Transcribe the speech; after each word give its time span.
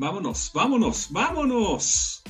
Vámonos, 0.00 0.52
vámonos, 0.54 1.08
vámonos. 1.10 2.22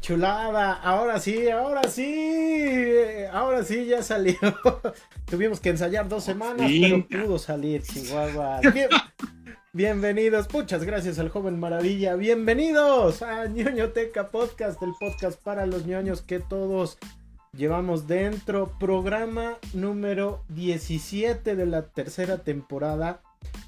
Chulada, 0.00 0.80
ahora 0.80 1.20
sí, 1.20 1.50
ahora 1.50 1.82
sí, 1.90 2.96
ahora 3.30 3.62
sí 3.62 3.84
ya 3.84 4.02
salió. 4.02 4.38
Tuvimos 5.26 5.60
que 5.60 5.68
ensayar 5.68 6.08
dos 6.08 6.24
semanas, 6.24 6.70
pero 6.80 7.06
pudo 7.06 7.38
salir, 7.38 7.82
Chihuahua. 7.82 8.62
bienvenidos, 9.74 10.48
muchas 10.50 10.84
gracias 10.84 11.18
al 11.18 11.28
joven 11.28 11.60
maravilla. 11.60 12.14
Bienvenidos 12.14 13.20
a 13.20 13.44
ñoñoteca 13.44 14.28
Podcast, 14.28 14.82
el 14.82 14.94
podcast 14.98 15.38
para 15.42 15.66
los 15.66 15.84
ñoños 15.84 16.22
que 16.22 16.40
todos 16.40 16.96
llevamos 17.52 18.06
dentro. 18.06 18.72
Programa 18.80 19.58
número 19.74 20.46
17 20.48 21.56
de 21.56 21.66
la 21.66 21.82
tercera 21.90 22.38
temporada 22.38 23.20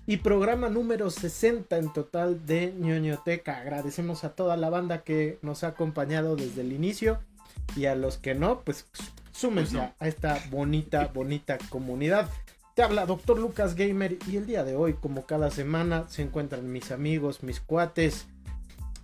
y 0.06 0.18
programa 0.18 0.68
número 0.68 1.10
60 1.10 1.76
en 1.76 1.92
total 1.92 2.44
de 2.46 2.74
ñoñoteca. 2.78 3.58
Agradecemos 3.58 4.24
a 4.24 4.34
toda 4.34 4.56
la 4.56 4.70
banda 4.70 5.02
que 5.04 5.38
nos 5.42 5.64
ha 5.64 5.68
acompañado 5.68 6.36
desde 6.36 6.62
el 6.62 6.72
inicio 6.72 7.20
y 7.76 7.86
a 7.86 7.94
los 7.94 8.18
que 8.18 8.34
no, 8.34 8.60
pues 8.60 8.86
súmense 9.32 9.78
a 9.78 10.08
esta 10.08 10.38
bonita, 10.50 11.10
bonita 11.14 11.58
comunidad. 11.68 12.28
Te 12.74 12.82
habla 12.82 13.06
Doctor 13.06 13.38
Lucas 13.38 13.74
Gamer 13.74 14.18
y 14.28 14.36
el 14.36 14.46
día 14.46 14.64
de 14.64 14.76
hoy, 14.76 14.94
como 14.94 15.26
cada 15.26 15.50
semana, 15.50 16.06
se 16.08 16.22
encuentran 16.22 16.72
mis 16.72 16.90
amigos, 16.92 17.42
mis 17.42 17.60
cuates, 17.60 18.26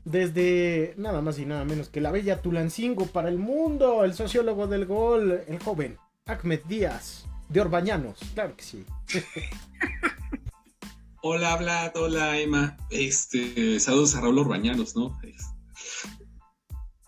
desde 0.05 0.95
nada 0.97 1.20
más 1.20 1.39
y 1.39 1.47
nada 1.47 1.64
menos 1.64 1.89
que 1.89 2.01
la 2.01 2.12
bella 2.12 2.41
Tulancingo 2.41 3.06
para 3.06 3.28
el 3.28 3.39
mundo, 3.39 4.05
el 4.05 4.14
sociólogo 4.14 4.67
del 4.67 4.86
gol, 4.86 5.42
el 5.47 5.58
joven 5.58 5.98
Ahmed 6.27 6.61
Díaz 6.69 7.27
de 7.48 7.61
Orbañanos, 7.61 8.19
claro 8.34 8.56
que 8.56 8.64
sí. 8.64 8.84
Hola, 11.29 11.57
Vlad, 11.57 11.97
hola, 11.97 12.39
Emma. 12.39 12.77
Este, 12.89 13.81
saludos 13.81 14.15
a 14.15 14.21
Raúl 14.21 14.39
Orbañanos, 14.39 14.95
¿no? 14.95 15.19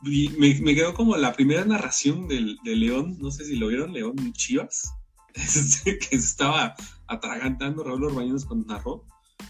me, 0.03 0.61
me, 0.61 0.75
quedó 0.75 0.93
como 0.93 1.17
la 1.17 1.35
primera 1.35 1.65
narración 1.65 2.27
del, 2.27 2.59
de 2.65 2.75
León, 2.75 3.17
no 3.21 3.31
sé 3.31 3.45
si 3.45 3.55
lo 3.55 3.69
vieron, 3.69 3.93
León 3.93 4.33
Chivas, 4.33 4.93
este, 5.35 6.01
que 6.01 6.17
estaba 6.17 6.75
atragantando 7.07 7.85
Raúl 7.85 8.07
Orbañanos 8.07 8.45
con 8.45 8.67
narró. 8.67 9.05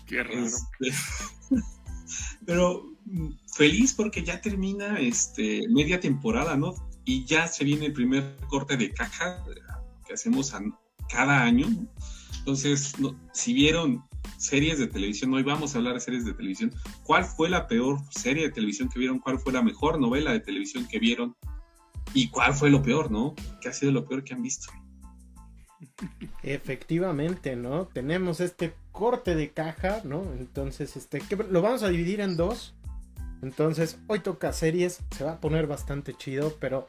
Qué 0.07 0.23
raro. 0.23 0.45
Este, 0.45 0.93
pero 2.45 2.95
mm, 3.07 3.29
feliz 3.57 3.95
porque 3.95 4.23
ya 4.23 4.43
termina 4.43 5.01
este, 5.01 5.67
media 5.71 5.99
temporada, 5.99 6.59
¿no? 6.59 6.75
Y 7.07 7.25
ya 7.25 7.49
se 7.49 7.65
viene 7.65 7.87
el 7.87 7.95
primer 7.95 8.37
corte 8.49 8.77
de 8.77 8.93
caja 8.93 9.43
que 10.07 10.13
hacemos 10.13 10.53
cada 11.09 11.43
año. 11.43 11.69
Entonces, 12.41 12.93
si 13.33 13.55
vieron 13.55 14.08
series 14.37 14.79
de 14.79 14.87
televisión. 14.87 15.33
Hoy 15.35 15.43
vamos 15.43 15.75
a 15.75 15.79
hablar 15.79 15.95
de 15.95 16.01
series 16.01 16.25
de 16.25 16.35
televisión. 16.35 16.73
¿Cuál 17.05 17.25
fue 17.25 17.49
la 17.49 17.67
peor 17.67 17.99
serie 18.11 18.45
de 18.45 18.53
televisión 18.53 18.89
que 18.89 18.99
vieron? 18.99 19.19
¿Cuál 19.19 19.39
fue 19.39 19.53
la 19.53 19.63
mejor 19.63 20.01
novela 20.01 20.33
de 20.33 20.41
televisión 20.41 20.87
que 20.87 20.99
vieron? 20.99 21.35
¿Y 22.15 22.29
cuál 22.29 22.55
fue 22.55 22.71
lo 22.71 22.83
peor, 22.83 23.11
no? 23.11 23.35
¿Qué 23.61 23.69
ha 23.69 23.73
sido 23.73 23.93
lo 23.93 24.07
peor 24.07 24.25
que 24.25 24.35
han 24.35 24.43
visto? 24.43 24.71
Efectivamente, 26.43 27.57
¿no? 27.57 27.87
Tenemos 27.87 28.41
este 28.41 28.75
corte 28.93 29.35
de 29.35 29.51
caja, 29.51 30.03
¿no? 30.05 30.23
Entonces, 30.39 30.97
este, 30.97 31.21
que 31.21 31.37
lo 31.37 31.63
vamos 31.63 31.83
a 31.83 31.89
dividir 31.89 32.21
en 32.21 32.37
dos. 32.37 32.75
Entonces, 33.43 33.99
hoy 34.09 34.21
toca 34.21 34.53
series, 34.53 35.01
se 35.17 35.25
va 35.25 35.33
a 35.33 35.41
poner 35.41 35.67
bastante 35.67 36.15
chido, 36.15 36.57
pero 36.59 36.89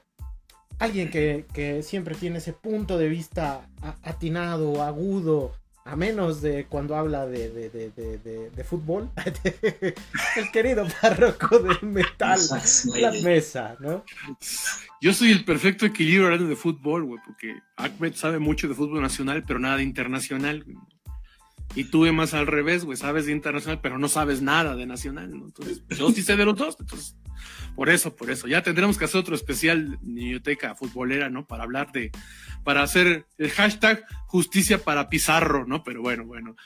alguien 0.80 1.12
que, 1.12 1.46
que 1.54 1.84
siempre 1.84 2.16
tiene 2.16 2.40
ese 2.40 2.54
punto 2.54 2.98
de 2.98 3.08
vista 3.08 3.70
atinado, 4.02 4.82
agudo, 4.82 5.54
a 5.86 5.96
menos 5.96 6.42
de 6.42 6.66
cuando 6.66 6.96
habla 6.96 7.26
de, 7.26 7.50
de, 7.50 7.70
de, 7.70 8.50
de 8.50 8.64
fútbol, 8.64 9.10
el 10.36 10.52
querido 10.52 10.88
párroco 11.02 11.60
de 11.60 11.76
metal, 11.86 12.40
la 12.96 13.12
mesa, 13.24 13.76
¿no? 13.80 14.04
Yo 15.02 15.14
soy 15.14 15.32
el 15.32 15.46
perfecto 15.46 15.86
equilibrio 15.86 16.26
hablando 16.26 16.48
de 16.48 16.56
fútbol, 16.56 17.06
güey, 17.06 17.20
porque 17.26 17.56
Ahmed 17.78 18.14
sabe 18.14 18.40
mucho 18.40 18.68
de 18.68 18.76
fútbol 18.76 19.02
nacional, 19.02 19.44
pero 19.48 19.60
nada 19.60 19.78
de 19.78 19.84
internacional. 19.84 20.66
Y 21.76 21.86
tú 21.86 22.02
más 22.14 22.34
al 22.34 22.48
revés, 22.48 22.84
güey, 22.84 22.98
sabes 22.98 23.28
de 23.28 23.32
internacional, 23.32 23.80
pero 23.82 23.98
no 23.98 24.10
sabes 24.10 24.42
nada 24.42 24.76
de 24.76 24.86
nacional, 24.86 25.30
¿no? 25.30 25.46
Entonces, 25.46 25.84
yo 25.90 26.12
sí 26.12 26.24
sé 26.24 26.36
de 26.36 26.46
los 26.46 26.56
dos, 26.56 26.76
entonces 26.80 27.16
por 27.80 27.90
eso, 27.90 28.14
por 28.14 28.30
eso. 28.30 28.46
Ya 28.50 28.62
tendremos 28.62 28.98
que 28.98 29.06
hacer 29.06 29.22
otro 29.22 29.36
especial 29.36 29.98
biblioteca 30.02 30.76
futbolera, 30.76 31.30
¿no? 31.30 31.48
Para 31.48 31.64
hablar 31.64 31.94
de, 31.94 32.12
para 32.66 32.84
hacer 32.84 33.26
el 33.38 33.50
hashtag 33.52 34.04
justicia 34.26 34.84
para 34.84 35.08
Pizarro, 35.08 35.66
¿no? 35.66 35.82
Pero 35.82 36.02
bueno, 36.02 36.26
bueno, 36.26 36.58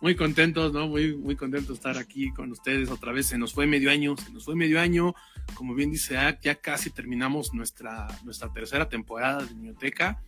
muy 0.00 0.14
contentos, 0.14 0.72
¿no? 0.72 0.86
Muy, 0.86 1.16
muy 1.16 1.34
contentos 1.34 1.70
de 1.70 1.74
estar 1.74 1.98
aquí 1.98 2.30
con 2.30 2.52
ustedes 2.52 2.88
otra 2.88 3.10
vez. 3.10 3.26
Se 3.26 3.36
nos 3.36 3.52
fue 3.52 3.66
medio 3.66 3.90
año, 3.90 4.16
se 4.16 4.30
nos 4.30 4.44
fue 4.44 4.54
medio 4.54 4.80
año. 4.80 5.12
Como 5.54 5.74
bien 5.74 5.90
dice 5.90 6.16
ya 6.40 6.54
casi 6.54 6.90
terminamos 6.90 7.52
nuestra, 7.52 8.06
nuestra 8.22 8.52
tercera 8.52 8.88
temporada 8.88 9.42
de 9.42 9.52
biblioteca. 9.52 10.22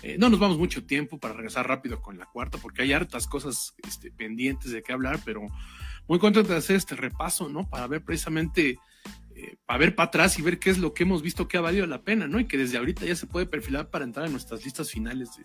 Eh, 0.00 0.16
no 0.18 0.30
nos 0.30 0.40
vamos 0.40 0.56
mucho 0.56 0.86
tiempo 0.86 1.18
para 1.18 1.34
regresar 1.34 1.68
rápido 1.68 2.00
con 2.00 2.16
la 2.16 2.24
cuarta, 2.24 2.56
porque 2.56 2.80
hay 2.80 2.94
hartas 2.94 3.26
cosas 3.26 3.74
este, 3.86 4.10
pendientes 4.10 4.72
de 4.72 4.82
qué 4.82 4.94
hablar, 4.94 5.20
pero 5.22 5.42
muy 6.08 6.18
contento 6.18 6.50
de 6.50 6.56
hacer 6.56 6.76
este 6.76 6.96
repaso, 6.96 7.50
¿no? 7.50 7.68
Para 7.68 7.86
ver 7.88 8.02
precisamente 8.02 8.78
eh, 9.42 9.56
para 9.66 9.78
ver 9.78 9.94
para 9.96 10.06
atrás 10.06 10.38
y 10.38 10.42
ver 10.42 10.60
qué 10.60 10.70
es 10.70 10.78
lo 10.78 10.94
que 10.94 11.02
hemos 11.02 11.20
visto 11.20 11.48
que 11.48 11.56
ha 11.56 11.60
valido 11.60 11.84
la 11.86 12.02
pena, 12.02 12.28
¿no? 12.28 12.38
Y 12.38 12.46
que 12.46 12.56
desde 12.56 12.78
ahorita 12.78 13.04
ya 13.04 13.16
se 13.16 13.26
puede 13.26 13.46
perfilar 13.46 13.90
para 13.90 14.04
entrar 14.04 14.26
en 14.26 14.32
nuestras 14.32 14.64
listas 14.64 14.90
finales 14.90 15.30
de, 15.36 15.42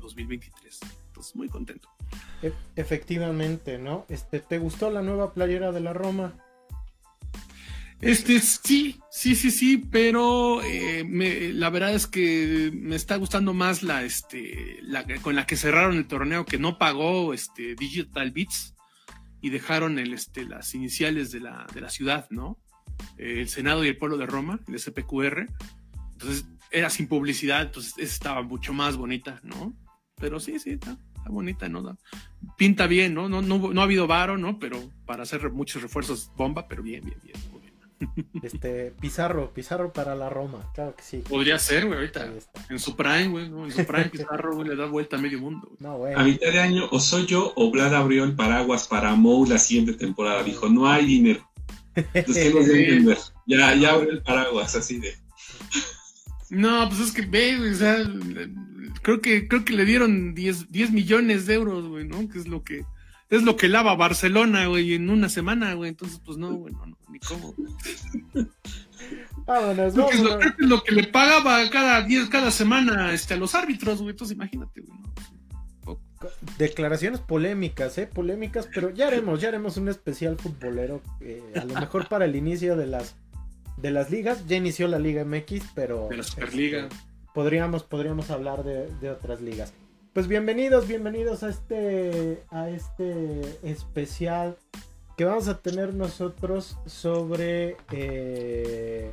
2023. 0.00 0.80
Entonces, 1.08 1.34
muy 1.34 1.48
contento. 1.48 1.88
E, 2.40 2.52
efectivamente, 2.76 3.78
¿no? 3.78 4.06
Este, 4.08 4.40
¿Te 4.40 4.58
gustó 4.58 4.90
la 4.90 5.02
nueva 5.02 5.34
playera 5.34 5.72
de 5.72 5.80
la 5.80 5.92
Roma? 5.92 6.34
Este, 8.00 8.40
sí, 8.40 9.00
sí, 9.10 9.34
sí, 9.34 9.50
sí, 9.50 9.78
pero 9.78 10.62
eh, 10.62 11.04
la 11.54 11.70
verdad 11.70 11.94
es 11.94 12.06
que 12.06 12.70
me 12.72 12.94
está 12.94 13.16
gustando 13.16 13.52
más 13.52 13.82
la, 13.82 14.04
este, 14.04 14.78
la, 14.82 15.04
con 15.22 15.34
la 15.34 15.46
que 15.46 15.56
cerraron 15.56 15.96
el 15.96 16.06
torneo 16.06 16.44
que 16.44 16.58
no 16.58 16.78
pagó, 16.78 17.34
este, 17.34 17.74
Digital 17.74 18.30
Beats 18.30 18.74
y 19.40 19.50
dejaron 19.50 19.98
el, 19.98 20.12
este, 20.12 20.44
las 20.44 20.74
iniciales 20.74 21.32
de 21.32 21.40
la, 21.40 21.66
de 21.74 21.80
la 21.80 21.90
ciudad, 21.90 22.26
¿no? 22.30 22.58
Eh, 23.18 23.40
el 23.40 23.48
Senado 23.48 23.84
y 23.84 23.88
el 23.88 23.96
pueblo 23.96 24.16
de 24.16 24.26
Roma, 24.26 24.60
el 24.68 24.78
SPQR. 24.78 25.46
Entonces 26.12 26.46
era 26.70 26.90
sin 26.90 27.08
publicidad, 27.08 27.62
entonces 27.62 27.94
estaba 27.98 28.42
mucho 28.42 28.72
más 28.72 28.96
bonita, 28.96 29.40
¿no? 29.42 29.74
Pero 30.16 30.40
sí, 30.40 30.58
sí, 30.58 30.70
está, 30.70 30.98
bonita, 31.28 31.68
¿no? 31.68 31.96
Pinta 32.56 32.86
bien, 32.86 33.14
¿no? 33.14 33.28
No, 33.28 33.42
no, 33.42 33.72
no 33.72 33.80
ha 33.80 33.84
habido 33.84 34.06
varo, 34.06 34.38
¿no? 34.38 34.58
Pero 34.58 34.78
para 35.04 35.22
hacer 35.24 35.50
muchos 35.50 35.82
refuerzos, 35.82 36.30
bomba, 36.36 36.66
pero 36.68 36.82
bien, 36.82 37.04
bien, 37.04 37.18
bien. 37.22 37.36
Este, 38.42 38.92
Pizarro, 39.00 39.52
Pizarro 39.52 39.92
para 39.92 40.14
la 40.14 40.28
Roma, 40.28 40.70
claro 40.74 40.94
que 40.94 41.02
sí. 41.02 41.22
Podría 41.28 41.58
ser, 41.58 41.86
güey, 41.86 41.98
ahorita. 41.98 42.30
En 42.68 42.78
su 42.78 42.96
prime, 42.96 43.28
güey, 43.28 43.48
¿no? 43.48 43.64
En 43.64 43.72
su 43.72 43.84
prime 43.86 44.06
Pizarro, 44.06 44.54
güey, 44.54 44.68
le 44.68 44.76
da 44.76 44.86
vuelta 44.86 45.16
a 45.16 45.20
medio 45.20 45.40
mundo. 45.40 45.72
No, 45.78 45.98
güey. 45.98 46.14
A 46.14 46.22
mitad 46.22 46.50
de 46.50 46.60
año, 46.60 46.88
o 46.90 47.00
soy 47.00 47.26
yo, 47.26 47.52
o 47.56 47.70
Vlad 47.70 47.94
abrió 47.94 48.24
el 48.24 48.34
paraguas 48.34 48.86
para 48.86 49.14
Mou 49.14 49.46
la 49.46 49.58
siguiente 49.58 49.94
temporada. 49.94 50.42
Dijo, 50.42 50.68
no 50.68 50.88
hay 50.88 51.06
dinero. 51.06 51.48
Ya, 53.46 53.74
ya 53.74 53.92
abrió 53.92 54.10
el 54.10 54.22
paraguas, 54.22 54.74
así 54.74 54.98
de. 54.98 55.16
No, 56.50 56.88
pues 56.88 57.00
es 57.00 57.12
que 57.12 57.22
ve, 57.22 57.58
o 57.70 57.74
sea, 57.74 57.98
creo 59.02 59.20
que, 59.20 59.48
creo 59.48 59.64
que 59.64 59.72
le 59.72 59.84
dieron 59.84 60.34
10, 60.34 60.70
10 60.70 60.90
millones 60.92 61.46
de 61.46 61.54
euros, 61.54 61.86
güey, 61.88 62.06
¿no? 62.06 62.28
Que 62.28 62.38
es 62.38 62.46
lo 62.46 62.62
que, 62.62 62.84
es 63.30 63.42
lo 63.42 63.56
que 63.56 63.68
lava 63.68 63.96
Barcelona, 63.96 64.66
güey, 64.66 64.94
en 64.94 65.10
una 65.10 65.28
semana, 65.28 65.74
güey. 65.74 65.90
Entonces, 65.90 66.20
pues 66.24 66.38
no, 66.38 66.52
güey, 66.54 66.72
no, 66.74 66.96
ni 67.10 67.18
cómo. 67.20 67.54
Vámonos, 69.46 69.94
creo, 69.94 70.08
que 70.08 70.16
es 70.16 70.22
lo, 70.22 70.38
creo 70.38 70.56
que 70.56 70.62
es 70.62 70.68
lo 70.68 70.82
que 70.82 70.92
le 70.92 71.04
pagaba 71.04 71.68
cada, 71.70 72.02
diez, 72.02 72.28
cada 72.28 72.50
semana 72.50 73.12
este, 73.12 73.34
a 73.34 73.36
los 73.36 73.54
árbitros, 73.54 73.98
güey. 73.98 74.10
Entonces, 74.10 74.36
imagínate, 74.36 74.80
güey, 74.80 74.98
¿no? 74.98 75.14
Declaraciones 76.58 77.20
polémicas, 77.20 77.98
¿eh? 77.98 78.06
Polémicas, 78.06 78.68
pero 78.74 78.90
ya 78.90 79.06
haremos, 79.06 79.40
ya 79.40 79.48
haremos 79.48 79.76
un 79.76 79.88
especial 79.88 80.36
futbolero, 80.36 81.02
eh, 81.20 81.42
a 81.54 81.64
lo 81.64 81.74
mejor 81.74 82.08
para 82.08 82.24
el 82.24 82.36
inicio 82.36 82.76
de 82.76 82.86
las 82.86 83.16
de 83.76 83.90
las 83.90 84.10
ligas. 84.10 84.46
Ya 84.46 84.56
inició 84.56 84.88
la 84.88 84.98
Liga 84.98 85.24
MX, 85.24 85.72
pero... 85.74 86.08
De 86.08 86.16
la 86.16 86.22
Superliga. 86.22 86.84
Este, 86.84 86.96
podríamos, 87.34 87.82
podríamos 87.82 88.30
hablar 88.30 88.64
de, 88.64 88.88
de, 89.00 89.10
otras 89.10 89.40
ligas. 89.40 89.72
Pues 90.12 90.28
bienvenidos, 90.28 90.88
bienvenidos 90.88 91.42
a 91.42 91.50
este, 91.50 92.42
a 92.50 92.70
este 92.70 93.40
especial 93.62 94.56
que 95.16 95.24
vamos 95.24 95.48
a 95.48 95.60
tener 95.60 95.94
nosotros 95.94 96.78
sobre... 96.86 97.76
Eh, 97.92 99.12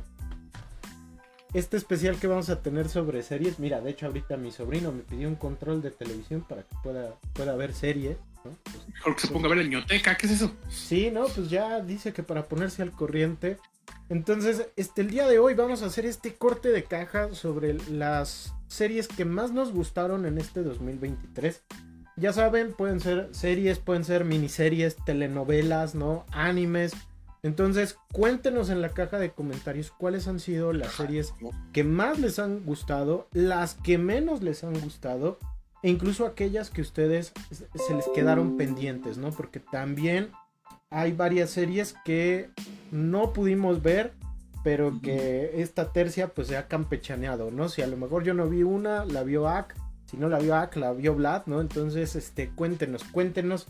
este 1.54 1.76
especial 1.76 2.18
que 2.18 2.26
vamos 2.26 2.50
a 2.50 2.60
tener 2.60 2.88
sobre 2.88 3.22
series. 3.22 3.58
Mira, 3.58 3.80
de 3.80 3.90
hecho 3.90 4.06
ahorita 4.06 4.36
mi 4.36 4.50
sobrino 4.50 4.92
me 4.92 5.02
pidió 5.02 5.28
un 5.28 5.36
control 5.36 5.80
de 5.80 5.92
televisión 5.92 6.44
para 6.46 6.62
que 6.62 6.76
pueda, 6.82 7.14
pueda 7.32 7.54
ver 7.54 7.72
series. 7.72 8.16
¿no? 8.44 8.50
Pues, 8.64 8.88
Mejor 8.88 9.14
que 9.14 9.20
se 9.20 9.28
ponga 9.28 9.46
a 9.46 9.54
ver 9.54 9.64
la 9.64 9.70
ñoteca, 9.70 10.16
¿qué 10.16 10.26
es 10.26 10.32
eso? 10.32 10.52
Sí, 10.68 11.10
no, 11.12 11.26
pues 11.26 11.48
ya 11.48 11.80
dice 11.80 12.12
que 12.12 12.22
para 12.22 12.46
ponerse 12.46 12.82
al 12.82 12.90
corriente. 12.90 13.56
Entonces, 14.08 14.66
este, 14.76 15.00
el 15.02 15.10
día 15.10 15.26
de 15.26 15.38
hoy 15.38 15.54
vamos 15.54 15.82
a 15.82 15.86
hacer 15.86 16.04
este 16.04 16.34
corte 16.34 16.70
de 16.70 16.84
caja 16.84 17.32
sobre 17.34 17.74
las 17.90 18.52
series 18.66 19.08
que 19.08 19.24
más 19.24 19.52
nos 19.52 19.72
gustaron 19.72 20.26
en 20.26 20.38
este 20.38 20.62
2023. 20.62 21.62
Ya 22.16 22.32
saben, 22.32 22.72
pueden 22.72 23.00
ser 23.00 23.28
series, 23.32 23.78
pueden 23.78 24.04
ser 24.04 24.24
miniseries, 24.24 24.96
telenovelas, 25.04 25.94
¿no? 25.94 26.26
Animes, 26.30 26.92
Entonces, 27.44 27.98
cuéntenos 28.10 28.70
en 28.70 28.80
la 28.80 28.88
caja 28.88 29.18
de 29.18 29.30
comentarios 29.30 29.90
cuáles 29.90 30.28
han 30.28 30.40
sido 30.40 30.72
las 30.72 30.92
series 30.92 31.34
que 31.74 31.84
más 31.84 32.18
les 32.18 32.38
han 32.38 32.64
gustado, 32.64 33.28
las 33.32 33.74
que 33.74 33.98
menos 33.98 34.42
les 34.42 34.64
han 34.64 34.72
gustado, 34.80 35.38
e 35.82 35.90
incluso 35.90 36.24
aquellas 36.24 36.70
que 36.70 36.80
ustedes 36.80 37.34
se 37.50 37.94
les 37.94 38.08
quedaron 38.14 38.56
pendientes, 38.56 39.18
¿no? 39.18 39.30
Porque 39.30 39.60
también 39.60 40.30
hay 40.88 41.12
varias 41.12 41.50
series 41.50 41.94
que 42.02 42.48
no 42.90 43.34
pudimos 43.34 43.82
ver, 43.82 44.14
pero 44.62 44.98
que 45.02 45.60
esta 45.60 45.92
tercia 45.92 46.28
pues 46.28 46.48
se 46.48 46.56
ha 46.56 46.66
campechaneado, 46.66 47.50
¿no? 47.50 47.68
Si 47.68 47.82
a 47.82 47.86
lo 47.86 47.98
mejor 47.98 48.24
yo 48.24 48.32
no 48.32 48.48
vi 48.48 48.62
una, 48.62 49.04
la 49.04 49.22
vio 49.22 49.50
Ak, 49.50 49.76
si 50.06 50.16
no 50.16 50.30
la 50.30 50.38
vio 50.38 50.56
Ak, 50.56 50.76
la 50.76 50.94
vio 50.94 51.14
Vlad, 51.14 51.42
¿no? 51.44 51.60
Entonces, 51.60 52.16
este, 52.16 52.48
cuéntenos, 52.48 53.04
cuéntenos 53.04 53.66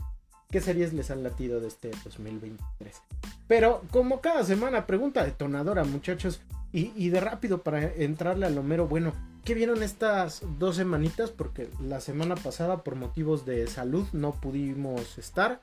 qué 0.51 0.61
series 0.61 0.93
les 0.93 1.11
han 1.11 1.23
latido 1.23 1.59
de 1.59 1.67
este 1.67 1.91
2023. 2.03 3.01
Pero 3.47 3.83
como 3.91 4.21
cada 4.21 4.43
semana, 4.43 4.87
pregunta 4.87 5.23
detonadora, 5.23 5.83
muchachos, 5.83 6.41
y, 6.75 7.07
de 7.07 7.21
rápido 7.21 7.63
para 7.63 7.81
entrarle 7.93 8.45
a 8.45 8.49
lo 8.49 8.61
mero, 8.61 8.85
bueno, 8.85 9.13
¿qué 9.45 9.53
vieron 9.53 9.81
estas 9.81 10.43
dos 10.59 10.75
semanitas? 10.75 11.31
Porque 11.31 11.69
la 11.79 12.01
semana 12.01 12.35
pasada 12.35 12.83
por 12.83 12.95
motivos 12.95 13.45
de 13.45 13.65
salud 13.67 14.05
no 14.11 14.33
pudimos 14.33 15.17
estar. 15.17 15.61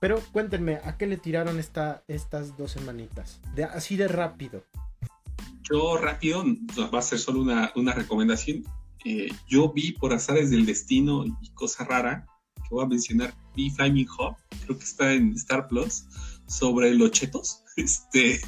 Pero 0.00 0.20
cuéntenme, 0.32 0.80
¿a 0.82 0.96
qué 0.96 1.06
le 1.06 1.18
tiraron 1.18 1.58
esta, 1.58 2.02
estas 2.08 2.56
dos 2.56 2.72
semanitas? 2.72 3.42
De, 3.54 3.64
así 3.64 3.96
de 3.96 4.08
rápido. 4.08 4.64
Yo 5.70 5.98
rápido, 5.98 6.44
va 6.92 6.98
a 6.98 7.02
ser 7.02 7.18
solo 7.18 7.42
una, 7.42 7.92
recomendación. 7.92 8.64
Eh, 9.04 9.28
yo 9.46 9.70
vi 9.70 9.92
por 9.92 10.14
azares 10.14 10.50
del 10.50 10.64
destino 10.64 11.26
y 11.26 11.50
cosa 11.52 11.84
rara, 11.84 12.26
que 12.74 12.76
voy 12.76 12.84
a 12.84 12.88
mencionar, 12.88 13.34
vi 13.54 13.70
Flaming 13.70 14.06
Hot, 14.06 14.36
creo 14.64 14.78
que 14.78 14.84
está 14.84 15.12
en 15.12 15.32
Star 15.34 15.68
Plus, 15.68 16.04
sobre 16.46 16.94
los 16.94 17.10
chetos. 17.10 17.60
Este, 17.76 18.40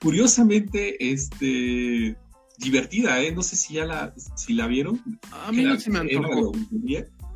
curiosamente, 0.00 1.12
este, 1.12 2.16
divertida, 2.58 3.22
¿eh? 3.22 3.30
No 3.30 3.44
sé 3.44 3.54
si 3.54 3.74
ya 3.74 3.84
la, 3.84 4.12
si 4.34 4.54
la 4.54 4.66
vieron. 4.66 5.00
A 5.30 5.52
mí 5.52 5.62
no 5.62 5.78
se 5.78 5.88
me 5.88 6.00
antojó. 6.00 6.52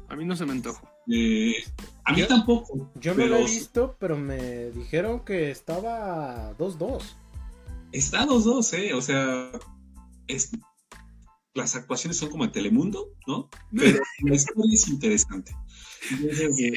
A 0.08 0.16
mí 0.16 0.24
no 0.24 0.34
se 0.34 0.44
me 0.44 0.50
antojó. 0.50 0.88
Eh, 1.08 1.54
a 2.02 2.12
mí 2.12 2.22
tampoco. 2.26 2.90
Yo 3.00 3.14
no 3.14 3.26
lo 3.26 3.36
he 3.36 3.44
visto, 3.44 3.96
pero 4.00 4.16
me 4.16 4.70
dijeron 4.72 5.24
que 5.24 5.52
estaba 5.52 6.56
2-2. 6.58 7.02
Está 7.92 8.26
2-2, 8.26 8.78
¿eh? 8.78 8.94
O 8.94 9.00
sea, 9.00 9.52
es, 10.26 10.50
las 11.56 11.74
actuaciones 11.74 12.18
son 12.18 12.30
como 12.30 12.44
en 12.44 12.52
Telemundo, 12.52 13.12
¿no? 13.26 13.48
Pero 13.74 14.00
la 14.22 14.34
historia 14.34 14.74
es 14.74 14.88
interesante. 14.88 15.52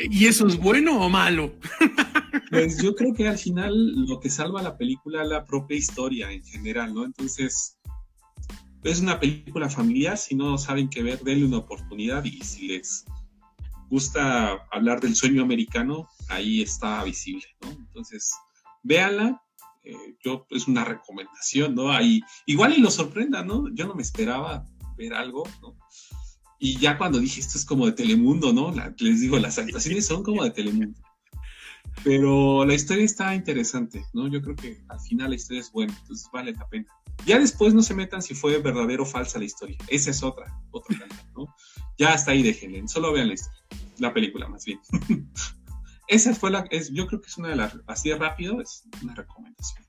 ¿Y 0.09 0.25
eso 0.25 0.47
es 0.47 0.57
bueno 0.57 1.05
o 1.05 1.09
malo? 1.09 1.53
Pues 2.51 2.81
yo 2.81 2.95
creo 2.95 3.13
que 3.13 3.27
al 3.27 3.37
final 3.37 4.05
lo 4.07 4.19
que 4.19 4.29
salva 4.29 4.63
la 4.63 4.75
película 4.75 5.21
es 5.21 5.29
la 5.29 5.45
propia 5.45 5.77
historia 5.77 6.31
en 6.31 6.43
general, 6.43 6.95
¿no? 6.95 7.05
Entonces, 7.05 7.77
es 8.83 9.01
una 9.01 9.19
película 9.19 9.69
familiar, 9.69 10.17
si 10.17 10.35
no 10.35 10.57
saben 10.57 10.89
qué 10.89 11.03
ver, 11.03 11.19
denle 11.19 11.45
una 11.45 11.57
oportunidad 11.57 12.23
y 12.23 12.39
si 12.41 12.67
les 12.67 13.05
gusta 13.89 14.53
hablar 14.71 14.99
del 14.99 15.15
sueño 15.15 15.43
americano, 15.43 16.07
ahí 16.27 16.61
está 16.61 17.03
visible, 17.03 17.45
¿no? 17.61 17.69
Entonces, 17.69 18.31
véanla, 18.81 19.41
eh, 19.83 20.15
yo 20.23 20.45
es 20.49 20.67
una 20.67 20.83
recomendación, 20.83 21.75
¿no? 21.75 21.91
Ahí, 21.91 22.21
igual 22.45 22.73
y 22.77 22.81
lo 22.81 22.91
sorprenda, 22.91 23.43
¿no? 23.43 23.73
Yo 23.73 23.87
no 23.87 23.95
me 23.95 24.01
esperaba 24.01 24.65
ver 24.97 25.13
algo, 25.13 25.43
¿no? 25.61 25.77
Y 26.59 26.77
ya 26.77 26.97
cuando 26.97 27.19
dije 27.19 27.39
esto 27.39 27.57
es 27.57 27.65
como 27.65 27.85
de 27.85 27.93
Telemundo, 27.93 28.51
¿no? 28.51 28.73
les 28.97 29.21
digo, 29.21 29.39
las 29.39 29.57
actuaciones 29.57 30.05
son 30.05 30.23
como 30.23 30.43
de 30.43 30.51
Telemundo. 30.51 30.99
Pero 32.03 32.65
la 32.65 32.73
historia 32.73 33.05
está 33.05 33.33
interesante, 33.33 34.03
¿no? 34.13 34.27
Yo 34.27 34.41
creo 34.41 34.55
que 34.55 34.81
al 34.89 34.99
final 34.99 35.29
la 35.29 35.35
historia 35.37 35.61
es 35.61 35.71
buena, 35.71 35.97
entonces 36.01 36.27
vale 36.31 36.51
la 36.51 36.67
pena. 36.67 36.85
Ya 37.25 37.39
después 37.39 37.73
no 37.73 37.81
se 37.81 37.93
metan 37.93 38.21
si 38.21 38.35
fue 38.35 38.57
verdadero 38.59 39.03
o 39.03 39.05
falsa 39.05 39.39
la 39.39 39.45
historia. 39.45 39.77
Esa 39.87 40.11
es 40.11 40.21
otra, 40.23 40.53
otra 40.71 40.97
¿no? 41.35 41.53
Ya 41.97 42.13
hasta 42.13 42.31
ahí 42.31 42.43
déjenle, 42.43 42.87
solo 42.87 43.11
vean 43.11 43.29
la 43.29 43.33
historia, 43.33 43.65
la 43.97 44.13
película 44.13 44.47
más 44.47 44.65
bien. 44.65 44.79
Esa 46.09 46.33
fue 46.33 46.49
la, 46.49 46.65
es, 46.71 46.91
yo 46.91 47.05
creo 47.05 47.21
que 47.21 47.27
es 47.27 47.37
una 47.37 47.49
de 47.49 47.55
las, 47.55 47.77
así 47.85 48.09
de 48.09 48.17
rápido, 48.17 48.59
es 48.61 48.83
una 49.03 49.13
recomendación. 49.13 49.85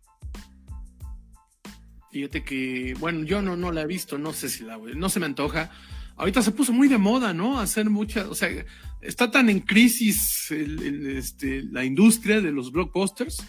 Fíjate 2.12 2.44
que, 2.44 2.94
bueno, 3.00 3.24
yo 3.24 3.40
no, 3.40 3.56
no 3.56 3.72
la 3.72 3.82
he 3.82 3.86
visto, 3.86 4.18
no 4.18 4.34
sé 4.34 4.50
si 4.50 4.64
la, 4.64 4.76
no 4.76 5.08
se 5.08 5.18
me 5.18 5.26
antoja. 5.26 5.70
Ahorita 6.16 6.42
se 6.42 6.50
puso 6.50 6.74
muy 6.74 6.88
de 6.88 6.98
moda, 6.98 7.32
¿no? 7.32 7.58
Hacer 7.58 7.88
muchas, 7.88 8.26
o 8.26 8.34
sea, 8.34 8.50
está 9.00 9.30
tan 9.30 9.48
en 9.48 9.60
crisis 9.60 10.50
este, 10.50 11.62
la 11.62 11.84
industria 11.86 12.42
de 12.42 12.52
los 12.52 12.70
blockbusters 12.70 13.42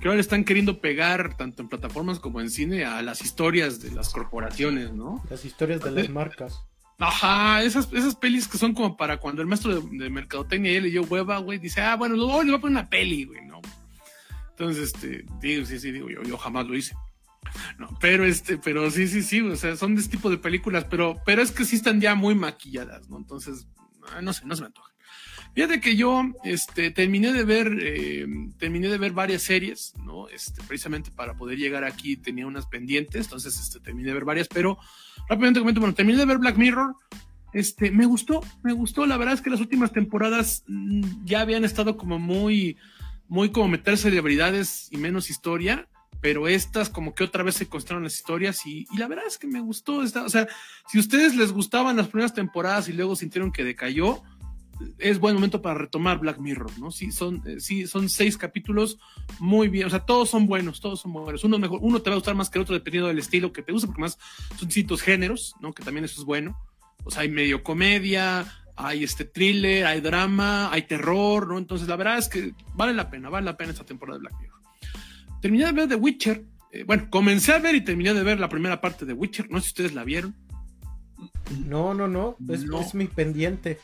que 0.00 0.08
ahora 0.08 0.18
están 0.18 0.44
queriendo 0.44 0.80
pegar 0.80 1.36
tanto 1.36 1.62
en 1.62 1.68
plataformas 1.68 2.18
como 2.18 2.40
en 2.40 2.50
cine 2.50 2.84
a 2.84 3.02
las 3.02 3.22
historias 3.22 3.80
de 3.80 3.92
las 3.92 4.08
corporaciones, 4.08 4.92
¿no? 4.92 5.22
Las 5.30 5.44
historias 5.44 5.80
de 5.84 5.92
las 5.92 6.08
marcas. 6.08 6.64
Ajá, 7.00 7.62
esas, 7.62 7.90
esas 7.92 8.14
pelis 8.14 8.46
que 8.46 8.58
son 8.58 8.74
como 8.74 8.94
para 8.94 9.16
cuando 9.16 9.40
el 9.40 9.48
maestro 9.48 9.80
de, 9.80 10.10
mercadotecnia 10.10 10.80
le 10.80 10.90
dio 10.90 11.02
hueva, 11.02 11.38
güey, 11.38 11.58
dice, 11.58 11.80
ah, 11.80 11.96
bueno, 11.96 12.14
luego 12.14 12.42
le 12.42 12.50
voy 12.50 12.58
a 12.58 12.60
poner 12.60 12.78
una 12.78 12.90
peli, 12.90 13.24
güey, 13.24 13.46
¿no? 13.46 13.62
Entonces, 14.50 14.92
este, 14.92 15.24
digo, 15.40 15.64
sí, 15.64 15.80
sí, 15.80 15.92
digo, 15.92 16.10
yo, 16.10 16.22
yo 16.22 16.36
jamás 16.36 16.66
lo 16.66 16.76
hice. 16.76 16.94
No, 17.78 17.88
pero 18.00 18.26
este, 18.26 18.58
pero 18.58 18.90
sí, 18.90 19.08
sí, 19.08 19.22
sí, 19.22 19.40
o 19.40 19.56
sea, 19.56 19.76
son 19.76 19.94
de 19.94 20.02
este 20.02 20.18
tipo 20.18 20.28
de 20.28 20.36
películas, 20.36 20.84
pero, 20.84 21.16
pero 21.24 21.40
es 21.40 21.50
que 21.52 21.64
sí 21.64 21.76
están 21.76 22.02
ya 22.02 22.14
muy 22.14 22.34
maquilladas, 22.34 23.08
¿no? 23.08 23.16
Entonces, 23.16 23.66
ah, 24.12 24.20
no 24.20 24.34
sé, 24.34 24.44
no 24.44 24.54
se 24.54 24.60
me 24.60 24.66
antoja. 24.66 24.92
Fíjate 25.54 25.80
que 25.80 25.96
yo 25.96 26.22
este, 26.44 26.90
terminé 26.90 27.32
de 27.32 27.44
ver, 27.44 27.76
eh, 27.80 28.26
terminé 28.58 28.88
de 28.88 28.98
ver 28.98 29.12
varias 29.12 29.42
series, 29.42 29.94
¿no? 30.04 30.28
Este, 30.28 30.62
precisamente 30.62 31.10
para 31.10 31.34
poder 31.34 31.58
llegar 31.58 31.84
aquí 31.84 32.16
tenía 32.16 32.46
unas 32.46 32.66
pendientes, 32.66 33.26
entonces 33.26 33.58
este, 33.58 33.80
terminé 33.80 34.08
de 34.08 34.14
ver 34.14 34.24
varias, 34.24 34.48
pero 34.48 34.78
rápidamente 35.28 35.60
comento, 35.60 35.80
bueno, 35.80 35.94
terminé 35.94 36.18
de 36.18 36.24
ver 36.24 36.38
Black 36.38 36.56
Mirror, 36.56 36.94
este, 37.52 37.90
me 37.90 38.06
gustó, 38.06 38.42
me 38.62 38.72
gustó, 38.72 39.06
la 39.06 39.16
verdad 39.16 39.34
es 39.34 39.40
que 39.40 39.50
las 39.50 39.60
últimas 39.60 39.92
temporadas 39.92 40.62
mm, 40.68 41.24
ya 41.24 41.40
habían 41.40 41.64
estado 41.64 41.96
como 41.96 42.18
muy, 42.18 42.76
muy 43.28 43.50
como 43.50 43.68
meter 43.68 43.98
celebridades 43.98 44.88
y 44.92 44.98
menos 44.98 45.30
historia, 45.30 45.88
pero 46.20 46.46
estas 46.48 46.90
como 46.90 47.14
que 47.14 47.24
otra 47.24 47.42
vez 47.42 47.56
se 47.56 47.66
construyeron 47.66 48.04
las 48.04 48.14
historias 48.14 48.64
y, 48.66 48.86
la 48.96 49.08
verdad 49.08 49.24
es 49.26 49.38
que 49.38 49.48
me 49.48 49.60
gustó, 49.60 50.02
esta, 50.04 50.24
o 50.24 50.28
sea, 50.28 50.46
si 50.86 50.98
ustedes 50.98 51.34
les 51.34 51.50
gustaban 51.50 51.96
las 51.96 52.08
primeras 52.08 52.34
temporadas 52.34 52.88
y 52.88 52.92
luego 52.92 53.16
sintieron 53.16 53.52
que 53.52 53.64
decayó, 53.64 54.22
es 54.98 55.18
buen 55.18 55.34
momento 55.34 55.62
para 55.62 55.78
retomar 55.78 56.18
Black 56.18 56.38
Mirror, 56.38 56.78
¿no? 56.78 56.90
Sí, 56.90 57.12
son, 57.12 57.42
eh, 57.46 57.60
sí, 57.60 57.86
son 57.86 58.08
seis 58.08 58.36
capítulos 58.36 58.98
muy 59.38 59.68
bien, 59.68 59.86
o 59.86 59.90
sea, 59.90 60.00
todos 60.00 60.30
son 60.30 60.46
buenos, 60.46 60.80
todos 60.80 61.00
son 61.00 61.12
buenos. 61.12 61.44
Uno 61.44 61.58
mejor, 61.58 61.80
uno 61.82 62.00
te 62.00 62.10
va 62.10 62.14
a 62.14 62.18
gustar 62.18 62.34
más 62.34 62.50
que 62.50 62.58
el 62.58 62.62
otro 62.62 62.74
dependiendo 62.74 63.08
del 63.08 63.18
estilo 63.18 63.52
que 63.52 63.62
te 63.62 63.72
guste, 63.72 63.86
porque 63.86 64.02
más 64.02 64.18
son 64.56 64.68
distintos 64.68 65.02
géneros, 65.02 65.54
¿no? 65.60 65.72
Que 65.72 65.82
también 65.82 66.04
eso 66.04 66.20
es 66.20 66.26
bueno. 66.26 66.58
O 67.04 67.10
sea, 67.10 67.22
hay 67.22 67.28
medio 67.28 67.62
comedia, 67.62 68.46
hay 68.76 69.04
este 69.04 69.24
thriller, 69.24 69.86
hay 69.86 70.00
drama, 70.00 70.72
hay 70.72 70.82
terror, 70.82 71.48
¿no? 71.48 71.58
Entonces, 71.58 71.88
la 71.88 71.96
verdad 71.96 72.18
es 72.18 72.28
que 72.28 72.54
vale 72.74 72.94
la 72.94 73.10
pena, 73.10 73.28
vale 73.28 73.44
la 73.44 73.56
pena 73.56 73.72
esta 73.72 73.84
temporada 73.84 74.18
de 74.18 74.22
Black 74.22 74.40
Mirror. 74.40 74.60
Terminé 75.40 75.66
de 75.66 75.72
ver 75.72 75.88
The 75.88 75.96
Witcher. 75.96 76.44
Eh, 76.72 76.84
bueno, 76.84 77.08
comencé 77.10 77.52
a 77.52 77.58
ver 77.58 77.74
y 77.74 77.82
terminé 77.82 78.14
de 78.14 78.22
ver 78.22 78.38
la 78.38 78.48
primera 78.48 78.80
parte 78.80 79.04
de 79.04 79.12
Witcher. 79.12 79.50
No 79.50 79.58
sé 79.58 79.64
si 79.64 79.70
ustedes 79.70 79.94
la 79.94 80.04
vieron. 80.04 80.36
No, 81.66 81.94
no, 81.94 82.06
no. 82.06 82.36
Es, 82.48 82.64
no. 82.64 82.80
es 82.80 82.94
mi 82.94 83.06
pendiente. 83.06 83.78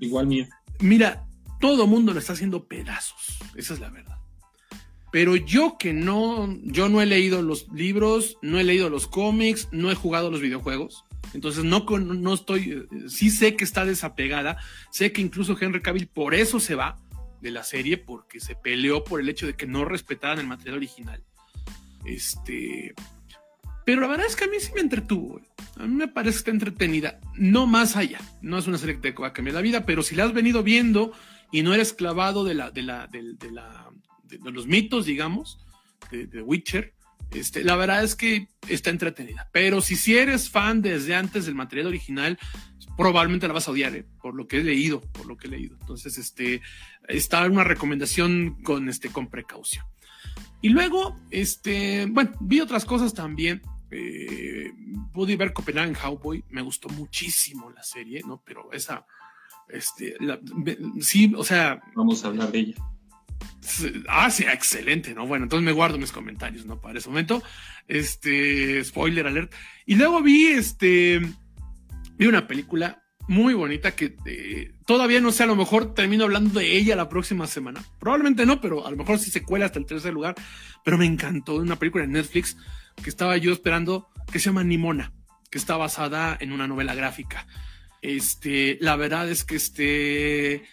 Igual 0.00 0.26
mío. 0.26 0.46
Mira, 0.80 1.26
todo 1.60 1.86
mundo 1.86 2.12
lo 2.12 2.18
está 2.18 2.32
haciendo 2.32 2.66
pedazos. 2.66 3.38
Esa 3.54 3.74
es 3.74 3.80
la 3.80 3.90
verdad. 3.90 4.18
Pero 5.12 5.36
yo 5.36 5.76
que 5.78 5.92
no, 5.92 6.48
yo 6.62 6.88
no 6.88 7.02
he 7.02 7.06
leído 7.06 7.42
los 7.42 7.68
libros, 7.72 8.38
no 8.40 8.58
he 8.58 8.64
leído 8.64 8.88
los 8.88 9.06
cómics, 9.06 9.68
no 9.70 9.90
he 9.90 9.94
jugado 9.94 10.30
los 10.30 10.40
videojuegos. 10.40 11.04
Entonces 11.34 11.64
no, 11.64 11.80
no 11.80 12.34
estoy, 12.34 12.86
sí 13.08 13.30
sé 13.30 13.54
que 13.56 13.64
está 13.64 13.84
desapegada, 13.84 14.56
sé 14.90 15.12
que 15.12 15.20
incluso 15.20 15.56
Henry 15.58 15.80
Cavill 15.80 16.08
por 16.08 16.34
eso 16.34 16.60
se 16.60 16.74
va 16.74 16.98
de 17.40 17.50
la 17.50 17.62
serie, 17.62 17.98
porque 17.98 18.40
se 18.40 18.54
peleó 18.54 19.04
por 19.04 19.20
el 19.20 19.28
hecho 19.28 19.46
de 19.46 19.54
que 19.54 19.66
no 19.66 19.84
respetaran 19.84 20.38
el 20.38 20.46
material 20.46 20.76
original. 20.76 21.22
Este, 22.04 22.94
pero 23.84 24.00
la 24.00 24.06
verdad 24.06 24.26
es 24.26 24.36
que 24.36 24.44
a 24.44 24.48
mí 24.48 24.56
sí 24.60 24.70
me 24.74 24.80
entretuvo. 24.80 25.40
A 25.76 25.86
mí 25.86 25.94
me 25.94 26.08
parece 26.08 26.34
que 26.34 26.38
está 26.38 26.50
entretenida. 26.50 27.20
No 27.36 27.66
más 27.66 27.96
allá. 27.96 28.20
No 28.40 28.58
es 28.58 28.66
una 28.66 28.78
serie 28.78 28.96
que 28.96 29.12
te 29.12 29.20
va 29.20 29.28
a 29.28 29.32
cambiar 29.32 29.54
la 29.54 29.62
vida, 29.62 29.84
pero 29.84 30.02
si 30.02 30.14
la 30.14 30.24
has 30.24 30.32
venido 30.32 30.62
viendo 30.62 31.12
y 31.50 31.62
no 31.62 31.74
eres 31.74 31.92
clavado 31.92 32.44
de, 32.44 32.54
la, 32.54 32.70
de, 32.70 32.82
la, 32.82 33.06
de, 33.08 33.22
la, 33.50 33.90
de, 34.24 34.38
los 34.50 34.66
mitos, 34.66 35.06
digamos, 35.06 35.58
de, 36.10 36.42
Witcher, 36.42 36.94
este, 37.32 37.64
la 37.64 37.76
verdad 37.76 38.04
es 38.04 38.14
que 38.14 38.48
está 38.68 38.90
entretenida. 38.90 39.48
Pero 39.52 39.80
si, 39.80 39.96
si 39.96 40.16
eres 40.16 40.50
fan 40.50 40.82
desde 40.82 41.14
antes 41.14 41.46
del 41.46 41.54
material 41.54 41.88
original, 41.88 42.38
probablemente 42.96 43.48
la 43.48 43.54
vas 43.54 43.68
a 43.68 43.72
odiar, 43.72 43.94
¿eh? 43.96 44.06
por 44.20 44.34
lo 44.34 44.46
que 44.46 44.58
he 44.58 44.64
leído, 44.64 45.00
por 45.00 45.26
lo 45.26 45.36
que 45.36 45.48
he 45.48 45.50
leído. 45.50 45.76
Entonces, 45.80 46.18
este, 46.18 46.60
está 47.08 47.44
una 47.46 47.64
recomendación 47.64 48.62
con, 48.62 48.88
este, 48.88 49.08
con 49.08 49.28
precaución. 49.28 49.84
Y 50.60 50.68
luego, 50.68 51.18
este, 51.30 52.06
bueno, 52.06 52.32
vi 52.40 52.60
otras 52.60 52.84
cosas 52.84 53.14
también. 53.14 53.62
Eh, 53.92 54.72
pude 55.12 55.36
ver 55.36 55.52
Copenhagen 55.52 55.94
Cowboy, 55.94 56.44
me 56.50 56.62
gustó 56.62 56.88
muchísimo 56.88 57.70
la 57.70 57.82
serie, 57.82 58.22
¿no? 58.26 58.42
Pero 58.44 58.72
esa, 58.72 59.06
este, 59.68 60.16
sí, 61.00 61.32
o 61.36 61.44
sea. 61.44 61.82
Vamos 61.94 62.24
a 62.24 62.28
hablar 62.28 62.50
de 62.52 62.58
ella. 62.58 62.74
Ah, 64.08 64.30
sí, 64.30 64.44
excelente, 64.44 65.14
¿no? 65.14 65.26
Bueno, 65.26 65.44
entonces 65.44 65.64
me 65.64 65.72
guardo 65.72 65.98
mis 65.98 66.12
comentarios, 66.12 66.66
¿no? 66.66 66.80
Para 66.80 66.98
ese 66.98 67.08
momento. 67.08 67.42
Este, 67.88 68.82
spoiler 68.84 69.26
alert. 69.26 69.52
Y 69.86 69.96
luego 69.96 70.22
vi, 70.22 70.46
este, 70.46 71.20
vi 72.16 72.26
una 72.26 72.46
película 72.46 73.02
muy 73.28 73.54
bonita 73.54 73.94
que 73.94 74.16
eh, 74.26 74.72
todavía 74.92 75.22
no 75.22 75.32
sé, 75.32 75.44
a 75.44 75.46
lo 75.46 75.56
mejor 75.56 75.94
termino 75.94 76.24
hablando 76.24 76.60
de 76.60 76.76
ella 76.76 76.94
la 76.96 77.08
próxima 77.08 77.46
semana. 77.46 77.82
Probablemente 77.98 78.44
no, 78.44 78.60
pero 78.60 78.86
a 78.86 78.90
lo 78.90 78.96
mejor 78.98 79.18
sí 79.18 79.30
se 79.30 79.42
cuela 79.42 79.64
hasta 79.64 79.78
el 79.78 79.86
tercer 79.86 80.12
lugar. 80.12 80.34
Pero 80.84 80.98
me 80.98 81.06
encantó 81.06 81.54
una 81.54 81.76
película 81.76 82.04
en 82.04 82.12
Netflix 82.12 82.58
que 83.02 83.08
estaba 83.08 83.38
yo 83.38 83.54
esperando 83.54 84.10
que 84.30 84.38
se 84.38 84.50
llama 84.50 84.64
Nimona, 84.64 85.14
que 85.50 85.56
está 85.56 85.78
basada 85.78 86.36
en 86.38 86.52
una 86.52 86.66
novela 86.66 86.94
gráfica. 86.94 87.46
Este, 88.02 88.76
la 88.82 88.96
verdad 88.96 89.30
es 89.30 89.44
que 89.44 89.56
este 89.56 90.64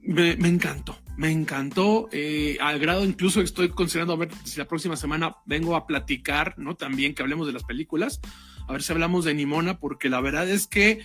me, 0.00 0.32
encantó, 0.48 0.98
me 1.16 1.30
encantó, 1.30 2.08
eh, 2.10 2.58
al 2.60 2.80
grado 2.80 3.04
incluso 3.04 3.40
estoy 3.40 3.68
considerando 3.68 4.14
a 4.14 4.16
ver 4.16 4.30
si 4.42 4.58
la 4.58 4.66
próxima 4.66 4.96
semana 4.96 5.36
vengo 5.46 5.76
a 5.76 5.86
platicar, 5.86 6.58
¿no? 6.58 6.74
También 6.74 7.14
que 7.14 7.22
hablemos 7.22 7.46
de 7.46 7.52
las 7.52 7.62
películas, 7.62 8.20
a 8.66 8.72
ver 8.72 8.82
si 8.82 8.90
hablamos 8.90 9.24
de 9.24 9.34
Nimona, 9.34 9.78
porque 9.78 10.08
la 10.08 10.20
verdad 10.20 10.48
es 10.48 10.66
que 10.66 11.04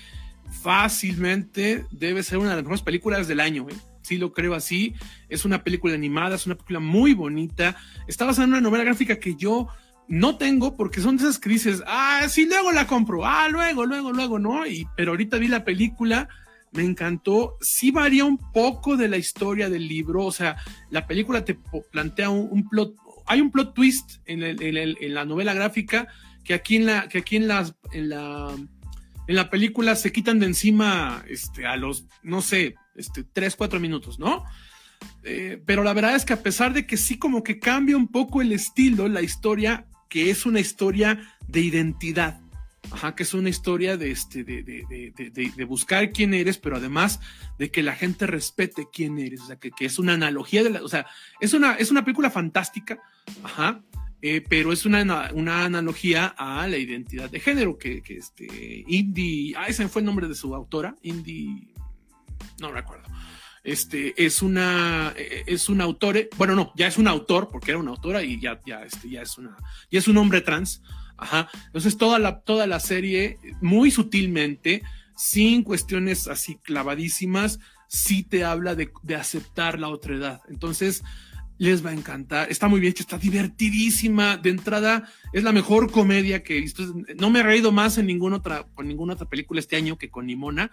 fácilmente 0.52 1.86
debe 1.92 2.24
ser 2.24 2.38
una 2.38 2.50
de 2.50 2.56
las 2.56 2.64
mejores 2.64 2.82
películas 2.82 3.28
del 3.28 3.40
año, 3.40 3.68
¿eh? 3.70 3.76
Sí 4.02 4.18
lo 4.18 4.32
creo 4.32 4.54
así, 4.54 4.94
es 5.28 5.44
una 5.44 5.64
película 5.64 5.94
animada, 5.94 6.36
es 6.36 6.46
una 6.46 6.56
película 6.56 6.80
muy 6.80 7.14
bonita, 7.14 7.76
está 8.08 8.26
basada 8.26 8.46
en 8.46 8.52
una 8.52 8.62
novela 8.62 8.86
gráfica 8.86 9.20
que 9.20 9.36
yo 9.36 9.68
no 10.08 10.38
tengo 10.38 10.78
porque 10.78 11.02
son 11.02 11.18
de 11.18 11.24
esas 11.24 11.40
que 11.40 11.50
dices, 11.50 11.84
ah, 11.86 12.26
sí, 12.30 12.46
luego 12.46 12.72
la 12.72 12.88
compro, 12.88 13.26
ah, 13.26 13.50
luego, 13.50 13.86
luego, 13.86 14.14
luego, 14.14 14.40
¿no? 14.40 14.66
Y, 14.66 14.88
pero 14.96 15.12
ahorita 15.12 15.38
vi 15.38 15.50
la 15.50 15.66
película 15.66 16.30
me 16.72 16.84
encantó. 16.84 17.58
Sí 17.62 17.92
varía 17.92 18.26
un 18.26 18.38
poco 18.38 18.98
de 18.98 19.10
la 19.10 19.18
historia 19.18 19.70
del 19.70 19.88
libro, 19.88 20.26
o 20.26 20.32
sea, 20.32 20.58
la 20.90 21.08
película 21.08 21.44
te 21.44 21.58
plantea 21.92 22.30
un, 22.30 22.68
plot, 22.70 22.96
hay 23.26 23.42
un 23.42 23.52
plot 23.52 23.74
twist 23.74 24.20
en, 24.26 25.14
la 25.14 25.26
novela 25.26 25.54
gráfica 25.54 26.08
que 26.44 26.54
aquí 26.54 26.78
en 26.78 26.86
la, 26.86 27.10
que 27.10 27.20
aquí 27.20 27.36
en 27.36 27.48
las, 27.48 27.76
en 27.92 28.10
la, 28.10 28.56
en 29.28 29.36
la 29.36 29.50
película 29.50 29.96
se 29.96 30.12
quitan 30.12 30.40
de 30.40 30.48
encima, 30.48 31.24
este, 31.28 31.66
a 31.66 31.76
los, 31.76 32.06
no 32.24 32.42
sé, 32.42 32.76
este, 32.96 33.24
tres, 33.24 33.56
cuatro 33.56 33.80
minutos, 33.80 34.20
¿no? 34.20 34.44
Eh, 35.24 35.62
pero 35.66 35.84
la 35.84 35.94
verdad 35.94 36.16
es 36.16 36.26
que 36.26 36.34
a 36.34 36.42
pesar 36.42 36.74
de 36.74 36.86
que 36.86 36.98
sí 36.98 37.18
como 37.18 37.44
que 37.44 37.60
cambia 37.60 37.98
un 37.98 38.08
poco 38.08 38.42
el 38.42 38.52
estilo, 38.52 39.08
la 39.08 39.22
historia, 39.22 39.86
que 40.10 40.30
es 40.30 40.46
una 40.46 40.60
historia 40.60 41.36
de 41.48 41.62
identidad, 41.62 42.42
Ajá, 42.92 43.16
que 43.16 43.24
es 43.24 43.34
una 43.34 43.50
historia 43.50 43.98
de, 43.98 44.12
este, 44.12 44.44
de, 44.46 44.64
de, 44.64 44.86
de, 44.88 45.52
de, 45.56 45.66
buscar 45.66 46.10
quién 46.12 46.34
eres, 46.34 46.58
pero 46.58 46.78
además 46.78 47.20
de 47.60 47.70
que 47.70 47.84
la 47.84 47.94
gente 47.94 48.26
respete 48.28 48.88
quién 48.92 49.18
eres, 49.18 49.42
o 49.42 49.48
sea, 49.48 49.58
que, 49.58 49.72
que 49.72 49.86
es 49.86 50.00
una 50.00 50.14
analogía 50.14 50.64
de 50.64 50.70
la, 50.70 50.84
o 50.84 50.88
sea, 50.88 51.06
es 51.42 51.54
una, 51.54 51.74
es 51.74 51.92
una 51.92 52.06
película 52.06 52.30
fantástica, 52.30 53.00
ajá, 53.44 53.82
eh, 54.22 54.44
pero 54.48 54.72
es 54.74 54.86
una, 54.86 55.32
una 55.34 55.66
analogía 55.66 56.28
a 56.38 56.68
la 56.68 56.78
identidad 56.78 57.30
de 57.30 57.40
género, 57.40 57.78
que, 57.78 58.02
que 58.02 58.18
este, 58.18 58.84
Indy, 58.88 59.54
ah, 59.56 59.68
ese 59.68 59.88
fue 59.88 60.02
el 60.02 60.06
nombre 60.06 60.28
de 60.28 60.36
su 60.36 60.54
autora, 60.56 60.96
Indy, 61.04 61.74
no 62.60 62.72
recuerdo. 62.72 63.08
Este 63.64 64.14
es 64.24 64.42
una 64.42 65.14
es 65.18 65.68
un 65.68 65.82
autor, 65.82 66.30
bueno, 66.38 66.56
no, 66.56 66.72
ya 66.78 66.88
es 66.88 66.98
un 66.98 67.08
autor 67.08 67.50
porque 67.52 67.72
era 67.72 67.80
una 67.80 67.92
autora 67.92 68.24
y 68.24 68.40
ya 68.40 68.62
ya 68.66 68.84
este 68.84 69.10
ya 69.10 69.22
es 69.22 69.38
una 69.38 69.58
ya 69.92 70.00
es 70.00 70.08
un 70.08 70.16
hombre 70.16 70.40
trans, 70.40 70.82
Ajá. 71.18 71.50
Entonces 71.66 71.98
toda 71.98 72.20
la, 72.20 72.42
toda 72.42 72.68
la 72.68 72.80
serie, 72.80 73.40
muy 73.62 73.92
sutilmente, 73.92 74.84
sin 75.16 75.64
cuestiones 75.64 76.28
así 76.28 76.58
clavadísimas, 76.58 77.60
sí 77.88 78.24
te 78.24 78.44
habla 78.44 78.76
de, 78.76 78.92
de 79.04 79.16
aceptar 79.16 79.80
la 79.80 79.90
otra 79.90 80.16
edad. 80.16 80.42
Entonces, 80.48 81.04
les 81.58 81.86
va 81.86 81.90
a 81.90 81.94
encantar. 81.94 82.52
Está 82.52 82.68
muy 82.68 82.80
bien 82.80 82.92
hecha, 82.92 83.04
está 83.04 83.18
divertidísima. 83.18 84.38
De 84.38 84.50
entrada, 84.50 85.10
es 85.34 85.44
la 85.44 85.52
mejor 85.52 85.92
comedia 85.92 86.44
que 86.44 86.58
he 86.58 86.62
visto. 86.62 86.84
No 87.20 87.30
me 87.30 87.40
he 87.40 87.44
reído 87.44 87.72
más 87.72 87.98
en 87.98 88.06
ninguna 88.06 88.38
otra, 88.38 88.68
con 88.76 88.88
ninguna 88.88 89.14
otra 89.14 89.28
película 89.28 89.60
este 89.60 89.76
año 89.76 89.98
que 89.98 90.10
con 90.10 90.28
Nimona. 90.28 90.72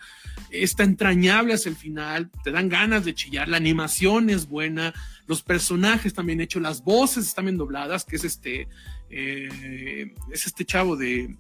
Está 0.51 0.83
entrañable 0.85 1.55
hasta 1.55 1.69
el 1.69 1.77
final, 1.77 2.31
te 2.43 2.51
dan 2.51 2.69
ganas 2.69 3.05
de 3.05 3.15
chillar. 3.15 3.49
La 3.49 3.57
animación 3.57 4.31
es 4.31 4.49
buena, 4.49 4.95
los 5.27 5.43
personajes 5.43 6.15
también 6.15 6.41
hechos, 6.41 6.63
las 6.63 6.83
voces 6.83 7.27
están 7.27 7.47
bien 7.47 7.57
dobladas, 7.57 8.05
que 8.05 8.17
es 8.17 8.25
este, 8.25 8.69
eh, 9.11 10.13
es 10.33 10.47
este 10.47 10.65
chavo 10.65 10.97
de, 10.97 11.37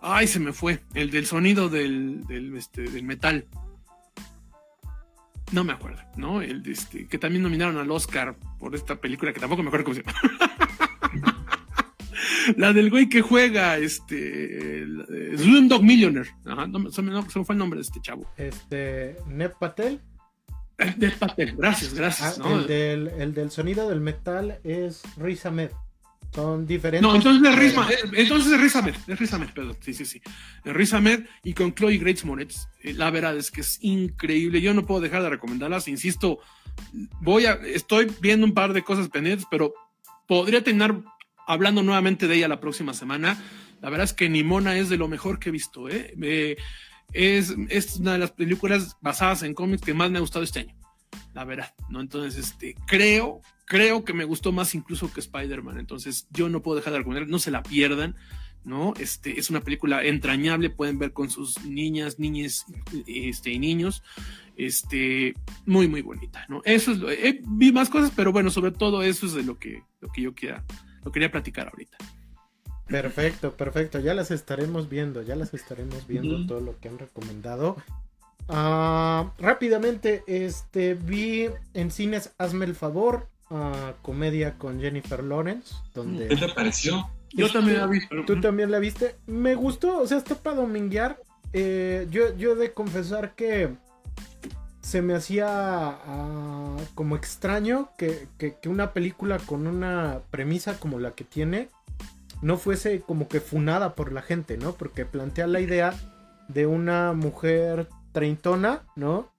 Ay, 0.00 0.26
se 0.26 0.38
me 0.38 0.52
fue. 0.52 0.80
El 0.94 1.10
del 1.10 1.26
sonido 1.26 1.68
del, 1.68 2.24
del, 2.26 2.56
este, 2.56 2.82
del 2.82 3.02
metal. 3.02 3.46
No 5.52 5.64
me 5.64 5.72
acuerdo, 5.72 6.02
¿no? 6.16 6.42
El 6.42 6.62
este, 6.66 7.06
que 7.06 7.18
también 7.18 7.42
nominaron 7.42 7.78
al 7.78 7.90
Oscar 7.90 8.36
por 8.58 8.74
esta 8.74 8.96
película 8.96 9.32
que 9.32 9.40
tampoco 9.40 9.62
me 9.62 9.68
acuerdo 9.68 9.86
cómo 9.86 9.94
se 9.94 10.02
llama. 10.02 11.46
la 12.56 12.72
del 12.72 12.90
güey 12.90 13.08
que 13.08 13.22
juega, 13.22 13.78
este, 13.78 14.84
Dog 15.68 15.82
Millionaire. 15.82 16.30
Ajá, 16.44 16.66
no, 16.66 16.90
se, 16.90 17.02
me, 17.02 17.22
fue 17.22 17.44
el 17.54 17.58
nombre 17.58 17.78
de 17.78 17.82
este 17.82 18.00
chavo. 18.00 18.26
Este, 18.36 19.16
Ned 19.26 19.52
Patel. 19.58 20.00
Eh, 20.78 20.94
Ned 20.96 21.14
Patel, 21.18 21.56
gracias, 21.56 21.94
gracias. 21.94 22.40
Ah, 22.42 22.52
el, 22.52 22.66
del, 22.66 23.08
el, 23.08 23.34
del, 23.34 23.50
sonido 23.50 23.88
del 23.88 24.00
metal 24.00 24.60
es 24.64 25.02
Riz 25.16 25.46
Ahmed. 25.46 25.70
Son 26.34 26.66
diferentes. 26.66 27.02
No, 27.02 27.14
entonces 27.14 27.50
es 27.50 27.58
Riz, 27.58 27.74
entonces 28.12 28.52
es 28.52 28.60
Riz 28.60 28.76
Ahmed, 28.76 28.94
es 29.06 29.18
Riz 29.18 29.32
Ahmed, 29.32 29.48
perdón, 29.54 29.76
sí, 29.80 29.94
sí, 29.94 30.04
sí. 30.04 30.20
Riz 30.64 30.92
Ahmed 30.92 31.24
y 31.42 31.54
con 31.54 31.74
Chloe 31.74 31.98
Grace 31.98 32.26
Moretz. 32.26 32.68
Eh, 32.82 32.92
la 32.92 33.10
verdad 33.10 33.36
es 33.36 33.50
que 33.50 33.62
es 33.62 33.78
increíble. 33.82 34.60
Yo 34.60 34.74
no 34.74 34.84
puedo 34.84 35.00
dejar 35.00 35.22
de 35.22 35.30
recomendarlas, 35.30 35.88
insisto. 35.88 36.38
Voy 37.20 37.46
a, 37.46 37.54
estoy 37.54 38.12
viendo 38.20 38.46
un 38.46 38.54
par 38.54 38.72
de 38.72 38.82
cosas 38.82 39.08
pendientes, 39.08 39.46
pero 39.50 39.72
podría 40.26 40.62
terminar 40.62 41.02
hablando 41.46 41.82
nuevamente 41.82 42.28
de 42.28 42.36
ella 42.36 42.48
la 42.48 42.60
próxima 42.60 42.92
semana. 42.92 43.42
La 43.80 43.90
verdad 43.90 44.04
es 44.04 44.12
que 44.12 44.28
Nimona 44.28 44.76
es 44.76 44.88
de 44.88 44.98
lo 44.98 45.08
mejor 45.08 45.38
que 45.38 45.48
he 45.48 45.52
visto, 45.52 45.88
¿eh? 45.88 46.14
es, 47.12 47.54
es 47.68 47.96
una 47.96 48.12
de 48.12 48.18
las 48.18 48.32
películas 48.32 48.96
basadas 49.00 49.42
en 49.42 49.54
cómics 49.54 49.82
que 49.82 49.94
más 49.94 50.10
me 50.10 50.18
ha 50.18 50.20
gustado 50.20 50.44
este 50.44 50.60
año. 50.60 50.74
La 51.32 51.44
verdad, 51.44 51.74
¿no? 51.88 52.00
Entonces, 52.00 52.36
este, 52.36 52.74
creo 52.86 53.40
creo 53.68 54.04
que 54.04 54.12
me 54.12 54.24
gustó 54.24 54.50
más 54.50 54.74
incluso 54.74 55.12
que 55.12 55.20
Spider-Man. 55.20 55.78
Entonces, 55.78 56.26
yo 56.30 56.48
no 56.48 56.62
puedo 56.62 56.76
dejar 56.76 56.92
de 56.92 57.00
recomendar, 57.00 57.28
no 57.28 57.38
se 57.38 57.50
la 57.50 57.62
pierdan. 57.62 58.16
¿no? 58.64 58.92
Este, 58.98 59.38
es 59.38 59.50
una 59.50 59.60
película 59.60 60.04
entrañable, 60.04 60.68
pueden 60.68 60.98
ver 60.98 61.12
con 61.12 61.30
sus 61.30 61.64
niñas, 61.64 62.18
niñas 62.18 62.66
este, 63.06 63.50
y 63.50 63.58
niños. 63.58 64.02
Este, 64.56 65.34
muy, 65.64 65.86
muy 65.86 66.02
bonita, 66.02 66.44
¿no? 66.48 66.60
Eso 66.64 66.90
es 66.90 66.98
lo, 66.98 67.10
eh, 67.10 67.40
vi 67.46 67.70
más 67.70 67.88
cosas, 67.88 68.12
pero 68.14 68.32
bueno, 68.32 68.50
sobre 68.50 68.72
todo 68.72 69.02
eso 69.02 69.26
es 69.26 69.34
de 69.34 69.44
lo 69.44 69.58
que, 69.58 69.84
lo 70.00 70.08
que 70.10 70.22
yo 70.22 70.34
quiera, 70.34 70.64
lo 71.04 71.12
quería 71.12 71.30
platicar 71.30 71.68
ahorita. 71.68 71.96
Perfecto, 72.88 73.56
perfecto. 73.56 74.00
Ya 74.00 74.14
las 74.14 74.30
estaremos 74.30 74.88
viendo, 74.88 75.22
ya 75.22 75.36
las 75.36 75.54
estaremos 75.54 76.06
viendo 76.06 76.44
todo 76.46 76.60
lo 76.60 76.78
que 76.80 76.88
han 76.88 76.98
recomendado. 76.98 77.76
Ah, 78.48 79.32
rápidamente, 79.38 80.24
este, 80.26 80.94
vi 80.94 81.48
en 81.74 81.90
cines 81.90 82.34
Hazme 82.38 82.64
el 82.64 82.74
favor, 82.74 83.28
comedia 84.02 84.58
con 84.58 84.80
Jennifer 84.80 85.22
Lawrence. 85.22 85.74
Donde... 85.94 86.28
¿Qué 86.28 86.36
te 86.36 86.48
pareció? 86.48 87.08
Yo 87.32 87.50
también 87.50 87.78
la 87.78 87.86
vi. 87.86 88.00
¿Tú 88.26 88.40
también 88.40 88.70
la 88.70 88.78
viste? 88.78 89.16
Me 89.26 89.54
gustó, 89.54 90.00
o 90.00 90.06
sea, 90.06 90.18
está 90.18 90.34
para 90.34 90.56
dominguear. 90.56 91.20
Eh, 91.52 92.06
yo, 92.10 92.36
yo 92.36 92.54
de 92.54 92.72
confesar 92.72 93.34
que 93.34 93.70
se 94.88 95.02
me 95.02 95.14
hacía 95.14 95.46
ah, 95.48 96.76
como 96.94 97.16
extraño 97.16 97.90
que, 97.98 98.28
una 98.66 98.94
película 98.94 99.38
con 99.38 99.66
una 99.66 100.20
premisa 100.30 100.80
como 100.80 100.98
la 100.98 101.10
que 101.10 101.24
tiene 101.24 101.68
no 102.40 102.56
fuese 102.56 103.02
como 103.02 103.28
que 103.28 103.40
funada 103.40 103.94
por 103.94 104.12
la 104.12 104.22
gente, 104.22 104.56
¿no? 104.56 104.72
Porque 104.72 105.04
plantea 105.04 105.46
la 105.46 105.60
idea 105.60 105.94
de 106.48 106.66
una 106.66 107.12
mujer 107.12 107.88
treintona, 108.12 108.82
¿no? 108.96 109.30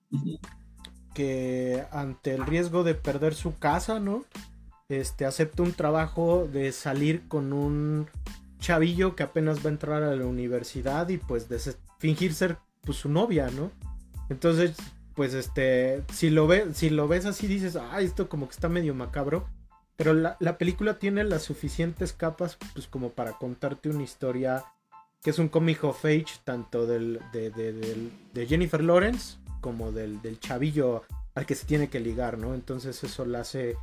Ante 1.92 2.34
el 2.34 2.46
riesgo 2.46 2.84
de 2.84 2.96
perder 2.96 3.36
su 3.36 3.58
casa, 3.58 4.00
¿no? 4.00 4.26
Este 4.90 5.26
acepta 5.26 5.64
un 5.64 5.74
trabajo 5.74 6.48
de 6.52 6.72
salir 6.72 7.28
con 7.28 7.54
un 7.54 8.08
chavillo 8.60 9.16
que 9.16 9.24
apenas 9.24 9.60
va 9.64 9.70
a 9.70 9.74
entrar 9.74 10.04
a 10.04 10.16
la 10.16 10.26
universidad 10.26 11.08
y 11.10 11.18
pues 11.18 11.50
de 11.50 11.60
fingir 11.98 12.34
ser 12.34 12.58
pues, 12.82 12.98
su 12.98 13.10
novia, 13.10 13.50
¿no? 13.52 13.72
Entonces, 14.30 14.76
pues 15.16 15.34
este, 15.34 16.04
si 16.14 16.30
lo, 16.30 16.48
ves, 16.48 16.78
si 16.78 16.90
lo 16.90 17.08
ves 17.08 17.26
así 17.26 17.48
dices, 17.48 17.76
ah, 17.76 18.02
esto 18.02 18.30
como 18.30 18.48
que 18.48 18.54
está 18.54 18.70
medio 18.70 18.96
macabro. 18.96 19.48
Pero 19.96 20.14
la, 20.14 20.58
película 20.58 20.98
tiene 20.98 21.26
las 21.26 21.44
suficientes 21.44 22.14
capas 22.14 22.58
pues 22.74 22.88
como 22.88 23.10
para 23.10 23.34
contarte 23.34 23.90
una 23.90 24.04
historia 24.04 24.64
que 25.22 25.32
es 25.32 25.40
un 25.40 25.50
comic 25.50 25.84
of 25.84 26.06
age 26.06 26.40
tanto 26.46 26.86
del, 26.86 27.20
de, 27.34 27.50
de 27.52 28.48
Jennifer 28.48 28.82
Lawrence 28.82 29.39
como 29.62 29.92
del, 29.92 30.22
del 30.22 30.40
chavillo 30.40 31.04
al 31.36 31.46
que 31.46 31.56
se 31.56 31.66
tiene 31.66 31.90
que 31.90 32.00
ligar, 32.00 32.38
¿no? 32.38 32.54
Entonces 32.54 33.04
eso 33.04 33.26
la 33.26 33.42
hace 33.42 33.78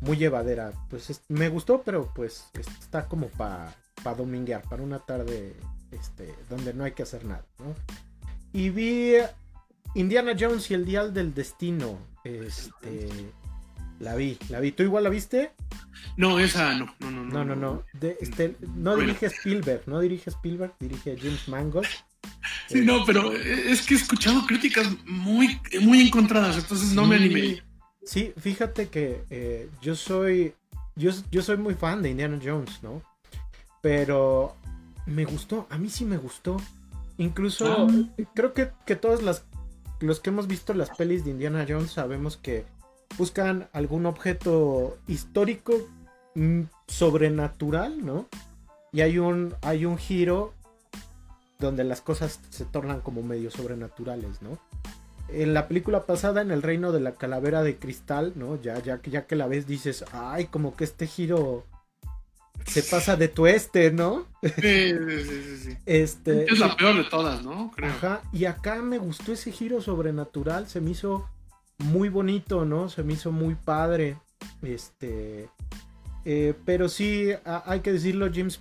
muy 0.00 0.16
llevadera. 0.16 0.72
Pues 0.88 1.22
me 1.28 1.48
gustó, 1.48 1.82
pero 1.82 2.10
pues 2.14 2.46
está 2.54 3.06
como 3.06 3.28
para 3.28 3.74
pa 4.02 4.14
dominguear, 4.14 4.62
para 4.62 4.82
una 4.82 4.98
tarde 4.98 5.54
este, 5.90 6.34
donde 6.48 6.72
no 6.72 6.84
hay 6.84 6.92
que 6.92 7.02
hacer 7.02 7.24
nada, 7.24 7.44
¿no? 7.58 7.74
Y 8.52 8.70
vi 8.70 9.14
Indiana 9.94 10.34
Jones 10.38 10.70
y 10.70 10.74
el 10.74 10.84
Dial 10.84 11.12
del 11.12 11.34
Destino. 11.34 11.98
Este, 12.24 13.08
la 13.98 14.14
vi, 14.14 14.38
la 14.48 14.60
vi. 14.60 14.72
¿Tú 14.72 14.82
igual 14.82 15.04
la 15.04 15.10
viste? 15.10 15.52
No, 16.16 16.38
esa 16.38 16.74
no, 16.74 16.94
no, 17.00 17.10
no. 17.10 17.24
No, 17.24 17.44
no, 17.44 17.56
no. 17.56 17.82
este, 18.20 18.56
no 18.74 18.96
dirige 18.96 19.26
Spielberg, 19.26 19.82
no 19.86 20.00
dirige 20.00 20.30
Spielberg, 20.30 20.74
dirige 20.80 21.16
James 21.16 21.48
Mangold. 21.48 21.86
Sí, 22.68 22.82
no, 22.82 23.04
pero 23.04 23.32
es 23.32 23.82
que 23.82 23.94
he 23.94 23.96
escuchado 23.96 24.46
críticas 24.46 24.88
muy, 25.06 25.60
muy 25.80 26.02
encontradas, 26.02 26.56
entonces 26.56 26.92
no 26.92 27.06
me 27.06 27.16
animé. 27.16 27.62
Sí, 28.04 28.32
fíjate 28.38 28.88
que 28.88 29.24
eh, 29.30 29.68
yo 29.82 29.94
soy 29.94 30.54
yo, 30.96 31.10
yo 31.30 31.42
soy 31.42 31.56
muy 31.56 31.74
fan 31.74 32.02
de 32.02 32.10
Indiana 32.10 32.38
Jones, 32.42 32.82
¿no? 32.82 33.02
Pero 33.80 34.56
me 35.06 35.24
gustó, 35.24 35.66
a 35.70 35.78
mí 35.78 35.88
sí 35.88 36.04
me 36.04 36.18
gustó. 36.18 36.58
Incluso 37.18 37.66
ah. 37.66 37.88
creo 38.34 38.52
que, 38.52 38.70
que 38.86 38.96
todos 38.96 39.22
las, 39.22 39.44
los 40.00 40.20
que 40.20 40.30
hemos 40.30 40.46
visto 40.46 40.74
las 40.74 40.90
pelis 40.90 41.24
de 41.24 41.30
Indiana 41.30 41.66
Jones 41.68 41.92
sabemos 41.92 42.36
que 42.36 42.64
buscan 43.18 43.68
algún 43.72 44.06
objeto 44.06 44.98
histórico 45.08 45.74
mm, 46.34 46.62
sobrenatural, 46.86 48.04
¿no? 48.04 48.28
Y 48.92 49.02
hay 49.02 49.18
un, 49.18 49.54
hay 49.62 49.84
un 49.84 49.98
giro 49.98 50.54
donde 51.60 51.84
las 51.84 52.00
cosas 52.00 52.40
se 52.50 52.64
tornan 52.64 53.00
como 53.00 53.22
medio 53.22 53.50
sobrenaturales, 53.50 54.42
¿no? 54.42 54.58
En 55.28 55.54
la 55.54 55.68
película 55.68 56.06
pasada, 56.06 56.42
en 56.42 56.50
el 56.50 56.62
reino 56.62 56.90
de 56.90 57.00
la 57.00 57.12
calavera 57.12 57.62
de 57.62 57.76
cristal, 57.76 58.32
¿no? 58.34 58.60
Ya, 58.60 58.80
ya, 58.82 59.00
ya 59.02 59.26
que 59.26 59.36
la 59.36 59.46
ves, 59.46 59.66
dices, 59.66 60.04
ay, 60.12 60.46
como 60.46 60.74
que 60.74 60.84
este 60.84 61.06
giro 61.06 61.64
se 62.66 62.82
pasa 62.82 63.16
de 63.16 63.28
tueste, 63.28 63.90
¿no? 63.90 64.26
Sí, 64.42 64.92
sí, 64.92 65.58
sí, 65.58 65.76
Este, 65.86 66.44
es 66.44 66.58
la 66.58 66.76
peor 66.76 66.96
de 66.96 67.04
todas, 67.04 67.42
¿no? 67.42 67.72
Ajá, 67.82 68.22
y 68.32 68.46
acá 68.46 68.76
me 68.82 68.98
gustó 68.98 69.32
ese 69.32 69.52
giro 69.52 69.80
sobrenatural, 69.80 70.66
se 70.66 70.80
me 70.80 70.90
hizo 70.90 71.28
muy 71.78 72.08
bonito, 72.08 72.64
¿no? 72.64 72.88
Se 72.88 73.02
me 73.02 73.14
hizo 73.14 73.32
muy 73.32 73.54
padre. 73.54 74.16
Este. 74.62 75.48
Eh, 76.24 76.54
pero 76.64 76.88
sí, 76.88 77.30
hay 77.44 77.80
que 77.80 77.92
decirlo, 77.92 78.30
James 78.32 78.58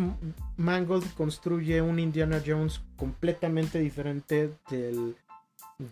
Mangold 0.57 1.13
construye 1.13 1.81
un 1.81 1.99
Indiana 1.99 2.41
Jones 2.45 2.81
completamente 2.95 3.79
diferente 3.79 4.51
del, 4.69 5.15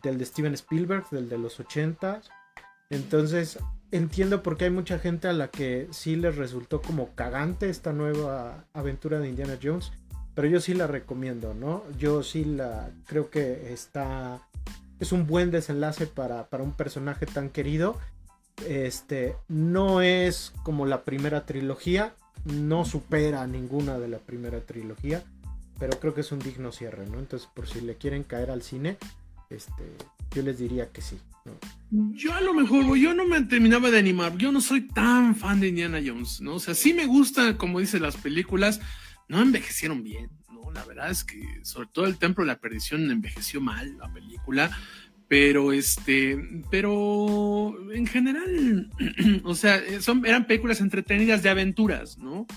del 0.01 0.17
de 0.17 0.25
Steven 0.25 0.53
Spielberg, 0.53 1.09
del 1.09 1.29
de 1.29 1.37
los 1.37 1.59
80. 1.59 2.21
Entonces, 2.89 3.59
entiendo 3.91 4.43
por 4.43 4.57
qué 4.57 4.65
hay 4.65 4.71
mucha 4.71 4.99
gente 4.99 5.27
a 5.27 5.33
la 5.33 5.49
que 5.49 5.87
sí 5.91 6.15
les 6.15 6.35
resultó 6.35 6.81
como 6.81 7.13
cagante 7.15 7.69
esta 7.69 7.91
nueva 7.91 8.65
aventura 8.73 9.19
de 9.19 9.29
Indiana 9.29 9.57
Jones. 9.61 9.91
Pero 10.35 10.47
yo 10.47 10.61
sí 10.61 10.73
la 10.73 10.87
recomiendo, 10.87 11.53
¿no? 11.53 11.83
Yo 11.97 12.21
sí 12.21 12.45
la 12.45 12.91
creo 13.07 13.29
que 13.29 13.73
está 13.73 14.39
es 14.99 15.11
un 15.11 15.27
buen 15.27 15.51
desenlace 15.51 16.07
para, 16.07 16.47
un 16.59 16.73
personaje 16.73 17.25
tan 17.25 17.49
querido. 17.49 17.97
Este 18.65 19.35
no 19.47 20.01
es 20.01 20.53
como 20.63 20.85
la 20.85 21.03
primera 21.03 21.45
trilogía, 21.45 22.15
no 22.45 22.85
supera 22.85 23.45
ninguna 23.47 23.99
de 23.99 24.07
la 24.07 24.19
primera 24.19 24.61
trilogía, 24.61 25.23
pero 25.79 25.99
creo 25.99 26.13
que 26.13 26.21
es 26.21 26.31
un 26.31 26.39
digno 26.39 26.71
cierre, 26.71 27.05
¿no? 27.07 27.19
Entonces, 27.19 27.47
por 27.53 27.67
si 27.67 27.81
le 27.81 27.95
quieren 27.95 28.23
caer 28.23 28.49
al 28.49 28.63
cine, 28.63 28.97
este, 29.49 29.83
yo 30.31 30.41
les 30.41 30.57
diría 30.57 30.91
que 30.91 31.01
sí. 31.01 31.19
Yo 31.89 32.33
a 32.33 32.41
lo 32.41 32.53
mejor, 32.53 32.97
yo 32.97 33.13
no 33.13 33.25
me 33.25 33.41
terminaba 33.43 33.89
de 33.89 33.99
animar, 33.99 34.37
yo 34.37 34.51
no 34.51 34.59
soy 34.59 34.81
tan 34.81 35.35
fan 35.35 35.61
de 35.61 35.69
Indiana 35.69 36.01
Jones, 36.05 36.41
¿no? 36.41 36.55
O 36.55 36.59
sea, 36.59 36.73
sí 36.73 36.93
me 36.93 37.05
gustan, 37.05 37.55
como 37.55 37.79
dice, 37.79 37.99
las 37.99 38.17
películas, 38.17 38.81
no 39.29 39.41
envejecieron 39.41 40.03
bien, 40.03 40.29
la 40.77 40.85
verdad 40.85 41.09
es 41.09 41.23
que 41.23 41.59
sobre 41.63 41.87
todo 41.87 42.05
el 42.05 42.17
Templo 42.17 42.43
de 42.43 42.49
la 42.49 42.59
Perdición 42.59 43.09
envejeció 43.09 43.59
mal 43.59 43.97
la 43.97 44.13
película, 44.13 44.69
pero 45.27 45.73
este, 45.73 46.37
pero 46.71 47.75
en 47.91 48.07
general, 48.07 48.89
o 49.43 49.55
sea, 49.55 49.81
son, 50.01 50.25
eran 50.25 50.47
películas 50.47 50.81
entretenidas 50.81 51.43
de 51.43 51.49
aventuras, 51.49 52.17
¿no? 52.17 52.47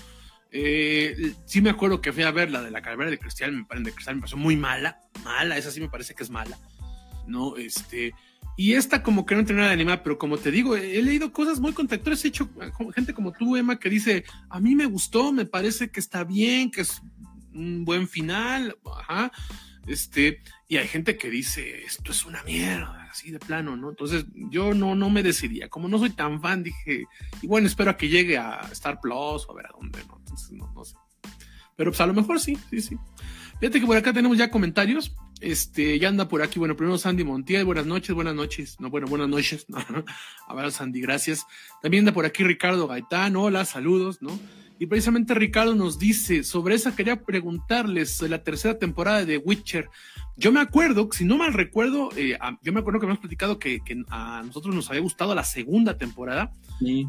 Eh, 0.51 1.33
sí 1.45 1.61
me 1.61 1.69
acuerdo 1.69 2.01
que 2.01 2.11
fui 2.11 2.23
a 2.23 2.31
ver 2.31 2.51
la 2.51 2.61
de 2.61 2.71
la 2.71 2.81
calavera 2.81 3.09
de 3.09 3.17
cristal, 3.17 3.51
me, 3.53 3.65
de 3.79 3.91
me 3.91 4.19
pareció 4.19 4.37
muy 4.37 4.57
mala, 4.57 4.99
mala, 5.23 5.57
esa 5.57 5.71
sí 5.71 5.79
me 5.79 5.89
parece 5.89 6.13
que 6.13 6.23
es 6.23 6.29
mala, 6.29 6.57
¿no? 7.27 7.55
Este, 7.57 8.13
y 8.57 8.73
esta 8.73 9.01
como 9.01 9.25
que 9.25 9.35
no 9.35 9.45
tiene 9.45 9.59
nada 9.59 9.69
de 9.69 9.75
animar, 9.75 10.03
pero 10.03 10.17
como 10.17 10.37
te 10.37 10.51
digo, 10.51 10.75
he 10.75 11.01
leído 11.01 11.31
cosas 11.31 11.59
muy 11.59 11.73
contractores, 11.73 12.23
he 12.23 12.29
hecho 12.29 12.49
gente 12.93 13.13
como 13.13 13.31
tú, 13.31 13.55
Emma, 13.55 13.79
que 13.79 13.89
dice, 13.89 14.25
a 14.49 14.59
mí 14.59 14.75
me 14.75 14.85
gustó, 14.85 15.31
me 15.31 15.45
parece 15.45 15.89
que 15.89 15.99
está 15.99 16.23
bien, 16.23 16.69
que 16.69 16.81
es 16.81 17.01
un 17.53 17.85
buen 17.85 18.07
final, 18.07 18.77
ajá, 18.97 19.31
este, 19.87 20.41
y 20.67 20.77
hay 20.77 20.87
gente 20.87 21.17
que 21.17 21.29
dice, 21.29 21.83
esto 21.83 22.11
es 22.11 22.25
una 22.25 22.43
mierda, 22.43 23.07
así 23.09 23.31
de 23.31 23.39
plano, 23.39 23.75
¿no? 23.75 23.89
Entonces 23.89 24.25
yo 24.33 24.73
no, 24.73 24.95
no 24.95 25.09
me 25.09 25.23
decidía, 25.23 25.69
como 25.69 25.87
no 25.87 25.97
soy 25.97 26.11
tan 26.11 26.41
fan, 26.41 26.63
dije, 26.63 27.05
y 27.41 27.47
bueno, 27.47 27.67
espero 27.67 27.91
a 27.91 27.97
que 27.97 28.09
llegue 28.09 28.37
a 28.37 28.61
Star 28.71 28.99
Plus 29.01 29.45
o 29.47 29.51
a 29.51 29.55
ver 29.55 29.65
a 29.65 29.71
dónde, 29.77 29.99
¿no? 30.07 30.17
Entonces 30.19 30.51
no, 30.51 30.71
no 30.73 30.83
sé. 30.83 30.95
Pero 31.75 31.91
pues 31.91 32.01
a 32.01 32.05
lo 32.05 32.13
mejor 32.13 32.39
sí, 32.39 32.57
sí, 32.69 32.81
sí. 32.81 32.97
Fíjate 33.59 33.79
que 33.79 33.85
por 33.85 33.97
acá 33.97 34.13
tenemos 34.13 34.37
ya 34.37 34.51
comentarios. 34.51 35.15
Este, 35.39 35.97
ya 35.97 36.09
anda 36.09 36.27
por 36.27 36.43
aquí. 36.43 36.59
Bueno, 36.59 36.75
primero 36.75 36.97
Sandy 36.97 37.23
Montiel, 37.23 37.65
buenas 37.65 37.87
noches, 37.87 38.13
buenas 38.13 38.35
noches. 38.35 38.79
No, 38.79 38.89
bueno, 38.89 39.07
buenas 39.07 39.29
noches. 39.29 39.65
A 40.47 40.53
ver, 40.53 40.71
Sandy, 40.71 41.01
gracias. 41.01 41.45
También 41.81 42.01
anda 42.01 42.13
por 42.13 42.25
aquí 42.25 42.43
Ricardo 42.43 42.87
Gaitán, 42.87 43.35
hola, 43.35 43.65
saludos, 43.65 44.21
¿no? 44.21 44.39
Y 44.81 44.87
precisamente 44.87 45.35
Ricardo 45.35 45.75
nos 45.75 45.99
dice, 45.99 46.43
sobre 46.43 46.73
esa 46.73 46.95
quería 46.95 47.21
preguntarles, 47.21 48.19
la 48.23 48.43
tercera 48.43 48.79
temporada 48.79 49.23
de 49.25 49.37
Witcher. 49.37 49.91
Yo 50.35 50.51
me 50.51 50.59
acuerdo, 50.59 51.07
si 51.11 51.23
no 51.23 51.37
mal 51.37 51.53
recuerdo, 51.53 52.09
eh, 52.17 52.35
yo 52.63 52.73
me 52.73 52.79
acuerdo 52.79 52.99
que 52.99 53.05
hemos 53.05 53.19
platicado 53.19 53.59
que, 53.59 53.79
a 54.09 54.41
nosotros 54.43 54.73
nos 54.73 54.89
había 54.89 55.03
gustado 55.03 55.35
la 55.35 55.43
segunda 55.43 55.99
temporada, 55.99 56.51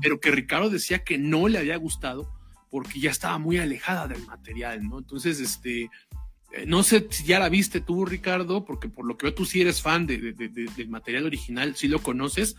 pero 0.03 0.21
que 0.21 0.31
Ricardo 0.31 0.69
decía 0.69 1.03
que 1.03 1.17
no 1.17 1.49
le 1.49 1.57
había 1.57 1.79
gustado 1.79 2.31
porque 2.71 3.01
ya 3.01 3.11
estaba 3.11 3.39
muy 3.39 3.57
alejada 3.57 4.07
del 4.07 4.23
material, 4.27 4.87
¿no? 4.87 4.99
Entonces, 4.99 5.41
este, 5.41 5.85
eh, 5.85 6.67
no 6.67 6.83
sé 6.83 7.07
si 7.09 7.25
ya 7.25 7.39
la 7.39 7.49
viste 7.49 7.81
tú, 7.81 8.05
Ricardo, 8.05 8.67
porque 8.67 8.91
por 8.91 9.07
lo 9.07 9.17
que 9.17 9.29
veo 9.29 9.35
tú 9.35 9.47
sí 9.47 9.63
eres 9.63 9.81
fan 9.81 10.07
de, 10.07 10.35
del 10.35 10.89
material 10.91 11.25
original, 11.25 11.75
sí 11.75 11.89
lo 11.89 12.03
conoces. 12.03 12.55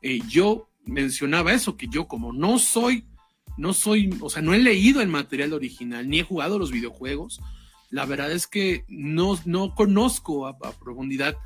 Eh, 0.00 0.20
yo 0.26 0.70
mencionaba 0.86 1.52
eso, 1.52 1.76
que 1.76 1.88
yo 1.88 2.08
como 2.08 2.32
no 2.32 2.58
soy 2.58 3.04
no 3.56 3.72
soy, 3.72 4.16
o 4.20 4.30
sea, 4.30 4.42
no 4.42 4.54
he 4.54 4.58
leído 4.58 5.00
el 5.00 5.08
material 5.08 5.52
original, 5.52 6.08
ni 6.08 6.20
he 6.20 6.24
jugado 6.24 6.58
los 6.58 6.72
videojuegos. 6.72 7.40
La 7.90 8.04
verdad 8.06 8.32
es 8.32 8.46
que 8.46 8.84
no, 8.88 9.38
no 9.44 9.74
conozco 9.74 10.46
a, 10.46 10.58
profundidad. 10.58 11.36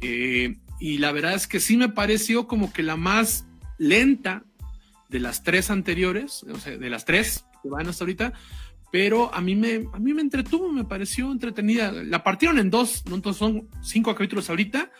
Eh, 0.00 0.56
y 0.80 0.98
la 0.98 1.12
verdad 1.12 1.34
es 1.34 1.46
que 1.46 1.60
sí 1.60 1.76
me 1.76 1.88
pareció 1.88 2.48
como 2.48 2.72
que 2.72 2.82
la 2.82 2.96
más 2.96 3.46
lenta 3.78 4.44
de 5.08 5.20
las 5.20 5.42
tres 5.44 5.70
anteriores, 5.70 6.42
o 6.44 6.58
sea, 6.58 6.76
de 6.76 6.90
las 6.90 7.04
tres 7.04 7.44
que 7.62 7.68
van 7.68 7.86
hasta 7.86 8.04
ahorita, 8.04 8.32
pero 8.90 9.32
a 9.34 9.40
mí 9.40 9.54
me, 9.54 9.88
a 9.92 9.98
mí 9.98 10.12
me 10.12 10.20
entretuvo, 10.22 10.68
me 10.70 10.84
pareció 10.84 11.30
entretenida. 11.30 11.92
La 11.92 12.22
partieron 12.24 12.58
en 12.58 12.70
dos, 12.70 13.04
¿no? 13.06 13.32
son 13.32 13.68
cinco 13.82 14.12
capítulos 14.12 14.50
ahorita 14.50 14.90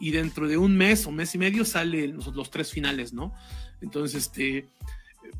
y 0.00 0.10
dentro 0.10 0.48
de 0.48 0.56
un 0.56 0.76
mes 0.76 1.06
o 1.06 1.12
mes 1.12 1.34
y 1.34 1.38
medio 1.38 1.64
salen 1.64 2.16
los, 2.16 2.26
los 2.34 2.50
tres 2.50 2.70
finales, 2.70 3.12
¿no? 3.12 3.32
Entonces, 3.80 4.26
este, 4.26 4.68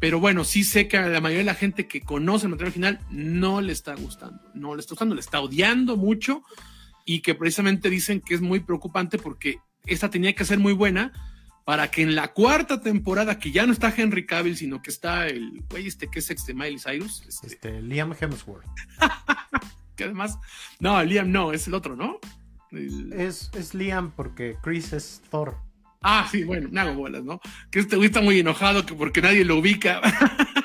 pero 0.00 0.20
bueno, 0.20 0.44
sí 0.44 0.64
sé 0.64 0.88
que 0.88 0.96
a 0.96 1.08
la 1.08 1.20
mayoría 1.20 1.40
de 1.40 1.44
la 1.44 1.54
gente 1.54 1.86
que 1.88 2.00
conoce 2.00 2.46
el 2.46 2.50
material 2.50 2.72
final 2.72 3.00
no 3.10 3.60
le 3.60 3.72
está 3.72 3.94
gustando, 3.94 4.40
no 4.54 4.74
le 4.74 4.80
está 4.80 4.94
gustando, 4.94 5.14
le 5.14 5.20
está 5.20 5.40
odiando 5.40 5.96
mucho 5.96 6.42
y 7.04 7.20
que 7.20 7.34
precisamente 7.34 7.90
dicen 7.90 8.20
que 8.20 8.34
es 8.34 8.40
muy 8.40 8.60
preocupante 8.60 9.18
porque 9.18 9.58
esta 9.86 10.10
tenía 10.10 10.34
que 10.34 10.44
ser 10.44 10.58
muy 10.58 10.72
buena 10.72 11.12
para 11.64 11.90
que 11.90 12.02
en 12.02 12.14
la 12.14 12.28
cuarta 12.28 12.80
temporada, 12.80 13.38
que 13.38 13.50
ya 13.52 13.66
no 13.66 13.74
está 13.74 13.92
Henry 13.94 14.24
Cavill, 14.24 14.56
sino 14.56 14.80
que 14.80 14.90
está 14.90 15.26
el 15.26 15.62
güey 15.68 15.86
este 15.86 16.08
que 16.08 16.20
es 16.20 16.30
ex 16.30 16.46
de 16.46 16.54
Miley 16.54 16.78
Cyrus. 16.78 17.22
Este, 17.26 17.46
este 17.46 17.82
Liam 17.82 18.14
Hemsworth. 18.18 18.64
que 19.96 20.04
además, 20.04 20.38
no, 20.80 21.02
Liam 21.04 21.30
no, 21.30 21.52
es 21.52 21.66
el 21.66 21.74
otro, 21.74 21.94
¿no? 21.94 22.20
Es, 22.70 23.50
es 23.52 23.74
Liam 23.74 24.12
porque 24.12 24.56
Chris 24.62 24.92
es 24.94 25.22
Thor. 25.30 25.67
Ah, 26.00 26.28
sí, 26.30 26.44
bueno, 26.44 26.68
me 26.70 26.80
hago 26.80 26.94
bolas, 26.94 27.24
¿no? 27.24 27.40
Que 27.70 27.80
este 27.80 27.96
güey 27.96 28.06
está 28.06 28.20
muy 28.20 28.38
enojado 28.38 28.86
que 28.86 28.94
porque 28.94 29.20
nadie 29.20 29.44
lo 29.44 29.58
ubica. 29.58 30.00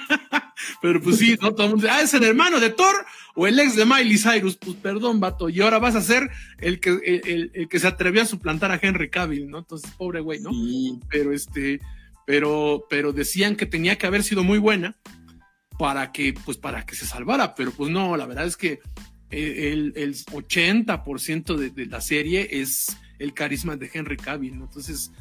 Pero 0.82 1.02
pues 1.02 1.18
sí, 1.18 1.38
¿no? 1.42 1.54
Todo 1.54 1.68
el 1.68 1.70
mundo 1.72 1.88
dice, 1.88 1.98
ah, 1.98 2.02
es 2.02 2.14
el 2.14 2.24
hermano 2.24 2.60
de 2.60 2.70
Thor 2.70 2.94
o 3.36 3.48
el 3.48 3.60
ex 3.60 3.76
de 3.76 3.86
Miley 3.86 4.18
Cyrus. 4.18 4.58
Pues 4.58 4.76
perdón, 4.78 5.20
vato. 5.20 5.50
Y 5.50 5.62
ahora 5.62 5.80
vas 5.80 5.96
a 5.96 6.02
ser 6.02 6.30
el 6.60 6.80
que, 6.80 6.90
el, 7.24 7.68
que 7.68 7.80
se 7.80 7.88
atrevió 7.88 8.22
a 8.22 8.26
suplantar 8.26 8.72
a 8.72 8.80
Henry 8.82 9.10
Cavill, 9.10 9.50
¿no? 9.50 9.60
Entonces, 9.60 9.92
pobre 9.98 10.22
güey, 10.22 10.40
¿no? 10.40 10.52
Pero 11.10 11.34
este, 11.34 11.80
pero, 12.26 12.86
pero 12.90 13.12
decían 13.12 13.56
que 13.56 13.66
tenía 13.66 13.98
que 13.98 14.08
haber 14.08 14.24
sido 14.24 14.44
muy 14.44 14.60
buena 14.60 14.96
para 15.80 16.12
que, 16.12 16.34
pues 16.46 16.58
para 16.58 16.86
que 16.86 16.96
se 16.96 17.06
salvara. 17.06 17.56
Pero 17.56 17.72
pues 17.72 17.90
no, 17.90 18.16
la 18.18 18.26
verdad 18.26 18.46
es 18.46 18.58
que 18.58 18.80
el, 19.32 19.94
el 19.96 20.16
80% 20.16 21.56
de, 21.56 21.70
de 21.72 21.86
la 21.88 22.02
serie 22.02 22.48
es 22.52 22.98
el 23.20 23.34
carisma 23.34 23.78
de 23.78 23.90
Henry 23.92 24.18
Cavill, 24.18 24.58
¿no? 24.58 24.66
Entonces, 24.66 25.12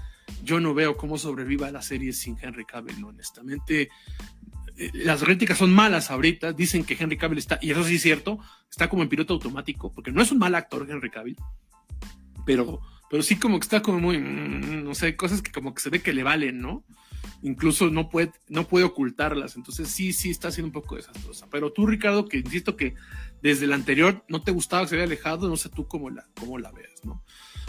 yo 0.43 0.61
no 0.61 0.75
veo 0.75 0.97
cómo 0.97 1.19
sobreviva 1.19 1.71
la 1.71 1.83
serie 1.83 2.13
sin 2.13 2.37
Henry 2.41 2.65
Cavill. 2.65 3.03
Honestamente, 3.05 3.91
eh, 4.77 4.91
las 4.95 5.23
críticas 5.23 5.59
son 5.59 5.73
malas 5.73 6.11
ahorita, 6.11 6.53
dicen 6.53 6.85
que 6.85 6.97
Henry 6.99 7.17
Cavill 7.17 7.39
está, 7.39 7.59
y 7.61 7.71
eso 7.71 7.85
sí 7.85 7.97
es 7.97 8.03
cierto, 8.03 8.39
está 8.71 8.89
como 8.89 9.03
en 9.03 9.09
piloto 9.09 9.35
automático, 9.35 9.93
porque 9.93 10.13
no 10.13 10.23
es 10.23 10.33
un 10.33 10.39
mal 10.39 10.55
actor 10.55 10.87
Henry 10.89 11.11
Cavill, 11.11 11.37
pero, 12.47 12.81
pero 13.11 13.23
sí 13.23 13.37
como 13.37 13.59
que 13.59 13.65
está 13.65 13.83
como 13.83 14.01
muy, 14.01 14.19
mm, 14.19 14.85
no 14.85 14.95
sé, 14.95 15.15
cosas 15.15 15.43
que 15.43 15.53
como 15.53 15.75
que 15.75 15.83
se 15.83 15.91
ve 15.91 16.01
que 16.01 16.13
le 16.13 16.23
valen, 16.23 16.61
¿no? 16.61 16.85
Incluso 17.43 17.91
no 17.91 18.09
puede, 18.09 18.33
no 18.49 18.67
puede 18.67 18.85
ocultarlas, 18.85 19.57
entonces 19.57 19.89
sí, 19.89 20.13
sí 20.13 20.31
está 20.31 20.51
siendo 20.51 20.69
un 20.69 20.73
poco 20.73 20.97
desastrosa. 20.97 21.49
Pero 21.51 21.73
tú, 21.73 21.87
Ricardo, 21.87 22.27
que 22.27 22.39
insisto 22.39 22.77
que 22.77 22.95
desde 23.43 23.67
el 23.67 23.73
anterior 23.73 24.25
no 24.29 24.43
te 24.43 24.53
gustaba 24.53 24.83
que 24.83 24.89
se 24.89 24.95
había 24.95 25.05
alejado, 25.05 25.49
no 25.49 25.57
sé 25.57 25.69
tú 25.69 25.87
cómo 25.87 26.09
la, 26.09 26.27
cómo 26.39 26.59
la 26.59 26.73
veas, 26.73 27.05
¿no? 27.05 27.23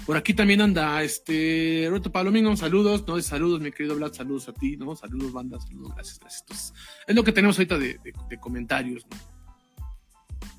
Por 0.05 0.17
aquí 0.17 0.33
también 0.33 0.61
anda 0.61 1.01
este 1.01 1.85
Roberto 1.87 2.11
Palomino, 2.11 2.55
saludos, 2.57 3.05
¿no? 3.07 3.21
Saludos, 3.21 3.61
mi 3.61 3.71
querido 3.71 3.95
Vlad, 3.95 4.13
saludos 4.13 4.49
a 4.49 4.53
ti, 4.53 4.75
¿no? 4.75 4.95
Saludos, 4.95 5.31
banda, 5.31 5.59
saludos, 5.59 5.93
gracias, 5.95 6.19
gracias. 6.19 6.73
es 7.07 7.15
lo 7.15 7.23
que 7.23 7.31
tenemos 7.31 7.57
ahorita 7.57 7.77
de, 7.77 7.99
comentarios, 8.39 9.05
¿no? 9.09 9.17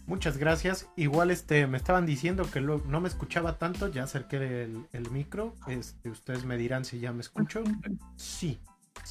Muchas 0.07 0.37
gracias. 0.37 0.88
Igual 0.97 1.31
este 1.31 1.66
me 1.66 1.77
estaban 1.79 2.05
diciendo 2.07 2.51
que 2.51 2.61
no 2.61 3.01
me 3.01 3.09
escuchaba 3.09 3.59
tanto, 3.59 3.90
ya 3.90 4.05
acerqué 4.05 4.68
el, 4.92 5.11
micro. 5.11 5.55
Este, 5.66 6.11
ustedes 6.11 6.44
me 6.44 6.59
dirán 6.59 6.85
si 6.85 7.01
ya 7.01 7.12
me 7.12 7.20
escucho. 7.20 7.64
Sí. 8.16 8.61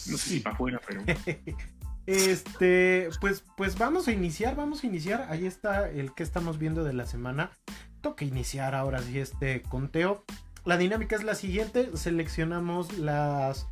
No 0.07 0.17
sé 0.17 0.29
si 0.29 0.39
para 0.39 0.55
afuera, 0.55 0.81
pero. 0.87 1.03
este, 2.05 3.09
pues, 3.21 3.43
pues 3.57 3.77
vamos 3.77 4.07
a 4.07 4.11
iniciar, 4.11 4.55
vamos 4.55 4.83
a 4.83 4.87
iniciar. 4.87 5.27
Ahí 5.29 5.47
está 5.47 5.89
el 5.89 6.13
que 6.13 6.23
estamos 6.23 6.59
viendo 6.59 6.83
de 6.83 6.93
la 6.93 7.07
semana 7.07 7.51
toca 8.03 8.25
iniciar 8.25 8.75
ahora 8.75 9.01
sí 9.01 9.17
este 9.17 9.63
conteo. 9.63 10.23
La 10.65 10.77
dinámica 10.77 11.15
es 11.15 11.23
la 11.23 11.33
siguiente, 11.33 11.89
seleccionamos 11.95 12.99
las 12.99 13.65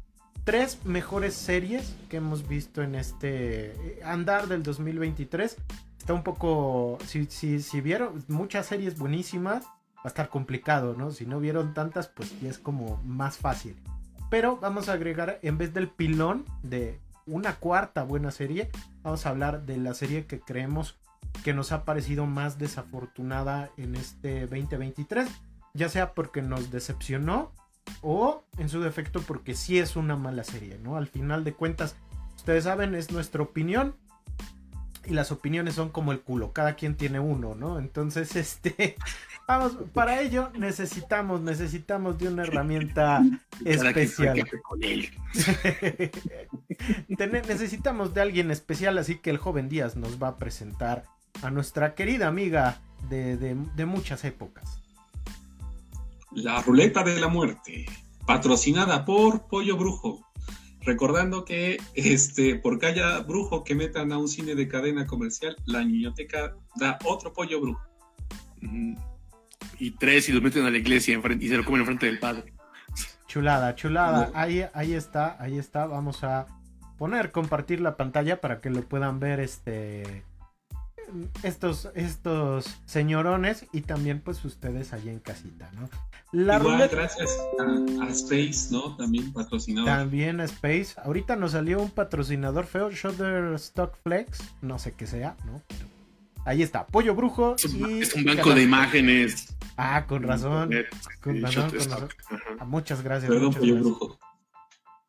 tres 0.44 0.84
mejores 0.86 1.36
series 1.36 1.96
que 2.10 2.18
hemos 2.18 2.48
visto 2.48 2.82
en 2.82 2.96
este 2.96 3.72
eh, 3.72 4.02
andar 4.04 4.48
del 4.48 4.64
2023. 4.64 5.58
Está 6.00 6.14
un 6.14 6.24
poco, 6.24 6.98
si, 7.06 7.28
vieron 7.82 8.24
muchas 8.28 8.66
series 8.66 8.98
buenísimas, 8.98 9.66
va 9.66 10.06
a 10.06 10.08
estar 10.08 10.30
complicado, 10.30 10.96
¿no? 10.98 11.12
Si 11.12 11.28
no 11.28 11.40
vieron 11.40 11.76
tantas, 11.76 12.08
pues 12.08 12.34
es 12.42 12.58
como 12.58 13.00
más 13.04 13.38
fácil. 13.38 13.76
Pero 14.32 14.58
vamos 14.58 14.90
a 14.90 14.94
agregar, 14.94 15.40
en 15.44 15.58
vez 15.58 15.74
del 15.74 15.90
pilón 15.90 16.46
de 16.64 17.00
una 17.28 17.56
cuarta 17.56 18.04
buena 18.04 18.32
serie, 18.32 18.72
vamos 19.04 19.26
a 19.26 19.30
hablar 19.30 19.66
de 19.66 19.78
la 19.78 19.94
serie 19.94 20.26
que 20.26 20.40
creemos 20.40 20.98
que 21.44 21.54
nos 21.54 21.72
ha 21.72 21.86
parecido 21.86 22.26
más 22.26 22.60
desafortunada 22.60 23.72
en 23.78 23.96
este 23.96 24.42
2023, 24.42 25.30
ya 25.74 25.90
sea 25.90 26.14
porque 26.14 26.42
nos 26.42 26.72
decepcionó 26.72 27.52
o 28.02 28.44
en 28.58 28.70
su 28.70 28.82
defecto 28.82 29.22
porque 29.22 29.56
sí 29.56 29.80
es 29.80 29.96
una 29.96 30.16
mala 30.16 30.44
serie, 30.44 30.78
¿no? 30.78 30.98
Al 30.98 31.08
final 31.08 31.44
de 31.44 31.54
cuentas, 31.54 31.96
ustedes 32.36 32.66
saben, 32.66 32.96
es 32.96 33.12
nuestra 33.12 33.42
opinión 33.42 33.96
y 35.06 35.14
las 35.14 35.32
opiniones 35.32 35.76
son 35.76 35.90
como 35.90 36.12
el 36.12 36.22
culo, 36.22 36.54
cada 36.54 36.76
quien 36.76 36.96
tiene 36.96 37.20
uno, 37.20 37.56
¿no? 37.56 37.80
Entonces, 37.80 38.36
este, 38.36 38.96
vamos, 39.48 39.78
para 39.94 40.22
ello 40.22 40.52
necesitamos, 40.58 41.42
necesitamos 41.42 42.18
de 42.20 42.28
una 42.28 42.44
herramienta 42.44 43.24
especial. 43.66 44.48
necesitamos 47.48 48.14
de 48.14 48.22
alguien 48.22 48.52
especial, 48.52 48.98
así 48.98 49.16
que 49.16 49.32
el 49.32 49.38
joven 49.38 49.70
Díaz 49.70 49.96
nos 49.96 50.22
va 50.22 50.30
a 50.30 50.38
presentar 50.38 51.06
a 51.42 51.50
nuestra 51.50 51.96
querida 51.96 52.28
amiga 52.28 52.82
de, 53.10 53.86
muchas 53.86 54.24
épocas. 54.24 54.82
La 56.32 56.62
ruleta 56.62 57.04
de 57.04 57.20
la 57.20 57.28
muerte, 57.28 57.86
patrocinada 58.26 59.06
por 59.06 59.48
Pollo 59.48 59.78
Brujo. 59.78 60.26
Recordando 60.84 61.46
que 61.46 61.80
este, 61.94 62.56
por 62.56 62.80
cada 62.80 63.20
brujo 63.20 63.64
que 63.64 63.76
metan 63.76 64.12
a 64.12 64.18
un 64.18 64.28
cine 64.28 64.56
de 64.56 64.68
cadena 64.68 65.06
comercial, 65.06 65.56
la 65.66 65.84
niñoteca 65.84 66.56
da 66.76 66.98
otro 67.06 67.34
pollo 67.34 67.62
brujo. 67.62 67.82
Y 69.78 69.92
tres 69.92 70.28
y 70.30 70.32
los 70.32 70.42
meten 70.42 70.66
a 70.66 70.72
la 70.72 70.78
iglesia 70.80 71.22
y 71.40 71.48
se 71.48 71.58
lo 71.58 71.64
comen 71.64 71.82
enfrente 71.82 72.08
del 72.08 72.18
padre. 72.18 72.54
Chulada, 73.28 73.76
chulada. 73.76 74.32
Ahí, 74.34 74.66
ahí 74.74 74.94
está, 74.94 75.38
ahí 75.40 75.60
está. 75.60 75.86
Vamos 75.86 76.24
a 76.24 76.48
poner, 76.98 77.32
compartir 77.32 77.80
la 77.80 77.96
pantalla 77.96 78.42
para 78.42 78.60
que 78.60 78.72
lo 78.72 78.82
puedan 78.82 79.20
ver 79.20 79.40
este 79.40 80.24
estos, 81.44 81.90
estos 81.96 82.66
señorones 82.86 83.66
y 83.72 83.82
también 83.82 84.22
pues 84.22 84.44
ustedes 84.46 84.94
allí 84.94 85.10
en 85.10 85.20
casita, 85.20 85.70
¿no? 85.74 85.90
La 86.32 86.58
Igual, 86.58 86.88
gracias 86.90 87.38
a, 88.02 88.08
Space, 88.10 88.70
¿no? 88.72 88.96
También 88.96 89.34
patrocinador. 89.34 89.90
También 89.90 90.40
a 90.40 90.46
Space. 90.46 90.94
Ahorita 91.04 91.36
nos 91.36 91.52
salió 91.52 91.82
un 91.82 91.92
patrocinador 91.92 92.66
feo, 92.66 92.90
Stock 92.90 93.98
Flex, 94.04 94.40
no 94.62 94.80
sé 94.80 94.94
qué 94.94 95.08
sea, 95.08 95.36
¿no? 95.46 95.62
ahí 96.46 96.64
está, 96.64 96.86
Pollo 96.88 97.16
Brujo 97.16 97.56
y... 97.74 98.02
Es 98.02 98.16
un 98.16 98.24
banco 98.24 98.54
de 98.54 98.64
imágenes. 98.64 99.56
Ah, 99.78 100.06
con 100.08 100.24
razón. 100.24 100.72
Con 101.22 101.42
razón, 101.42 101.72
ah, 102.60 102.66
muchas 102.66 103.02
gracias. 103.02 103.32
Perdón, 103.32 103.54
Pollo 103.54 103.76
Brujo. 103.76 104.20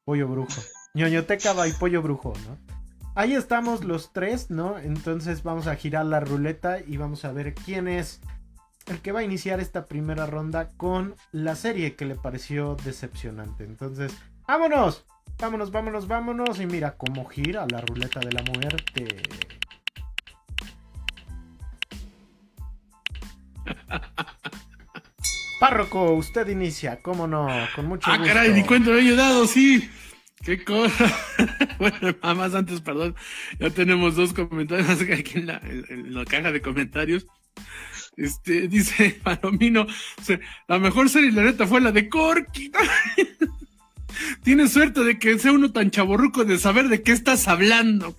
Pollo 0.05 0.29
Brujo. 0.29 0.63
Ñoñoteca 0.95 1.67
y 1.67 1.73
Pollo 1.73 2.03
Brujo, 2.03 2.33
¿no? 2.47 2.72
Ahí 3.15 3.35
estamos 3.35 3.85
los 3.85 4.15
tres, 4.15 4.51
¿no? 4.51 4.79
Entonces 4.79 5.43
vamos 5.43 5.67
a 5.67 5.77
girar 5.77 6.07
la 6.07 6.21
ruleta 6.21 6.79
y 6.81 6.97
vamos 6.97 7.27
a 7.27 7.33
ver 7.33 7.55
quién 7.55 7.87
es 7.87 8.21
el 8.87 9.01
que 9.01 9.13
va 9.13 9.21
a 9.21 9.23
iniciar 9.23 9.61
esta 9.61 9.85
primera 9.85 10.25
ronda 10.25 10.71
con 10.79 11.15
la 11.31 11.55
serie 11.55 11.95
que 11.95 12.07
le 12.07 12.15
pareció 12.15 12.75
decepcionante. 12.85 13.65
Entonces, 13.65 14.17
vámonos, 14.47 15.05
vámonos, 15.39 15.71
vámonos, 15.71 16.09
vámonos. 16.09 16.59
Y 16.59 16.65
mira 16.67 16.97
cómo 16.97 17.27
gira 17.27 17.67
la 17.71 17.83
ruleta 17.83 18.21
de 18.21 18.33
la 18.33 18.43
muerte. 18.45 19.23
Párroco, 25.61 26.13
usted 26.13 26.49
inicia, 26.49 27.01
cómo 27.03 27.27
no, 27.27 27.47
con 27.77 27.87
mucho 27.87 28.11
gusto. 28.11 28.25
Ah, 28.25 28.27
caray, 28.27 28.55
ni 28.55 28.65
cuento 28.65 28.95
he 28.95 29.01
ayudado, 29.01 29.47
sí. 29.47 29.91
Qué 30.43 30.65
cosa. 30.65 31.07
bueno, 31.79 32.17
más 32.23 32.55
antes, 32.55 32.81
perdón. 32.81 33.15
Ya 33.59 33.71
tenemos 33.71 34.17
dos 34.17 34.33
comentarios 34.33 35.01
aquí 35.01 35.39
en 35.39 35.47
la, 35.47 35.61
en 35.63 36.15
la 36.15 36.25
caja 36.25 36.53
de 36.53 36.61
comentarios. 36.61 37.27
Este, 38.17 38.69
dice 38.69 39.21
Palomino, 39.23 39.87
la 40.69 40.79
mejor 40.79 41.09
serie, 41.09 41.33
la 41.33 41.43
neta, 41.43 41.67
fue 41.67 41.81
la 41.81 41.93
de 41.93 42.09
Corky. 42.09 42.71
Tienes 44.43 44.73
suerte 44.73 45.05
de 45.05 45.19
que 45.19 45.39
sea 45.39 45.53
uno 45.53 45.73
tan 45.73 45.91
chaborruco 45.91 46.45
de 46.45 46.59
saber 46.59 46.89
de 46.89 47.03
qué 47.03 47.13
estás 47.13 47.49
hablando. 47.49 48.15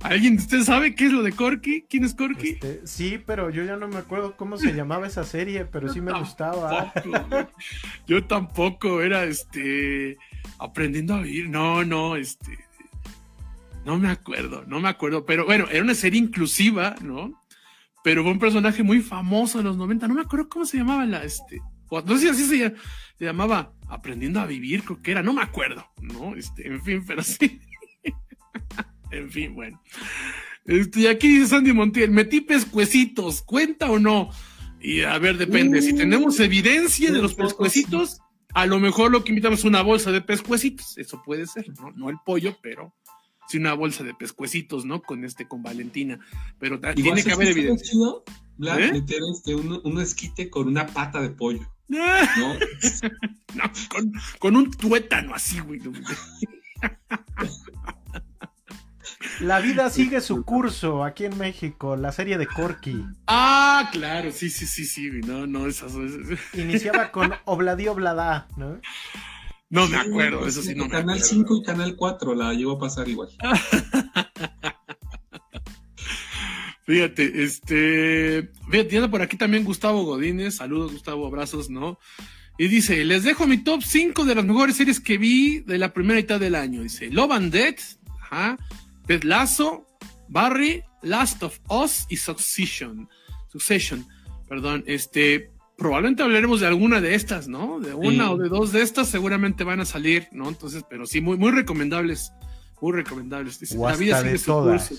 ¿Alguien 0.00 0.36
de 0.36 0.42
ustedes 0.42 0.66
sabe 0.66 0.94
qué 0.96 1.06
es 1.06 1.12
lo 1.12 1.22
de 1.22 1.32
Corky? 1.32 1.86
¿Quién 1.88 2.04
es 2.04 2.14
Corky? 2.14 2.50
Este, 2.50 2.80
sí, 2.84 3.22
pero 3.24 3.50
yo 3.50 3.62
ya 3.62 3.76
no 3.76 3.86
me 3.86 3.98
acuerdo 3.98 4.36
cómo 4.36 4.56
se 4.56 4.72
llamaba 4.72 5.06
esa 5.06 5.22
serie, 5.22 5.64
pero 5.64 5.92
sí 5.92 6.00
me 6.00 6.12
gustaba. 6.12 6.92
yo 8.08 8.24
tampoco, 8.24 9.02
era 9.02 9.24
este 9.24 10.18
aprendiendo 10.58 11.14
a 11.14 11.22
vivir. 11.22 11.48
No, 11.48 11.84
no, 11.84 12.16
este. 12.16 12.58
No 13.84 13.98
me 13.98 14.08
acuerdo, 14.08 14.64
no 14.66 14.80
me 14.80 14.88
acuerdo. 14.88 15.26
Pero 15.26 15.44
bueno, 15.44 15.66
era 15.70 15.82
una 15.82 15.94
serie 15.94 16.20
inclusiva, 16.20 16.94
¿no? 17.02 17.40
Pero 18.04 18.22
fue 18.22 18.32
un 18.32 18.38
personaje 18.38 18.82
muy 18.82 19.00
famoso 19.00 19.58
en 19.58 19.66
los 19.66 19.76
90. 19.76 20.08
No 20.08 20.14
me 20.14 20.22
acuerdo 20.22 20.48
cómo 20.48 20.64
se 20.64 20.78
llamaba 20.78 21.04
la, 21.06 21.24
este. 21.24 21.60
No 21.90 22.16
sé 22.16 22.20
si 22.20 22.28
así 22.28 22.46
se, 22.46 22.74
llamaba 23.18 23.74
Aprendiendo 23.88 24.40
a 24.40 24.46
vivir, 24.46 24.82
creo 24.84 25.02
que 25.02 25.10
era, 25.10 25.22
no 25.22 25.34
me 25.34 25.42
acuerdo, 25.42 25.86
¿no? 26.00 26.34
Este, 26.34 26.66
en 26.66 26.82
fin, 26.82 27.04
pero 27.06 27.22
sí. 27.22 27.60
en 29.10 29.30
fin, 29.30 29.54
bueno. 29.54 29.82
Este, 30.64 31.00
y 31.00 31.06
aquí 31.08 31.28
dice 31.28 31.48
Sandy 31.48 31.74
Montiel, 31.74 32.10
metí 32.10 32.40
pescuecitos, 32.40 33.42
¿cuenta 33.42 33.90
o 33.90 33.98
no? 33.98 34.30
Y 34.80 35.02
a 35.02 35.18
ver, 35.18 35.36
depende. 35.36 35.82
si 35.82 35.94
tenemos 35.94 36.40
evidencia 36.40 37.12
de 37.12 37.20
los 37.20 37.34
pescuecitos, 37.34 38.22
a 38.54 38.66
lo 38.66 38.78
mejor 38.78 39.10
lo 39.10 39.24
que 39.24 39.30
invitamos 39.30 39.60
es 39.60 39.64
una 39.64 39.82
bolsa 39.82 40.10
de 40.12 40.20
pescuecitos, 40.20 40.98
eso 40.98 41.22
puede 41.24 41.46
ser, 41.46 41.68
¿no? 41.80 41.90
No 41.92 42.10
el 42.10 42.16
pollo, 42.24 42.56
pero 42.62 42.94
sí 43.48 43.58
una 43.58 43.74
bolsa 43.74 44.04
de 44.04 44.14
pescuecitos, 44.14 44.84
¿no? 44.84 45.02
Con 45.02 45.24
este, 45.24 45.46
con 45.46 45.62
Valentina. 45.62 46.18
Pero 46.58 46.80
tiene 46.94 47.22
que 47.22 47.32
haber 47.32 47.48
evidencia. 47.48 47.92
Chido, 47.92 48.24
¿Eh? 48.60 48.92
meter 48.92 49.20
este, 49.32 49.54
un, 49.54 50.00
esquite 50.00 50.50
con 50.50 50.68
una 50.68 50.86
pata 50.86 51.20
de 51.20 51.30
pollo. 51.30 51.68
¿no? 51.88 52.56
con, 53.90 54.12
con, 54.38 54.56
un 54.56 54.70
tuétano 54.70 55.34
así, 55.34 55.60
güey. 55.60 55.80
La 59.40 59.60
vida 59.60 59.90
sigue 59.90 60.20
su 60.20 60.44
curso 60.44 61.04
aquí 61.04 61.24
en 61.24 61.36
México, 61.38 61.96
la 61.96 62.12
serie 62.12 62.38
de 62.38 62.46
Corky. 62.46 63.04
Ah, 63.26 63.88
claro, 63.92 64.32
sí, 64.32 64.50
sí, 64.50 64.66
sí, 64.66 64.84
sí, 64.84 65.10
no, 65.26 65.46
no, 65.46 65.66
esas. 65.66 65.92
Iniciaba 66.54 67.10
con 67.10 67.32
Obladí 67.44 67.88
Oblada, 67.88 68.48
¿no? 68.56 68.80
No 69.70 69.88
me 69.88 69.96
acuerdo, 69.96 70.46
eso 70.46 70.60
sí, 70.62 70.74
no 70.74 70.84
me 70.84 70.90
Canal 70.90 71.22
5 71.22 71.56
y 71.56 71.62
Canal 71.62 71.96
4 71.96 72.34
la 72.34 72.52
llevo 72.52 72.72
a 72.72 72.78
pasar 72.78 73.08
igual. 73.08 73.30
Fíjate, 76.84 77.42
este. 77.42 78.50
Fíjate, 78.70 79.08
por 79.08 79.22
aquí 79.22 79.36
también 79.36 79.64
Gustavo 79.64 80.04
Godínez. 80.04 80.56
Saludos, 80.56 80.92
Gustavo, 80.92 81.26
abrazos, 81.26 81.70
¿no? 81.70 81.98
Y 82.58 82.68
dice: 82.68 83.04
Les 83.04 83.24
dejo 83.24 83.46
mi 83.46 83.58
top 83.58 83.82
5 83.82 84.24
de 84.24 84.34
las 84.34 84.44
mejores 84.44 84.76
series 84.76 85.00
que 85.00 85.16
vi 85.16 85.60
de 85.60 85.78
la 85.78 85.94
primera 85.94 86.20
mitad 86.20 86.38
del 86.38 86.54
año. 86.54 86.82
Dice: 86.82 87.10
Love 87.10 87.32
and 87.32 87.52
Death, 87.52 87.80
ajá. 88.20 88.58
Ted 89.06 89.24
Lasso, 89.24 89.86
Barry, 90.28 90.82
Last 91.02 91.42
of 91.42 91.58
Us 91.68 92.06
y 92.08 92.16
Succession. 92.16 93.08
Succession, 93.48 94.06
perdón, 94.48 94.84
este. 94.86 95.50
probablemente 95.76 96.22
hablaremos 96.22 96.60
de 96.60 96.66
alguna 96.66 97.00
de 97.00 97.14
estas, 97.14 97.48
¿no? 97.48 97.80
De 97.80 97.94
una 97.94 98.30
o 98.30 98.36
de 98.36 98.48
dos 98.48 98.72
de 98.72 98.82
estas 98.82 99.08
seguramente 99.08 99.64
van 99.64 99.80
a 99.80 99.84
salir, 99.84 100.28
¿no? 100.32 100.48
Entonces, 100.48 100.84
pero 100.88 101.06
sí, 101.06 101.20
muy, 101.20 101.36
muy 101.36 101.50
recomendables. 101.50 102.32
Muy 102.80 102.92
recomendables. 102.92 103.60
o 103.76 103.86
hasta 103.86 103.98
vida 103.98 104.22
de 104.22 104.38
todas. 104.38 104.92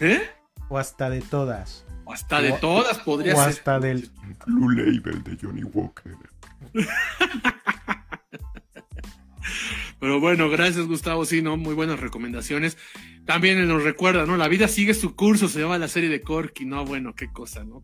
¿Eh? 0.00 0.22
O 0.68 0.78
hasta 0.78 1.10
de 1.10 1.20
todas. 1.20 1.84
O 2.04 2.12
hasta 2.12 2.40
de 2.40 2.52
todas 2.52 2.98
podría 2.98 3.34
ser. 3.34 3.44
O 3.44 3.48
hasta 3.48 3.80
del 3.80 4.10
Blue 4.46 4.70
Label 4.70 5.22
de 5.22 5.38
Johnny 5.40 5.64
Walker. 5.64 6.14
Pero 10.00 10.20
bueno, 10.20 10.50
gracias 10.50 10.86
Gustavo, 10.86 11.24
sí, 11.24 11.42
¿no? 11.42 11.56
Muy 11.56 11.74
buenas 11.74 12.00
recomendaciones. 12.00 12.76
También 13.24 13.66
nos 13.66 13.82
recuerda, 13.82 14.26
¿no? 14.26 14.36
La 14.36 14.48
vida 14.48 14.68
sigue 14.68 14.94
su 14.94 15.16
curso, 15.16 15.48
se 15.48 15.60
llama 15.60 15.78
la 15.78 15.88
serie 15.88 16.08
de 16.08 16.20
Corky, 16.20 16.64
¿no? 16.64 16.84
Bueno, 16.84 17.14
qué 17.14 17.32
cosa, 17.32 17.64
¿no? 17.64 17.82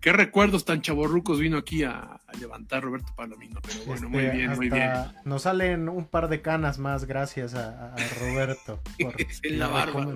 Qué, 0.00 0.12
recuerdos 0.12 0.64
tan 0.64 0.82
chaborrucos 0.82 1.38
vino 1.38 1.56
aquí 1.56 1.84
a, 1.84 2.20
levantar 2.38 2.82
Roberto 2.82 3.14
Palomino, 3.14 3.60
pero 3.62 3.84
bueno, 3.84 4.08
muy 4.08 4.24
este, 4.24 4.36
bien, 4.36 4.56
muy 4.56 4.70
bien. 4.70 4.90
Nos 5.24 5.42
salen 5.42 5.88
un 5.88 6.06
par 6.06 6.28
de 6.28 6.42
canas 6.42 6.78
más 6.78 7.04
gracias 7.04 7.54
a, 7.54 7.94
Roberto. 8.20 8.80
Por 8.98 9.14
en 9.42 9.58
la 9.58 9.68
barba. 9.68 10.14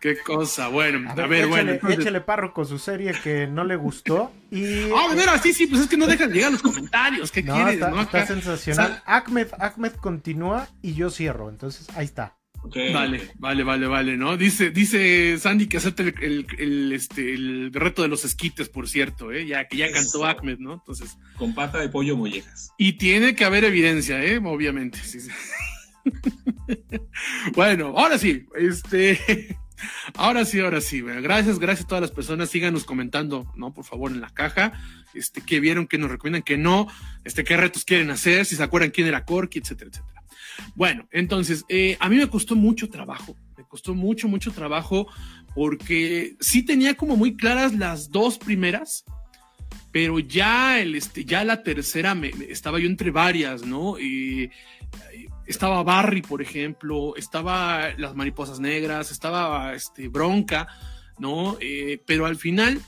Qué 0.00 0.16
cosa, 0.16 0.68
bueno, 0.68 1.10
a 1.10 1.14
ver, 1.14 1.44
échale, 1.44 1.78
bueno. 1.78 1.88
Échale 1.90 2.22
párroco 2.22 2.64
su 2.64 2.78
serie 2.78 3.12
que 3.22 3.46
no 3.46 3.64
le 3.64 3.76
gustó 3.76 4.32
y... 4.50 4.90
Ah, 4.96 5.14
de 5.14 5.38
sí, 5.42 5.52
sí, 5.52 5.66
pues 5.66 5.82
es 5.82 5.88
que 5.88 5.98
no 5.98 6.06
dejan 6.06 6.32
llegar 6.32 6.50
los 6.50 6.62
comentarios, 6.62 7.30
¿qué 7.30 7.44
quieres? 7.44 7.74
Está, 7.74 8.00
está 8.00 8.26
sensacional. 8.26 9.02
Ahmed, 9.04 9.48
Ahmed 9.58 9.92
continúa 9.92 10.68
y 10.80 10.94
yo 10.94 11.10
cierro, 11.10 11.50
entonces 11.50 11.86
ahí 11.96 12.06
está. 12.06 12.38
vale, 12.94 13.30
vale, 13.36 13.62
vale, 13.62 13.86
vale, 13.88 14.16
¿no? 14.16 14.38
Dice, 14.38 14.70
dice 14.70 15.38
Sandy 15.38 15.66
que 15.66 15.76
acepte 15.76 16.14
el, 16.22 16.46
el, 16.56 16.92
este, 16.94 17.34
el 17.34 17.70
reto 17.70 18.00
de 18.00 18.08
los 18.08 18.24
esquites, 18.24 18.70
por 18.70 18.88
cierto, 18.88 19.32
¿eh? 19.32 19.44
Ya 19.44 19.68
que 19.68 19.76
ya 19.76 19.92
cantó 19.92 20.24
Ahmed, 20.24 20.60
¿no? 20.60 20.72
Entonces. 20.72 21.18
Con 21.36 21.54
pata 21.54 21.76
de 21.78 21.90
pollo 21.90 22.16
mollejas. 22.16 22.72
Y 22.78 22.94
tiene 22.94 23.34
que 23.34 23.44
haber 23.44 23.64
evidencia, 23.64 24.24
¿eh? 24.24 24.40
Obviamente. 24.42 24.98
Sí, 24.98 25.20
sí. 25.20 25.30
bueno, 27.54 27.92
ahora 27.98 28.16
sí, 28.16 28.46
este. 28.54 29.58
Ahora 30.14 30.44
sí, 30.44 30.60
ahora 30.60 30.80
sí. 30.80 31.00
Gracias, 31.00 31.58
gracias 31.58 31.84
a 31.84 31.88
todas 31.88 32.02
las 32.02 32.10
personas. 32.10 32.50
Síganos 32.50 32.84
comentando, 32.84 33.50
¿no? 33.56 33.72
Por 33.72 33.84
favor, 33.84 34.10
en 34.10 34.20
la 34.20 34.30
caja. 34.30 34.72
Este, 35.14 35.40
que 35.40 35.60
vieron, 35.60 35.86
que 35.86 35.98
nos 35.98 36.10
recomiendan, 36.10 36.42
que 36.42 36.56
no, 36.56 36.86
este, 37.24 37.44
qué 37.44 37.56
retos 37.56 37.84
quieren 37.84 38.10
hacer, 38.10 38.44
si 38.46 38.56
se 38.56 38.62
acuerdan 38.62 38.90
quién 38.90 39.06
era 39.06 39.24
Corky, 39.24 39.58
etcétera, 39.58 39.90
etcétera. 39.90 40.22
Bueno, 40.74 41.08
entonces, 41.10 41.64
eh, 41.68 41.96
a 42.00 42.08
mí 42.08 42.16
me 42.16 42.28
costó 42.28 42.54
mucho 42.54 42.88
trabajo. 42.88 43.36
Me 43.56 43.64
costó 43.64 43.94
mucho, 43.94 44.28
mucho 44.28 44.52
trabajo 44.52 45.08
porque 45.54 46.36
sí 46.40 46.62
tenía 46.62 46.94
como 46.94 47.16
muy 47.16 47.36
claras 47.36 47.74
las 47.74 48.10
dos 48.10 48.38
primeras, 48.38 49.04
pero 49.92 50.18
ya 50.18 50.80
el, 50.80 50.94
este, 50.94 51.24
ya 51.24 51.44
la 51.44 51.62
tercera 51.62 52.14
me, 52.14 52.28
estaba 52.48 52.78
yo 52.78 52.86
entre 52.86 53.10
varias, 53.10 53.64
¿no? 53.64 53.98
Y 53.98 54.50
estaba 55.50 55.82
Barry, 55.82 56.22
por 56.22 56.40
ejemplo, 56.40 57.16
estaba 57.16 57.90
Las 57.98 58.14
Mariposas 58.14 58.60
Negras, 58.60 59.10
estaba 59.10 59.74
este, 59.74 60.08
Bronca, 60.08 60.68
¿no? 61.18 61.56
Eh, 61.60 62.00
pero 62.06 62.26
al 62.26 62.36
final, 62.36 62.80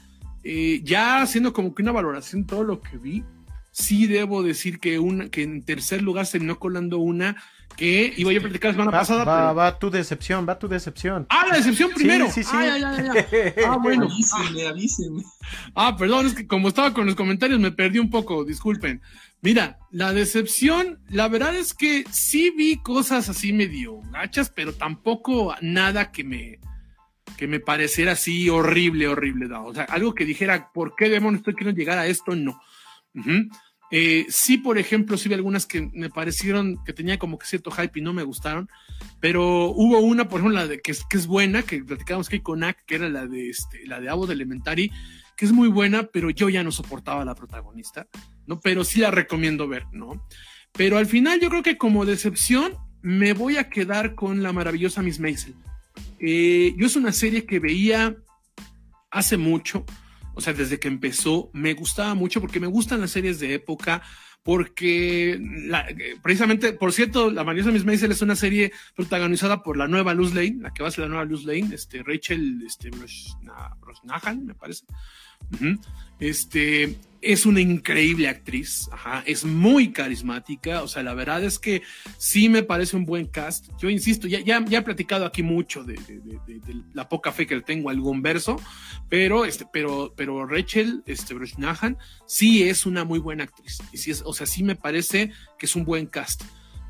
eh, 0.44 0.80
ya 0.84 1.22
haciendo 1.22 1.52
como 1.52 1.74
que 1.74 1.82
una 1.82 1.92
valoración 1.92 2.46
todo 2.46 2.62
lo 2.62 2.80
que 2.80 2.98
vi, 2.98 3.24
sí 3.72 4.06
debo 4.06 4.42
decir 4.44 4.78
que, 4.78 5.00
una, 5.00 5.28
que 5.28 5.42
en 5.42 5.64
tercer 5.64 6.02
lugar 6.02 6.26
se 6.26 6.32
terminó 6.32 6.58
colando 6.60 6.98
una 6.98 7.42
que 7.76 8.12
iba 8.16 8.32
yo 8.32 8.38
a 8.38 8.42
platicar 8.42 8.70
la 8.70 8.74
semana 8.74 8.90
pasada. 8.90 9.24
Va, 9.24 9.52
va 9.52 9.78
tu 9.78 9.90
decepción, 9.90 10.46
va 10.48 10.58
tu 10.58 10.68
decepción. 10.68 11.26
Ah, 11.28 11.46
la 11.48 11.56
decepción 11.56 11.90
primero. 11.94 12.26
Sí, 12.30 12.42
sí, 12.42 12.50
sí. 12.50 12.56
ah, 13.66 13.78
bueno. 13.80 14.04
Avísenme, 14.04 14.66
avísenme. 14.66 15.22
Ah, 15.74 15.96
perdón, 15.96 16.26
es 16.26 16.34
que 16.34 16.46
como 16.46 16.68
estaba 16.68 16.92
con 16.92 17.06
los 17.06 17.14
comentarios 17.14 17.60
me 17.60 17.72
perdí 17.72 17.98
un 17.98 18.10
poco, 18.10 18.44
disculpen. 18.44 19.00
Mira, 19.40 19.78
la 19.90 20.12
decepción, 20.12 21.00
la 21.08 21.26
verdad 21.28 21.56
es 21.56 21.74
que 21.74 22.04
sí 22.10 22.50
vi 22.56 22.76
cosas 22.76 23.28
así 23.28 23.52
medio 23.52 23.98
gachas, 24.12 24.50
pero 24.50 24.72
tampoco 24.72 25.54
nada 25.60 26.12
que 26.12 26.22
me, 26.22 26.60
que 27.36 27.48
me 27.48 27.58
pareciera 27.58 28.12
así 28.12 28.48
horrible, 28.48 29.08
horrible. 29.08 29.52
O 29.52 29.74
sea, 29.74 29.84
algo 29.84 30.14
que 30.14 30.24
dijera, 30.24 30.70
¿por 30.72 30.94
qué 30.94 31.08
demonios 31.08 31.40
estoy 31.40 31.54
queriendo 31.54 31.78
llegar 31.78 31.98
a 31.98 32.06
esto? 32.06 32.36
No. 32.36 32.60
Eh, 33.94 34.24
sí, 34.30 34.56
por 34.56 34.78
ejemplo, 34.78 35.18
sí 35.18 35.28
vi 35.28 35.34
algunas 35.34 35.66
que 35.66 35.82
me 35.92 36.08
parecieron 36.08 36.82
que 36.82 36.94
tenía 36.94 37.18
como 37.18 37.38
que 37.38 37.46
cierto 37.46 37.70
hype 37.70 37.98
y 37.98 38.02
no 38.02 38.14
me 38.14 38.22
gustaron, 38.22 38.70
pero 39.20 39.66
hubo 39.66 40.00
una, 40.00 40.30
por 40.30 40.40
ejemplo, 40.40 40.58
la 40.58 40.66
de 40.66 40.80
que 40.80 40.92
es, 40.92 41.04
que 41.04 41.18
es 41.18 41.26
buena, 41.26 41.62
que 41.62 41.84
platicábamos 41.84 42.30
que 42.30 42.42
con 42.42 42.64
Ak, 42.64 42.86
que 42.86 42.94
era 42.94 43.10
la 43.10 43.26
de 43.26 43.50
este, 43.50 43.86
la 43.86 44.00
de 44.00 44.08
Abo 44.08 44.26
de 44.26 44.32
Elementary, 44.32 44.90
que 45.36 45.44
es 45.44 45.52
muy 45.52 45.68
buena, 45.68 46.04
pero 46.04 46.30
yo 46.30 46.48
ya 46.48 46.64
no 46.64 46.72
soportaba 46.72 47.20
a 47.20 47.26
la 47.26 47.34
protagonista, 47.34 48.06
¿no? 48.46 48.60
Pero 48.60 48.82
sí 48.82 48.98
la 48.98 49.10
recomiendo 49.10 49.68
ver, 49.68 49.84
¿no? 49.92 50.26
Pero 50.72 50.96
al 50.96 51.06
final 51.06 51.38
yo 51.38 51.50
creo 51.50 51.62
que 51.62 51.76
como 51.76 52.06
decepción 52.06 52.78
me 53.02 53.34
voy 53.34 53.58
a 53.58 53.68
quedar 53.68 54.14
con 54.14 54.42
la 54.42 54.54
maravillosa 54.54 55.02
Miss 55.02 55.20
Maisel. 55.20 55.54
Eh, 56.18 56.74
yo 56.78 56.86
es 56.86 56.96
una 56.96 57.12
serie 57.12 57.44
que 57.44 57.58
veía 57.58 58.16
hace 59.10 59.36
mucho, 59.36 59.84
o 60.34 60.40
sea, 60.40 60.52
desde 60.52 60.78
que 60.78 60.88
empezó, 60.88 61.50
me 61.52 61.74
gustaba 61.74 62.14
mucho 62.14 62.40
porque 62.40 62.60
me 62.60 62.66
gustan 62.66 63.00
las 63.00 63.10
series 63.10 63.40
de 63.40 63.54
época, 63.54 64.02
porque 64.42 65.40
precisamente, 66.22 66.72
por 66.72 66.92
cierto, 66.92 67.30
La 67.30 67.44
maravillosa 67.44 67.72
Miss 67.72 67.84
Maisel 67.84 68.10
es 68.10 68.22
una 68.22 68.34
serie 68.34 68.72
protagonizada 68.96 69.62
por 69.62 69.76
la 69.76 69.86
nueva 69.86 70.14
Luz 70.14 70.34
Lane, 70.34 70.58
la 70.60 70.72
que 70.72 70.82
va 70.82 70.88
a 70.88 70.92
ser 70.92 71.02
la 71.04 71.08
nueva 71.08 71.24
Luz 71.24 71.44
Lane, 71.44 71.68
este, 71.72 72.02
Rachel 72.02 72.62
este, 72.66 72.90
Brosnahan, 73.80 74.46
me 74.46 74.54
parece. 74.54 74.84
Este 76.22 77.00
es 77.20 77.46
una 77.46 77.60
increíble 77.60 78.28
actriz, 78.28 78.88
es 79.26 79.44
muy 79.44 79.90
carismática, 79.90 80.84
o 80.84 80.88
sea, 80.88 81.02
la 81.02 81.14
verdad 81.14 81.42
es 81.42 81.58
que 81.58 81.82
sí 82.16 82.48
me 82.48 82.62
parece 82.62 82.96
un 82.96 83.04
buen 83.04 83.26
cast. 83.26 83.68
Yo 83.80 83.90
insisto, 83.90 84.28
ya, 84.28 84.38
ya, 84.38 84.64
ya 84.64 84.78
he 84.78 84.82
platicado 84.82 85.26
aquí 85.26 85.42
mucho 85.42 85.82
de, 85.82 85.98
la 86.94 87.08
poca 87.08 87.32
fe 87.32 87.44
que 87.44 87.56
le 87.56 87.62
tengo 87.62 87.88
a 87.88 87.92
algún 87.92 88.22
verso, 88.22 88.60
pero, 89.08 89.44
este, 89.44 89.66
pero, 89.72 90.14
pero 90.16 90.46
Rachel 90.46 91.02
este, 91.06 91.34
sí 92.26 92.62
es 92.62 92.86
una 92.86 93.04
muy 93.04 93.18
buena 93.18 93.42
actriz, 93.42 93.80
y 93.92 93.96
sí 93.96 94.12
es, 94.12 94.22
o 94.24 94.32
sea, 94.32 94.46
sí 94.46 94.62
me 94.62 94.76
parece 94.76 95.32
que 95.58 95.66
es 95.66 95.74
un 95.74 95.84
buen 95.84 96.06
cast. 96.06 96.42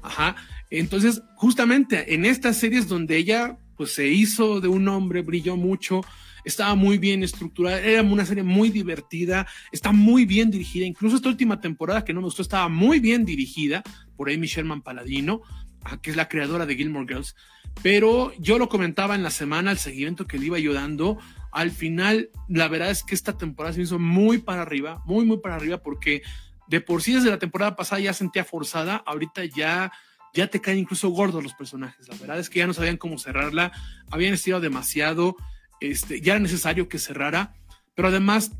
Ajá. 0.02 0.36
Entonces, 0.68 1.22
justamente 1.36 2.12
en 2.12 2.26
estas 2.26 2.58
series 2.58 2.86
donde 2.86 3.16
ella 3.16 3.56
pues 3.76 3.94
se 3.94 4.08
hizo 4.08 4.60
de 4.60 4.68
un 4.68 4.86
hombre, 4.88 5.22
brilló 5.22 5.56
mucho, 5.56 6.02
estaba 6.44 6.74
muy 6.74 6.98
bien 6.98 7.22
estructurada, 7.22 7.80
era 7.80 8.02
una 8.02 8.24
serie 8.24 8.42
muy 8.42 8.70
divertida, 8.70 9.46
está 9.70 9.92
muy 9.92 10.24
bien 10.24 10.50
dirigida, 10.50 10.86
incluso 10.86 11.16
esta 11.16 11.28
última 11.28 11.60
temporada 11.60 12.04
que 12.04 12.12
no 12.12 12.20
me 12.20 12.26
gustó 12.26 12.42
estaba 12.42 12.68
muy 12.68 13.00
bien 13.00 13.24
dirigida 13.24 13.82
por 14.16 14.30
Amy 14.30 14.46
Sherman 14.46 14.82
Paladino, 14.82 15.42
ah, 15.84 16.00
que 16.00 16.10
es 16.10 16.16
la 16.16 16.28
creadora 16.28 16.66
de 16.66 16.76
Gilmore 16.76 17.06
Girls, 17.06 17.36
pero 17.82 18.32
yo 18.38 18.58
lo 18.58 18.68
comentaba 18.68 19.14
en 19.14 19.22
la 19.22 19.30
semana, 19.30 19.70
el 19.70 19.78
seguimiento 19.78 20.26
que 20.26 20.38
le 20.38 20.46
iba 20.46 20.58
yo 20.58 20.72
dando, 20.72 21.18
al 21.52 21.70
final 21.70 22.30
la 22.48 22.68
verdad 22.68 22.90
es 22.90 23.02
que 23.02 23.14
esta 23.14 23.36
temporada 23.36 23.74
se 23.74 23.82
hizo 23.82 23.98
muy 23.98 24.38
para 24.38 24.62
arriba, 24.62 25.02
muy, 25.06 25.24
muy 25.24 25.38
para 25.38 25.56
arriba, 25.56 25.78
porque 25.78 26.22
de 26.68 26.80
por 26.80 27.02
sí 27.02 27.12
desde 27.12 27.30
la 27.30 27.38
temporada 27.38 27.76
pasada 27.76 28.00
ya 28.00 28.12
sentía 28.12 28.44
forzada, 28.44 29.02
ahorita 29.06 29.44
ya 29.44 29.92
ya 30.34 30.46
te 30.46 30.60
caen 30.60 30.78
incluso 30.78 31.10
gordos 31.10 31.42
los 31.42 31.54
personajes. 31.54 32.08
La 32.08 32.16
verdad 32.16 32.38
es 32.38 32.48
que 32.48 32.60
ya 32.60 32.66
no 32.66 32.72
sabían 32.72 32.96
cómo 32.96 33.18
cerrarla, 33.18 33.72
habían 34.10 34.34
estirado 34.34 34.62
demasiado. 34.62 35.36
Este, 35.82 36.20
ya 36.20 36.34
era 36.34 36.40
necesario 36.40 36.88
que 36.88 36.98
cerrara, 36.98 37.54
pero 37.94 38.08
además 38.08 38.52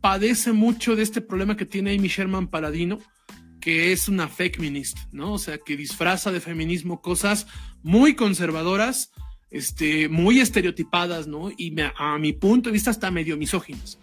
padece 0.00 0.52
mucho 0.52 0.96
de 0.96 1.02
este 1.02 1.20
problema 1.20 1.56
que 1.56 1.66
tiene 1.66 1.94
Amy 1.94 2.08
Sherman 2.08 2.48
Paladino, 2.48 2.98
que 3.60 3.92
es 3.92 4.08
una 4.08 4.28
feminist, 4.28 4.96
¿no? 5.12 5.34
O 5.34 5.38
sea, 5.38 5.58
que 5.58 5.76
disfraza 5.76 6.32
de 6.32 6.40
feminismo 6.40 7.02
cosas 7.02 7.46
muy 7.82 8.14
conservadoras, 8.14 9.10
este, 9.50 10.08
muy 10.08 10.40
estereotipadas, 10.40 11.26
¿no? 11.26 11.50
Y 11.50 11.74
a 11.96 12.16
mi 12.18 12.32
punto 12.32 12.70
de 12.70 12.74
vista 12.74 12.90
hasta 12.90 13.10
medio 13.10 13.36
misóginas. 13.36 13.98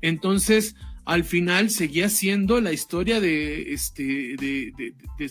Entonces, 0.00 0.76
al 1.04 1.24
final 1.24 1.68
seguía 1.68 2.08
siendo 2.08 2.60
la 2.62 2.72
historia 2.72 3.20
de, 3.20 3.74
este, 3.74 4.36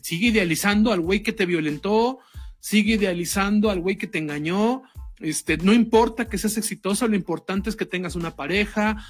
sigue 0.03 0.27
idealizando 0.27 0.91
al 0.91 0.99
güey 0.99 1.23
que 1.23 1.33
te 1.33 1.47
violentó, 1.47 2.19
sigue 2.59 2.93
idealizando 2.93 3.71
al 3.71 3.79
güey 3.79 3.97
que 3.97 4.07
te 4.07 4.19
engañó, 4.19 4.83
este, 5.19 5.57
no 5.57 5.73
importa 5.73 6.29
que 6.29 6.37
seas 6.37 6.57
exitoso, 6.57 7.07
lo 7.07 7.15
importante 7.15 7.69
es 7.69 7.75
que 7.75 7.85
tengas 7.85 8.15
una 8.15 8.35
pareja. 8.35 9.03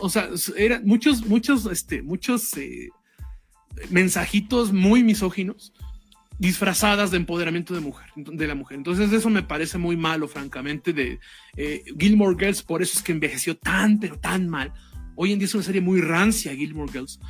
O 0.00 0.08
sea, 0.08 0.28
eran 0.56 0.84
muchos, 0.84 1.26
muchos, 1.26 1.66
este, 1.66 2.02
muchos 2.02 2.56
eh, 2.56 2.88
mensajitos 3.90 4.72
muy 4.72 5.02
misóginos 5.02 5.72
disfrazadas 6.38 7.10
de 7.10 7.18
empoderamiento 7.18 7.74
de 7.74 7.80
mujer, 7.80 8.08
de 8.16 8.46
la 8.46 8.54
mujer. 8.54 8.78
Entonces 8.78 9.12
eso 9.12 9.28
me 9.28 9.42
parece 9.42 9.76
muy 9.76 9.96
malo, 9.98 10.26
francamente, 10.26 10.94
de 10.94 11.20
eh, 11.56 11.84
Gilmore 11.98 12.36
Girls, 12.38 12.62
por 12.62 12.80
eso 12.80 12.96
es 12.96 13.04
que 13.04 13.12
envejeció 13.12 13.58
tan, 13.58 14.00
pero 14.00 14.18
tan 14.18 14.48
mal. 14.48 14.72
Hoy 15.16 15.32
en 15.32 15.38
día 15.38 15.44
es 15.44 15.54
una 15.54 15.64
serie 15.64 15.82
muy 15.82 16.00
rancia, 16.00 16.56
Gilmore 16.56 16.90
Girls. 16.90 17.20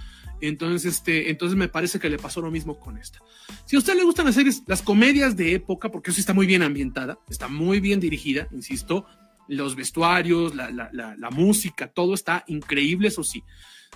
Entonces, 0.41 0.95
este, 0.97 1.31
entonces 1.31 1.57
me 1.57 1.69
parece 1.69 1.99
que 1.99 2.09
le 2.09 2.19
pasó 2.19 2.41
lo 2.41 2.51
mismo 2.51 2.79
con 2.79 2.99
esta. 2.99 3.21
Si 3.67 3.77
a 3.77 3.79
usted 3.79 3.95
le 3.95 4.05
gustan 4.05 4.27
las 4.27 4.35
series, 4.35 4.63
las 4.67 4.83
comedias 4.83 5.37
de 5.37 5.55
época, 5.55 5.91
porque 5.91 6.11
eso 6.11 6.21
está 6.21 6.35
muy 6.35 6.47
bien 6.47 6.63
ambientada, 6.63 7.19
está 7.29 7.49
muy 7.49 7.81
bien 7.81 8.01
dirigida, 8.01 8.49
insisto, 8.53 9.07
los 9.49 9.75
vestuarios, 9.75 10.55
la, 10.55 10.71
la, 10.71 10.91
la, 10.93 11.31
música, 11.31 11.89
todo 11.89 12.15
está 12.15 12.45
increíble, 12.47 13.09
eso 13.09 13.25
sí. 13.25 13.43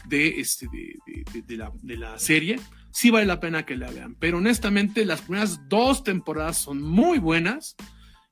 de, 0.08 0.40
este, 0.40 0.68
de, 1.46 1.56
la, 1.56 1.72
de 1.80 1.96
la 1.96 2.18
serie, 2.18 2.58
sí 2.90 3.10
vale 3.10 3.26
la 3.26 3.38
pena 3.38 3.64
que 3.64 3.76
la 3.76 3.90
vean. 3.90 4.16
Pero 4.18 4.38
honestamente, 4.38 5.04
las 5.04 5.22
primeras 5.22 5.68
dos 5.68 6.02
temporadas 6.02 6.58
son 6.58 6.82
muy 6.82 7.18
buenas 7.18 7.76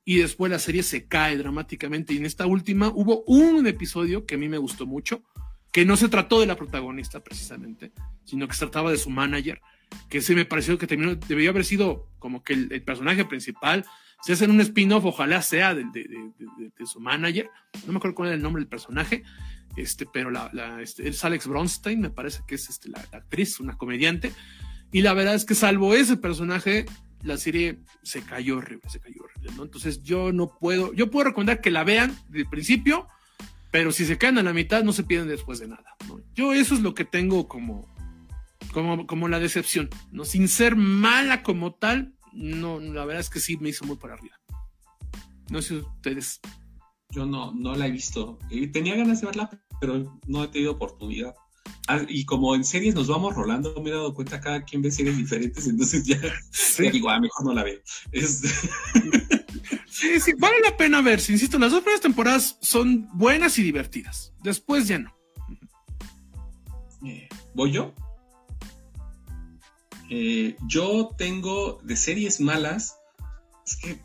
y 0.05 0.17
después 0.17 0.51
la 0.51 0.59
serie 0.59 0.83
se 0.83 1.07
cae 1.07 1.37
dramáticamente. 1.37 2.13
Y 2.13 2.17
en 2.17 2.25
esta 2.25 2.45
última 2.45 2.89
hubo 2.89 3.23
un 3.25 3.65
episodio 3.67 4.25
que 4.25 4.35
a 4.35 4.37
mí 4.37 4.49
me 4.49 4.57
gustó 4.57 4.85
mucho, 4.85 5.23
que 5.73 5.85
no 5.85 5.97
se 5.97 6.07
trató 6.07 6.39
de 6.39 6.45
la 6.45 6.55
protagonista 6.55 7.23
precisamente, 7.23 7.91
sino 8.23 8.47
que 8.47 8.53
se 8.53 8.59
trataba 8.59 8.91
de 8.91 8.97
su 8.97 9.09
manager, 9.09 9.59
que 10.07 10.21
se 10.21 10.35
me 10.35 10.45
pareció 10.45 10.77
que 10.77 10.85
terminó, 10.85 11.15
debería 11.15 11.49
haber 11.49 11.65
sido 11.65 12.07
como 12.19 12.43
que 12.43 12.53
el, 12.53 12.83
personaje 12.83 13.25
principal. 13.25 13.83
Si 14.21 14.31
hacen 14.31 14.51
un 14.51 14.61
spin-off, 14.61 15.03
ojalá 15.03 15.41
sea 15.41 15.73
de, 15.73 15.83
su 16.85 16.99
manager. 16.99 17.49
No 17.87 17.91
me 17.91 17.97
acuerdo 17.97 18.15
cuál 18.15 18.27
era 18.29 18.35
el 18.35 18.43
nombre 18.43 18.61
del 18.61 18.69
personaje, 18.69 19.23
este, 19.75 20.05
pero 20.05 20.29
la, 20.29 20.79
este, 20.79 21.09
es 21.09 21.25
Alex 21.25 21.47
Bronstein, 21.47 21.99
me 21.99 22.11
parece 22.11 22.41
que 22.47 22.55
es 22.55 22.69
este, 22.69 22.89
la, 22.89 22.99
actriz, 23.11 23.59
una 23.59 23.75
comediante. 23.75 24.31
Y 24.91 25.01
la 25.01 25.13
verdad 25.13 25.33
es 25.33 25.43
que 25.43 25.55
salvo 25.55 25.95
ese 25.95 26.17
personaje, 26.17 26.85
la 27.23 27.37
serie 27.37 27.79
se 28.03 28.21
cayó 28.21 28.57
horrible, 28.57 28.87
se 28.89 28.99
cayó 28.99 29.23
horrible. 29.23 29.63
Entonces 29.63 30.03
yo 30.03 30.31
no 30.31 30.55
puedo, 30.59 30.93
yo 30.93 31.09
puedo 31.09 31.25
recomendar 31.25 31.61
que 31.61 31.71
la 31.71 31.83
vean 31.83 32.15
del 32.29 32.47
principio, 32.47 33.07
pero 33.73 33.91
si 33.91 34.05
se 34.05 34.19
caen 34.19 34.37
a 34.37 34.43
la 34.43 34.53
mitad 34.53 34.83
no 34.83 34.93
se 34.93 35.03
pierden 35.03 35.29
después 35.29 35.57
de 35.57 35.67
nada, 35.67 35.97
¿no? 36.07 36.19
Yo 36.35 36.53
eso 36.53 36.75
es 36.75 36.81
lo 36.81 36.93
que 36.93 37.05
tengo 37.05 37.47
como, 37.47 37.91
como, 38.71 39.07
como 39.07 39.27
la 39.27 39.39
decepción, 39.39 39.89
¿no? 40.11 40.25
Sin 40.25 40.47
ser 40.47 40.75
mala 40.75 41.41
como 41.41 41.73
tal, 41.73 42.13
no, 42.33 42.79
la 42.79 43.03
verdad 43.03 43.21
es 43.21 43.31
que 43.31 43.39
sí 43.39 43.57
me 43.57 43.69
hizo 43.69 43.83
muy 43.85 43.95
por 43.95 44.11
arriba. 44.11 44.39
No 45.49 45.59
sé 45.63 45.77
ustedes. 45.77 46.39
Yo 47.09 47.25
no, 47.25 47.51
no 47.51 47.73
la 47.73 47.87
he 47.87 47.91
visto. 47.91 48.37
Tenía 48.71 48.95
ganas 48.95 49.21
de 49.21 49.25
verla, 49.25 49.49
pero 49.81 50.19
no 50.27 50.43
he 50.43 50.49
tenido 50.49 50.73
oportunidad. 50.73 51.33
Ah, 51.87 51.99
y 52.07 52.25
como 52.25 52.53
en 52.53 52.65
series 52.65 52.93
nos 52.93 53.07
vamos 53.07 53.33
rolando, 53.33 53.73
me 53.81 53.89
he 53.89 53.93
dado 53.93 54.13
cuenta 54.13 54.39
cada 54.39 54.63
quien 54.65 54.83
ve 54.83 54.91
series 54.91 55.17
diferentes, 55.17 55.65
entonces 55.67 56.05
ya, 56.05 56.21
digo, 56.91 57.09
ah, 57.09 57.19
mejor 57.19 57.47
no 57.47 57.53
la 57.55 57.63
veo. 57.63 57.79
Sí, 60.03 60.19
sí, 60.19 60.33
vale 60.37 60.57
la 60.61 60.75
pena 60.75 61.01
ver. 61.01 61.21
Insisto, 61.29 61.57
las 61.57 61.71
dos 61.71 61.79
primeras 61.79 62.01
temporadas 62.01 62.57
son 62.59 63.07
buenas 63.13 63.57
y 63.57 63.63
divertidas. 63.63 64.33
Después 64.43 64.85
ya 64.85 64.99
no. 64.99 65.15
Eh, 67.05 67.29
¿Voy 67.53 67.71
yo? 67.71 67.93
Eh, 70.09 70.57
yo 70.67 71.15
tengo 71.17 71.79
de 71.83 71.95
series 71.95 72.41
malas. 72.41 72.97
Es 73.65 73.77
que 73.77 74.01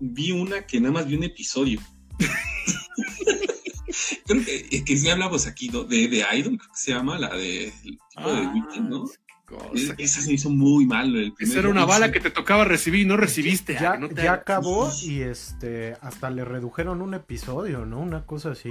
vi 0.00 0.32
una 0.32 0.66
que 0.66 0.80
nada 0.80 0.94
más 0.94 1.06
vi 1.06 1.16
un 1.16 1.24
episodio. 1.24 1.82
creo 4.26 4.42
que, 4.42 4.84
que 4.84 4.96
sí 4.96 5.10
hablamos 5.10 5.46
aquí 5.46 5.68
de, 5.68 6.08
de 6.08 6.24
Idol, 6.32 6.56
creo 6.56 6.72
que 6.72 6.80
se 6.80 6.92
llama, 6.92 7.18
la 7.18 7.36
de 7.36 7.74
tipo 7.82 8.32
de 8.32 8.40
ah, 8.40 8.52
Weekend, 8.54 8.88
¿no? 8.88 9.04
Esa 9.98 10.22
se 10.22 10.32
hizo 10.32 10.50
muy 10.50 10.86
mal. 10.86 11.14
El 11.14 11.34
Esa 11.38 11.60
era 11.60 11.68
una 11.68 11.84
bala 11.84 12.10
que 12.10 12.20
te 12.20 12.30
tocaba 12.30 12.64
recibir 12.64 13.02
y 13.02 13.04
no 13.04 13.16
recibiste. 13.16 13.74
Ya, 13.74 13.98
ya 14.14 14.32
acabó 14.32 14.92
y 15.02 15.20
este 15.20 15.96
hasta 16.00 16.30
le 16.30 16.44
redujeron 16.44 17.02
un 17.02 17.14
episodio, 17.14 17.86
¿no? 17.86 18.00
Una 18.00 18.26
cosa 18.26 18.52
así. 18.52 18.70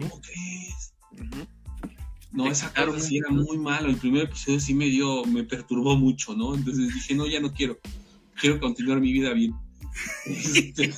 No, 2.31 2.51
esa 2.51 2.73
cosa 2.73 2.99
sí 2.99 3.17
era 3.17 3.29
muy 3.29 3.57
malo. 3.57 3.89
El 3.89 3.95
primer 3.95 4.23
episodio 4.23 4.59
sí 4.59 4.73
me 4.73 4.85
dio, 4.85 5.23
me 5.25 5.43
perturbó 5.43 5.95
mucho, 5.95 6.35
¿no? 6.35 6.53
Entonces 6.53 6.93
dije, 6.93 7.15
no, 7.15 7.25
ya 7.27 7.39
no 7.39 7.53
quiero. 7.53 7.79
Quiero 8.39 8.59
continuar 8.59 8.99
mi 8.99 9.13
vida 9.13 9.33
bien. 9.33 9.53
Este, 10.25 10.93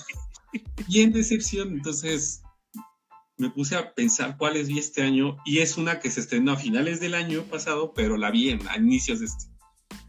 y 0.87 1.01
en 1.01 1.11
decepción, 1.11 1.73
entonces 1.73 2.41
me 3.37 3.51
puse 3.51 3.75
a 3.75 3.93
pensar 3.93 4.37
cuáles 4.37 4.67
vi 4.67 4.79
este 4.79 5.03
año 5.03 5.37
y 5.45 5.59
es 5.59 5.77
una 5.77 5.99
que 5.99 6.09
se 6.09 6.21
estrenó 6.21 6.53
a 6.53 6.57
finales 6.57 6.99
del 6.99 7.13
año 7.13 7.43
pasado, 7.43 7.93
pero 7.93 8.17
la 8.17 8.31
vi 8.31 8.49
en, 8.49 8.67
a 8.67 8.77
inicios 8.77 9.19
de 9.19 9.27
este. 9.27 9.56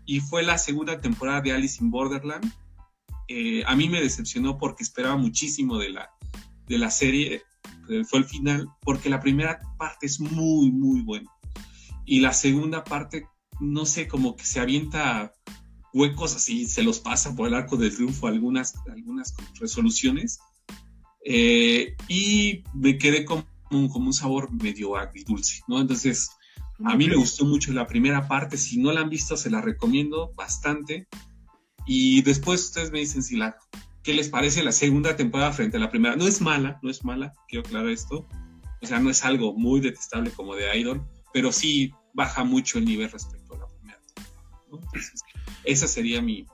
Y 0.09 0.21
fue 0.21 0.43
la 0.43 0.57
segunda 0.57 1.03
temporada 1.03 1.43
de 1.43 1.53
Alice 1.53 1.85
in 1.85 1.91
Borderland. 1.91 2.51
Eh, 3.29 3.63
a 3.67 3.77
mí 3.77 3.91
me 3.91 4.01
decepcionó 4.01 4.57
porque 4.57 4.83
esperaba 4.83 5.19
muchísimo 5.19 5.77
de 5.77 5.91
la, 5.91 6.09
de 6.67 6.79
la 6.79 6.91
serie. 6.91 7.43
Fue 8.09 8.21
el 8.21 8.25
final, 8.25 8.69
porque 8.81 9.11
la 9.11 9.21
primera 9.21 9.61
parte 9.77 10.07
es 10.07 10.19
muy, 10.19 10.73
muy 10.73 11.03
buena. 11.03 11.31
Y 12.07 12.21
la 12.21 12.33
segunda 12.33 12.85
parte, 12.85 13.29
no 13.61 13.85
sé, 13.85 14.09
como 14.09 14.35
que 14.35 14.47
se 14.47 14.61
avienta 14.61 15.35
huecos 15.93 16.35
así, 16.35 16.67
se 16.67 16.83
los 16.83 17.01
pasa 17.01 17.37
por 17.37 17.47
el 17.47 17.55
arco 17.55 17.77
del 17.77 17.95
triunfo 17.95 18.29
algunas, 18.29 18.77
algunas 18.91 19.35
resoluciones 19.61 20.39
eh, 21.25 21.97
y 22.09 22.63
me 22.75 22.97
quedé 22.97 23.27
con 23.27 23.45
como 23.69 24.07
un 24.07 24.15
sabor 24.15 24.51
medio 24.51 24.97
agridulce, 24.97 25.61
¿no? 25.69 25.79
Entonces, 25.79 26.31
a 26.85 26.97
mí 26.97 27.09
me 27.09 27.17
gustó 27.17 27.45
mucho 27.45 27.73
la 27.73 27.87
primera 27.87 28.29
parte, 28.29 28.57
si 28.57 28.79
no 28.79 28.93
la 28.93 29.01
han 29.01 29.11
visto, 29.11 29.37
se 29.37 29.51
la 29.51 29.61
recomiendo 29.61 30.33
bastante. 30.35 31.09
Y 31.87 32.23
después 32.23 32.65
ustedes 32.65 32.93
me 32.93 33.01
dicen 33.01 33.23
si 33.23 33.37
la, 33.37 33.57
qué 34.03 34.15
les 34.15 34.29
parece 34.29 34.63
la 34.63 34.73
segunda 34.73 35.17
temporada 35.17 35.53
frente 35.53 35.77
a 35.77 35.81
la 35.81 35.91
primera. 35.91 36.17
No 36.17 36.27
es 36.27 36.41
mala, 36.41 36.79
no 36.83 36.91
es 36.91 37.05
mala, 37.05 37.33
quiero 37.49 37.67
aclarar 37.67 37.89
esto. 37.89 38.27
O 38.81 38.87
sea, 38.87 39.01
no 39.01 39.11
es 39.11 39.25
algo 39.25 39.55
muy 39.55 39.81
detestable 39.81 40.31
como 40.31 40.55
de 40.55 40.79
Idol, 40.79 41.05
pero 41.33 41.51
sí 41.51 41.93
baja 42.15 42.45
mucho 42.45 42.79
el 42.79 42.85
nivel 42.85 43.11
respecto 43.11 43.55
a 43.55 43.59
la 43.59 43.67
primera. 43.67 44.01
esa 45.65 45.89
sería 45.89 46.23
mi, 46.23 46.47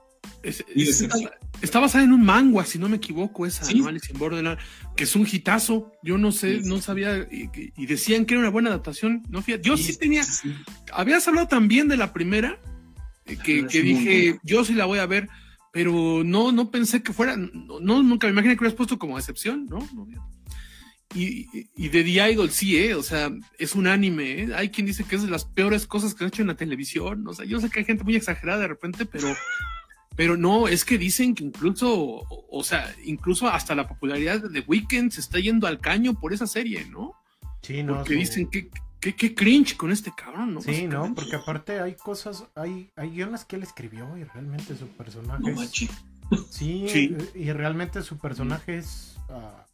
Está, 0.45 1.81
basada 1.81 2.05
en 2.05 2.13
un 2.13 2.23
manga, 2.23 2.65
si 2.65 2.79
no 2.79 2.89
me 2.89 2.97
equivoco, 2.97 3.47
esa 3.47 3.65
¿Sí? 3.65 3.83
Alice 3.87 4.13
in 4.13 4.19
Borderland, 4.19 4.59
que 4.97 5.05
es 5.05 5.17
un 5.17 5.27
hitazo. 5.31 5.93
Yo 6.03 6.19
no 6.19 6.33
sé, 6.33 6.61
no 6.63 6.81
sabía, 6.81 7.27
y, 7.31 7.87
decían 7.87 8.27
que 8.27 8.35
era 8.35 8.41
una 8.41 8.51
buena 8.51 8.69
adaptación. 8.71 9.23
No, 9.31 9.45
yo 9.63 9.77
sí, 9.77 9.97
tenía. 9.97 10.23
Habías 10.93 11.27
hablado 11.27 11.49
también 11.49 11.89
de 11.89 11.97
la 11.97 12.13
primera, 12.13 12.59
eh, 13.25 13.39
que, 13.43 13.63
dije, 13.63 14.39
yo 14.43 14.65
sí 14.65 14.75
la 14.75 14.85
voy 14.85 14.99
a 14.99 15.07
ver, 15.07 15.29
pero 15.73 16.23
no, 16.25 16.53
no 16.53 16.71
pensé 16.71 17.03
que 17.03 17.13
fuera, 17.13 17.37
no, 17.37 18.03
nunca 18.03 18.27
me 18.27 18.33
imaginé 18.33 18.55
que 18.55 18.61
hubieras 18.61 18.77
puesto 18.77 18.99
como 18.99 19.19
excepción, 19.19 19.67
¿no? 19.67 19.79
y, 21.15 21.49
y, 21.77 21.89
de 21.89 22.03
The 22.03 22.33
Idol, 22.33 22.51
sí, 22.51 22.77
¿eh? 22.77 22.95
O 22.95 23.03
sea, 23.03 23.31
es 23.59 23.75
un 23.75 23.87
anime, 23.87 24.43
¿eh? 24.43 24.49
Hay 24.57 24.71
quien 24.71 24.87
dice 24.87 25.05
que 25.05 25.15
es 25.17 25.23
de 25.23 25.31
las 25.31 25.45
peores 25.45 25.87
cosas 25.87 26.15
que 26.15 26.25
han 26.25 26.29
hecho 26.29 26.43
en 26.43 26.49
la 26.49 26.57
televisión. 26.57 27.27
O 27.29 27.35
sea, 27.35 27.45
yo 27.45 27.61
sé 27.61 27.71
que 27.71 27.79
hay 27.79 27.85
gente 27.85 28.03
muy 28.03 28.17
exagerada 28.17 28.61
de 28.61 28.69
repente, 28.69 29.07
pero 29.07 29.29
pero 30.17 30.37
no, 30.37 30.69
es 30.69 30.85
que 30.85 30.99
dicen 30.99 31.35
que 31.35 31.45
incluso, 31.45 32.23
o, 32.29 32.65
sea, 32.65 32.95
incluso 33.05 33.49
hasta 33.49 33.75
la 33.75 33.89
popularidad 33.89 34.41
de 34.41 34.61
The 34.61 34.67
Weeknd 34.67 35.11
se 35.11 35.21
está 35.21 35.39
yendo 35.39 35.67
al 35.67 35.81
caño 35.81 36.15
por 36.15 36.33
esa 36.33 36.47
serie, 36.47 36.85
¿no? 36.87 37.15
Sí, 37.63 37.83
no. 37.83 37.97
Porque 37.97 38.15
dicen 38.15 38.49
que, 38.49 38.71
que, 39.01 39.35
cringe 39.35 39.77
con 39.77 39.91
este 39.91 40.13
cabrón, 40.17 40.55
¿no? 40.55 40.61
Sí, 40.61 40.87
no, 40.87 41.15
porque 41.15 41.37
aparte 41.37 41.81
hay 41.81 41.95
cosas, 41.95 42.45
hay, 42.55 42.91
hay 42.97 43.11
guiones 43.11 43.45
que 43.45 43.57
él 43.57 43.63
escribió 43.63 44.17
y 44.17 44.25
realmente 44.25 44.77
su 44.77 44.87
personaje. 44.89 45.51
es, 45.51 45.89
sí, 46.51 47.17
y 47.35 47.53
realmente 47.53 48.03
su 48.03 48.19
personaje 48.19 48.79
es. 48.79 49.17
Ah, 49.29 49.65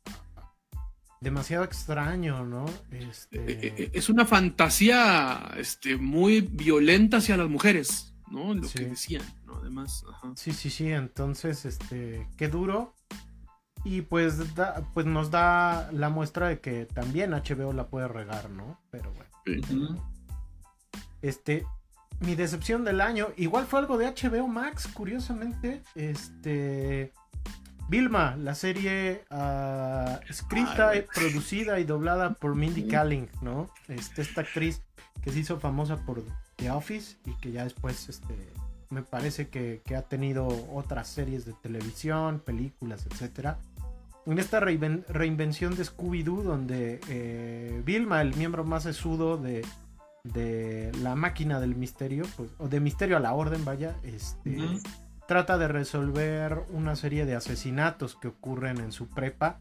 demasiado 1.20 1.64
extraño, 1.64 2.44
¿no? 2.46 2.64
Este... 2.90 3.38
Eh, 3.38 3.58
eh, 3.62 3.74
eh, 3.76 3.90
es 3.92 4.08
una 4.08 4.24
fantasía 4.24 5.52
este, 5.56 5.96
muy 5.96 6.40
violenta 6.40 7.18
hacia 7.18 7.36
las 7.36 7.48
mujeres, 7.48 8.09
¿no? 8.30 8.54
Lo 8.54 8.68
que 8.68 8.86
decían 8.86 9.22
además. 9.60 10.04
Sí, 10.36 10.52
sí, 10.52 10.70
sí, 10.70 10.90
entonces, 10.90 11.64
este, 11.64 12.26
qué 12.36 12.48
duro. 12.48 12.94
Y 13.84 14.02
pues, 14.02 14.36
pues 14.92 15.06
nos 15.06 15.30
da 15.30 15.90
la 15.92 16.10
muestra 16.10 16.48
de 16.48 16.60
que 16.60 16.84
también 16.86 17.32
HBO 17.32 17.72
la 17.72 17.88
puede 17.88 18.08
regar, 18.08 18.50
¿no? 18.50 18.78
Pero 18.90 19.12
bueno. 19.12 20.12
Este, 21.22 21.64
mi 22.20 22.34
decepción 22.34 22.84
del 22.84 23.00
año, 23.00 23.28
igual 23.36 23.66
fue 23.66 23.80
algo 23.80 23.96
de 23.96 24.06
HBO 24.06 24.46
Max, 24.48 24.86
curiosamente. 24.92 25.82
Este, 25.94 27.12
Vilma, 27.88 28.36
la 28.36 28.54
serie 28.54 29.24
ah, 29.30 30.20
escrita, 30.28 30.92
producida 31.14 31.80
y 31.80 31.84
doblada 31.84 32.34
por 32.34 32.54
Mindy 32.54 32.86
Kaling, 32.86 33.28
¿no? 33.40 33.70
Este, 33.88 34.22
esta 34.22 34.42
actriz 34.42 34.82
que 35.22 35.32
se 35.32 35.40
hizo 35.40 35.58
famosa 35.58 35.96
por 36.04 36.22
The 36.60 36.70
Office 36.70 37.16
y 37.26 37.32
que 37.34 37.52
ya 37.52 37.64
después 37.64 38.08
este, 38.08 38.34
me 38.90 39.02
parece 39.02 39.48
que, 39.48 39.82
ha 39.96 40.02
tenido 40.02 40.46
otras 40.72 41.08
series 41.08 41.44
de 41.44 41.52
televisión, 41.54 42.40
películas, 42.40 43.06
etc. 43.06 43.56
En 44.26 44.38
esta 44.38 44.60
reinvención 44.60 45.74
de 45.76 45.84
Scooby-Doo, 45.84 46.42
donde 46.42 47.00
eh, 47.08 47.82
Vilma, 47.84 48.20
el 48.20 48.36
miembro 48.36 48.64
más 48.64 48.86
esudo 48.86 49.36
de, 49.36 49.64
de 50.24 50.92
la 51.02 51.14
máquina 51.14 51.60
del 51.60 51.74
misterio, 51.74 52.24
pues, 52.36 52.50
o 52.58 52.68
de 52.68 52.80
misterio 52.80 53.16
a 53.16 53.20
la 53.20 53.32
orden, 53.32 53.64
vaya, 53.64 53.96
este, 54.02 54.56
trata 55.26 55.56
de 55.58 55.68
resolver 55.68 56.64
una 56.70 56.96
serie 56.96 57.24
de 57.24 57.36
asesinatos 57.36 58.16
que 58.16 58.28
ocurren 58.28 58.78
en 58.78 58.92
su 58.92 59.08
prepa 59.08 59.60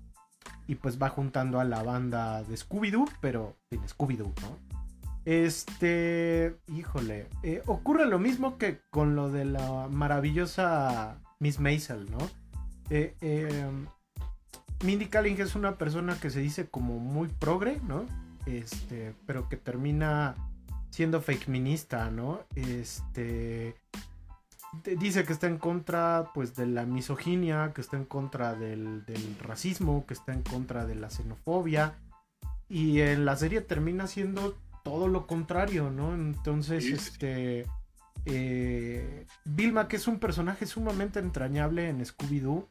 y 0.68 0.76
pues 0.76 1.02
va 1.02 1.10
juntando 1.10 1.60
a 1.60 1.64
la 1.64 1.84
banda 1.84 2.44
de 2.44 2.56
Scooby-Doo, 2.56 3.10
pero 3.22 3.56
sin 3.70 3.82
Scooby-Doo, 3.84 4.34
¿no? 4.42 4.69
Este, 5.30 6.56
híjole, 6.66 7.28
eh, 7.44 7.62
ocurre 7.68 8.08
lo 8.08 8.18
mismo 8.18 8.58
que 8.58 8.80
con 8.90 9.16
lo 9.16 9.30
de 9.30 9.46
la 9.46 9.88
maravillosa 9.88 11.22
Miss 11.38 11.60
Maisel, 11.60 12.10
¿no? 12.10 12.18
Eh, 12.90 13.14
em, 13.22 13.86
Mindy 14.84 15.06
Kaling 15.06 15.40
es 15.40 15.54
una 15.54 15.78
persona 15.78 16.20
que 16.20 16.32
se 16.32 16.40
dice 16.40 16.68
como 16.68 16.98
muy 16.98 17.28
progre, 17.28 17.80
¿no? 17.88 18.08
Este, 18.48 19.14
pero 19.28 19.48
que 19.50 19.58
termina 19.58 20.34
siendo 20.90 21.22
fake 21.22 21.48
minista, 21.48 22.10
¿no? 22.10 22.40
Este 22.56 23.76
dice 24.98 25.26
que 25.26 25.34
está 25.34 25.46
en 25.46 25.60
contra 25.60 26.32
pues 26.34 26.56
de 26.56 26.66
la 26.66 26.88
misoginia, 26.88 27.72
que 27.76 27.82
está 27.82 27.98
en 27.98 28.06
contra 28.06 28.56
del, 28.56 29.04
racismo, 29.40 30.08
que 30.08 30.16
está 30.16 30.34
en 30.34 30.42
contra 30.42 30.88
de 30.88 30.96
la 30.96 31.12
xenofobia. 31.12 31.94
Y 32.68 33.02
en 33.02 33.26
la 33.26 33.36
serie 33.36 33.62
termina 33.62 34.08
siendo 34.08 34.58
todo 34.84 35.08
lo 35.08 35.28
contrario, 35.28 35.90
¿no? 35.90 36.14
Entonces, 36.14 36.86
este. 36.86 37.66
Eh, 38.26 39.26
Vilma, 39.46 39.88
que 39.88 39.96
es 39.96 40.08
un 40.08 40.20
personaje 40.20 40.66
sumamente 40.66 41.20
entrañable 41.20 41.90
en 41.90 42.02
Scooby-Doo, 42.06 42.68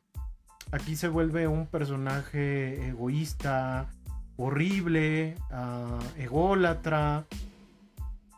aquí 0.73 0.95
se 0.95 1.09
vuelve 1.09 1.49
un 1.49 1.67
personaje 1.67 2.89
egoísta, 2.89 3.89
horrible, 4.37 5.37
uh, 5.51 6.21
ególatra, 6.21 7.27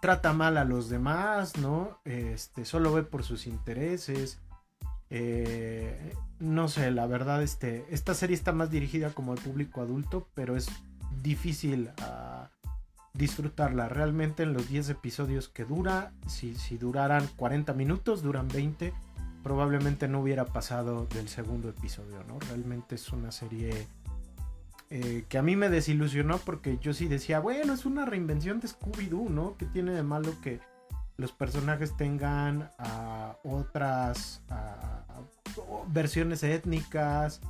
trata 0.00 0.32
mal 0.32 0.56
a 0.56 0.64
los 0.64 0.88
demás, 0.88 1.58
¿no? 1.58 1.98
Este, 2.04 2.64
solo 2.64 2.92
ve 2.92 3.02
por 3.02 3.22
sus 3.22 3.46
intereses. 3.46 4.38
Eh, 5.10 6.14
no 6.38 6.68
sé, 6.68 6.90
la 6.90 7.06
verdad, 7.06 7.42
este, 7.42 7.84
esta 7.90 8.14
serie 8.14 8.34
está 8.34 8.52
más 8.52 8.70
dirigida 8.70 9.10
como 9.10 9.32
al 9.32 9.38
público 9.38 9.82
adulto, 9.82 10.28
pero 10.34 10.56
es 10.56 10.68
difícil 11.22 11.90
ah, 11.98 12.48
disfrutarla. 13.14 13.88
Realmente 13.88 14.42
en 14.42 14.52
los 14.52 14.68
10 14.68 14.90
episodios 14.90 15.48
que 15.48 15.64
dura, 15.64 16.12
si, 16.26 16.54
si 16.54 16.78
duraran 16.78 17.26
40 17.36 17.72
minutos, 17.74 18.22
duran 18.22 18.48
20, 18.48 18.92
probablemente 19.42 20.08
no 20.08 20.20
hubiera 20.20 20.44
pasado 20.44 21.06
del 21.06 21.28
segundo 21.28 21.68
episodio, 21.68 22.22
¿no? 22.28 22.38
Realmente 22.40 22.94
es 22.94 23.10
una 23.10 23.32
serie 23.32 23.86
eh, 24.90 25.24
que 25.28 25.38
a 25.38 25.42
mí 25.42 25.56
me 25.56 25.68
desilusionó 25.68 26.38
porque 26.38 26.78
yo 26.80 26.92
sí 26.92 27.08
decía, 27.08 27.40
bueno, 27.40 27.72
es 27.72 27.86
una 27.86 28.04
reinvención 28.04 28.60
de 28.60 28.68
Scooby-Doo, 28.68 29.28
¿no? 29.28 29.56
Que 29.56 29.66
tiene 29.66 29.92
de 29.92 30.02
malo 30.02 30.34
que 30.42 30.60
los 31.16 31.32
personajes 31.32 31.96
tengan 31.96 32.70
ah, 32.78 33.36
otras 33.44 34.42
versiones 35.88 36.42
étnicas, 36.42 37.40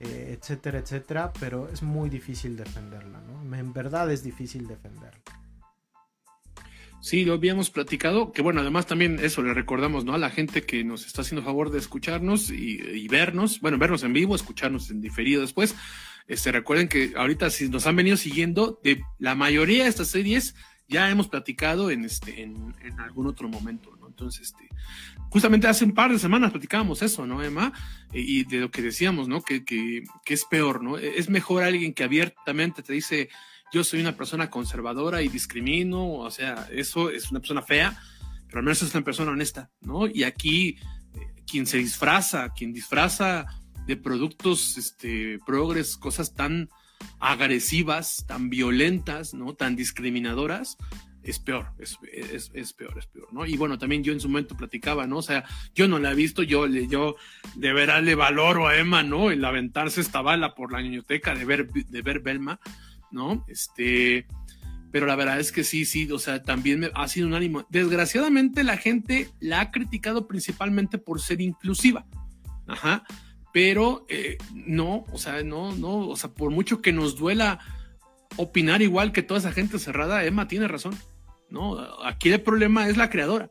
eh, 0.00 0.36
etcétera, 0.38 0.78
etcétera, 0.78 1.32
pero 1.40 1.68
es 1.72 1.82
muy 1.82 2.08
difícil 2.08 2.56
defenderla, 2.56 3.20
¿no? 3.20 3.56
En 3.56 3.72
verdad 3.72 4.10
es 4.12 4.22
difícil 4.22 4.66
defenderla. 4.66 5.22
Sí, 7.00 7.24
lo 7.24 7.34
habíamos 7.34 7.70
platicado, 7.70 8.32
que 8.32 8.42
bueno, 8.42 8.60
además 8.60 8.86
también 8.86 9.20
eso 9.20 9.42
le 9.42 9.54
recordamos, 9.54 10.04
¿no? 10.04 10.14
A 10.14 10.18
la 10.18 10.30
gente 10.30 10.62
que 10.62 10.82
nos 10.82 11.06
está 11.06 11.22
haciendo 11.22 11.44
favor 11.44 11.70
de 11.70 11.78
escucharnos 11.78 12.50
y, 12.50 13.06
vernos, 13.08 13.60
bueno, 13.60 13.78
vernos 13.78 14.02
en 14.02 14.12
vivo, 14.12 14.34
escucharnos 14.34 14.90
en 14.90 15.00
diferido 15.00 15.40
después. 15.40 15.76
Este, 16.26 16.50
recuerden 16.50 16.88
que 16.88 17.12
ahorita 17.16 17.50
si 17.50 17.68
nos 17.68 17.86
han 17.86 17.96
venido 17.96 18.16
siguiendo, 18.16 18.80
de 18.82 19.00
la 19.18 19.34
mayoría 19.34 19.84
de 19.84 19.90
estas 19.90 20.08
series 20.08 20.54
ya 20.88 21.10
hemos 21.10 21.28
platicado 21.28 21.90
en, 21.90 22.04
este, 22.04 22.42
en, 22.42 22.74
algún 22.98 23.26
otro 23.26 23.48
momento, 23.48 23.94
¿no? 24.00 24.08
Entonces, 24.08 24.48
este, 24.48 24.68
justamente 25.30 25.66
hace 25.66 25.84
un 25.84 25.92
par 25.92 26.10
de 26.12 26.18
semanas 26.18 26.50
platicábamos 26.50 27.02
eso, 27.02 27.26
¿no, 27.26 27.42
Emma? 27.42 27.72
Y 28.12 28.44
de 28.44 28.60
lo 28.60 28.70
que 28.70 28.82
decíamos, 28.82 29.28
¿no? 29.28 29.42
Que, 29.42 29.64
que, 29.64 30.04
que 30.24 30.34
es 30.34 30.44
peor, 30.44 30.82
¿no? 30.82 30.98
E, 30.98 31.18
es 31.18 31.28
mejor 31.28 31.62
alguien 31.62 31.94
que 31.94 32.04
abiertamente 32.04 32.82
te 32.82 32.92
dice, 32.92 33.28
yo 33.72 33.84
soy 33.84 34.00
una 34.00 34.16
persona 34.16 34.50
conservadora 34.50 35.22
y 35.22 35.28
discrimino, 35.28 36.14
o 36.14 36.30
sea, 36.30 36.68
eso 36.72 37.10
es 37.10 37.30
una 37.30 37.40
persona 37.40 37.62
fea, 37.62 37.98
pero 38.46 38.58
al 38.58 38.64
menos 38.64 38.82
es 38.82 38.94
una 38.94 39.04
persona 39.04 39.32
honesta, 39.32 39.70
¿no? 39.80 40.06
Y 40.06 40.24
aquí, 40.24 40.78
eh, 41.14 41.42
quien 41.46 41.66
se 41.66 41.78
disfraza, 41.78 42.50
quien 42.54 42.72
disfraza 42.72 43.46
de 43.86 43.96
productos 43.96 44.76
este, 44.78 45.38
progres, 45.46 45.96
cosas 45.96 46.34
tan 46.34 46.68
agresivas, 47.20 48.24
tan 48.26 48.50
violentas, 48.50 49.34
¿no? 49.34 49.54
Tan 49.54 49.76
discriminadoras, 49.76 50.76
es 51.28 51.38
peor, 51.38 51.66
es, 51.78 51.98
es, 52.54 52.72
peor, 52.72 52.98
es 52.98 53.06
peor, 53.06 53.28
¿no? 53.32 53.44
Y 53.44 53.56
bueno, 53.56 53.78
también 53.78 54.02
yo 54.02 54.12
en 54.12 54.20
su 54.20 54.28
momento 54.28 54.56
platicaba, 54.56 55.06
¿no? 55.06 55.18
O 55.18 55.22
sea, 55.22 55.44
yo 55.74 55.88
no 55.88 55.98
la 55.98 56.12
he 56.12 56.14
visto, 56.14 56.42
yo, 56.42 56.66
yo 56.66 57.16
de 57.54 57.72
veras 57.72 58.02
le 58.02 58.14
valoro 58.14 58.66
a 58.66 58.76
Emma, 58.76 59.02
¿no? 59.02 59.30
El 59.30 59.44
aventarse 59.44 60.00
esta 60.00 60.22
bala 60.22 60.54
por 60.54 60.72
la 60.72 60.80
biblioteca 60.80 61.34
de 61.34 61.44
ver, 61.44 61.68
de 61.70 62.02
ver 62.02 62.20
Belma, 62.20 62.60
¿no? 63.10 63.44
Este, 63.48 64.26
pero 64.90 65.06
la 65.06 65.16
verdad 65.16 65.38
es 65.38 65.52
que 65.52 65.64
sí, 65.64 65.84
sí, 65.84 66.10
o 66.10 66.18
sea, 66.18 66.42
también 66.42 66.80
me, 66.80 66.90
ha 66.94 67.08
sido 67.08 67.26
un 67.26 67.34
ánimo. 67.34 67.66
Desgraciadamente 67.68 68.64
la 68.64 68.76
gente 68.76 69.30
la 69.40 69.60
ha 69.60 69.70
criticado 69.70 70.26
principalmente 70.26 70.98
por 70.98 71.20
ser 71.20 71.40
inclusiva, 71.40 72.06
ajá 72.66 73.04
pero 73.52 74.04
eh, 74.08 74.36
no, 74.52 75.04
o 75.10 75.18
sea, 75.18 75.42
no, 75.42 75.72
no, 75.74 76.08
o 76.08 76.16
sea, 76.16 76.30
por 76.30 76.50
mucho 76.50 76.82
que 76.82 76.92
nos 76.92 77.16
duela 77.16 77.58
opinar 78.36 78.82
igual 78.82 79.12
que 79.12 79.22
toda 79.22 79.40
esa 79.40 79.52
gente 79.52 79.78
cerrada, 79.78 80.24
Emma 80.24 80.48
tiene 80.48 80.68
razón, 80.68 80.94
¿no? 81.50 81.78
Aquí 82.04 82.30
el 82.30 82.40
problema 82.40 82.88
es 82.88 82.96
la 82.96 83.10
creadora, 83.10 83.48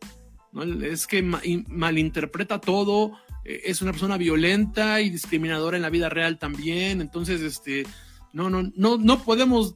¿no? 0.51 0.63
Es 0.83 1.07
que 1.07 1.21
malinterpreta 1.21 2.59
todo, 2.59 3.13
eh, 3.43 3.61
es 3.65 3.81
una 3.81 3.91
persona 3.91 4.17
violenta 4.17 5.01
y 5.01 5.09
discriminadora 5.09 5.77
en 5.77 5.83
la 5.83 5.89
vida 5.89 6.09
real 6.09 6.37
también, 6.37 7.01
entonces, 7.01 7.41
este, 7.41 7.85
no, 8.33 8.49
no, 8.49 8.71
no, 8.75 8.97
no 8.97 9.23
podemos 9.23 9.75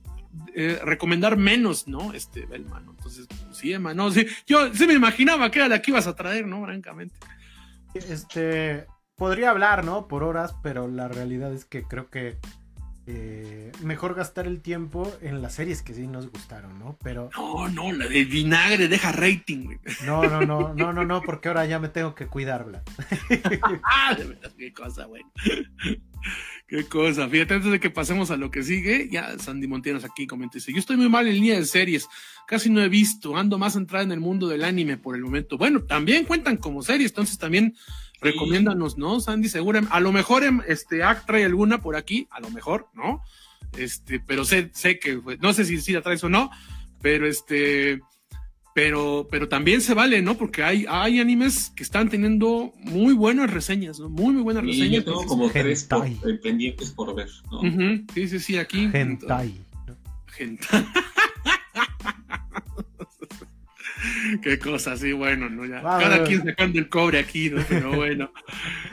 eh, 0.55 0.79
recomendar 0.83 1.37
menos, 1.37 1.87
¿no? 1.87 2.13
Este, 2.13 2.45
Belma, 2.45 2.79
¿no? 2.79 2.91
Entonces, 2.91 3.27
pues, 3.27 3.57
sí, 3.57 3.73
Emma, 3.73 3.93
no, 3.93 4.11
sí, 4.11 4.25
yo 4.45 4.73
sí 4.73 4.87
me 4.87 4.93
imaginaba 4.93 5.51
que 5.51 5.59
era 5.59 5.67
la 5.67 5.81
que 5.81 5.91
ibas 5.91 6.07
a 6.07 6.15
traer, 6.15 6.47
¿no? 6.47 6.63
Francamente. 6.63 7.15
Este, 7.93 8.85
podría 9.15 9.49
hablar, 9.49 9.83
¿no? 9.83 10.07
Por 10.07 10.23
horas, 10.23 10.55
pero 10.63 10.87
la 10.87 11.07
realidad 11.07 11.53
es 11.53 11.65
que 11.65 11.83
creo 11.83 12.09
que 12.09 12.37
eh, 13.07 13.71
mejor 13.81 14.13
gastar 14.13 14.45
el 14.45 14.61
tiempo 14.61 15.11
en 15.21 15.41
las 15.41 15.55
series 15.55 15.81
que 15.81 15.93
sí 15.93 16.07
nos 16.07 16.29
gustaron, 16.29 16.77
¿no? 16.77 16.97
Pero. 17.03 17.29
No, 17.35 17.67
no, 17.67 17.91
la 17.91 18.05
de 18.05 18.25
vinagre 18.25 18.87
deja 18.87 19.11
rating, 19.11 19.65
güey. 19.65 19.79
No, 20.05 20.23
no, 20.23 20.41
no, 20.41 20.73
no, 20.73 20.93
no, 20.93 21.03
no, 21.03 21.21
porque 21.21 21.47
ahora 21.47 21.65
ya 21.65 21.79
me 21.79 21.89
tengo 21.89 22.13
que 22.13 22.27
cuidarla. 22.27 22.83
ah, 23.83 24.13
de 24.15 24.25
verdad, 24.25 24.51
qué 24.57 24.71
cosa, 24.71 25.05
güey. 25.05 25.23
Qué 26.71 26.85
cosa. 26.85 27.27
Fíjate, 27.27 27.55
antes 27.55 27.69
de 27.69 27.81
que 27.81 27.89
pasemos 27.89 28.31
a 28.31 28.37
lo 28.37 28.49
que 28.49 28.63
sigue, 28.63 29.09
ya 29.11 29.37
Sandy 29.37 29.67
Montianos 29.67 30.05
aquí 30.05 30.25
comenta 30.25 30.53
dice, 30.53 30.71
yo 30.71 30.79
estoy 30.79 30.95
muy 30.95 31.09
mal 31.09 31.27
en 31.27 31.33
línea 31.33 31.57
de 31.57 31.65
series, 31.65 32.07
casi 32.47 32.69
no 32.69 32.81
he 32.81 32.87
visto, 32.87 33.35
ando 33.35 33.57
más 33.57 33.75
entrada 33.75 34.05
en 34.05 34.13
el 34.13 34.21
mundo 34.21 34.47
del 34.47 34.63
anime 34.63 34.95
por 34.95 35.17
el 35.17 35.21
momento. 35.21 35.57
Bueno, 35.57 35.83
también 35.83 36.23
cuentan 36.23 36.55
como 36.55 36.81
series, 36.81 37.11
entonces 37.11 37.37
también 37.37 37.75
recomiéndanos, 38.21 38.97
¿no? 38.97 39.19
Sandy, 39.19 39.49
segura, 39.49 39.83
a 39.89 39.99
lo 39.99 40.13
mejor 40.13 40.45
em, 40.45 40.61
este 40.65 41.03
Act 41.03 41.27
trae 41.27 41.43
alguna 41.43 41.81
por 41.81 41.97
aquí, 41.97 42.29
a 42.31 42.39
lo 42.39 42.49
mejor, 42.51 42.87
¿no? 42.93 43.21
Este, 43.77 44.21
pero 44.21 44.45
sé, 44.45 44.69
sé 44.73 44.97
que, 44.97 45.19
no 45.41 45.51
sé 45.51 45.65
si, 45.65 45.81
si 45.81 45.91
la 45.91 46.01
traes 46.01 46.23
o 46.23 46.29
no, 46.29 46.51
pero 47.01 47.27
este, 47.27 47.99
pero, 48.73 49.27
pero 49.29 49.49
también 49.49 49.81
se 49.81 49.93
vale, 49.93 50.21
¿no? 50.21 50.37
Porque 50.37 50.63
hay, 50.63 50.85
hay 50.87 51.19
animes 51.19 51.71
que 51.75 51.83
están 51.83 52.09
teniendo 52.09 52.73
muy 52.79 53.13
buenas 53.13 53.51
reseñas, 53.51 53.99
¿no? 53.99 54.09
Muy, 54.09 54.33
muy 54.33 54.43
buenas 54.43 54.63
reseñas. 54.63 54.91
yo 54.91 55.03
tengo 55.03 55.25
como 55.25 55.49
tres 55.49 55.87
eh, 55.91 56.39
pendientes 56.41 56.91
por 56.91 57.13
ver, 57.15 57.29
¿no? 57.51 57.61
Sí, 58.13 58.27
sí, 58.27 58.39
sí, 58.39 58.57
aquí. 58.57 58.89
Hentai. 58.91 59.53
Hentai. 60.37 60.85
Qué 64.41 64.59
cosa, 64.59 64.97
sí, 64.97 65.11
bueno, 65.11 65.49
¿no? 65.49 65.65
Ya, 65.65 65.81
cada 65.81 66.23
quien 66.23 66.43
sacando 66.43 66.79
el 66.79 66.89
cobre 66.89 67.19
aquí, 67.19 67.49
¿no? 67.49 67.63
Pero 67.67 67.95
bueno. 67.95 68.31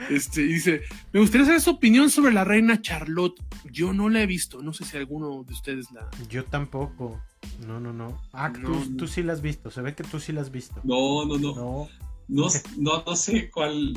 Este, 0.09 0.41
dice, 0.41 0.81
me 1.11 1.19
gustaría 1.19 1.45
saber 1.45 1.61
su 1.61 1.71
opinión 1.71 2.09
sobre 2.09 2.33
la 2.33 2.43
reina 2.43 2.81
Charlotte. 2.81 3.41
Yo 3.71 3.93
no 3.93 4.09
la 4.09 4.21
he 4.21 4.25
visto, 4.25 4.61
no 4.61 4.73
sé 4.73 4.85
si 4.85 4.97
alguno 4.97 5.43
de 5.43 5.53
ustedes 5.53 5.91
la... 5.91 6.09
Yo 6.29 6.45
tampoco. 6.45 7.21
No, 7.67 7.79
no, 7.79 7.93
no. 7.93 8.21
Ah, 8.33 8.51
tú, 8.97 9.07
sí 9.07 9.23
la 9.23 9.33
has 9.33 9.41
visto, 9.41 9.71
se 9.71 9.81
ve 9.81 9.95
que 9.95 10.03
tú 10.03 10.19
sí 10.19 10.31
la 10.31 10.41
has 10.41 10.51
visto. 10.51 10.81
No, 10.83 11.25
no, 11.25 11.37
no. 11.37 11.55
No, 12.27 12.47
no, 12.77 13.03
no, 13.05 13.15
sé 13.15 13.49
cuál... 13.49 13.93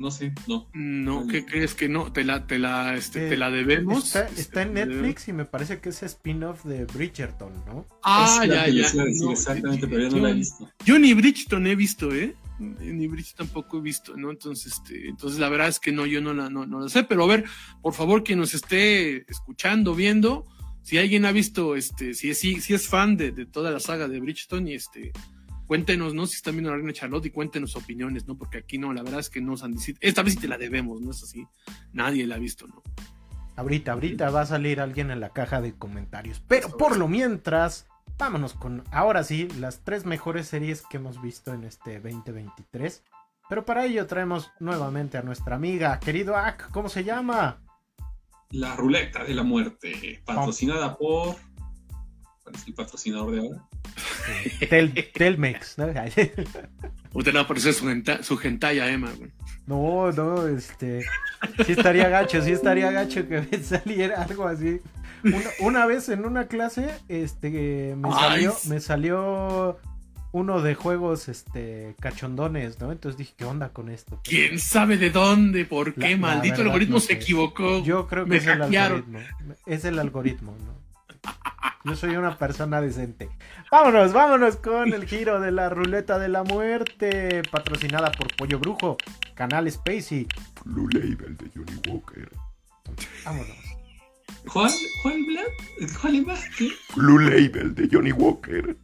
No 0.00 0.10
sé, 0.10 0.32
no. 0.48 0.66
No, 0.72 1.26
¿qué 1.26 1.44
crees 1.44 1.74
que 1.74 1.86
no? 1.86 2.10
Te 2.10 2.24
la, 2.24 2.46
te 2.46 2.58
la, 2.58 2.96
este, 2.96 3.28
te 3.28 3.36
la 3.36 3.50
debemos. 3.50 4.06
Está, 4.06 4.28
está 4.28 4.62
en 4.62 4.72
Netflix 4.72 5.28
y 5.28 5.34
me 5.34 5.44
parece 5.44 5.78
que 5.78 5.90
es 5.90 6.02
spin-off 6.02 6.64
de 6.64 6.86
Bridgerton, 6.86 7.52
¿no? 7.66 7.86
Ah, 8.02 8.46
ya, 8.48 8.66
ya. 8.66 8.86
exactamente, 9.30 9.86
pero 9.86 10.08
yo 10.08 10.16
no 10.16 10.22
la 10.22 10.30
he 10.30 10.34
visto. 10.34 10.70
Yo 10.86 10.98
ni 10.98 11.12
Bridgerton 11.12 11.66
he 11.66 11.76
visto, 11.76 12.14
¿eh? 12.14 12.34
Ni 12.58 13.08
Bridgerton 13.08 13.48
tampoco 13.48 13.76
he 13.76 13.82
visto, 13.82 14.16
¿no? 14.16 14.30
Entonces, 14.30 14.72
este, 14.72 15.06
entonces 15.06 15.38
la 15.38 15.50
verdad 15.50 15.68
es 15.68 15.78
que 15.78 15.92
no, 15.92 16.06
yo 16.06 16.22
no 16.22 16.32
la, 16.32 16.48
no, 16.48 16.64
no 16.64 16.80
la 16.80 16.88
sé, 16.88 17.04
pero 17.04 17.24
a 17.24 17.26
ver, 17.26 17.44
por 17.82 17.92
favor, 17.92 18.24
quien 18.24 18.38
nos 18.38 18.54
esté 18.54 19.30
escuchando, 19.30 19.94
viendo, 19.94 20.46
si 20.82 20.96
alguien 20.96 21.26
ha 21.26 21.32
visto, 21.32 21.76
este, 21.76 22.14
si, 22.14 22.32
si, 22.32 22.58
si 22.62 22.72
es 22.72 22.88
fan 22.88 23.18
de, 23.18 23.32
de 23.32 23.44
toda 23.44 23.70
la 23.70 23.80
saga 23.80 24.08
de 24.08 24.18
Bridgerton 24.18 24.66
y 24.66 24.72
este, 24.76 25.12
cuéntenos, 25.70 26.14
¿no? 26.14 26.26
Si 26.26 26.34
están 26.34 26.54
viendo 26.54 26.70
la 26.70 26.78
reina 26.78 26.92
Charlotte 26.92 27.26
y 27.26 27.30
cuéntenos 27.30 27.76
opiniones, 27.76 28.26
¿no? 28.26 28.36
Porque 28.36 28.58
aquí 28.58 28.76
no, 28.76 28.92
la 28.92 29.04
verdad 29.04 29.20
es 29.20 29.30
que 29.30 29.40
no 29.40 29.54
han 29.62 29.76
Esta 30.00 30.24
vez 30.24 30.34
sí 30.34 30.40
te 30.40 30.48
la 30.48 30.58
debemos, 30.58 31.00
¿no 31.00 31.12
es 31.12 31.22
así? 31.22 31.46
Nadie 31.92 32.26
la 32.26 32.34
ha 32.34 32.38
visto, 32.38 32.66
¿no? 32.66 32.82
Ahorita, 33.54 33.92
ahorita 33.92 34.30
va 34.30 34.40
a 34.40 34.46
salir 34.46 34.80
alguien 34.80 35.12
en 35.12 35.20
la 35.20 35.28
caja 35.28 35.60
de 35.60 35.72
comentarios. 35.78 36.42
Pero 36.48 36.76
por 36.76 36.96
lo 36.96 37.06
mientras, 37.06 37.86
vámonos 38.18 38.54
con, 38.54 38.82
ahora 38.90 39.22
sí, 39.22 39.46
las 39.60 39.84
tres 39.84 40.04
mejores 40.06 40.48
series 40.48 40.82
que 40.82 40.96
hemos 40.96 41.22
visto 41.22 41.54
en 41.54 41.62
este 41.62 42.00
2023. 42.00 43.04
Pero 43.48 43.64
para 43.64 43.86
ello 43.86 44.08
traemos 44.08 44.50
nuevamente 44.58 45.18
a 45.18 45.22
nuestra 45.22 45.54
amiga, 45.54 46.00
querido 46.00 46.36
Ak, 46.36 46.72
¿cómo 46.72 46.88
se 46.88 47.04
llama? 47.04 47.62
La 48.50 48.74
ruleta 48.74 49.22
de 49.22 49.34
la 49.34 49.44
muerte, 49.44 50.20
patrocinada 50.24 50.96
por 50.96 51.36
¿Cuál 51.36 51.49
es 52.54 52.66
el 52.66 52.74
patrocinador 52.74 53.32
de 53.32 53.40
ahora? 53.40 53.64
Telmex, 55.14 55.78
¿no? 55.78 55.86
Usted 57.12 57.32
no 57.32 57.40
apareció 57.40 57.72
su, 57.72 57.86
su 58.22 58.36
gentalla, 58.36 58.88
Emma, 58.88 59.10
güey. 59.16 59.30
No, 59.66 60.10
no, 60.12 60.46
este. 60.48 61.02
Sí 61.64 61.72
estaría 61.72 62.08
gacho, 62.08 62.42
sí 62.42 62.52
estaría 62.52 62.90
gacho 62.90 63.26
que 63.28 63.40
me 63.42 63.58
saliera 63.62 64.22
algo 64.22 64.46
así. 64.46 64.80
Una, 65.60 65.86
vez 65.86 66.08
en 66.08 66.24
una 66.24 66.46
clase, 66.46 66.90
este, 67.08 67.94
me 67.96 68.10
salió, 68.10 68.56
me 68.68 68.80
salió 68.80 69.78
uno 70.32 70.62
de 70.62 70.74
juegos 70.74 71.28
este 71.28 71.94
cachondones, 72.00 72.80
¿no? 72.80 72.90
Entonces 72.90 73.18
dije, 73.18 73.34
¿qué 73.36 73.44
onda 73.44 73.68
con 73.70 73.90
esto? 73.90 74.20
¿Quién 74.24 74.58
sabe 74.58 74.96
de 74.96 75.10
dónde? 75.10 75.64
¿Por 75.64 75.94
qué? 75.94 76.16
Maldito 76.16 76.62
algoritmo 76.62 77.00
se 77.00 77.14
equivocó. 77.14 77.82
Yo 77.84 78.06
creo 78.06 78.26
que 78.26 78.36
es 78.36 78.46
el 78.46 78.62
algoritmo. 78.62 79.18
Es 79.66 79.84
el 79.84 79.98
algoritmo, 79.98 80.56
¿no? 80.64 80.79
Yo 81.84 81.96
soy 81.96 82.16
una 82.16 82.36
persona 82.36 82.80
decente. 82.80 83.30
Vámonos, 83.70 84.12
vámonos 84.12 84.56
con 84.56 84.92
el 84.92 85.06
giro 85.06 85.40
de 85.40 85.50
la 85.50 85.70
ruleta 85.70 86.18
de 86.18 86.28
la 86.28 86.42
muerte, 86.42 87.42
patrocinada 87.50 88.12
por 88.12 88.36
Pollo 88.36 88.58
Brujo, 88.58 88.98
Canal 89.34 89.70
Spacey. 89.70 90.26
Blue 90.64 90.88
Label 90.90 91.36
de 91.38 91.50
Johnny 91.54 91.80
Walker. 91.88 92.30
Vámonos. 93.24 93.56
¿Cuál? 94.52 94.72
¿Cuál, 95.02 95.26
¿Cuál 96.00 96.26
más? 96.26 96.44
Blue 96.94 97.18
Label 97.18 97.74
de 97.74 97.88
Johnny 97.90 98.12
Walker. 98.12 98.76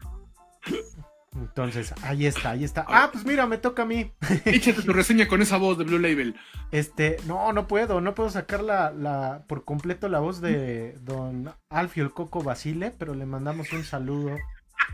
Entonces, 1.40 1.92
ahí 2.02 2.26
está, 2.26 2.50
ahí 2.50 2.64
está. 2.64 2.84
Ah, 2.88 3.10
pues 3.12 3.24
mira, 3.24 3.46
me 3.46 3.58
toca 3.58 3.82
a 3.82 3.86
mí. 3.86 4.12
Échate 4.44 4.82
tu 4.82 4.92
reseña 4.92 5.28
con 5.28 5.42
esa 5.42 5.58
voz 5.58 5.78
de 5.78 5.84
Blue 5.84 5.98
Label. 5.98 6.36
Este, 6.70 7.16
no, 7.26 7.52
no 7.52 7.66
puedo, 7.66 8.00
no 8.00 8.14
puedo 8.14 8.30
sacar 8.30 8.62
la, 8.62 8.90
la, 8.90 9.44
por 9.46 9.64
completo 9.64 10.08
la 10.08 10.20
voz 10.20 10.40
de 10.40 10.96
don 11.02 11.52
Alfio 11.68 12.04
el 12.04 12.12
Coco 12.12 12.42
Basile, 12.42 12.92
pero 12.98 13.14
le 13.14 13.26
mandamos 13.26 13.72
un 13.72 13.84
saludo. 13.84 14.36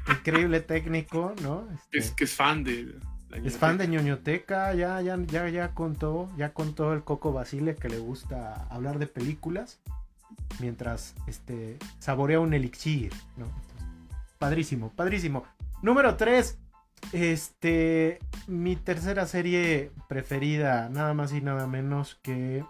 Increíble 0.08 0.60
técnico, 0.60 1.34
¿no? 1.42 1.68
Este, 1.74 1.98
es 1.98 2.10
que 2.12 2.24
es 2.24 2.34
fan 2.34 2.64
de. 2.64 2.98
Es 3.44 3.56
fan 3.56 3.78
de 3.78 3.88
ñoñoteca, 3.88 4.74
ya, 4.74 5.00
ya, 5.00 5.16
ya, 5.26 5.48
ya 5.48 5.74
contó, 5.74 6.30
ya 6.36 6.52
contó 6.52 6.92
el 6.92 7.02
Coco 7.02 7.32
Basile 7.32 7.74
que 7.74 7.88
le 7.88 7.98
gusta 7.98 8.66
hablar 8.68 8.98
de 8.98 9.06
películas 9.06 9.80
mientras 10.60 11.14
este 11.26 11.78
saborea 11.98 12.40
un 12.40 12.52
elixir, 12.52 13.12
¿no? 13.38 13.46
Padrísimo, 14.38 14.90
padrísimo. 14.90 15.44
Número 15.82 16.16
3. 16.16 16.58
Este. 17.12 18.20
Mi 18.46 18.76
tercera 18.76 19.26
serie 19.26 19.90
preferida. 20.08 20.88
Nada 20.88 21.12
más 21.12 21.32
y 21.32 21.40
nada 21.40 21.66
menos 21.66 22.18
que. 22.22 22.64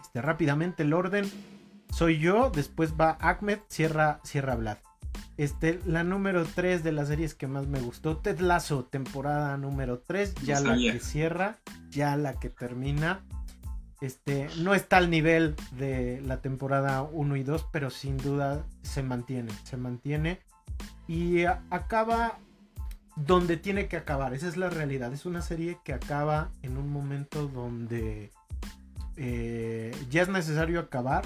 Este, 0.00 0.20
rápidamente 0.20 0.82
el 0.82 0.92
orden. 0.92 1.30
Soy 1.90 2.18
yo. 2.18 2.50
Después 2.50 2.92
va 3.00 3.16
Ahmed. 3.20 3.60
Sierra, 3.68 4.20
Sierra 4.22 4.54
Vlad. 4.54 4.76
Este, 5.38 5.80
la 5.86 6.04
número 6.04 6.44
3 6.44 6.84
de 6.84 6.92
las 6.92 7.08
series 7.08 7.34
que 7.34 7.46
más 7.46 7.66
me 7.66 7.80
gustó. 7.80 8.18
Ted 8.18 8.40
Lasso, 8.40 8.84
temporada 8.84 9.56
número 9.56 10.00
3. 10.00 10.34
Ya 10.44 10.60
la 10.60 10.76
que 10.76 11.00
cierra. 11.00 11.58
Ya 11.88 12.16
la 12.16 12.38
que 12.38 12.50
termina. 12.50 13.24
Este, 14.02 14.48
no 14.58 14.74
está 14.74 14.98
al 14.98 15.10
nivel 15.10 15.56
de 15.72 16.20
la 16.26 16.42
temporada 16.42 17.02
1 17.02 17.36
y 17.36 17.42
2, 17.42 17.68
pero 17.72 17.88
sin 17.88 18.18
duda 18.18 18.66
se 18.82 19.02
mantiene. 19.02 19.52
Se 19.64 19.78
mantiene 19.78 20.40
y 21.08 21.44
acaba 21.44 22.38
donde 23.16 23.56
tiene 23.56 23.88
que 23.88 23.96
acabar. 23.96 24.34
Esa 24.34 24.48
es 24.48 24.56
la 24.56 24.70
realidad. 24.70 25.12
Es 25.12 25.26
una 25.26 25.42
serie 25.42 25.78
que 25.84 25.92
acaba 25.92 26.50
en 26.62 26.76
un 26.76 26.90
momento 26.90 27.48
donde 27.48 28.30
eh, 29.16 29.94
ya 30.10 30.22
es 30.22 30.28
necesario 30.28 30.80
acabar. 30.80 31.24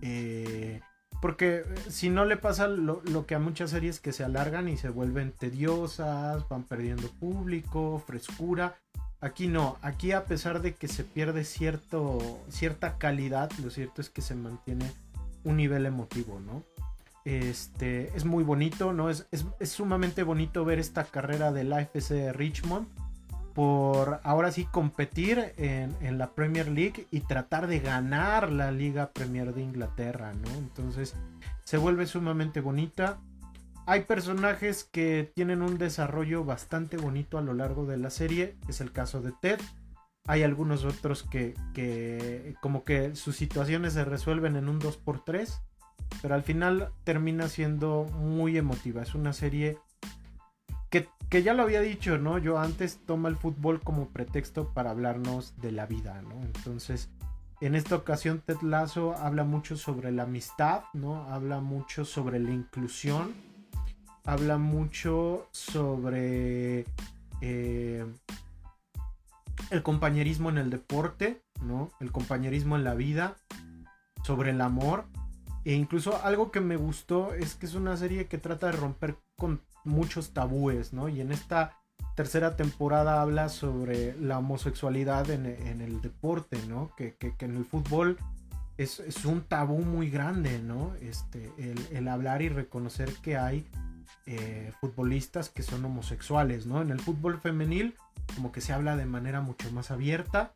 Eh, 0.00 0.80
porque 1.20 1.64
si 1.88 2.10
no 2.10 2.24
le 2.24 2.36
pasa 2.36 2.66
lo, 2.66 3.26
que 3.26 3.36
a 3.36 3.38
muchas 3.38 3.70
series 3.70 4.00
que 4.00 4.12
se 4.12 4.24
alargan 4.24 4.68
y 4.68 4.76
se 4.76 4.88
vuelven 4.88 5.30
tediosas, 5.30 6.48
van 6.48 6.64
perdiendo 6.64 7.08
público, 7.08 8.02
frescura. 8.04 8.76
Aquí 9.20 9.46
no, 9.46 9.76
aquí 9.82 10.10
a 10.10 10.24
pesar 10.24 10.62
de 10.62 10.74
que 10.74 10.88
se 10.88 11.04
pierde 11.04 11.44
cierto, 11.44 12.40
cierta 12.48 12.98
calidad, 12.98 13.52
lo 13.62 13.70
cierto 13.70 14.00
es 14.00 14.10
que 14.10 14.20
se 14.20 14.34
mantiene 14.34 14.90
un 15.44 15.58
nivel 15.58 15.86
emotivo, 15.86 16.40
¿no? 16.40 16.64
Este, 17.24 18.14
es 18.16 18.24
muy 18.24 18.42
bonito, 18.42 18.92
¿no? 18.92 19.08
Es, 19.08 19.26
sumamente 19.60 20.22
bonito 20.22 20.64
ver 20.64 20.78
esta 20.78 21.04
carrera 21.04 21.52
del 21.52 21.72
AFC 21.72 22.08
de 22.10 22.32
Richmond 22.32 22.88
por 23.54 24.20
ahora 24.24 24.50
sí 24.50 24.64
competir 24.64 25.52
en, 25.58 26.18
la 26.18 26.30
Premier 26.30 26.68
League 26.68 27.06
y 27.10 27.20
tratar 27.20 27.66
de 27.66 27.80
ganar 27.80 28.50
la 28.50 28.72
Liga 28.72 29.12
Premier 29.12 29.54
de 29.54 29.62
Inglaterra, 29.62 30.32
¿no? 30.32 30.50
Entonces 30.54 31.14
se 31.62 31.76
vuelve 31.76 32.06
sumamente 32.06 32.60
bonita. 32.60 33.18
Hay 33.84 34.02
personajes 34.02 34.84
que 34.84 35.30
tienen 35.34 35.60
un 35.60 35.76
desarrollo 35.76 36.44
bastante 36.44 36.96
bonito 36.96 37.36
a 37.36 37.42
lo 37.42 37.52
largo 37.52 37.84
de 37.84 37.98
la 37.98 38.10
serie, 38.10 38.56
es 38.68 38.80
el 38.80 38.90
caso 38.90 39.20
de 39.20 39.32
Ted. 39.42 39.60
Hay 40.26 40.44
algunos 40.44 40.84
otros 40.84 41.22
que, 41.24 41.54
que 41.74 42.54
como 42.62 42.84
que 42.84 43.14
sus 43.16 43.36
situaciones 43.36 43.92
se 43.92 44.04
resuelven 44.04 44.56
en 44.56 44.68
un 44.68 44.80
2x3 44.80 45.60
pero 46.20 46.34
al 46.34 46.42
final 46.42 46.90
termina 47.04 47.48
siendo 47.48 48.04
muy 48.04 48.56
emotiva. 48.56 49.02
Es 49.02 49.14
una 49.14 49.32
serie 49.32 49.78
que, 51.30 51.42
ya 51.42 51.54
lo 51.54 51.62
había 51.62 51.80
dicho, 51.80 52.18
¿no? 52.18 52.36
Yo 52.36 52.58
antes 52.58 53.00
toma 53.06 53.30
el 53.30 53.36
fútbol 53.36 53.80
como 53.80 54.08
pretexto 54.08 54.68
para 54.68 54.90
hablarnos 54.90 55.54
de 55.62 55.72
la 55.72 55.86
vida, 55.86 56.20
¿no? 56.20 56.38
Entonces, 56.42 57.08
en 57.62 57.74
esta 57.74 57.96
ocasión 57.96 58.42
Ted 58.44 58.60
Lasso 58.60 59.14
habla 59.16 59.44
mucho 59.44 59.76
sobre 59.76 60.12
la 60.12 60.24
amistad, 60.24 60.82
¿no? 60.92 61.24
Habla 61.30 61.60
mucho 61.60 62.04
sobre 62.04 62.38
la 62.38 62.50
inclusión, 62.50 63.32
habla 64.24 64.58
mucho 64.58 65.48
sobre 65.52 66.84
eh, 67.40 68.04
el 69.70 69.82
compañerismo 69.82 70.50
en 70.50 70.58
el 70.58 70.68
deporte, 70.68 71.40
¿no? 71.62 71.90
El 72.00 72.12
compañerismo 72.12 72.76
en 72.76 72.84
la 72.84 72.94
vida, 72.94 73.36
sobre 74.22 74.50
el 74.50 74.60
amor 74.60 75.06
e 75.64 75.74
incluso 75.74 76.22
algo 76.24 76.50
que 76.50 76.60
me 76.60 76.76
gustó 76.76 77.34
es 77.34 77.54
que 77.54 77.66
es 77.66 77.74
una 77.74 77.96
serie 77.96 78.26
que 78.26 78.38
trata 78.38 78.66
de 78.66 78.72
romper 78.72 79.16
con 79.36 79.60
muchos 79.84 80.32
tabúes, 80.32 80.92
¿no? 80.92 81.08
Y 81.08 81.20
en 81.20 81.32
esta 81.32 81.78
tercera 82.16 82.56
temporada 82.56 83.22
habla 83.22 83.48
sobre 83.48 84.16
la 84.18 84.38
homosexualidad 84.38 85.30
en, 85.30 85.46
el 85.46 86.00
deporte, 86.00 86.58
¿no? 86.68 86.92
Que, 86.96 87.16
en 87.38 87.56
el 87.56 87.64
fútbol 87.64 88.18
es, 88.76 89.00
un 89.24 89.42
tabú 89.42 89.78
muy 89.78 90.10
grande, 90.10 90.60
¿no? 90.60 90.94
Este, 91.00 91.52
el, 91.92 92.08
hablar 92.08 92.42
y 92.42 92.48
reconocer 92.48 93.12
que 93.22 93.36
hay 93.36 93.66
eh, 94.26 94.72
futbolistas 94.80 95.48
que 95.48 95.62
son 95.62 95.84
homosexuales, 95.84 96.66
¿no? 96.66 96.82
En 96.82 96.90
el 96.90 97.00
fútbol 97.00 97.40
femenil 97.40 97.94
como 98.34 98.52
que 98.52 98.60
se 98.60 98.72
habla 98.72 98.96
de 98.96 99.06
manera 99.06 99.40
mucho 99.40 99.70
más 99.72 99.90
abierta 99.90 100.52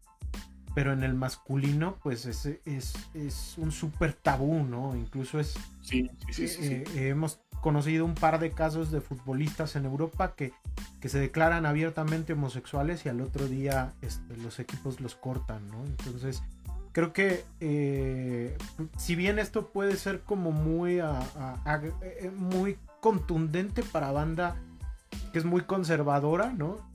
pero 0.76 0.92
en 0.92 1.02
el 1.02 1.14
masculino 1.14 1.96
pues 2.02 2.26
es, 2.26 2.44
es, 2.66 3.54
un 3.56 3.72
súper 3.72 4.12
tabú, 4.12 4.62
¿no? 4.62 4.94
Incluso 4.94 5.40
es... 5.40 5.54
Sí, 5.80 6.10
sí, 6.30 6.48
sí, 6.48 6.64
eh, 6.66 6.84
eh, 6.94 7.08
hemos 7.08 7.40
conocido 7.62 8.04
un 8.04 8.14
par 8.14 8.38
de 8.38 8.50
casos 8.50 8.90
de 8.90 9.00
futbolistas 9.00 9.74
en 9.76 9.86
Europa 9.86 10.34
que, 10.36 10.52
que 11.00 11.08
se 11.08 11.18
declaran 11.18 11.64
abiertamente 11.64 12.34
homosexuales 12.34 13.06
y 13.06 13.08
al 13.08 13.22
otro 13.22 13.48
día 13.48 13.94
este, 14.02 14.36
los 14.36 14.58
equipos 14.58 15.00
los 15.00 15.14
cortan, 15.14 15.66
¿no? 15.68 15.82
Entonces 15.86 16.42
creo 16.92 17.14
que 17.14 17.42
eh, 17.60 18.54
si 18.98 19.16
bien 19.16 19.38
esto 19.38 19.68
puede 19.68 19.96
ser 19.96 20.20
como 20.20 20.52
muy, 20.52 21.00
muy 22.36 22.76
contundente 23.00 23.82
para 23.82 24.12
banda 24.12 24.56
que 25.32 25.38
es 25.38 25.46
muy 25.46 25.62
conservadora, 25.62 26.52
¿no? 26.52 26.86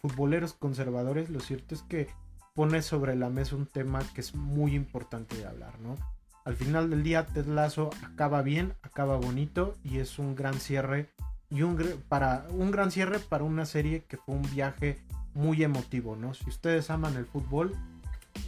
futboleros 0.00 0.54
conservadores, 0.54 1.28
lo 1.28 1.40
cierto 1.40 1.74
es 1.74 1.82
que 1.82 2.08
pone 2.54 2.82
sobre 2.82 3.16
la 3.16 3.30
mesa 3.30 3.56
un 3.56 3.66
tema 3.66 4.00
que 4.14 4.20
es 4.20 4.34
muy 4.34 4.74
importante 4.74 5.36
de 5.36 5.46
hablar, 5.46 5.78
¿no? 5.80 5.96
Al 6.44 6.56
final 6.56 6.90
del 6.90 7.02
día, 7.02 7.26
Ted 7.26 7.46
acaba 7.56 8.42
bien, 8.42 8.74
acaba 8.82 9.16
bonito 9.16 9.76
y 9.84 9.98
es 9.98 10.18
un 10.18 10.34
gran 10.34 10.54
cierre 10.54 11.08
y 11.50 11.62
un, 11.62 11.76
para, 12.08 12.46
un 12.50 12.70
gran 12.70 12.90
cierre 12.90 13.20
para 13.20 13.44
una 13.44 13.64
serie 13.64 14.04
que 14.08 14.16
fue 14.16 14.34
un 14.34 14.50
viaje 14.52 15.00
muy 15.34 15.62
emotivo, 15.62 16.16
¿no? 16.16 16.34
Si 16.34 16.48
ustedes 16.48 16.90
aman 16.90 17.16
el 17.16 17.26
fútbol, 17.26 17.74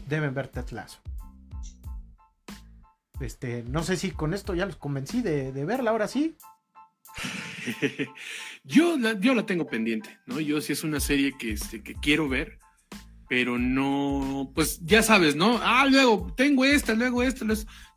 deben 0.08 0.34
ver 0.34 0.48
Ted. 0.48 0.64
Este, 3.20 3.62
no 3.62 3.84
sé 3.84 3.96
si 3.96 4.10
con 4.10 4.34
esto 4.34 4.54
ya 4.54 4.66
los 4.66 4.76
convencí 4.76 5.22
de, 5.22 5.52
verla, 5.64 5.92
ahora 5.92 6.08
sí. 6.08 6.36
yo, 8.64 8.98
la, 8.98 9.12
yo 9.20 9.34
la 9.34 9.46
tengo 9.46 9.66
pendiente, 9.66 10.18
¿no? 10.26 10.40
Yo 10.40 10.60
sí 10.60 10.72
es 10.72 10.82
una 10.82 10.98
serie 10.98 11.38
que, 11.38 11.52
este, 11.52 11.80
que 11.82 11.94
quiero 11.94 12.28
ver 12.28 12.58
pero 13.28 13.58
no, 13.58 14.50
pues 14.54 14.80
ya 14.84 15.02
sabes, 15.02 15.36
¿no? 15.36 15.58
Ah, 15.62 15.86
luego 15.90 16.32
tengo 16.36 16.64
esta, 16.64 16.94
luego 16.94 17.22
esta, 17.22 17.46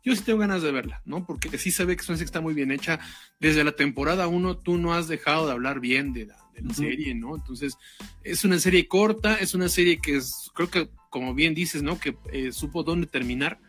yo 0.04 0.16
sí 0.16 0.22
tengo 0.24 0.38
ganas 0.38 0.62
de 0.62 0.72
verla, 0.72 1.02
¿no? 1.04 1.26
Porque 1.26 1.56
sí 1.58 1.70
se 1.70 1.84
ve 1.84 1.96
que 1.96 2.02
es 2.02 2.08
una 2.08 2.16
serie 2.16 2.26
está 2.26 2.40
muy 2.40 2.54
bien 2.54 2.70
hecha. 2.70 2.98
Desde 3.40 3.64
la 3.64 3.72
temporada 3.72 4.26
1 4.26 4.56
tú 4.58 4.78
no 4.78 4.94
has 4.94 5.08
dejado 5.08 5.46
de 5.46 5.52
hablar 5.52 5.80
bien 5.80 6.12
de 6.12 6.26
la, 6.26 6.36
serie, 6.74 7.14
¿no? 7.14 7.36
Entonces, 7.36 7.78
es 8.24 8.44
una 8.44 8.58
serie 8.58 8.88
corta, 8.88 9.36
es 9.36 9.54
una 9.54 9.68
serie 9.68 9.98
que 9.98 10.16
es, 10.16 10.50
creo 10.54 10.68
que, 10.68 10.88
como 11.08 11.32
bien 11.32 11.54
dices, 11.54 11.84
¿no? 11.84 12.00
Que 12.00 12.16
eh, 12.32 12.50
supo 12.50 12.82
dónde 12.82 13.06
terminar. 13.06 13.60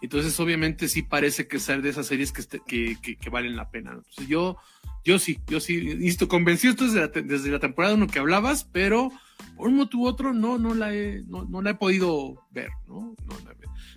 Entonces, 0.00 0.40
obviamente, 0.40 0.88
sí 0.88 1.02
parece 1.02 1.46
que 1.46 1.58
ser 1.58 1.82
de 1.82 1.90
esas 1.90 2.06
series 2.06 2.32
que, 2.32 2.40
este, 2.40 2.62
que, 2.66 2.96
que, 3.02 3.30
valen 3.30 3.54
la 3.54 3.70
pena. 3.70 3.92
Entonces, 3.92 4.28
yo, 4.28 4.56
yo 5.04 5.18
sí, 5.18 5.40
yo 5.46 5.60
sí, 5.60 5.76
insisto, 5.76 6.26
convencido 6.26 6.72
desde 6.74 7.00
la, 7.00 7.08
desde 7.08 7.50
la 7.50 7.58
temporada 7.58 7.94
uno 7.94 8.06
que 8.06 8.18
hablabas, 8.18 8.64
pero 8.64 9.12
por 9.56 9.68
un 9.68 9.76
motivo 9.76 10.04
u 10.04 10.06
otro 10.06 10.32
no, 10.32 10.58
no, 10.58 10.74
la 10.74 10.94
he, 10.94 11.22
no, 11.26 11.44
no 11.44 11.62
la 11.62 11.70
he 11.70 11.74
podido 11.74 12.46
ver, 12.50 12.70
¿no? 12.86 13.14
no 13.26 13.38
la 13.44 13.52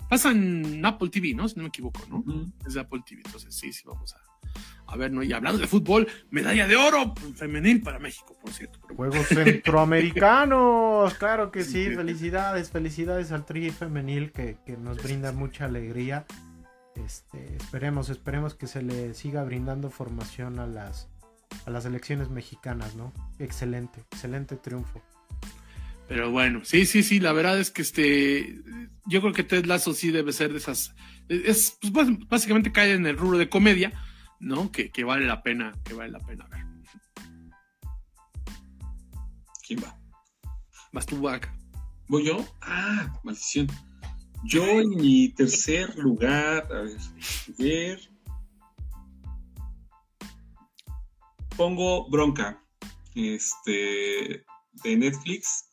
Pasa 0.10 0.32
en 0.32 0.86
Apple 0.86 1.10
TV, 1.10 1.34
¿no? 1.34 1.48
Si 1.50 1.56
no 1.56 1.64
me 1.64 1.70
equivoco, 1.70 2.00
¿no? 2.10 2.24
Es 2.66 2.76
de 2.76 2.80
Apple 2.80 3.02
TV, 3.06 3.22
entonces 3.26 3.56
sí, 3.56 3.74
sí, 3.74 3.84
vamos 3.88 4.14
a, 4.14 4.22
a 4.88 4.98
ver, 4.98 5.12
¿no? 5.12 5.24
Y 5.24 5.34
hablando 5.34 5.60
de 5.60 5.68
fútbol, 5.68 6.08
medalla 6.30 6.68
de 6.68 6.76
oro 6.76 7.14
femenil 7.36 7.82
para 7.82 7.98
México, 7.98 8.38
por 8.40 8.52
cierto. 8.52 8.80
Juegos 8.96 9.28
centroamericanos, 9.28 11.14
claro 11.20 11.52
que 11.52 11.64
sí, 11.64 11.88
felicidades, 11.96 12.70
felicidades 12.70 13.32
al 13.32 13.46
tri 13.46 13.72
femenil 13.72 14.32
que, 14.32 14.58
que 14.66 14.78
nos 14.78 15.02
brinda 15.02 15.32
mucha 15.32 15.66
alegría. 15.66 16.26
Este, 16.96 17.56
esperemos, 17.56 18.10
esperemos 18.10 18.54
que 18.54 18.68
se 18.68 18.82
le 18.82 19.14
siga 19.16 19.44
brindando 19.44 19.90
formación 19.90 20.60
a 20.60 20.68
las, 20.68 21.10
a 21.66 21.70
las 21.72 21.86
elecciones 21.86 22.30
mexicanas, 22.30 22.96
¿no? 22.96 23.12
Excelente, 23.40 24.02
excelente 24.12 24.56
triunfo. 24.56 25.02
Pero 26.08 26.32
bueno, 26.32 26.64
sí, 26.64 26.86
sí, 26.86 27.02
sí, 27.02 27.20
la 27.20 27.34
verdad 27.34 27.60
es 27.60 27.72
que 27.72 27.82
este, 27.82 28.62
yo 29.06 29.22
creo 29.22 29.34
que 29.34 29.44
Ted 29.44 29.66
Lasso 29.66 29.94
sí 29.94 30.12
debe 30.12 30.34
ser 30.34 30.52
de 30.52 30.60
esas, 30.60 30.94
es, 31.30 31.78
pues 31.92 32.08
básicamente 32.28 32.72
cae 32.72 32.94
en 32.94 33.08
el 33.08 33.18
rubro 33.18 33.38
de 33.38 33.50
comedia, 33.50 33.92
¿no? 34.40 34.72
Que, 34.72 34.92
que 34.92 35.04
vale 35.04 35.26
la 35.26 35.42
pena, 35.42 35.74
que 35.84 35.94
vale 35.94 36.12
la 36.12 36.20
pena 36.20 36.48
ver. 36.48 36.66
¿Quién 39.68 39.84
va? 39.84 40.00
Vas 40.92 41.06
tú, 41.08 41.20
Vaca. 41.20 41.54
¿Voy 42.08 42.26
yo? 42.26 42.46
Ah, 42.62 43.20
maldición. 43.24 43.68
Yo 44.44 44.64
en 44.64 44.90
mi 44.90 45.30
tercer 45.30 45.98
lugar, 45.98 46.68
a 46.72 46.82
ver, 46.82 46.98
ver. 47.58 48.00
Pongo 51.58 52.08
Bronca, 52.10 52.64
este, 53.16 54.46
de 54.84 54.98
Netflix. 54.98 55.65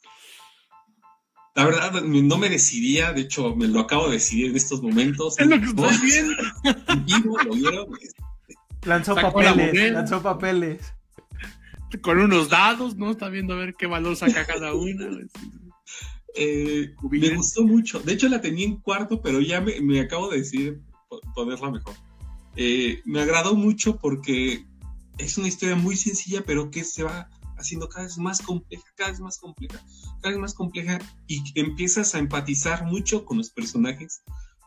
La 1.55 1.67
verdad, 1.67 2.03
no 2.03 2.39
me 2.39 2.49
decidía, 2.49 3.13
de 3.13 3.23
hecho, 3.23 3.55
me 3.55 3.69
lo 3.69 3.81
acabo 3.81 4.07
de 4.07 4.15
decidir 4.15 4.51
en 4.51 4.57
estos 4.57 4.81
momentos. 4.81 5.39
Es 5.39 5.47
lo 5.47 5.59
que 5.61 5.67
estoy 5.67 5.97
viendo. 6.03 7.39
lo 7.45 7.55
vieron. 7.55 7.87
Lanzó 8.85 9.15
papeles, 9.15 9.93
lanzó 9.93 10.23
papeles. 10.23 10.95
Con 12.01 12.19
unos 12.19 12.49
dados, 12.49 12.97
¿no? 12.97 13.11
Está 13.11 13.29
viendo 13.29 13.53
a 13.53 13.59
ver 13.59 13.75
qué 13.75 13.87
valor 13.87 14.17
saca 14.17 14.47
cada 14.47 14.73
una. 14.73 15.11
Eh, 16.35 16.95
me 17.11 17.35
gustó 17.35 17.65
mucho. 17.65 18.01
De 18.01 18.15
hecho, 18.15 18.29
la 18.31 18.41
tenía 18.41 18.65
en 18.65 18.77
cuarto, 18.77 19.21
pero 19.21 19.41
ya 19.41 19.61
me, 19.61 20.01
acabo 20.01 20.31
de 20.31 20.39
decidir 20.39 20.81
ponerla 21.35 21.71
mejor. 21.71 21.95
Eh, 22.57 23.03
me 23.05 23.21
agradó 23.21 23.55
mucho 23.55 23.99
porque 23.99 24.65
es 25.19 25.37
una 25.37 25.49
historia 25.49 25.77
muy 25.77 25.97
sencilla, 25.97 26.43
pero 26.47 26.71
que 26.71 26.83
se 26.85 27.03
va 27.03 27.29
haciendo 27.63 27.89
cada 27.89 28.05
vez 28.05 28.19
más 28.19 28.41
compleja, 28.41 28.85
cada 28.97 29.11
vez 29.11 29.21
más 29.21 29.39
compleja, 29.39 29.85
cada 30.21 30.31
vez 30.31 30.39
más 30.39 30.55
compleja 30.55 30.99
y 31.27 31.43
empiezas 31.59 32.15
a 32.15 32.19
empatizar 32.19 32.85
mucho 32.85 33.25
con 33.25 33.39
los 33.39 33.51
personajes 33.51 34.23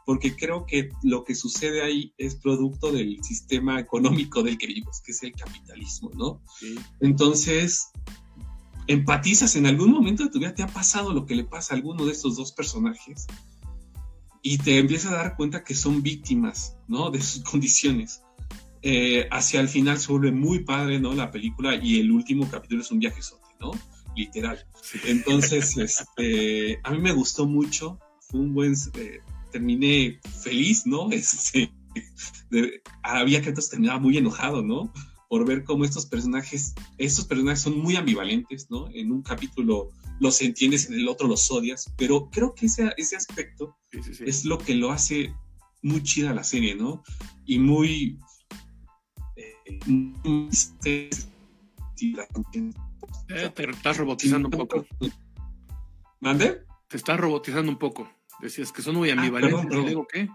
porque 0.06 0.36
creo 0.36 0.66
que 0.66 0.89
lo 1.04 1.24
que 1.24 1.36
sucede 1.36 1.82
ahí 1.82 2.14
es 2.18 2.36
producto 2.36 2.91
del 2.91 3.24
sistema 3.24 3.80
económico 3.80 4.43
del 4.43 4.58
que 4.58 4.68
vivimos, 4.68 5.02
que 5.02 5.12
es 5.12 5.24
el 5.24 5.34
capitalismo, 5.34 6.12
¿no? 6.14 6.41
Entonces, 7.02 7.91
empatizas 8.88 9.56
en 9.56 9.66
algún 9.66 9.91
momento 9.91 10.24
de 10.24 10.30
tu 10.30 10.39
vida, 10.39 10.54
te 10.54 10.64
ha 10.64 10.68
pasado 10.68 11.12
lo 11.12 11.26
que 11.26 11.36
le 11.36 11.43
pasa 11.43 11.74
a 11.74 11.78
alguno 11.78 12.06
de 12.06 12.12
estos 12.12 12.36
dos 12.38 12.52
personajes 12.52 13.26
y 14.43 14.60
te 14.60 14.78
empiezas 14.78 15.12
a 15.12 15.16
dar 15.16 15.36
cuenta 15.36 15.64
que 15.64 15.74
son 15.74 16.04
víctimas, 16.04 16.78
¿no? 16.88 17.10
De 17.10 17.20
sus 17.20 17.43
condiciones. 17.52 18.22
Eh, 18.88 19.28
hacia 19.32 19.62
el 19.62 19.68
final 19.68 19.98
se 19.98 20.12
vuelve 20.12 20.32
muy 20.32 20.60
padre, 20.60 21.00
¿no? 21.00 21.16
La 21.16 21.32
película 21.32 21.74
y 21.74 22.00
el 22.00 22.12
último 22.12 22.48
capítulo 22.48 22.84
es 22.84 22.92
un 22.92 23.00
viaje 23.00 23.20
¿no? 23.60 23.72
Literal. 24.16 24.64
Entonces, 25.06 25.76
este, 25.78 26.80
a 26.84 26.92
mí 26.92 27.00
me 27.00 27.12
gustó 27.12 27.48
mucho, 27.48 27.98
fue 28.20 28.42
un 28.42 28.54
buen, 28.54 28.76
eh, 28.94 29.22
terminé 29.52 30.20
feliz, 30.44 30.86
¿no? 30.86 31.10
Este, 31.12 31.72
había 33.02 33.42
que 33.42 33.50
entonces 33.50 33.72
terminaba 33.72 34.00
muy 34.00 34.18
enojado, 34.20 34.62
¿no? 34.62 34.94
Por 35.30 35.48
ver 35.48 35.64
cómo 35.64 35.84
estos 35.84 36.06
personajes, 36.06 36.76
estos 37.00 37.26
personajes 37.26 37.62
son 37.62 37.80
muy 37.80 37.96
ambivalentes, 37.96 38.70
¿no? 38.70 38.88
En 38.94 39.12
un 39.12 39.24
capítulo 39.24 39.90
los 40.20 40.42
entiendes, 40.44 40.90
en 40.90 41.00
el 41.00 41.08
otro 41.08 41.28
los 41.28 41.50
odias, 41.50 41.92
pero 41.98 42.30
creo 42.30 42.54
que 42.54 42.68
ese, 42.68 42.92
ese 42.98 43.16
aspecto 43.16 43.76
es 44.24 44.46
lo 44.46 44.60
que 44.60 44.76
lo 44.76 44.92
hace 44.92 45.34
muy 45.82 46.04
chida 46.04 46.36
la 46.36 46.44
serie, 46.44 46.76
¿no? 46.76 47.04
Y 47.46 47.58
muy, 47.58 48.20
te, 50.82 51.09
estás 53.70 53.97
robotizando 53.97 54.47
un 54.47 54.51
poco. 54.51 54.86
¿Mande? 56.20 56.63
Te 56.88 56.97
estás 56.97 57.20
robotizando 57.20 57.72
un 57.72 57.78
poco. 57.78 58.09
Decías 58.41 58.72
que 58.72 58.82
son 58.82 58.95
muy 58.95 59.09
ah, 59.09 59.13
ambivalentes. 59.13 59.86
digo 59.86 60.07
qué? 60.11 60.30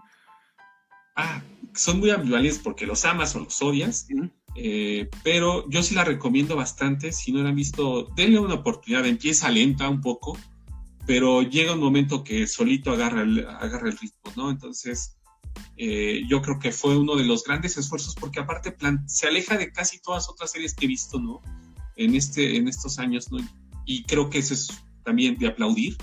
Ah, 1.15 1.41
son 1.73 1.99
muy 1.99 2.09
ambivalentes 2.09 2.59
porque 2.59 2.85
los 2.85 3.05
amas 3.05 3.35
o 3.35 3.39
los 3.39 3.61
odias. 3.61 4.07
Eh, 4.55 5.09
pero 5.23 5.69
yo 5.69 5.81
sí 5.81 5.95
la 5.95 6.03
recomiendo 6.03 6.55
bastante. 6.55 7.11
Si 7.11 7.31
no 7.31 7.41
la 7.41 7.49
han 7.49 7.55
visto, 7.55 8.11
denle 8.15 8.39
una 8.39 8.55
oportunidad. 8.55 9.05
Empieza 9.05 9.49
lenta 9.49 9.87
un 9.87 10.01
poco, 10.01 10.37
pero 11.05 11.41
llega 11.41 11.73
un 11.73 11.79
momento 11.79 12.23
que 12.23 12.47
solito 12.47 12.91
agarra 12.91 13.21
el, 13.21 13.47
agarra 13.47 13.89
el 13.89 13.97
ritmo, 13.97 14.31
¿no? 14.35 14.49
Entonces, 14.49 15.17
eh, 15.77 16.23
yo 16.27 16.41
creo 16.41 16.59
que 16.59 16.71
fue 16.71 16.97
uno 16.97 17.15
de 17.15 17.23
los 17.23 17.43
grandes 17.43 17.77
esfuerzos 17.77 18.15
porque 18.15 18.39
aparte 18.39 18.75
se 19.07 19.27
aleja 19.27 19.57
de 19.57 19.71
casi 19.71 19.99
todas 19.99 20.29
otras 20.29 20.51
series 20.51 20.73
que 20.73 20.85
he 20.85 20.87
visto, 20.87 21.19
¿no? 21.19 21.41
En, 21.95 22.15
este, 22.15 22.57
en 22.57 22.67
estos 22.67 22.99
años, 22.99 23.31
¿no? 23.31 23.39
Y 23.85 24.03
creo 24.03 24.29
que 24.29 24.39
eso 24.39 24.53
es 24.53 24.69
también 25.03 25.37
de 25.37 25.47
aplaudir. 25.47 25.97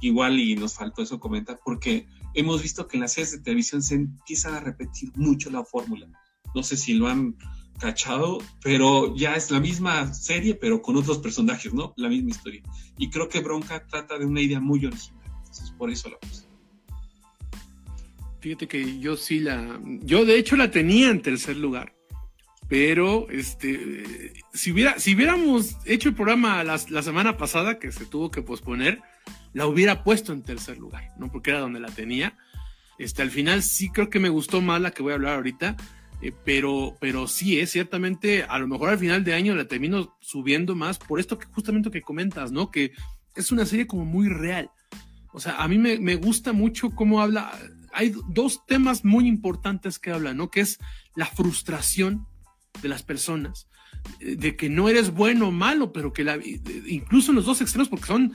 Igual 0.00 0.38
y 0.38 0.54
nos 0.54 0.74
faltó 0.74 1.02
eso 1.02 1.18
comentar 1.18 1.58
porque 1.64 2.06
hemos 2.34 2.62
visto 2.62 2.86
que 2.86 2.96
en 2.96 3.02
las 3.02 3.14
series 3.14 3.32
de 3.32 3.40
televisión 3.40 3.82
se 3.82 3.96
empieza 3.96 4.56
a 4.56 4.60
repetir 4.60 5.10
mucho 5.16 5.50
la 5.50 5.64
fórmula. 5.64 6.06
No 6.54 6.62
sé 6.62 6.76
si 6.76 6.94
lo 6.94 7.08
han 7.08 7.36
cachado, 7.78 8.38
pero 8.62 9.14
ya 9.16 9.34
es 9.34 9.50
la 9.50 9.60
misma 9.60 10.12
serie, 10.12 10.54
pero 10.54 10.82
con 10.82 10.96
otros 10.96 11.18
personajes, 11.18 11.72
¿no? 11.72 11.94
La 11.96 12.08
misma 12.08 12.30
historia. 12.30 12.62
Y 12.96 13.10
creo 13.10 13.28
que 13.28 13.40
Bronca 13.40 13.86
trata 13.86 14.18
de 14.18 14.26
una 14.26 14.40
idea 14.40 14.60
muy 14.60 14.84
original. 14.84 15.22
Entonces, 15.38 15.70
por 15.72 15.90
eso 15.90 16.08
la 16.08 16.18
puse. 16.18 16.47
Fíjate 18.40 18.68
que 18.68 18.98
yo 19.00 19.16
sí 19.16 19.40
la. 19.40 19.80
Yo 20.02 20.24
de 20.24 20.38
hecho 20.38 20.56
la 20.56 20.70
tenía 20.70 21.10
en 21.10 21.22
tercer 21.22 21.56
lugar. 21.56 21.94
Pero 22.68 23.28
este. 23.30 24.32
Si, 24.52 24.72
hubiera, 24.72 24.98
si 24.98 25.14
hubiéramos 25.14 25.76
hecho 25.86 26.10
el 26.10 26.14
programa 26.14 26.62
la, 26.64 26.78
semana 26.78 27.36
pasada, 27.36 27.78
que 27.78 27.90
se 27.90 28.06
tuvo 28.06 28.30
que 28.30 28.42
posponer, 28.42 29.00
la 29.54 29.66
hubiera 29.66 30.04
puesto 30.04 30.32
en 30.32 30.42
tercer 30.42 30.78
lugar, 30.78 31.04
¿no? 31.18 31.32
Porque 31.32 31.50
era 31.50 31.60
donde 31.60 31.80
la 31.80 31.88
tenía. 31.88 32.36
Este, 32.98 33.22
al 33.22 33.30
final 33.30 33.62
sí 33.62 33.90
creo 33.90 34.10
que 34.10 34.20
me 34.20 34.28
gustó 34.28 34.60
más 34.60 34.80
la 34.80 34.90
que 34.90 35.02
voy 35.02 35.12
a 35.12 35.16
hablar 35.16 35.36
ahorita. 35.36 35.76
Eh, 36.20 36.32
pero, 36.44 36.96
pero 37.00 37.28
sí, 37.28 37.60
es 37.60 37.70
ciertamente, 37.70 38.42
a 38.42 38.58
lo 38.58 38.66
mejor 38.66 38.90
al 38.90 38.98
final 38.98 39.22
de 39.22 39.34
año 39.34 39.54
la 39.54 39.66
termino 39.66 40.16
subiendo 40.20 40.74
más 40.74 40.98
por 40.98 41.20
esto 41.20 41.38
que 41.38 41.46
justamente 41.46 41.90
que 41.90 42.02
comentas, 42.02 42.50
¿no? 42.50 42.70
Que 42.70 42.92
es 43.34 43.52
una 43.52 43.64
serie 43.64 43.86
como 43.86 44.04
muy 44.04 44.28
real. 44.28 44.70
O 45.32 45.40
sea, 45.40 45.62
a 45.62 45.68
mí 45.68 45.78
me, 45.78 45.98
me 45.98 46.16
gusta 46.16 46.52
mucho 46.52 46.90
cómo 46.90 47.20
habla, 47.22 47.52
hay 47.92 48.14
dos 48.28 48.64
temas 48.66 49.04
muy 49.04 49.26
importantes 49.26 49.98
que 49.98 50.10
hablan, 50.10 50.36
¿no? 50.36 50.50
Que 50.50 50.60
es 50.60 50.78
la 51.14 51.26
frustración 51.26 52.26
de 52.82 52.88
las 52.88 53.02
personas, 53.02 53.68
eh, 54.20 54.36
de 54.36 54.56
que 54.56 54.68
no 54.68 54.88
eres 54.88 55.12
bueno 55.12 55.48
o 55.48 55.52
malo, 55.52 55.92
pero 55.92 56.12
que 56.12 56.24
la, 56.24 56.38
incluso 56.86 57.30
en 57.30 57.36
los 57.36 57.46
dos 57.46 57.60
extremos, 57.60 57.88
porque 57.88 58.06
son, 58.06 58.32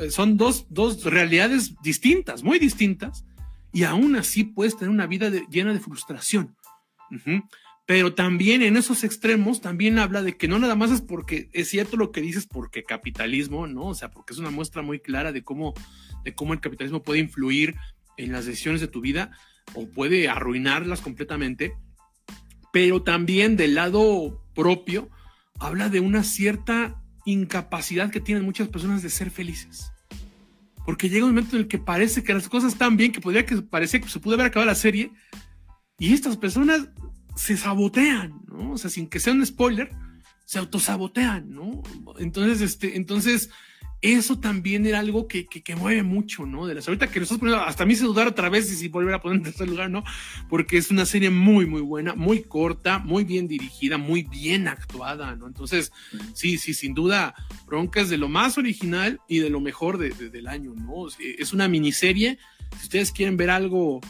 eh, 0.00 0.10
son 0.10 0.36
dos, 0.36 0.66
dos 0.70 1.04
realidades 1.04 1.74
distintas, 1.82 2.42
muy 2.42 2.58
distintas, 2.58 3.24
y 3.72 3.84
aún 3.84 4.16
así 4.16 4.44
puedes 4.44 4.76
tener 4.76 4.90
una 4.90 5.06
vida 5.06 5.30
llena 5.50 5.72
de 5.72 5.80
frustración. 5.80 6.56
Pero 7.86 8.14
también 8.14 8.62
en 8.62 8.76
esos 8.76 9.02
extremos 9.02 9.60
también 9.60 9.98
habla 9.98 10.22
de 10.22 10.36
que 10.36 10.48
no 10.48 10.58
nada 10.58 10.76
más 10.76 10.90
es 10.90 11.00
porque 11.00 11.50
es 11.52 11.68
cierto 11.68 11.96
lo 11.96 12.12
que 12.12 12.20
dices 12.20 12.46
porque 12.46 12.84
capitalismo, 12.84 13.66
¿no? 13.66 13.86
O 13.88 13.94
sea, 13.94 14.10
porque 14.10 14.32
es 14.32 14.38
una 14.38 14.50
muestra 14.50 14.82
muy 14.82 15.00
clara 15.00 15.32
de 15.32 15.42
cómo, 15.42 15.74
de 16.24 16.34
cómo 16.34 16.52
el 16.52 16.60
capitalismo 16.60 17.02
puede 17.02 17.20
influir 17.20 17.74
en 18.16 18.32
las 18.32 18.46
decisiones 18.46 18.80
de 18.80 18.88
tu 18.88 19.00
vida 19.00 19.30
o 19.74 19.88
puede 19.88 20.28
arruinarlas 20.28 21.00
completamente, 21.00 21.74
pero 22.72 23.02
también 23.02 23.56
del 23.56 23.74
lado 23.74 24.42
propio 24.54 25.10
habla 25.58 25.88
de 25.88 26.00
una 26.00 26.24
cierta 26.24 27.02
incapacidad 27.24 28.10
que 28.10 28.20
tienen 28.20 28.44
muchas 28.44 28.68
personas 28.68 29.02
de 29.02 29.10
ser 29.10 29.30
felices. 29.30 29.92
Porque 30.84 31.08
llega 31.08 31.24
un 31.24 31.30
momento 31.30 31.56
en 31.56 31.62
el 31.62 31.68
que 31.68 31.78
parece 31.78 32.24
que 32.24 32.34
las 32.34 32.48
cosas 32.48 32.72
están 32.72 32.96
bien, 32.96 33.12
que 33.12 33.20
podría 33.20 33.46
que 33.46 33.62
parecía 33.62 34.00
que 34.00 34.08
se 34.08 34.18
pudo 34.18 34.34
haber 34.34 34.46
acabado 34.46 34.66
la 34.66 34.74
serie, 34.74 35.12
y 35.98 36.12
estas 36.12 36.36
personas 36.36 36.88
se 37.36 37.56
sabotean, 37.56 38.42
¿no? 38.48 38.72
O 38.72 38.78
sea, 38.78 38.90
sin 38.90 39.08
que 39.08 39.20
sea 39.20 39.32
un 39.32 39.46
spoiler, 39.46 39.90
se 40.44 40.58
autosabotean, 40.58 41.50
¿no? 41.50 41.82
Entonces, 42.18 42.60
este, 42.60 42.96
entonces, 42.96 43.50
eso 44.02 44.40
también 44.40 44.84
era 44.84 44.98
algo 44.98 45.28
que, 45.28 45.46
que, 45.46 45.76
mueve 45.76 46.02
mucho, 46.02 46.44
¿no? 46.44 46.66
De 46.66 46.74
las 46.74 46.88
ahorita 46.88 47.06
que 47.06 47.20
nosotros 47.20 47.38
ponemos, 47.38 47.62
hasta 47.68 47.84
a 47.84 47.86
mí 47.86 47.94
se 47.94 48.04
dudar 48.04 48.26
otra 48.26 48.48
vez 48.48 48.70
y 48.72 48.74
si 48.74 48.88
volver 48.88 49.14
a 49.14 49.20
poner 49.20 49.38
en 49.38 49.44
tercer 49.44 49.68
lugar, 49.68 49.90
¿no? 49.90 50.02
Porque 50.48 50.76
es 50.76 50.90
una 50.90 51.06
serie 51.06 51.30
muy, 51.30 51.66
muy 51.66 51.82
buena, 51.82 52.14
muy 52.14 52.42
corta, 52.42 52.98
muy 52.98 53.22
bien 53.22 53.46
dirigida, 53.46 53.98
muy 53.98 54.24
bien 54.24 54.66
actuada, 54.66 55.36
¿no? 55.36 55.46
Entonces, 55.46 55.92
sí, 56.34 56.58
sí, 56.58 56.74
sin 56.74 56.94
duda, 56.94 57.36
Bronca 57.64 58.00
es 58.00 58.10
de 58.10 58.18
lo 58.18 58.28
más 58.28 58.58
original 58.58 59.20
y 59.28 59.38
de 59.38 59.50
lo 59.50 59.60
mejor 59.60 59.98
de, 59.98 60.10
del 60.10 60.48
año, 60.48 60.74
¿no? 60.74 61.06
Es 61.38 61.52
una 61.52 61.68
miniserie, 61.68 62.38
si 62.76 62.82
ustedes 62.82 63.12
quieren 63.12 63.36
ver 63.36 63.50
algo 63.50 64.00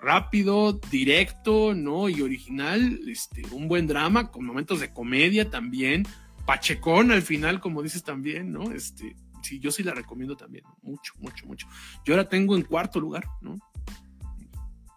rápido, 0.00 0.80
directo, 0.90 1.74
¿no? 1.74 2.08
Y 2.08 2.22
original, 2.22 3.00
este, 3.06 3.42
un 3.52 3.68
buen 3.68 3.86
drama, 3.86 4.30
con 4.30 4.46
momentos 4.46 4.80
de 4.80 4.94
comedia 4.94 5.50
también, 5.50 6.06
pachecón 6.46 7.12
al 7.12 7.22
final, 7.22 7.60
como 7.60 7.82
dices 7.82 8.02
también, 8.02 8.50
¿no? 8.50 8.72
Este, 8.72 9.14
sí, 9.42 9.58
yo 9.60 9.70
sí 9.70 9.82
la 9.82 9.92
recomiendo 9.92 10.36
también, 10.36 10.64
mucho, 10.82 11.14
mucho, 11.18 11.46
mucho. 11.46 11.66
Yo 12.04 12.16
la 12.16 12.28
tengo 12.28 12.56
en 12.56 12.62
cuarto 12.62 13.00
lugar, 13.00 13.24
¿no? 13.40 13.58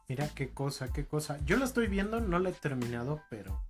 Mira 0.08 0.30
qué 0.36 0.50
cosa, 0.50 0.94
qué 0.94 1.06
cosa. 1.06 1.40
Yo 1.46 1.58
la 1.58 1.66
estoy 1.66 1.88
viendo, 1.88 2.20
no 2.20 2.40
la 2.40 2.50
he 2.50 2.54
terminado, 2.54 3.22
pero 3.30 3.64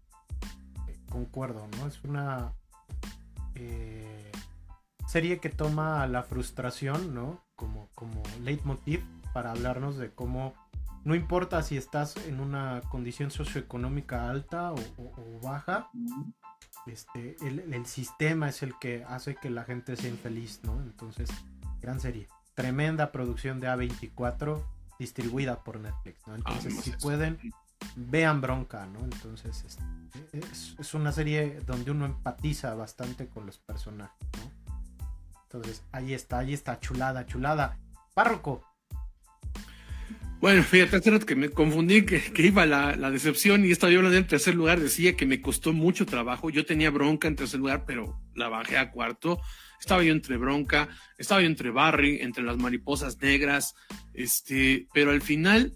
eh, 0.88 0.98
concuerdo, 1.10 1.68
¿no? 1.78 1.88
Es 1.88 2.04
una 2.04 2.54
eh, 3.56 4.32
serie 5.08 5.40
que 5.40 5.50
toma 5.50 6.06
la 6.08 6.24
frustración, 6.24 7.14
¿no? 7.14 7.42
Como, 7.56 7.90
como 7.96 8.22
leitmotiv 8.44 9.02
para 9.34 9.52
hablarnos 9.52 9.98
de 9.98 10.12
cómo 10.12 10.54
no 11.06 11.14
importa 11.14 11.62
si 11.62 11.78
estás 11.78 12.18
en 12.26 12.40
una 12.40 12.82
condición 12.90 13.30
socioeconómica 13.30 14.30
alta 14.30 14.74
o 14.74 15.40
baja, 15.42 15.90
este, 16.88 17.36
el, 17.42 17.86
sistema 17.86 18.50
es 18.50 18.62
el 18.64 18.78
que 18.80 19.04
hace 19.06 19.36
que 19.36 19.50
la 19.50 19.64
gente 19.64 19.96
sea 19.96 20.10
infeliz, 20.10 20.60
¿no? 20.64 20.80
Entonces, 20.82 21.30
gran 21.82 22.00
serie. 22.00 22.28
Tremenda 22.54 23.12
producción 23.12 23.60
de 23.60 23.68
A24 23.68 24.62
distribuida 25.00 25.64
por 25.64 25.80
Netflix, 25.80 26.26
¿no? 26.28 26.36
Entonces, 26.36 26.80
si 26.82 26.92
pueden, 26.92 27.40
vean 27.96 28.40
Bronca, 28.40 28.86
¿no? 28.86 29.00
Entonces, 29.00 29.64
este, 29.66 30.40
es, 30.80 30.94
una 30.94 31.12
serie 31.12 31.60
donde 31.66 31.92
uno 31.92 32.06
empatiza 32.06 32.74
bastante 32.76 33.28
con 33.28 33.46
los 33.46 33.58
personajes, 33.58 34.28
¿no? 34.38 34.52
Entonces, 35.44 35.84
ahí 35.92 36.14
está, 36.14 36.40
ahí 36.40 36.54
está, 36.54 36.80
chulada, 36.80 37.26
chulada. 37.26 37.78
Párroco, 38.14 38.64
bueno, 40.46 40.62
fíjate, 40.62 40.98
hace 40.98 41.26
que 41.26 41.36
me 41.36 41.50
confundí, 41.50 42.06
que, 42.06 42.22
iba 42.38 42.68
la, 42.68 42.96
la, 42.96 43.10
decepción 43.10 43.66
y 43.66 43.72
estaba 43.72 43.92
yo 43.92 43.98
hablando 43.98 44.20
en 44.20 44.28
tercer 44.28 44.54
lugar, 44.54 44.80
decía 44.80 45.18
que 45.18 45.26
me 45.26 45.42
costó 45.42 45.74
mucho 45.74 46.06
trabajo. 46.06 46.52
Yo 46.52 46.68
tenía 46.68 46.92
bronca 46.92 47.28
en 47.28 47.36
tercer 47.36 47.60
lugar, 47.60 47.86
pero 47.88 48.22
la 48.36 48.48
bajé 48.48 48.78
a 48.78 48.92
cuarto. 48.92 49.42
Estaba 49.80 50.04
yo 50.04 50.12
entre 50.12 50.38
bronca, 50.38 50.88
estaba 51.18 51.42
yo 51.42 51.48
entre 51.48 51.72
Barry, 51.72 52.20
entre 52.22 52.44
las 52.44 52.58
mariposas 52.58 53.20
negras, 53.20 53.74
este, 54.14 54.88
pero 54.94 55.10
al 55.10 55.24
final, 55.24 55.74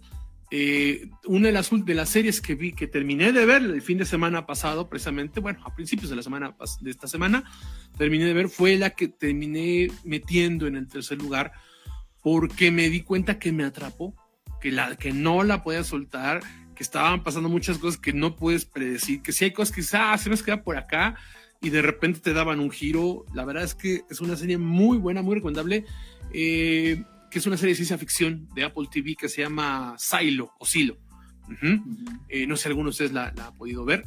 eh, 0.52 1.10
una 1.26 1.48
de 1.48 1.52
las, 1.52 1.70
de 1.72 1.94
las 1.94 2.08
series 2.08 2.40
que 2.40 2.54
vi, 2.54 2.72
que 2.72 2.86
terminé 2.86 3.32
de 3.32 3.46
ver 3.46 3.62
el 3.62 3.82
fin 3.82 3.98
de 3.98 4.04
semana 4.04 4.46
pasado, 4.46 4.88
precisamente, 4.88 5.40
bueno, 5.40 5.58
a 5.64 5.74
principios 5.74 6.10
de 6.10 6.14
la 6.14 6.22
semana, 6.22 6.54
de 6.80 6.90
esta 6.92 7.08
semana, 7.08 7.42
terminé 7.98 8.24
de 8.24 8.34
ver, 8.34 8.48
fue 8.48 8.76
la 8.76 8.90
que 8.90 9.08
terminé 9.08 9.88
metiendo 10.04 10.68
en 10.68 10.76
el 10.76 10.86
tercer 10.86 11.18
lugar, 11.18 11.50
porque 12.22 12.70
me 12.70 12.88
di 12.88 13.00
cuenta 13.00 13.40
que 13.40 13.50
me 13.50 13.64
atrapó 13.64 14.14
que, 14.60 14.70
la, 14.70 14.96
que 14.96 15.12
no 15.12 15.42
la 15.42 15.62
podía 15.62 15.84
soltar, 15.84 16.42
que 16.74 16.82
estaban 16.82 17.22
pasando 17.22 17.48
muchas 17.48 17.78
cosas 17.78 18.00
que 18.00 18.12
no 18.12 18.36
puedes 18.36 18.64
predecir, 18.64 19.22
que 19.22 19.32
si 19.32 19.44
hay 19.44 19.52
cosas 19.52 19.74
que 19.74 19.96
ah, 19.96 20.16
se 20.16 20.30
nos 20.30 20.42
queda 20.42 20.62
por 20.62 20.76
acá 20.76 21.16
y 21.60 21.70
de 21.70 21.82
repente 21.82 22.20
te 22.20 22.32
daban 22.32 22.60
un 22.60 22.70
giro. 22.70 23.24
La 23.34 23.44
verdad 23.44 23.64
es 23.64 23.74
que 23.74 24.02
es 24.08 24.20
una 24.20 24.36
serie 24.36 24.58
muy 24.58 24.98
buena, 24.98 25.22
muy 25.22 25.34
recomendable, 25.34 25.84
eh, 26.32 27.02
que 27.30 27.38
es 27.38 27.46
una 27.46 27.56
serie 27.56 27.72
de 27.72 27.76
ciencia 27.76 27.98
ficción 27.98 28.48
de 28.54 28.64
Apple 28.64 28.88
TV 28.90 29.14
que 29.14 29.28
se 29.28 29.42
llama 29.42 29.94
Silo 29.98 30.52
o 30.58 30.66
Silo. 30.66 30.96
Eh, 32.28 32.46
no 32.46 32.56
sé 32.56 32.62
si 32.62 32.68
alguno 32.68 32.88
de 32.88 32.90
ustedes 32.90 33.12
la, 33.12 33.26
ha 33.26 33.54
podido 33.54 33.84
ver. 33.84 34.04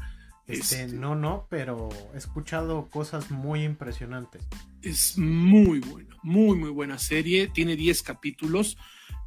Este, 0.48 0.84
este, 0.84 0.98
no, 0.98 1.16
no, 1.16 1.48
pero 1.50 1.90
he 2.14 2.18
escuchado 2.18 2.90
cosas 2.90 3.32
muy 3.32 3.64
impresionantes. 3.64 4.48
Es 4.84 5.18
muy 5.18 5.80
buena, 5.80 6.16
muy, 6.24 6.58
muy 6.58 6.70
buena 6.70 7.00
serie. 7.00 7.48
Tiene 7.48 7.78
10 7.78 8.04
capítulos. 8.04 8.78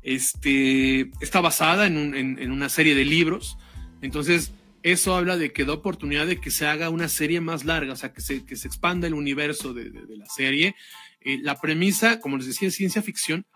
Este, 0.02 1.10
está 1.20 1.40
basada 1.40 1.86
en, 1.86 2.52
una 2.52 2.68
serie 2.68 2.94
de 2.94 3.06
libros. 3.06 3.56
Entonces, 4.02 4.52
eso 4.82 5.16
habla 5.16 5.38
de 5.38 5.52
que 5.52 5.64
da 5.64 5.72
oportunidad 5.72 6.26
de 6.26 6.40
que 6.40 6.50
se 6.50 6.66
haga 6.66 6.90
una 6.90 7.08
serie 7.08 7.40
más 7.40 7.64
larga, 7.64 7.94
o 7.94 7.96
sea, 7.96 8.12
que 8.12 8.20
se, 8.20 8.44
que 8.44 8.54
se 8.54 8.68
expanda 8.68 9.06
el 9.06 9.14
universo 9.14 9.72
de, 9.72 9.90
la 9.90 10.26
serie. 10.26 10.76
Eh, 11.22 11.38
la 11.42 11.58
premisa, 11.58 12.20
como 12.20 12.36
les 12.36 12.46
decía, 12.46 12.68
es 12.68 12.74
ciencia 12.74 13.02
ficción, 13.02 13.46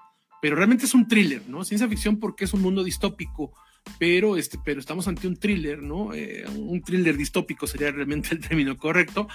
pero 0.41 0.57
realmente 0.57 0.87
es 0.87 0.95
un 0.95 1.07
thriller, 1.07 1.43
¿no? 1.49 1.65
Ciencia 1.65 1.87
ficción 1.87 2.19
porque 2.19 2.47
es 2.47 2.55
un 2.55 2.63
mundo 2.63 2.83
distópico, 2.83 3.53
pero, 3.99 4.37
este, 4.37 4.59
pero 4.65 4.81
estamos 4.81 5.07
ante 5.07 5.29
un 5.29 5.37
thriller, 5.37 5.83
¿no? 5.83 6.15
Eh, 6.15 6.45
un 6.49 6.83
thriller 6.83 7.17
distópico 7.17 7.67
sería 7.67 7.91
realmente 7.91 8.31
el 8.33 8.41
término 8.41 8.77
correcto, 8.77 9.29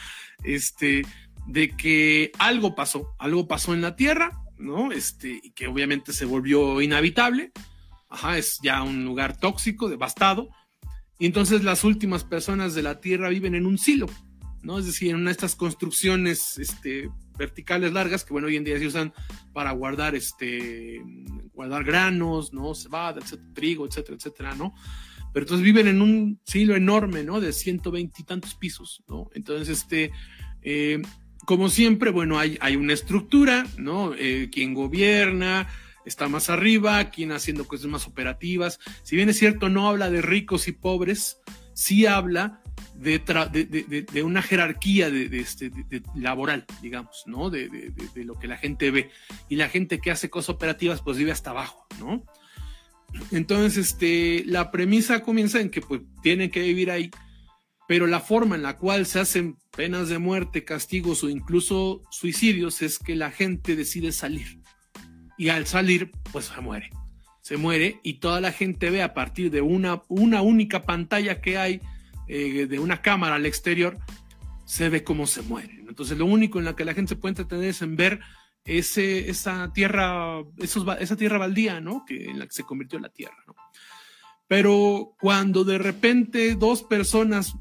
este, 0.43 1.03
de 1.48 1.76
que 1.76 2.32
algo 2.39 2.76
pasó, 2.76 3.16
algo 3.20 3.48
pasó 3.48 3.74
en 3.74 3.82
la 3.82 3.96
Tierra, 3.96 4.41
¿no? 4.58 4.91
Este, 4.91 5.41
que 5.56 5.68
obviamente 5.68 6.14
se 6.14 6.26
volvió 6.26 6.82
inhabitable. 6.82 7.52
Ajá, 8.10 8.38
es 8.38 8.60
ya 8.62 8.84
un 8.84 9.06
lugar 9.06 9.38
tóxico, 9.38 9.89
devastado. 9.89 10.50
Y 11.20 11.26
entonces 11.26 11.64
las 11.64 11.84
últimas 11.84 12.24
personas 12.24 12.74
de 12.74 12.84
la 12.84 13.00
Tierra 13.00 13.30
viven 13.30 13.56
en 13.56 13.66
un 13.66 13.78
silo, 13.78 14.08
¿no? 14.62 14.80
Es 14.80 14.86
decir, 14.86 15.10
en 15.12 15.18
una 15.18 15.26
de 15.26 15.34
estas 15.34 15.56
construcciones 15.56 16.58
este, 16.58 17.10
verticales 17.38 17.93
largas 17.93 18.26
que, 18.26 18.34
bueno, 18.34 18.48
hoy 18.48 18.58
en 18.58 18.64
día 18.64 18.78
se 18.80 18.88
usan 18.88 19.14
para 19.54 19.72
guardar, 19.72 20.16
este, 20.16 21.02
guardar 21.54 21.84
granos, 21.84 22.54
¿no? 22.54 22.76
Cebada, 22.76 23.22
etcétera, 23.22 23.54
trigo, 23.54 23.86
etcétera, 23.86 24.18
etcétera, 24.18 24.56
¿no? 24.56 24.74
Pero 25.34 25.46
entonces 25.46 25.66
viven 25.66 25.88
en 25.88 26.02
un 26.02 26.39
silo 26.46 26.76
enorme, 26.76 27.24
¿no? 27.24 27.39
De 27.39 27.54
ciento 27.54 27.96
y 27.98 28.08
tantos 28.24 28.56
pisos, 28.56 29.04
¿no? 29.08 29.30
Entonces, 29.34 29.70
este, 29.70 30.12
eh, 30.62 31.02
como 31.46 31.70
siempre, 31.70 32.12
bueno, 32.12 32.39
hay, 32.39 32.76
una 32.76 32.93
estructura, 32.93 33.66
¿no? 33.78 34.14
Eh, 34.18 34.50
quien 34.52 34.74
gobierna 34.74 35.68
está 36.06 36.28
más 36.28 36.50
arriba, 36.50 37.10
quien 37.10 37.32
haciendo 37.32 37.68
cosas 37.68 37.88
más 37.88 38.08
operativas. 38.08 38.80
Si 39.04 39.16
bien 39.16 39.30
es 39.30 39.38
cierto, 39.38 39.70
no 39.70 39.88
habla 39.88 40.10
de 40.10 40.22
ricos 40.22 40.68
y 40.68 40.72
pobres, 40.72 41.39
sí 41.74 42.06
habla 42.06 42.62
de, 42.96 43.20
de, 44.12 44.24
una 44.24 44.41
jerarquía 44.41 45.10
de, 45.10 45.39
este, 45.39 45.72
laboral, 46.16 46.66
digamos, 46.82 47.24
¿no? 47.26 47.50
De, 47.50 47.93
lo 48.16 48.38
que 48.39 48.48
la 48.48 48.58
gente 48.58 48.91
ve. 48.91 49.10
Y 49.50 49.56
la 49.56 49.70
gente 49.70 50.00
que 50.00 50.12
hace 50.12 50.30
cosas 50.30 50.50
operativas, 50.50 51.02
pues 51.02 51.18
vive 51.18 51.32
hasta 51.32 51.52
abajo, 51.52 51.86
¿no? 52.00 52.24
Entonces, 53.32 53.78
este, 53.78 54.43
la 54.46 54.72
premisa 54.72 55.22
comienza 55.22 55.60
en 55.60 55.70
que 55.70 55.82
pues 55.82 56.02
tienen 56.22 56.50
que 56.50 56.62
vivir 56.62 56.91
ahí 56.91 57.12
pero 57.88 58.07
la 58.07 58.19
forma 58.19 58.55
en 58.55 58.63
la 58.63 58.77
cual 58.77 59.05
se 59.05 59.19
hacen 59.19 59.57
penas 59.75 60.09
de 60.09 60.17
muerte, 60.17 60.63
castigos 60.63 61.23
o 61.23 61.29
incluso 61.29 62.01
suicidios 62.09 62.81
es 62.81 62.97
que 62.97 63.15
la 63.15 63.31
gente 63.31 63.75
decide 63.75 64.11
salir. 64.11 64.59
Y 65.38 65.49
al 65.49 65.67
salir, 65.67 66.11
pues 66.31 66.45
se 66.45 66.61
muere. 66.61 66.89
Se 67.41 67.57
muere 67.57 67.99
y 68.03 68.15
toda 68.15 68.41
la 68.41 68.51
gente 68.51 68.89
ve 68.89 69.03
a 69.03 69.13
partir 69.13 69.51
de 69.51 69.61
una, 69.61 70.01
una 70.07 70.41
única 70.41 70.81
pantalla 70.81 71.41
que 71.41 71.57
hay, 71.57 71.81
eh, 72.27 72.65
de 72.67 72.79
una 72.79 73.01
cámara 73.01 73.36
al 73.36 73.45
exterior, 73.45 73.97
se 74.65 74.89
ve 74.89 75.03
cómo 75.03 75.27
se 75.27 75.43
muere. 75.43 75.83
Entonces 75.88 76.17
lo 76.17 76.25
único 76.25 76.57
en 76.57 76.65
la 76.65 76.75
que 76.75 76.86
la 76.86 76.95
gente 76.95 77.09
se 77.09 77.15
puede 77.17 77.33
entretener 77.33 77.69
es 77.69 77.81
en 77.83 77.95
ver 77.95 78.19
ese, 78.63 79.29
esa 79.29 79.71
tierra, 79.73 80.41
esos, 80.57 80.86
esa 80.99 81.15
tierra 81.15 81.38
baldía, 81.38 81.79
¿no? 81.79 82.03
Que 82.03 82.31
en 82.31 82.39
la 82.39 82.47
que 82.47 82.53
se 82.53 82.63
convirtió 82.63 82.97
la 82.97 83.09
tierra, 83.09 83.38
¿no? 83.45 83.55
Pero 84.47 85.15
cuando 85.19 85.63
de 85.63 85.77
repente 85.77 86.55
dos 86.55 86.83
personas 86.83 87.55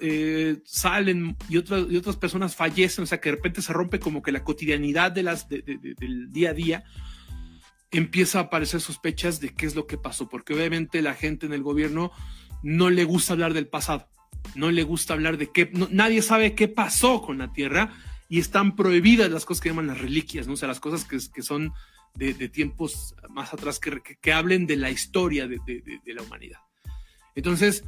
eh, 0.00 0.60
salen 0.64 1.36
y 1.48 1.56
otras, 1.56 1.86
y 1.90 1.96
otras 1.96 2.16
personas 2.16 2.56
fallecen, 2.56 3.04
o 3.04 3.06
sea 3.06 3.20
que 3.20 3.30
de 3.30 3.36
repente 3.36 3.62
se 3.62 3.72
rompe 3.72 3.98
como 4.00 4.22
que 4.22 4.32
la 4.32 4.44
cotidianidad 4.44 5.12
de 5.12 5.22
las, 5.22 5.48
del 5.48 6.30
día 6.30 6.50
a 6.50 6.54
día, 6.54 6.84
empieza 7.90 8.38
a 8.38 8.42
aparecer 8.42 8.80
sospechas 8.80 9.40
de 9.40 9.50
qué 9.50 9.66
es 9.66 9.74
lo 9.74 9.86
que 9.86 9.98
pasó, 9.98 10.28
porque 10.28 10.54
obviamente 10.54 11.02
la 11.02 11.14
gente 11.14 11.46
en 11.46 11.52
el 11.52 11.62
gobierno 11.62 12.10
no 12.62 12.90
le 12.90 13.04
gusta 13.04 13.34
hablar 13.34 13.52
del 13.52 13.68
pasado, 13.68 14.08
no 14.54 14.70
le 14.70 14.82
gusta 14.82 15.14
hablar 15.14 15.36
de 15.36 15.50
qué, 15.50 15.70
nadie 15.90 16.22
sabe 16.22 16.54
qué 16.54 16.68
pasó 16.68 17.20
con 17.22 17.38
la 17.38 17.52
Tierra 17.52 17.92
y 18.28 18.38
están 18.38 18.76
prohibidas 18.76 19.30
las 19.30 19.44
cosas 19.44 19.60
que 19.60 19.68
llaman 19.68 19.86
las 19.86 20.00
reliquias, 20.00 20.46
¿no? 20.46 20.54
o 20.54 20.56
sea, 20.56 20.68
las 20.68 20.80
cosas 20.80 21.04
que, 21.04 21.18
que 21.32 21.42
son 21.42 21.72
de, 22.14 22.34
tiempos 22.48 23.14
más 23.30 23.52
atrás, 23.52 23.78
que, 23.78 24.00
que, 24.20 24.32
hablen 24.32 24.66
de 24.66 24.76
la 24.76 24.90
historia 24.90 25.46
de 25.46 26.02
la 26.06 26.22
humanidad. 26.22 26.58
Entonces, 27.34 27.84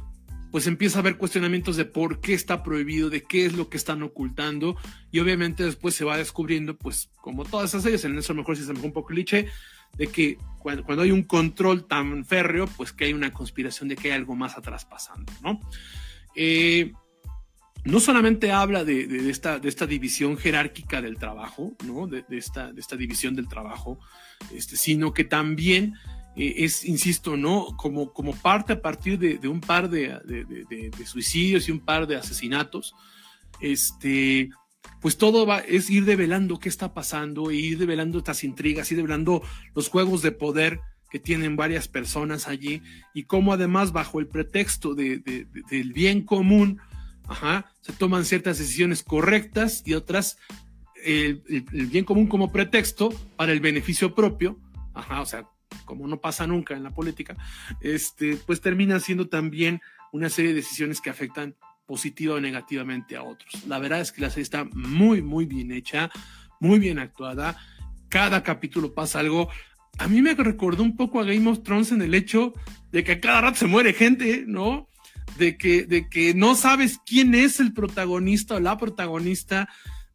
pues 0.55 0.67
empieza 0.67 0.99
a 0.99 1.01
haber 1.01 1.17
cuestionamientos 1.17 1.75
de 1.75 1.83
por 1.83 2.21
qué 2.21 2.33
está 2.33 2.63
prohibido, 2.63 3.09
de 3.09 3.23
qué 3.23 3.45
es 3.45 3.57
lo 3.57 3.67
que 3.67 3.75
están 3.75 4.01
ocultando, 4.03 4.77
y 5.11 5.19
obviamente 5.19 5.65
después 5.65 5.95
se 5.95 6.05
va 6.05 6.15
descubriendo, 6.15 6.77
pues 6.77 7.09
como 7.19 7.43
todas 7.43 7.71
esas 7.71 7.83
series, 7.83 8.05
en 8.05 8.17
eso 8.17 8.33
mejor 8.33 8.55
si 8.55 8.63
se 8.63 8.71
mejor 8.71 8.85
un 8.85 8.93
poco 8.93 9.09
cliché, 9.09 9.47
de 9.97 10.07
que 10.07 10.37
cuando, 10.59 11.01
hay 11.01 11.11
un 11.11 11.23
control 11.23 11.85
tan 11.87 12.23
férreo, 12.23 12.67
pues 12.67 12.93
que 12.93 13.03
hay 13.03 13.11
una 13.11 13.33
conspiración 13.33 13.89
de 13.89 13.97
que 13.97 14.13
hay 14.13 14.17
algo 14.17 14.33
más 14.37 14.57
atrás 14.57 14.85
pasando, 14.85 15.29
¿no? 15.43 15.59
Eh, 16.37 16.93
no 17.83 17.99
solamente 17.99 18.53
habla 18.53 18.85
de, 18.85 19.29
esta, 19.29 19.59
de 19.59 19.67
esta 19.67 19.85
división 19.85 20.37
jerárquica 20.37 21.01
del 21.01 21.17
trabajo, 21.17 21.75
¿no? 21.83 22.07
De, 22.07 22.23
esta, 22.29 22.71
de 22.71 22.79
esta 22.79 22.95
división 22.95 23.35
del 23.35 23.49
trabajo, 23.49 23.99
este, 24.53 24.77
sino 24.77 25.13
que 25.13 25.25
también 25.25 25.95
eh, 26.35 26.55
es, 26.57 26.85
insisto, 26.85 27.37
¿no? 27.37 27.75
Como, 27.77 28.11
como 28.13 28.35
parte 28.35 28.73
a 28.73 28.81
partir 28.81 29.19
de, 29.19 29.47
un 29.47 29.61
par 29.61 29.89
de, 29.89 30.17
suicidios 31.05 31.67
y 31.67 31.71
un 31.71 31.79
par 31.79 32.07
de 32.07 32.15
asesinatos, 32.15 32.95
este, 33.61 34.49
pues 35.01 35.17
todo 35.17 35.45
va, 35.45 35.59
es 35.59 35.89
ir 35.89 36.05
develando 36.05 36.59
qué 36.59 36.69
está 36.69 36.93
pasando, 36.93 37.51
e 37.51 37.55
ir 37.55 37.77
develando 37.77 38.19
estas 38.19 38.43
intrigas, 38.43 38.91
ir 38.91 38.97
develando 38.97 39.41
los 39.73 39.89
juegos 39.89 40.21
de 40.21 40.31
poder 40.31 40.79
que 41.09 41.19
tienen 41.19 41.55
varias 41.55 41.87
personas 41.87 42.47
allí 42.47 42.81
y 43.13 43.23
cómo 43.23 43.53
además 43.53 43.93
bajo 43.93 44.19
el 44.19 44.27
pretexto 44.27 44.95
del 44.95 45.93
bien 45.93 46.23
común, 46.23 46.81
Ajá, 47.27 47.71
se 47.81 47.93
toman 47.93 48.25
ciertas 48.25 48.59
decisiones 48.59 49.03
correctas 49.03 49.81
y 49.85 49.93
otras 49.93 50.37
el, 51.03 51.41
bien 51.69 52.05
común 52.05 52.27
como 52.27 52.51
pretexto 52.51 53.09
para 53.35 53.51
el 53.51 53.59
beneficio 53.59 54.13
propio, 54.15 54.59
ajá, 54.93 55.21
o 55.21 55.25
sea, 55.25 55.47
como 55.85 56.07
no 56.07 56.19
pasa 56.19 56.47
nunca 56.47 56.73
en 56.73 56.83
la 56.83 56.91
política, 56.91 57.37
este, 57.81 58.37
pues 58.45 58.61
termina 58.61 58.99
siendo 58.99 59.27
también 59.27 59.81
una 60.11 60.29
serie 60.29 60.51
de 60.51 60.57
decisiones 60.57 61.01
que 61.01 61.09
afectan 61.09 61.55
positiva 61.85 62.35
o 62.35 62.39
negativamente 62.39 63.15
a 63.15 63.23
otros. 63.23 63.65
La 63.67 63.79
verdad 63.79 64.01
es 64.01 64.11
que 64.11 64.21
la 64.21 64.29
serie 64.29 64.43
está 64.43 64.65
muy, 64.73 65.21
muy 65.21 65.45
bien 65.45 65.71
hecha, 65.71 66.09
muy 66.59 66.79
bien 66.79 66.99
actuada. 66.99 67.57
Cada 68.09 68.43
capítulo 68.43 68.93
pasa 68.93 69.19
algo. 69.19 69.49
A 69.97 70.07
mí 70.07 70.21
me 70.21 70.33
recordó 70.33 70.83
un 70.83 70.95
poco 70.95 71.19
a 71.19 71.25
Game 71.25 71.49
of 71.49 71.63
Thrones 71.63 71.91
en 71.91 72.01
el 72.01 72.13
hecho 72.13 72.53
de 72.91 73.03
que 73.03 73.13
a 73.13 73.21
cada 73.21 73.41
rato 73.41 73.59
se 73.59 73.67
muere 73.67 73.93
gente, 73.93 74.43
¿no? 74.47 74.89
de 75.37 75.57
que, 75.57 75.83
de 75.83 76.09
que 76.09 76.33
no 76.33 76.55
sabes 76.55 76.99
quién 77.05 77.35
es 77.35 77.59
el 77.59 77.73
protagonista 77.73 78.55
o 78.55 78.59
la 78.59 78.77
protagonista, 78.77 79.69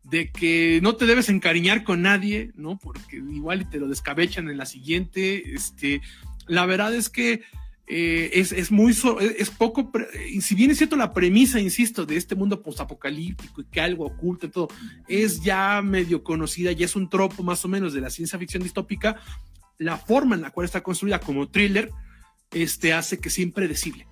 de 0.05 0.31
que 0.31 0.81
no 0.83 0.97
te 0.97 1.07
debes 1.07 1.29
encariñar 1.29 1.85
con 1.85 2.03
nadie, 2.03 2.53
¿no? 2.57 2.79
Porque 2.79 3.17
igual 3.17 3.69
te 3.71 3.79
lo 3.79 3.89
descabechan 3.89 4.49
en 4.49 4.59
la 4.59 4.67
siguiente. 4.67 5.55
Este, 5.55 6.01
la 6.47 6.67
verdad 6.67 6.95
es 6.95 7.09
que 7.09 7.43
eh, 7.87 8.31
es, 8.35 8.53
es, 8.53 8.71
muy, 8.71 8.97
es 9.37 9.51
poco, 9.51 9.91
si 10.41 10.55
bien 10.55 10.71
es 10.71 10.79
cierto 10.79 10.97
la 10.97 11.13
premisa, 11.13 11.61
insisto, 11.61 12.07
de 12.07 12.17
este 12.17 12.37
mundo 12.37 12.63
postapocalíptico 12.63 13.61
y 13.61 13.65
que 13.65 13.81
algo 13.81 14.07
oculta 14.07 14.47
y 14.47 14.51
todo, 14.51 14.69
es 15.09 15.43
ya 15.43 15.83
medio 15.83 16.23
conocida, 16.23 16.73
ya 16.73 16.85
es 16.85 16.95
un 16.95 17.11
tropo 17.11 17.43
más 17.43 17.65
o 17.65 17.69
menos 17.69 17.93
de 17.93 18.01
la 18.01 18.11
ciencia 18.11 18.39
ficción 18.39 18.63
distópica, 18.63 19.17
la 19.79 19.97
forma 19.97 20.37
en 20.37 20.43
la 20.43 20.51
cual 20.51 20.67
está 20.67 20.83
construida 20.83 21.19
como 21.19 21.49
thriller, 21.49 21.91
este, 22.53 22.93
hace 22.93 23.19
que 23.19 23.31
sea 23.31 23.45
impredecible 23.45 24.07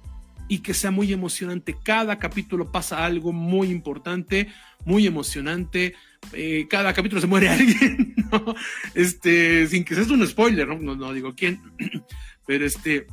y 0.49 0.61
que 0.61 0.75
sea 0.75 0.91
muy 0.91 1.13
emocionante. 1.13 1.77
Cada 1.83 2.19
capítulo 2.19 2.73
pasa 2.73 3.05
algo 3.05 3.33
muy 3.33 3.71
importante, 3.71 4.49
muy 4.85 5.07
emocionante. 5.07 5.95
Eh, 6.33 6.67
cada 6.69 6.93
capítulo 6.93 7.21
se 7.21 7.27
muere 7.27 7.49
alguien, 7.51 8.15
¿no? 8.33 8.55
Este, 8.95 9.67
sin 9.67 9.85
que 9.85 9.95
sea 9.95 10.05
un 10.13 10.27
spoiler, 10.27 10.67
¿no? 10.67 10.97
No, 10.97 11.13
digo 11.13 11.35
quién, 11.37 11.61
pero 12.47 12.65
este, 12.65 13.07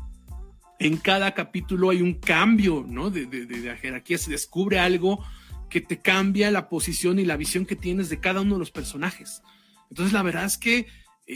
en 0.80 0.98
cada 0.98 1.34
capítulo 1.34 1.90
hay 1.90 2.02
un 2.02 2.16
cambio, 2.16 2.86
¿no? 2.88 3.10
De, 3.10 3.26
de, 3.26 3.46
de, 3.46 3.78
jerarquía, 3.78 4.18
se 4.18 4.32
descubre 4.32 4.80
algo 4.80 5.24
que 5.70 5.82
te 5.82 6.00
cambia 6.00 6.52
la 6.52 6.70
posición 6.70 7.20
y 7.20 7.26
la 7.26 7.38
visión 7.38 7.66
que 7.66 7.76
tienes 7.76 8.10
de 8.10 8.20
cada 8.20 8.42
uno 8.42 8.54
de 8.54 8.60
los 8.60 8.72
personajes. 8.72 9.42
Entonces, 9.90 10.14
la 10.14 10.24
verdad 10.24 10.46
es 10.46 10.58
que 10.58 10.88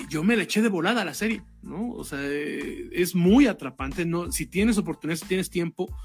yo 0.10 0.24
me 0.24 0.36
le 0.36 0.44
eché 0.44 0.62
de 0.62 0.70
volada 0.70 1.02
a 1.02 1.06
la 1.06 1.14
serie, 1.14 1.44
¿no? 1.62 1.92
O 1.92 2.04
sea, 2.04 2.20
eh, 2.22 2.90
es 2.92 3.16
muy 3.16 3.48
atrapante, 3.48 4.06
¿no? 4.06 4.32
Si 4.32 4.46
tienes 4.46 4.78
oportunidad, 4.78 5.18
si 5.18 5.26
tienes 5.26 5.50
tiempo 5.50 5.96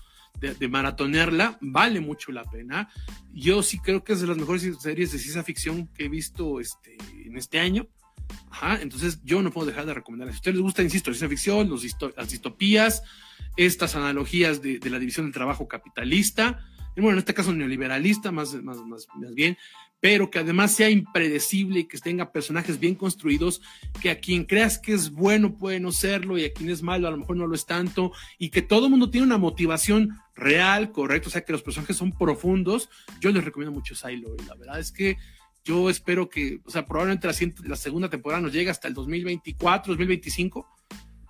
de, 0.41 0.69
maratonearla, 0.69 1.59
vale 1.61 2.01
mucho 2.01 2.33
la 2.33 2.45
pena. 2.45 2.89
Yo 3.33 3.63
sí 3.63 3.79
creo 3.79 4.03
que 4.03 4.15
es 4.15 4.21
de 4.21 4.27
las 4.27 4.37
mejores 4.37 4.69
series 4.81 5.13
de 5.13 5.19
ciencia 5.19 5.43
ficción 5.43 5.87
que 5.89 6.07
he 6.07 6.09
visto 6.09 6.61
este, 6.61 6.97
en 7.25 7.37
este 7.37 7.61
año. 7.61 7.89
Entonces 8.81 9.21
yo 9.23 9.43
no 9.43 9.51
puedo 9.51 9.67
dejar 9.67 9.87
de 9.87 9.95
recomendarla. 9.95 10.33
Si 10.33 10.37
a 10.37 10.41
ustedes 10.41 10.57
les 10.57 10.63
gusta, 10.63 10.83
insisto, 10.83 11.11
ciencia 11.11 11.29
ficción, 11.29 11.69
los 11.69 11.85
las 12.17 12.31
distopías, 12.31 13.03
estas 13.57 13.97
analogías 13.97 14.63
de, 14.63 14.79
de 14.79 14.91
la 14.91 14.99
división 14.99 15.27
del 15.27 15.35
trabajo 15.35 15.69
capitalista, 15.69 16.65
bueno, 17.03 17.13
en 17.13 17.19
este 17.19 17.35
caso 17.35 17.53
neoliberalista, 17.53 18.31
más, 18.31 18.55
más, 18.63 18.79
más, 18.79 19.07
más 19.17 19.35
bien, 19.35 19.59
pero 20.05 20.31
que 20.31 20.39
además 20.39 20.73
sea 20.73 20.91
impredecible 20.91 21.81
y 21.81 21.85
que 21.85 21.97
tenga 21.97 22.31
personajes 22.31 22.79
bien 22.79 22.95
construidos, 22.95 23.63
que 24.03 24.11
a 24.11 24.21
quien 24.21 24.45
creas 24.45 24.79
que 24.79 24.93
es 24.93 25.11
bueno 25.11 25.57
puede 25.57 25.81
no 25.81 25.93
serlo 25.93 26.37
y 26.37 26.45
a 26.45 26.53
quien 26.53 26.69
es 26.69 26.83
malo 26.83 27.09
a 27.09 27.11
lo 27.11 27.17
mejor 27.17 27.39
no 27.39 27.47
lo 27.47 27.55
es 27.55 27.65
tanto, 27.65 28.13
y 28.37 28.51
que 28.51 28.61
todo 28.61 28.85
el 28.85 28.91
mundo 28.91 29.09
tiene 29.09 29.27
una 29.27 29.39
motivación 29.39 30.21
real, 30.35 30.93
correcto, 30.93 31.31
o 31.31 31.33
sea 31.33 31.43
que 31.43 31.53
los 31.53 31.63
personajes 31.63 31.97
son 31.97 32.13
profundos, 32.13 32.91
yo 33.19 33.33
les 33.33 33.43
recomiendo 33.43 33.73
mucho 33.73 33.95
Silo 33.95 34.37
y 34.39 34.45
la 34.47 34.55
verdad 34.57 34.79
es 34.79 34.93
que 34.93 35.17
yo 35.65 35.89
espero 35.89 36.29
que, 36.29 36.61
o 36.67 36.71
sea, 36.71 36.85
probablemente 36.85 37.27
la, 37.27 37.35
la 37.67 37.77
segunda 37.77 38.11
temporada 38.11 38.43
nos 38.43 38.53
llegue 38.53 38.69
hasta 38.69 38.89
el 38.89 38.93
2024, 38.93 39.95
2025, 39.95 40.69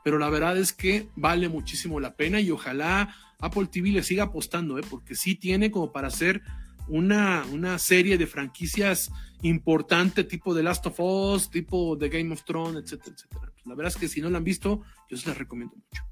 pero 0.03 0.19
la 0.19 0.29
verdad 0.31 0.59
es 0.59 0.73
que 0.73 1.07
vale 1.15 1.49
muchísimo 1.49 2.01
la 2.01 2.17
pena 2.17 2.41
y 2.41 2.51
ojalá 2.51 3.15
Apple 3.39 3.69
TV 3.71 3.91
le 3.91 4.03
siga 4.03 4.25
apostando, 4.25 4.81
¿eh? 4.81 4.83
porque 4.91 5.15
sí 5.15 5.37
tiene 5.37 5.71
como 5.71 5.93
para 5.93 6.09
hacer 6.09 6.43
una, 6.89 7.45
una 7.53 7.79
serie 7.79 8.19
de 8.19 8.27
franquicias 8.27 9.11
importante, 9.43 10.25
tipo 10.25 10.55
The 10.55 10.63
Last 10.63 10.87
of 10.87 10.99
Us, 10.99 11.51
tipo 11.51 11.97
The 11.99 12.09
Game 12.09 12.33
of 12.33 12.45
Thrones, 12.45 12.85
etcétera, 12.85 13.15
etcétera. 13.17 13.53
La 13.65 13.75
verdad 13.75 13.93
es 13.95 13.99
que 13.99 14.09
si 14.09 14.21
no 14.21 14.31
la 14.31 14.39
han 14.39 14.45
visto, 14.45 14.83
yo 15.09 15.17
se 15.17 15.29
las 15.29 15.39
recomiendo 15.39 15.75
mucho. 15.77 16.05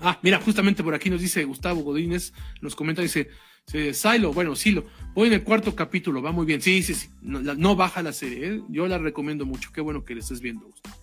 Ah, 0.00 0.18
mira, 0.22 0.40
justamente 0.40 0.84
por 0.84 0.94
aquí 0.94 1.10
nos 1.10 1.20
dice 1.20 1.44
Gustavo 1.44 1.82
Godínez, 1.82 2.32
nos 2.60 2.76
comenta, 2.76 3.02
dice, 3.02 3.28
Silo, 3.92 4.32
bueno, 4.32 4.54
Silo, 4.54 4.86
voy 5.14 5.28
en 5.28 5.34
el 5.34 5.44
cuarto 5.44 5.74
capítulo, 5.74 6.22
va 6.22 6.30
muy 6.30 6.46
bien. 6.46 6.62
Sí, 6.62 6.82
sí, 6.82 6.94
sí, 6.94 7.10
no, 7.20 7.76
baja 7.76 8.02
la 8.02 8.12
serie, 8.12 8.48
¿eh? 8.48 8.62
yo 8.68 8.86
la 8.86 8.98
recomiendo 8.98 9.44
mucho, 9.44 9.70
qué 9.72 9.80
bueno 9.80 10.04
que 10.04 10.14
le 10.14 10.20
estés 10.20 10.40
viendo, 10.40 10.66
Gustavo. 10.66 10.96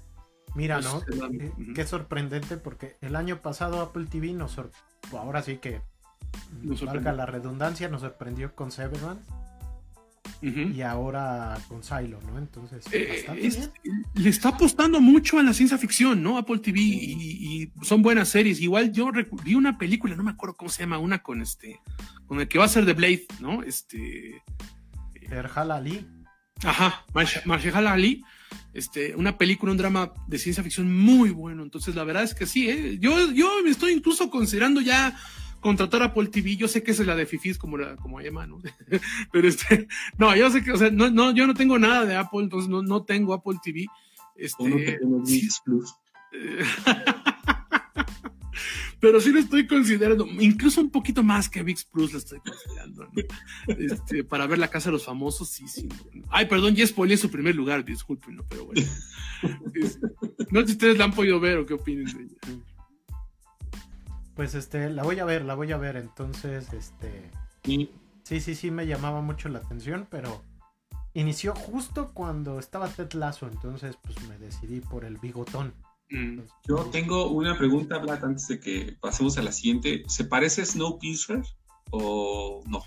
Mira, 0.56 0.80
¿no? 0.80 1.02
Eh, 1.02 1.52
qué 1.76 1.86
sorprendente 1.86 2.56
porque 2.56 2.96
el 3.02 3.18
año 3.18 3.42
pasado 3.42 3.82
Apple 3.82 4.06
TV 4.06 4.32
nos 4.32 4.58
ahora 5.12 5.42
sí 5.42 5.58
que 5.58 5.82
valga 6.86 7.14
la 7.14 7.26
redundancia, 7.26 7.90
nos 7.90 8.02
sorprendió 8.02 8.56
con 8.56 8.72
Severance. 8.72 9.24
Y 10.42 10.82
ahora 10.82 11.58
con 11.68 11.84
Silo, 11.84 12.20
¿no? 12.28 12.38
Entonces, 12.38 12.86
eh, 12.92 13.26
le 14.14 14.30
está 14.30 14.50
apostando 14.50 15.02
mucho 15.02 15.40
a 15.40 15.44
la 15.44 15.54
ciencia 15.54 15.78
ficción, 15.78 16.22
¿no? 16.22 16.38
Apple 16.38 16.60
TV 16.60 16.80
y, 16.80 17.72
son 17.82 18.04
buenas 18.04 18.30
series. 18.30 18.60
Igual 18.60 18.92
yo 18.92 19.10
vi 19.44 19.56
una 19.56 19.78
película, 19.80 20.16
no 20.16 20.24
me 20.24 20.32
acuerdo 20.32 20.56
cómo 20.56 20.70
se 20.70 20.84
llama, 20.84 21.00
una 21.00 21.24
con 21.24 21.42
este, 21.42 21.80
con 22.28 22.40
el 22.40 22.48
que 22.48 22.60
va 22.60 22.66
a 22.66 22.70
ser 22.70 22.86
The 22.86 22.94
Blade, 22.94 23.26
¿no? 23.40 23.64
Este. 23.64 24.44
Erhal 25.32 25.72
Ali. 25.72 26.08
Ajá, 26.64 27.06
Marshall 27.46 27.88
Ali 27.88 28.24
este, 28.76 29.16
una 29.16 29.38
película, 29.38 29.72
un 29.72 29.78
drama 29.78 30.14
de 30.28 30.38
ciencia 30.38 30.62
ficción 30.62 30.96
muy 30.96 31.30
bueno. 31.30 31.64
Entonces, 31.64 31.96
la 31.96 32.04
verdad 32.04 32.24
es 32.24 32.36
que 32.36 32.46
sí, 32.46 32.70
¿eh? 32.70 32.98
yo, 33.00 33.32
yo 33.32 33.50
me 33.64 33.70
estoy 33.70 33.94
incluso 33.94 34.30
considerando 34.30 34.82
ya 34.82 35.18
contratar 35.66 36.04
a 36.04 36.06
Apple 36.06 36.28
TV. 36.28 36.56
Yo 36.58 36.68
sé 36.68 36.84
que 36.84 36.92
es 36.92 37.00
la 37.00 37.16
de 37.16 37.26
Fifis, 37.26 37.58
como 37.58 37.76
la, 37.76 37.96
como 37.96 38.22
llama, 38.22 38.46
¿no? 38.46 38.62
Pero 39.32 39.48
este, 39.48 39.88
no, 40.20 40.36
yo 40.36 40.52
sé 40.52 40.64
que, 40.64 40.72
o 40.72 40.78
sea, 40.78 40.92
no, 40.92 41.10
no, 41.10 41.34
yo 41.34 41.48
no 41.48 41.56
tengo 41.56 41.80
nada 41.80 42.06
de 42.06 42.16
Apple, 42.16 42.44
entonces 42.44 42.70
no, 42.70 42.84
no 42.84 43.04
tengo 43.04 43.34
Apple 43.34 43.56
TV. 43.64 43.88
Este, 44.36 45.00
Plus. 45.66 45.96
pero 49.00 49.22
sí 49.22 49.32
lo 49.32 49.40
estoy 49.40 49.66
considerando, 49.66 50.28
incluso 50.40 50.82
un 50.82 50.92
poquito 50.92 51.24
más 51.24 51.50
que 51.50 51.64
VIX 51.64 51.86
Plus 51.86 52.12
lo 52.12 52.20
estoy 52.20 52.40
considerando, 52.40 53.08
este, 53.68 54.24
para 54.24 54.46
ver 54.46 54.60
la 54.60 54.68
casa 54.68 54.90
de 54.90 54.94
los 54.94 55.06
famosos, 55.06 55.50
sí, 55.50 55.68
sí. 55.68 55.88
Ay, 56.30 56.48
perdón, 56.48 56.76
ya 56.76 56.86
spoilé 56.86 57.16
su 57.16 57.32
primer 57.32 57.56
lugar, 57.56 57.86
disculpen, 57.86 58.38
pero 58.50 58.66
bueno. 58.66 58.86
no 60.52 60.62
sé 60.62 60.68
si 60.68 60.74
ustedes 60.74 60.98
la 60.98 61.06
han 61.06 61.14
podido 61.14 61.40
ver 61.40 61.60
o 61.60 61.66
qué 61.66 61.76
opinan 61.76 62.14
de 62.14 62.24
ella. 62.24 62.36
Pues 64.36 64.54
este, 64.56 64.90
la 64.90 65.04
voy 65.04 65.20
a 65.20 65.26
ver, 65.26 65.46
la 65.46 65.56
voy 65.56 65.72
a 65.72 65.78
ver, 65.78 65.96
entonces, 65.96 66.72
este... 66.74 67.32
Sí, 67.64 68.42
sí, 68.42 68.56
sí, 68.56 68.72
me 68.72 68.88
llamaba 68.88 69.22
mucho 69.22 69.50
la 69.50 69.60
atención, 69.60 70.08
pero 70.10 70.44
inició 71.14 71.56
justo 71.56 72.12
cuando 72.14 72.60
estaba 72.60 72.90
Ted 72.90 73.14
Lasso, 73.14 73.48
entonces 73.48 73.98
pues 74.02 74.16
me 74.28 74.38
decidí 74.38 74.82
por 74.82 75.06
el 75.06 75.18
bigotón. 75.18 75.74
Mm. 76.10 76.40
Yo 76.68 76.78
tengo 76.92 77.30
una 77.30 77.58
pregunta, 77.58 77.98
Vlad, 77.98 78.24
antes 78.24 78.48
de 78.48 78.60
que 78.60 78.98
pasemos 79.00 79.38
a 79.38 79.42
la 79.42 79.52
siguiente. 79.52 80.04
¿Se 80.08 80.26
parece 80.26 80.62
a 80.62 80.66
Snowpiercer 80.66 81.44
o 81.92 82.64
no? 82.68 82.84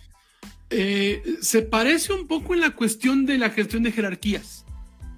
Eh, 0.70 1.22
se 1.40 1.62
parece 1.62 2.12
un 2.12 2.26
poco 2.26 2.54
en 2.54 2.60
la 2.60 2.70
cuestión 2.70 3.24
de 3.24 3.38
la 3.38 3.50
gestión 3.50 3.82
de 3.82 3.92
jerarquías, 3.92 4.66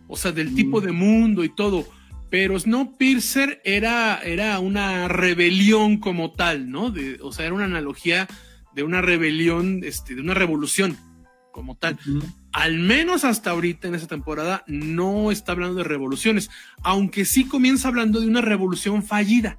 o 0.07 0.17
sea, 0.17 0.33
del 0.33 0.55
tipo 0.55 0.81
mm. 0.81 0.85
de 0.85 0.93
mundo 0.93 1.45
y 1.45 1.49
todo, 1.49 1.87
pero 2.31 2.59
Snowpiercer 2.59 3.61
era, 3.65 4.21
era 4.23 4.59
una 4.61 5.09
rebelión 5.09 5.99
como 5.99 6.33
tal, 6.33 6.71
¿no? 6.71 6.95
o 7.23 7.33
sea, 7.33 7.47
era 7.47 7.55
una 7.55 7.65
analogía 7.65 8.29
de 8.75 8.83
una 8.83 9.01
rebelión, 9.01 9.81
este, 9.85 10.15
de 10.15 10.21
una 10.21 10.35
revolución 10.35 10.97
como 11.53 11.77
tal 11.77 11.99
al 12.53 12.79
menos 12.79 13.25
hasta 13.25 13.51
ahorita 13.51 13.89
en 13.89 13.95
esa 13.95 14.07
temporada, 14.07 14.65
no 14.67 15.31
está 15.31 15.53
hablando 15.53 15.77
de 15.77 15.85
revoluciones, 15.85 16.51
aunque 16.83 17.25
sí 17.25 17.45
comienza 17.45 17.89
hablando 17.89 18.21
de 18.21 18.27
una 18.27 18.41
revolución 18.41 19.03
fallida. 19.03 19.59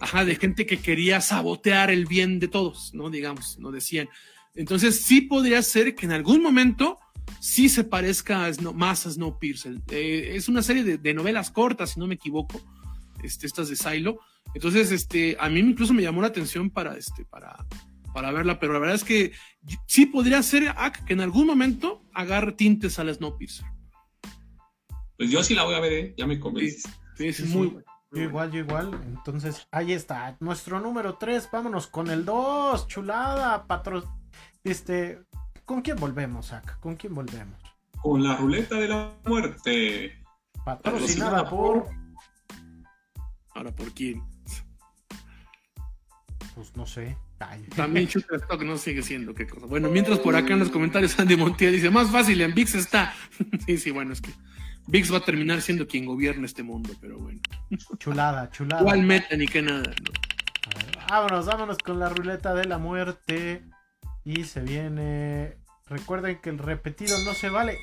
Ajá, 0.00 0.24
de 0.24 0.34
gente 0.34 0.66
que 0.66 0.80
quería 0.80 1.20
sabotear 1.20 1.90
el 1.90 2.06
bien 2.06 2.40
de 2.40 2.48
todos, 2.48 2.92
¿no? 2.92 3.08
Digamos, 3.08 3.58
no 3.60 3.70
decían. 3.70 4.08
Entonces 4.54 5.02
sí 5.02 5.20
podría 5.20 5.62
ser 5.62 5.94
que 5.94 6.06
en 6.06 6.12
algún 6.12 6.42
momento 6.42 6.98
sí 7.40 7.68
se 7.68 7.84
parezca 7.84 8.50
más 8.74 9.06
a 9.06 9.10
Snowpiercer. 9.10 9.80
Eh, 9.90 10.32
es 10.34 10.48
una 10.48 10.62
serie 10.62 10.98
de, 10.98 11.14
novelas 11.14 11.50
cortas, 11.50 11.90
si 11.90 12.00
no 12.00 12.06
me 12.06 12.14
equivoco, 12.14 12.60
este, 13.22 13.46
estas 13.46 13.68
de 13.68 13.76
Silo. 13.76 14.18
Entonces, 14.54 14.90
este, 14.92 15.36
a 15.38 15.48
mí 15.48 15.60
incluso 15.60 15.94
me 15.94 16.02
llamó 16.02 16.20
la 16.20 16.28
atención 16.28 16.70
para, 16.70 16.96
este, 16.96 17.24
para, 17.24 17.66
para 18.12 18.32
verla, 18.32 18.58
pero 18.58 18.72
la 18.72 18.78
verdad 18.78 18.96
es 18.96 19.04
que 19.04 19.32
sí 19.86 20.06
podría 20.06 20.42
ser 20.42 20.74
que 21.06 21.12
en 21.12 21.20
algún 21.20 21.46
momento 21.46 22.02
agarre 22.12 22.52
tintes 22.52 22.98
a 22.98 23.04
la 23.04 23.14
Snowpiercer. 23.14 23.66
Pues 25.16 25.30
yo 25.30 25.42
sí 25.42 25.54
la 25.54 25.64
voy 25.64 25.74
a 25.74 25.80
ver, 25.80 25.92
¿eh? 25.92 26.14
ya 26.16 26.26
me 26.26 26.40
convences. 26.40 26.82
Sí, 27.16 27.28
es 27.28 27.46
muy 27.46 27.78
Yo 28.10 28.22
igual, 28.22 28.50
yo 28.50 28.60
igual. 28.60 29.00
Entonces, 29.06 29.66
ahí 29.70 29.92
está. 29.92 30.36
Nuestro 30.40 30.80
número 30.80 31.16
3. 31.16 31.48
Vámonos 31.52 31.86
con 31.86 32.10
el 32.10 32.24
2. 32.24 32.88
Chulada. 32.88 33.66
Patro... 33.66 34.02
Este. 34.64 35.20
¿Con 35.64 35.82
quién 35.82 35.96
volvemos, 35.96 36.48
Zach? 36.48 36.78
¿Con 36.80 36.96
quién 36.96 37.14
volvemos? 37.14 37.58
Con 38.02 38.22
la 38.22 38.36
ruleta 38.36 38.76
de 38.76 38.88
la 38.88 39.12
muerte. 39.24 40.18
Patrocinada, 40.64 41.48
por... 41.48 41.88
Ahora, 43.54 43.70
¿por 43.72 43.92
quién? 43.92 44.22
Pues 46.54 46.76
no 46.76 46.86
sé. 46.86 47.16
También 47.76 48.06
Shutterstock 48.06 48.62
no 48.62 48.76
sigue 48.76 49.02
siendo 49.02 49.34
qué 49.34 49.46
cosa. 49.46 49.66
Bueno, 49.66 49.88
mientras 49.88 50.18
por 50.18 50.36
acá 50.36 50.52
en 50.52 50.60
los 50.60 50.70
comentarios 50.70 51.18
Andy 51.18 51.36
Montiel 51.36 51.72
dice, 51.72 51.90
más 51.90 52.10
fácil 52.10 52.40
en 52.40 52.54
VIX 52.54 52.74
está. 52.74 53.14
sí, 53.66 53.78
sí, 53.78 53.90
bueno, 53.90 54.12
es 54.12 54.20
que 54.20 54.30
VIX 54.86 55.12
va 55.12 55.18
a 55.18 55.24
terminar 55.24 55.60
siendo 55.60 55.86
quien 55.86 56.04
gobierna 56.04 56.46
este 56.46 56.62
mundo, 56.62 56.90
pero 57.00 57.18
bueno. 57.18 57.40
Chulada, 57.98 58.50
chulada. 58.50 58.82
¿Cuál 58.82 59.02
meta 59.02 59.36
ni 59.36 59.46
qué 59.46 59.62
nada? 59.62 59.92
vámonos, 61.08 61.46
vámonos 61.46 61.78
con 61.78 61.98
la 61.98 62.08
ruleta 62.08 62.54
de 62.54 62.64
la 62.64 62.78
muerte. 62.78 63.64
Y 64.24 64.44
se 64.44 64.60
viene. 64.60 65.56
Recuerden 65.86 66.38
que 66.40 66.50
el 66.50 66.58
repetido 66.58 67.18
no 67.24 67.34
se 67.34 67.50
vale. 67.50 67.76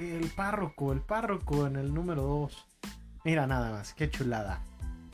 El, 0.00 0.30
párroco, 0.34 0.92
el 0.92 1.00
párroco 1.00 1.66
en 1.66 1.76
el 1.76 1.94
número 1.94 2.22
2. 2.22 2.66
Mira 3.24 3.46
nada 3.46 3.70
más, 3.70 3.94
qué 3.94 4.10
chulada. 4.10 4.62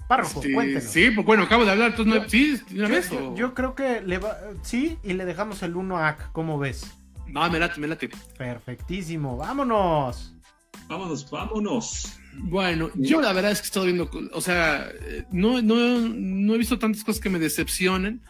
Párroco, 0.09 0.43
sí, 0.43 0.53
cuéntenos. 0.53 0.85
Sí, 0.85 1.11
pues 1.11 1.27
bueno, 1.27 1.45
acabo 1.45 1.65
de 1.65 1.71
hablar. 1.71 1.95
sí, 2.29 2.61
una 2.73 2.89
yo, 2.89 2.95
vez. 2.95 3.11
Yo, 3.37 3.55
creo 3.55 3.75
que 3.75 4.01
le 4.01 4.19
va, 4.19 4.37
sí, 4.63 4.99
y 5.03 5.13
le 5.13 5.25
dejamos 5.25 5.63
el 5.63 5.77
1 5.77 5.99
a 5.99 6.09
Ak. 6.09 6.33
¿Cómo 6.33 6.59
ves? 6.59 6.93
No, 7.29 7.49
me 7.49 7.59
late, 7.59 7.81
me 7.81 7.87
late. 7.87 8.11
Perfectísimo, 8.37 9.37
vámonos. 9.37 10.35
Vámonos, 10.89 11.31
vámonos. 11.31 12.19
Bueno, 12.35 12.91
yo 12.95 13.21
la 13.21 13.33
verdad 13.33 13.53
es 13.53 13.61
que 13.61 13.67
he 13.67 13.69
estado 13.69 13.87
viendo, 13.87 14.11
o 14.33 14.41
sea, 14.41 14.91
no, 15.31 15.61
no, 15.63 15.75
no 15.99 16.55
he 16.55 16.59
visto 16.59 16.79
tantas 16.79 17.05
cosas 17.05 17.21
que 17.21 17.31
me 17.31 17.39
decepcionen. 17.39 18.23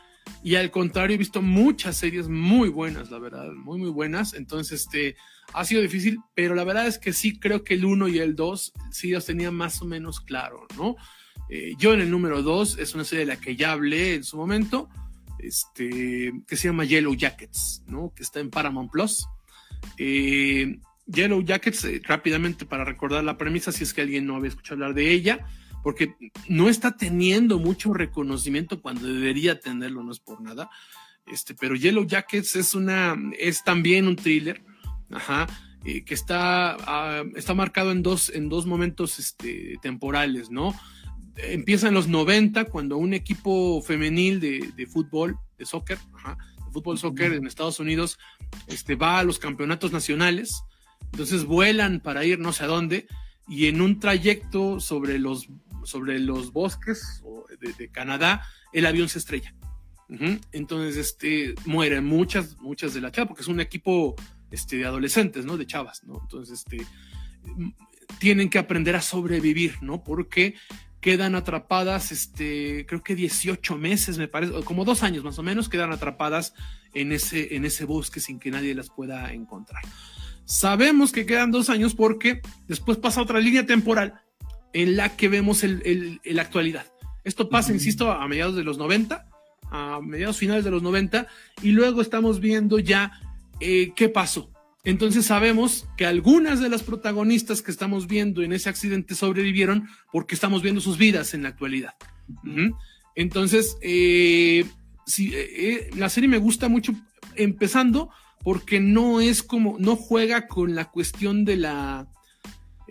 Y 0.43 0.57
al 0.57 0.71
contrario, 0.71 1.15
he 1.15 1.19
visto 1.19 1.41
muchas 1.41 1.97
series 1.97 2.29
muy 2.29 2.69
buenas, 2.69 3.11
la 3.11 3.19
verdad, 3.19 3.53
muy, 3.53 3.79
muy 3.79 3.91
buenas. 3.91 4.35
Entonces, 4.35 4.83
este, 4.83 5.17
ha 5.53 5.65
sido 5.65 5.83
difícil, 5.83 6.19
pero 6.35 6.55
la 6.55 6.65
verdad 6.65 6.87
es 6.87 6.99
que 6.99 7.13
sí 7.13 7.39
creo 7.39 7.63
que 7.63 7.75
el 7.75 7.85
1 7.85 8.09
y 8.09 8.19
el 8.19 8.35
2 8.35 8.73
sí 8.91 9.11
los 9.11 9.27
tenía 9.27 9.51
más 9.51 9.81
o 9.83 9.85
menos 9.85 10.21
claro, 10.21 10.67
¿no? 10.77 10.97
Eh, 11.49 11.75
yo 11.79 11.93
en 11.93 12.01
el 12.01 12.11
número 12.11 12.43
2 12.43 12.79
es 12.79 12.95
una 12.95 13.05
serie 13.05 13.27
de 13.27 13.35
la 13.35 13.41
que 13.41 13.57
ya 13.57 13.73
hablé 13.73 14.15
en 14.15 14.25
su 14.25 14.37
momento, 14.37 14.89
este, 15.39 16.33
que 16.47 16.57
se 16.57 16.69
llama 16.69 16.85
Yellow 16.85 17.15
Jackets, 17.15 17.85
¿no? 17.87 18.13
Que 18.15 18.23
está 18.23 18.41
en 18.41 18.51
Paramount 18.51 18.91
Plus. 18.91 19.27
Eh, 19.99 20.79
Yellow 21.07 21.43
Jackets, 21.43 21.85
eh, 21.85 22.01
rápidamente 22.05 22.65
para 22.65 22.85
recordar 22.85 23.23
la 23.23 23.37
premisa, 23.37 23.73
si 23.73 23.85
es 23.85 23.93
que 23.93 24.03
alguien 24.03 24.27
no 24.27 24.37
había 24.37 24.49
escuchado 24.49 24.75
hablar 24.75 24.95
de 24.95 25.13
ella, 25.13 25.47
porque 25.83 26.15
no 26.49 26.69
está 26.69 26.97
teniendo 26.97 27.59
mucho 27.59 27.93
reconocimiento 27.93 28.81
cuando 28.81 29.07
debería 29.07 29.61
tenerlo, 29.61 30.03
no 30.03 30.13
es 30.13 30.21
por 30.21 30.41
nada. 30.41 30.71
Este, 31.27 31.55
pero 31.55 31.75
Yellow 31.75 32.07
Jackets 32.07 32.57
es 32.57 32.75
una, 32.75 33.17
es 33.39 33.63
también 33.65 34.07
un 34.07 34.17
thriller, 34.17 34.63
ajá, 35.11 35.47
eh, 35.85 36.05
que 36.05 36.15
está, 36.15 36.77
ah, 36.81 37.25
está 37.35 37.55
marcado 37.55 37.93
en 37.93 38.03
dos, 38.03 38.31
en 38.31 38.49
dos 38.49 38.67
momentos 38.67 39.19
este, 39.19 39.79
temporales, 39.83 40.51
¿no? 40.51 40.75
Empieza 41.37 41.89
en 41.89 41.95
los 41.95 42.09
90, 42.09 42.67
cuando 42.67 42.99
un 42.99 43.15
equipo 43.15 43.81
femenil 43.83 44.39
de, 44.39 44.73
de 44.77 44.87
fútbol, 44.87 45.37
de 45.59 45.65
soccer, 45.65 45.99
ajá, 46.15 46.37
de 46.65 46.73
fútbol 46.73 46.99
soccer 46.99 47.33
en 47.33 47.47
Estados 47.47 47.81
Unidos, 47.81 48.19
este, 48.67 48.95
va 48.95 49.19
a 49.19 49.25
los 49.25 49.39
campeonatos 49.39 49.93
nacionales, 49.93 50.63
entonces 51.13 51.45
vuelan 51.45 52.01
para 52.01 52.25
ir 52.25 52.39
no 52.39 52.53
sé 52.53 52.65
a 52.65 52.69
dónde, 52.69 53.07
y 53.49 53.67
en 53.67 53.81
un 53.81 53.99
trayecto 53.99 54.81
sobre 54.81 55.19
los 55.19 55.49
sobre 55.85 56.19
los 56.19 56.53
bosques 56.53 57.23
de, 57.61 57.89
Canadá, 57.89 58.47
el 58.73 58.87
avión 58.87 59.09
se 59.09 59.19
estrella. 59.19 59.55
Entonces, 60.53 60.97
este, 60.97 61.55
mueren 61.65 62.05
muchas, 62.05 62.59
muchas 62.59 62.93
de 62.93 63.01
la 63.01 63.11
chava, 63.11 63.29
porque 63.29 63.43
es 63.43 63.49
un 63.49 63.61
equipo 63.61 64.15
este, 64.51 64.77
de 64.77 64.85
adolescentes, 64.85 65.47
¿no? 65.47 65.57
De 65.57 65.67
chavas, 65.67 66.05
¿no? 66.05 66.21
Entonces, 66.23 66.61
este, 66.67 66.85
tienen 68.19 68.51
que 68.51 68.59
aprender 68.59 68.95
a 68.95 69.01
sobrevivir, 69.01 69.77
¿no? 69.81 70.05
Porque 70.05 70.55
quedan 71.01 71.35
atrapadas, 71.35 72.13
este, 72.13 72.87
creo 72.87 73.03
que 73.03 73.15
18 73.15 73.77
meses, 73.77 74.19
me 74.19 74.29
parece, 74.29 74.53
como 74.65 74.85
dos 74.85 75.03
años 75.03 75.25
más 75.25 75.39
o 75.39 75.43
menos, 75.43 75.69
quedan 75.69 75.93
atrapadas 75.93 76.55
en 76.95 77.11
ese, 77.11 77.57
en 77.57 77.65
ese 77.65 77.85
bosque 77.85 78.21
sin 78.21 78.39
que 78.39 78.51
nadie 78.51 78.75
las 78.75 78.89
pueda 78.89 79.33
encontrar. 79.33 79.83
Sabemos 80.45 81.11
que 81.11 81.27
quedan 81.27 81.51
dos 81.51 81.71
años 81.71 81.95
porque 81.95 82.41
después 82.69 82.99
pasa 82.99 83.23
otra 83.23 83.41
línea 83.41 83.67
temporal 83.67 84.23
en 84.73 84.97
la 84.97 85.17
que 85.17 85.29
vemos 85.29 85.65
el, 85.65 86.21
la 86.25 86.43
actualidad. 86.43 86.87
Esto 87.25 87.49
pasa, 87.49 87.73
insisto, 87.73 88.11
a 88.11 88.27
mediados 88.27 88.57
de 88.57 88.65
los 88.65 88.79
90, 88.79 89.27
a 89.71 90.01
mediados 90.03 90.39
finales 90.39 90.65
de 90.65 90.71
los 90.71 90.83
90, 90.83 91.27
y 91.63 91.71
luego 91.71 92.01
estamos 92.01 92.41
viendo 92.41 92.79
ya 92.79 93.13
eh, 93.61 93.93
qué 93.95 94.09
pasó. 94.09 94.51
Entonces 94.85 95.27
sabemos 95.27 95.87
que 95.97 96.07
algunas 96.07 96.61
de 96.61 96.69
las 96.69 96.83
protagonistas 96.83 97.63
que 97.63 97.71
estamos 97.71 98.09
viendo 98.09 98.43
en 98.43 98.53
ese 98.53 98.69
accidente 98.69 99.15
sobrevivieron 99.15 99.89
porque 100.11 100.35
estamos 100.35 100.63
viendo 100.63 100.81
sus 100.81 100.99
vidas 100.99 101.35
en 101.35 101.45
la 101.45 101.51
actualidad. 101.51 101.95
Entonces, 103.15 103.77
eh, 103.81 104.65
eh, 105.19 105.91
la 105.97 106.09
serie 106.09 106.29
me 106.29 106.39
gusta 106.39 106.69
mucho 106.69 106.95
empezando 107.37 108.11
porque 108.43 108.81
no 108.81 109.21
es 109.21 109.45
como, 109.45 109.77
no 109.79 109.95
juega 109.95 110.49
con 110.49 110.75
la 110.75 110.91
cuestión 110.91 111.45
de 111.45 111.57
la, 111.57 112.09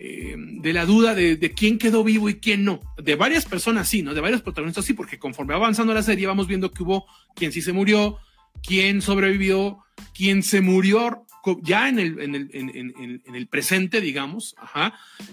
eh, 0.04 0.34
de 0.36 0.72
la 0.72 0.84
duda 0.84 1.14
de, 1.14 1.52
quién 1.54 1.78
quedó 1.78 2.02
vivo 2.02 2.28
y 2.28 2.40
quién 2.40 2.64
no. 2.64 2.80
De 3.00 3.14
varias 3.14 3.44
personas 3.44 3.88
sí, 3.88 4.02
¿no? 4.02 4.14
De 4.14 4.20
varios 4.20 4.42
protagonistas 4.42 4.84
sí, 4.84 4.94
porque 4.94 5.16
conforme 5.16 5.52
va 5.52 5.58
avanzando 5.60 5.94
la 5.94 6.02
serie 6.02 6.26
vamos 6.26 6.48
viendo 6.48 6.72
que 6.72 6.82
hubo 6.82 7.06
quien 7.36 7.52
sí 7.52 7.62
se 7.62 7.72
murió, 7.72 8.18
quién 8.66 9.00
sobrevivió, 9.00 9.78
quién 10.12 10.42
se 10.42 10.60
murió 10.60 11.24
ya 11.62 11.88
en 11.88 12.00
el, 12.00 12.20
en 12.20 12.34
el, 12.34 12.50
en, 12.52 13.34
el 13.36 13.46
presente, 13.46 14.00
digamos. 14.00 14.56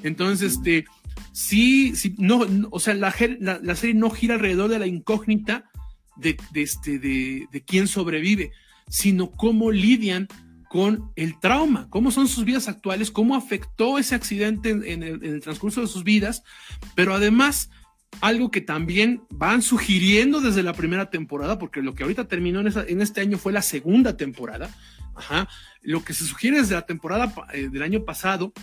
Entonces, 0.03 0.53
este, 0.53 0.85
sí, 1.31 1.95
sí, 1.95 2.13
no, 2.19 2.45
o 2.69 2.79
sea, 2.79 2.93
la, 2.93 3.11
la, 3.39 3.75
serie 3.75 3.95
no 3.95 4.11
gira 4.11 4.35
alrededor 4.35 4.69
de 4.69 4.77
la 4.77 4.85
incógnita 4.85 5.71
de, 6.15 6.37
este, 6.53 6.99
de 6.99 7.63
quién 7.65 7.87
sobrevive, 7.87 8.51
sino 8.87 9.31
cómo 9.31 9.71
lidian 9.71 10.27
con 10.69 11.11
el 11.15 11.39
trauma, 11.39 11.87
cómo 11.89 12.11
son 12.11 12.27
sus 12.27 12.45
vidas 12.45 12.67
actuales, 12.67 13.09
cómo 13.09 13.35
afectó 13.35 13.97
ese 13.97 14.13
accidente 14.13 14.69
en, 14.69 15.01
el, 15.01 15.41
transcurso 15.41 15.81
de 15.81 15.87
sus 15.87 16.03
vidas, 16.03 16.43
pero 16.95 17.15
además 17.15 17.71
algo 18.21 18.51
que 18.51 18.61
también 18.61 19.23
van 19.31 19.63
sugiriendo 19.63 20.41
desde 20.41 20.61
la 20.61 20.73
primera 20.73 21.09
temporada, 21.09 21.57
porque 21.57 21.81
lo 21.81 21.95
que 21.95 22.03
ahorita 22.03 22.27
terminó 22.27 22.59
en, 22.59 23.01
este 23.01 23.19
año 23.19 23.39
fue 23.39 23.51
la 23.51 23.63
segunda 23.63 24.15
temporada, 24.15 24.69
lo 25.81 26.03
que 26.03 26.13
se 26.13 26.25
sugiere 26.25 26.57
desde 26.57 26.75
la 26.75 26.85
temporada 26.85 27.33
eh, 27.51 27.69
del 27.69 27.81
año 27.81 28.05
pasado 28.05 28.53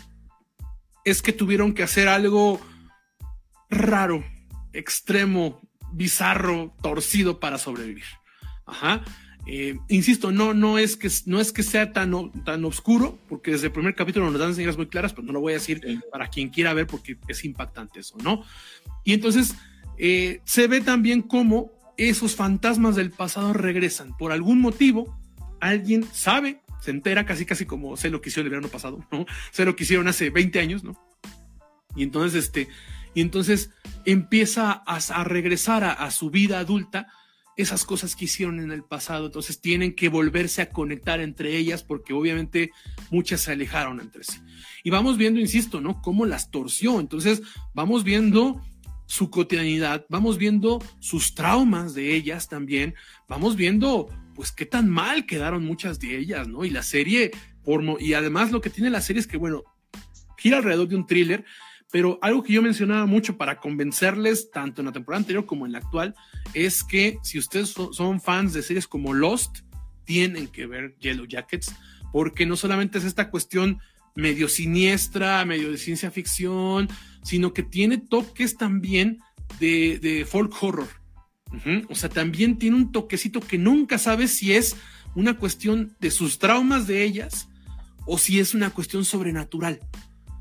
es 1.04 1.22
que 1.22 1.32
tuvieron 1.32 1.74
que 1.74 1.82
hacer 1.82 2.06
algo 2.06 2.60
raro, 3.68 4.24
extremo, 4.72 5.60
bizarro, 5.92 6.72
torcido 6.82 7.40
para 7.40 7.58
sobrevivir. 7.58 8.04
Ajá. 8.64 9.02
Eh, 9.48 9.78
insisto, 9.88 10.32
no, 10.32 10.54
no, 10.54 10.76
es 10.76 10.96
que, 10.96 11.08
no 11.26 11.40
es 11.40 11.52
que 11.52 11.62
sea 11.62 11.92
tan, 11.92 12.32
tan 12.44 12.64
oscuro, 12.64 13.16
porque 13.28 13.52
desde 13.52 13.66
el 13.66 13.72
primer 13.72 13.94
capítulo 13.94 14.28
nos 14.28 14.40
dan 14.40 14.54
señales 14.56 14.76
muy 14.76 14.88
claras, 14.88 15.12
pero 15.12 15.24
no 15.24 15.32
lo 15.32 15.40
voy 15.40 15.52
a 15.52 15.56
decir 15.56 15.80
para 16.10 16.26
quien 16.26 16.48
quiera 16.48 16.74
ver 16.74 16.88
porque 16.88 17.16
es 17.28 17.44
impactante 17.44 18.00
eso, 18.00 18.16
¿no? 18.24 18.42
Y 19.04 19.12
entonces 19.12 19.54
eh, 19.98 20.40
se 20.44 20.66
ve 20.66 20.80
también 20.80 21.22
cómo 21.22 21.70
esos 21.96 22.34
fantasmas 22.34 22.96
del 22.96 23.12
pasado 23.12 23.52
regresan. 23.52 24.16
Por 24.16 24.32
algún 24.32 24.60
motivo, 24.60 25.16
alguien 25.60 26.04
sabe, 26.12 26.60
se 26.80 26.90
entera 26.90 27.24
casi 27.24 27.46
casi 27.46 27.66
como 27.66 27.96
sé 27.96 28.10
lo 28.10 28.20
que 28.20 28.30
hicieron 28.30 28.46
el 28.46 28.50
verano 28.50 28.68
pasado, 28.68 29.06
¿no? 29.12 29.26
Sé 29.52 29.64
lo 29.64 29.76
que 29.76 29.84
hicieron 29.84 30.08
hace 30.08 30.30
20 30.30 30.58
años, 30.58 30.82
¿no? 30.82 30.96
Y 31.94 32.02
entonces, 32.02 32.46
este, 32.46 32.68
y 33.14 33.20
entonces 33.20 33.70
empieza 34.04 34.72
a, 34.72 35.24
regresar 35.24 35.84
a 35.84 36.10
su 36.10 36.30
vida 36.30 36.58
adulta 36.58 37.06
esas 37.56 37.84
cosas 37.84 38.14
que 38.14 38.26
hicieron 38.26 38.60
en 38.60 38.70
el 38.70 38.84
pasado. 38.84 39.26
Entonces 39.26 39.60
tienen 39.60 39.94
que 39.94 40.08
volverse 40.08 40.62
a 40.62 40.70
conectar 40.70 41.20
entre 41.20 41.56
ellas 41.56 41.82
porque 41.82 42.12
obviamente 42.12 42.70
muchas 43.10 43.42
se 43.42 43.52
alejaron 43.52 44.00
entre 44.00 44.24
sí. 44.24 44.38
Y 44.84 44.90
vamos 44.90 45.16
viendo, 45.16 45.40
insisto, 45.40 45.80
¿no? 45.80 46.00
Cómo 46.02 46.26
las 46.26 46.50
torció. 46.50 47.00
Entonces 47.00 47.42
vamos 47.74 48.04
viendo 48.04 48.62
su 49.06 49.30
cotidianidad, 49.30 50.04
vamos 50.08 50.36
viendo 50.36 50.82
sus 50.98 51.34
traumas 51.34 51.94
de 51.94 52.14
ellas 52.14 52.48
también, 52.48 52.94
vamos 53.28 53.56
viendo 53.56 54.08
pues 54.34 54.52
qué 54.52 54.66
tan 54.66 54.88
mal 54.88 55.26
quedaron 55.26 55.64
muchas 55.64 55.98
de 55.98 56.18
ellas, 56.18 56.46
¿no? 56.46 56.64
Y 56.64 56.70
la 56.70 56.82
serie, 56.82 57.30
por, 57.64 57.82
y 58.00 58.14
además 58.14 58.50
lo 58.50 58.60
que 58.60 58.68
tiene 58.68 58.90
la 58.90 59.00
serie 59.00 59.20
es 59.20 59.26
que, 59.26 59.38
bueno, 59.38 59.64
gira 60.36 60.58
alrededor 60.58 60.88
de 60.88 60.96
un 60.96 61.06
thriller, 61.06 61.44
pero 61.96 62.18
algo 62.20 62.42
que 62.42 62.52
yo 62.52 62.60
mencionaba 62.60 63.06
mucho 63.06 63.38
para 63.38 63.58
convencerles, 63.58 64.50
tanto 64.50 64.82
en 64.82 64.86
la 64.86 64.92
temporada 64.92 65.20
anterior 65.20 65.46
como 65.46 65.64
en 65.64 65.72
la 65.72 65.78
actual, 65.78 66.14
es 66.52 66.84
que 66.84 67.18
si 67.22 67.38
ustedes 67.38 67.74
son 67.92 68.20
fans 68.20 68.52
de 68.52 68.60
series 68.60 68.86
como 68.86 69.14
Lost, 69.14 69.60
tienen 70.04 70.48
que 70.48 70.66
ver 70.66 70.94
Yellow 70.98 71.24
Jackets, 71.24 71.74
porque 72.12 72.44
no 72.44 72.54
solamente 72.54 72.98
es 72.98 73.04
esta 73.04 73.30
cuestión 73.30 73.78
medio 74.14 74.46
siniestra, 74.46 75.42
medio 75.46 75.70
de 75.70 75.78
ciencia 75.78 76.10
ficción, 76.10 76.86
sino 77.22 77.54
que 77.54 77.62
tiene 77.62 77.96
toques 77.96 78.58
también 78.58 79.20
de, 79.58 80.26
folk 80.30 80.52
horror. 80.62 80.88
O 81.88 81.94
sea, 81.94 82.10
también 82.10 82.58
tiene 82.58 82.76
un 82.76 82.92
toquecito 82.92 83.40
que 83.40 83.56
nunca 83.56 83.96
sabes 83.96 84.32
si 84.32 84.52
es 84.52 84.76
una 85.14 85.38
cuestión 85.38 85.96
de 85.98 86.10
sus 86.10 86.38
traumas 86.38 86.86
de 86.86 87.04
ellas 87.04 87.48
o 88.04 88.18
si 88.18 88.38
es 88.38 88.52
una 88.52 88.68
cuestión 88.68 89.06
sobrenatural. 89.06 89.80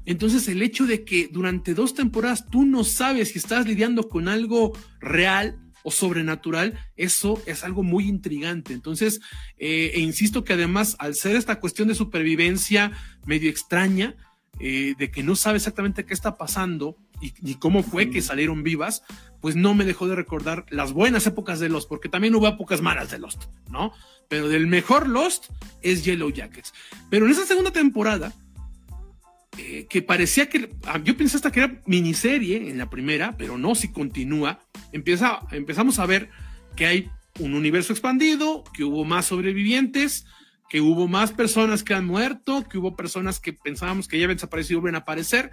Entonces 0.06 0.48
el 0.48 0.62
hecho 0.62 0.86
de 0.86 1.04
que 1.04 1.30
durante 1.32 1.74
dos 1.74 1.94
temporadas 1.94 2.50
tú 2.50 2.66
no 2.66 2.84
sabes 2.84 3.32
si 3.32 3.40
estás 3.40 3.66
lidiando 3.68 4.08
con 4.08 4.28
algo 4.28 4.74
real 5.00 5.60
o 5.84 5.92
sobrenatural, 5.92 6.80
eso 6.98 7.42
es 7.46 7.64
algo 7.64 7.84
muy 7.84 8.08
intrigante. 8.08 8.74
Entonces, 8.74 9.22
eh, 9.58 9.92
e 9.94 10.00
insisto 10.00 10.44
que 10.44 10.54
además, 10.54 10.96
al 10.98 11.14
ser 11.14 11.36
esta 11.36 11.60
cuestión 11.60 11.88
de 11.88 11.94
supervivencia 11.94 12.92
medio 13.26 13.52
extraña, 13.52 14.16
eh, 14.60 14.96
de 14.98 15.12
que 15.12 15.22
no 15.22 15.36
sabe 15.36 15.58
exactamente 15.58 16.06
qué 16.06 16.14
está 16.14 16.38
pasando 16.38 16.98
y, 17.22 17.56
cómo 17.56 17.84
fue 17.84 18.10
que 18.10 18.22
salieron 18.22 18.64
vivas, 18.64 19.04
pues 19.42 19.56
no 19.56 19.74
me 19.74 19.86
dejó 19.86 20.08
de 20.08 20.16
recordar 20.16 20.66
las 20.70 20.92
buenas 20.92 21.28
épocas 21.28 21.60
de 21.60 21.70
Lost, 21.70 21.88
porque 21.88 22.10
también 22.10 22.34
hubo 22.36 22.48
épocas 22.48 22.82
malas 22.82 23.12
de 23.12 23.20
Lost, 23.20 23.44
¿no? 23.70 23.94
Pero 24.28 24.50
del 24.50 24.68
mejor 24.68 25.08
Lost 25.08 25.50
es 25.82 26.04
Yellow 26.04 26.32
Jackets. 26.32 26.74
Pero 27.10 27.26
en 27.26 27.32
esa 27.32 27.46
segunda 27.46 27.72
temporada, 27.72 28.34
eh, 29.58 29.88
que 29.90 30.02
parecía 30.02 30.50
que 30.50 30.70
ah, 30.86 31.00
yo 31.04 31.16
pensé 31.16 31.38
hasta 31.38 31.52
que 31.52 31.62
era 31.62 31.82
miniserie 31.86 32.70
en 32.70 32.78
la 32.78 32.90
primera, 32.90 33.36
pero 33.38 33.58
no, 33.58 33.76
si 33.76 33.92
continúa, 33.92 34.60
empieza, 34.92 35.40
empezamos 35.52 36.00
a 36.00 36.06
ver 36.06 36.30
que 36.76 36.86
hay 36.86 37.10
un 37.40 37.54
universo 37.54 37.94
expandido, 37.94 38.64
que 38.74 38.84
hubo 38.84 39.06
más 39.06 39.26
sobrevivientes, 39.26 40.26
que 40.70 40.82
hubo 40.82 41.08
más 41.08 41.32
personas 41.32 41.84
que 41.84 41.94
han 41.94 42.06
muerto, 42.06 42.68
que 42.68 42.78
hubo 42.78 42.96
personas 42.96 43.40
que 43.40 43.54
pensábamos 43.54 44.08
que 44.08 44.18
ya 44.18 44.26
habían 44.26 44.38
desaparecido 44.38 44.80
y 44.80 44.82
vuelven 44.82 44.96
a 44.96 45.00
aparecer, 45.00 45.52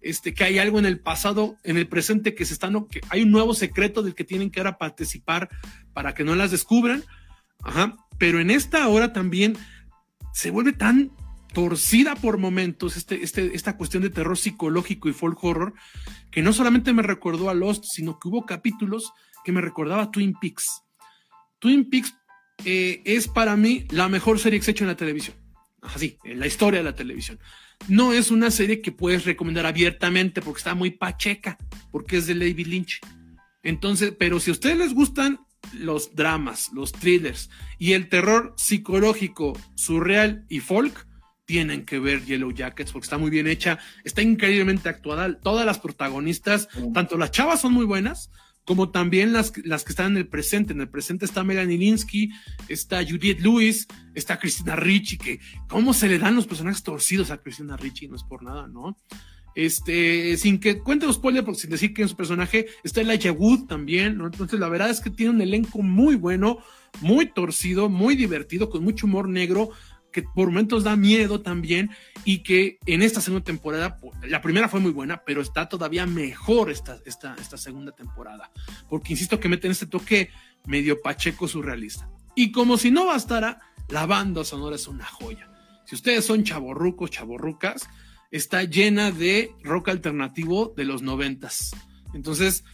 este, 0.00 0.34
que 0.34 0.44
hay 0.44 0.58
algo 0.58 0.78
en 0.78 0.86
el 0.86 1.00
pasado, 1.00 1.56
en 1.64 1.76
el 1.76 1.88
presente 1.88 2.34
que 2.34 2.44
se 2.44 2.52
están, 2.52 2.86
que 2.86 3.00
hay 3.08 3.22
un 3.22 3.30
nuevo 3.30 3.54
secreto 3.54 4.02
del 4.02 4.14
que 4.14 4.24
tienen 4.24 4.50
que 4.50 4.60
ahora 4.60 4.78
participar 4.78 5.48
para 5.92 6.14
que 6.14 6.24
no 6.24 6.34
las 6.34 6.50
descubran, 6.50 7.04
ajá, 7.62 7.96
pero 8.18 8.40
en 8.40 8.50
esta 8.50 8.86
hora 8.88 9.12
también 9.12 9.56
se 10.32 10.50
vuelve 10.50 10.72
tan 10.72 11.12
torcida 11.52 12.14
por 12.14 12.38
momentos 12.38 12.96
este, 12.96 13.22
este, 13.22 13.54
esta 13.54 13.76
cuestión 13.76 14.02
de 14.02 14.10
terror 14.10 14.36
psicológico 14.36 15.08
y 15.08 15.12
folk 15.12 15.42
horror, 15.42 15.74
que 16.30 16.42
no 16.42 16.52
solamente 16.52 16.92
me 16.92 17.02
recordó 17.02 17.50
a 17.50 17.54
Lost, 17.54 17.84
sino 17.84 18.18
que 18.18 18.28
hubo 18.28 18.46
capítulos 18.46 19.12
que 19.44 19.52
me 19.52 19.60
recordaba 19.60 20.04
a 20.04 20.10
Twin 20.10 20.34
Peaks. 20.40 20.82
Twin 21.58 21.88
Peaks 21.88 22.14
eh, 22.64 23.02
es 23.04 23.28
para 23.28 23.56
mí 23.56 23.86
la 23.90 24.08
mejor 24.08 24.38
serie 24.38 24.58
que 24.58 24.64
se 24.64 24.70
ha 24.70 24.72
hecho 24.72 24.84
en 24.84 24.88
la 24.88 24.96
televisión. 24.96 25.36
Así, 25.82 26.18
en 26.24 26.40
la 26.40 26.46
historia 26.46 26.80
de 26.80 26.84
la 26.84 26.94
televisión. 26.94 27.38
No 27.86 28.12
es 28.12 28.30
una 28.30 28.50
serie 28.50 28.80
que 28.80 28.92
puedes 28.92 29.24
recomendar 29.24 29.64
abiertamente 29.64 30.42
porque 30.42 30.58
está 30.58 30.74
muy 30.74 30.90
pacheca, 30.90 31.56
porque 31.92 32.16
es 32.16 32.26
de 32.26 32.34
David 32.34 32.66
Lynch. 32.66 33.00
Entonces, 33.62 34.12
pero 34.18 34.40
si 34.40 34.50
a 34.50 34.52
ustedes 34.52 34.76
les 34.76 34.94
gustan 34.94 35.40
los 35.72 36.14
dramas, 36.14 36.70
los 36.72 36.92
thrillers 36.92 37.50
y 37.78 37.92
el 37.92 38.08
terror 38.08 38.54
psicológico, 38.56 39.58
surreal 39.74 40.44
y 40.48 40.60
folk, 40.60 41.06
tienen 41.48 41.86
que 41.86 41.98
ver 41.98 42.26
Yellow 42.26 42.52
Jackets 42.52 42.92
porque 42.92 43.06
está 43.06 43.16
muy 43.16 43.30
bien 43.30 43.46
hecha, 43.46 43.78
está 44.04 44.20
increíblemente 44.20 44.90
actuada. 44.90 45.40
Todas 45.40 45.64
las 45.64 45.78
protagonistas, 45.78 46.68
tanto 46.92 47.16
las 47.16 47.30
chavas 47.30 47.62
son 47.62 47.72
muy 47.72 47.86
buenas, 47.86 48.30
como 48.64 48.90
también 48.90 49.32
las, 49.32 49.54
las 49.64 49.82
que 49.82 49.92
están 49.92 50.12
en 50.12 50.18
el 50.18 50.28
presente. 50.28 50.74
En 50.74 50.82
el 50.82 50.90
presente 50.90 51.24
está 51.24 51.44
Melanie 51.44 51.78
Linsky, 51.78 52.30
está 52.68 53.02
Judith 53.02 53.40
Lewis, 53.40 53.88
está 54.14 54.38
Christina 54.38 54.76
Ricci, 54.76 55.16
que 55.16 55.40
cómo 55.68 55.94
se 55.94 56.08
le 56.08 56.18
dan 56.18 56.36
los 56.36 56.46
personajes 56.46 56.82
torcidos 56.82 57.30
a 57.30 57.38
Christina 57.38 57.78
Ricci, 57.78 58.08
no 58.08 58.16
es 58.16 58.24
por 58.24 58.42
nada, 58.42 58.68
¿no? 58.68 58.98
Este, 59.54 60.36
sin 60.36 60.60
que 60.60 60.80
cuente 60.80 61.06
los 61.06 61.16
spoilers, 61.16 61.46
porque 61.46 61.62
sin 61.62 61.70
decir 61.70 61.94
que 61.94 62.02
es 62.02 62.10
su 62.10 62.16
personaje, 62.16 62.66
está 62.84 63.00
Elijah 63.00 63.32
Wood 63.32 63.68
también, 63.68 64.18
¿no? 64.18 64.26
Entonces, 64.26 64.60
la 64.60 64.68
verdad 64.68 64.90
es 64.90 65.00
que 65.00 65.08
tiene 65.08 65.32
un 65.32 65.40
elenco 65.40 65.80
muy 65.80 66.14
bueno, 66.14 66.58
muy 67.00 67.32
torcido, 67.32 67.88
muy 67.88 68.16
divertido, 68.16 68.68
con 68.68 68.84
mucho 68.84 69.06
humor 69.06 69.30
negro 69.30 69.70
que 70.18 70.28
por 70.34 70.48
momentos 70.48 70.82
da 70.82 70.96
miedo 70.96 71.42
también 71.42 71.90
y 72.24 72.42
que 72.42 72.78
en 72.86 73.02
esta 73.02 73.20
segunda 73.20 73.44
temporada, 73.44 74.00
la 74.22 74.42
primera 74.42 74.68
fue 74.68 74.80
muy 74.80 74.90
buena, 74.90 75.22
pero 75.24 75.40
está 75.40 75.68
todavía 75.68 76.06
mejor 76.06 76.70
esta, 76.70 76.98
esta, 77.06 77.36
esta 77.40 77.56
segunda 77.56 77.92
temporada, 77.92 78.50
porque 78.88 79.12
insisto 79.12 79.38
que 79.38 79.48
meten 79.48 79.70
este 79.70 79.86
toque 79.86 80.30
medio 80.66 81.00
pacheco 81.00 81.46
surrealista. 81.46 82.10
Y 82.34 82.50
como 82.50 82.76
si 82.78 82.90
no 82.90 83.06
bastara, 83.06 83.60
la 83.88 84.06
banda 84.06 84.42
sonora 84.44 84.74
es 84.74 84.88
una 84.88 85.04
joya. 85.04 85.50
Si 85.84 85.94
ustedes 85.94 86.24
son 86.24 86.42
chaborrucos, 86.42 87.10
chaborrucas, 87.10 87.88
está 88.32 88.64
llena 88.64 89.12
de 89.12 89.52
rock 89.62 89.90
alternativo 89.90 90.74
de 90.76 90.84
los 90.84 91.00
noventas. 91.00 91.76
Entonces, 92.12 92.64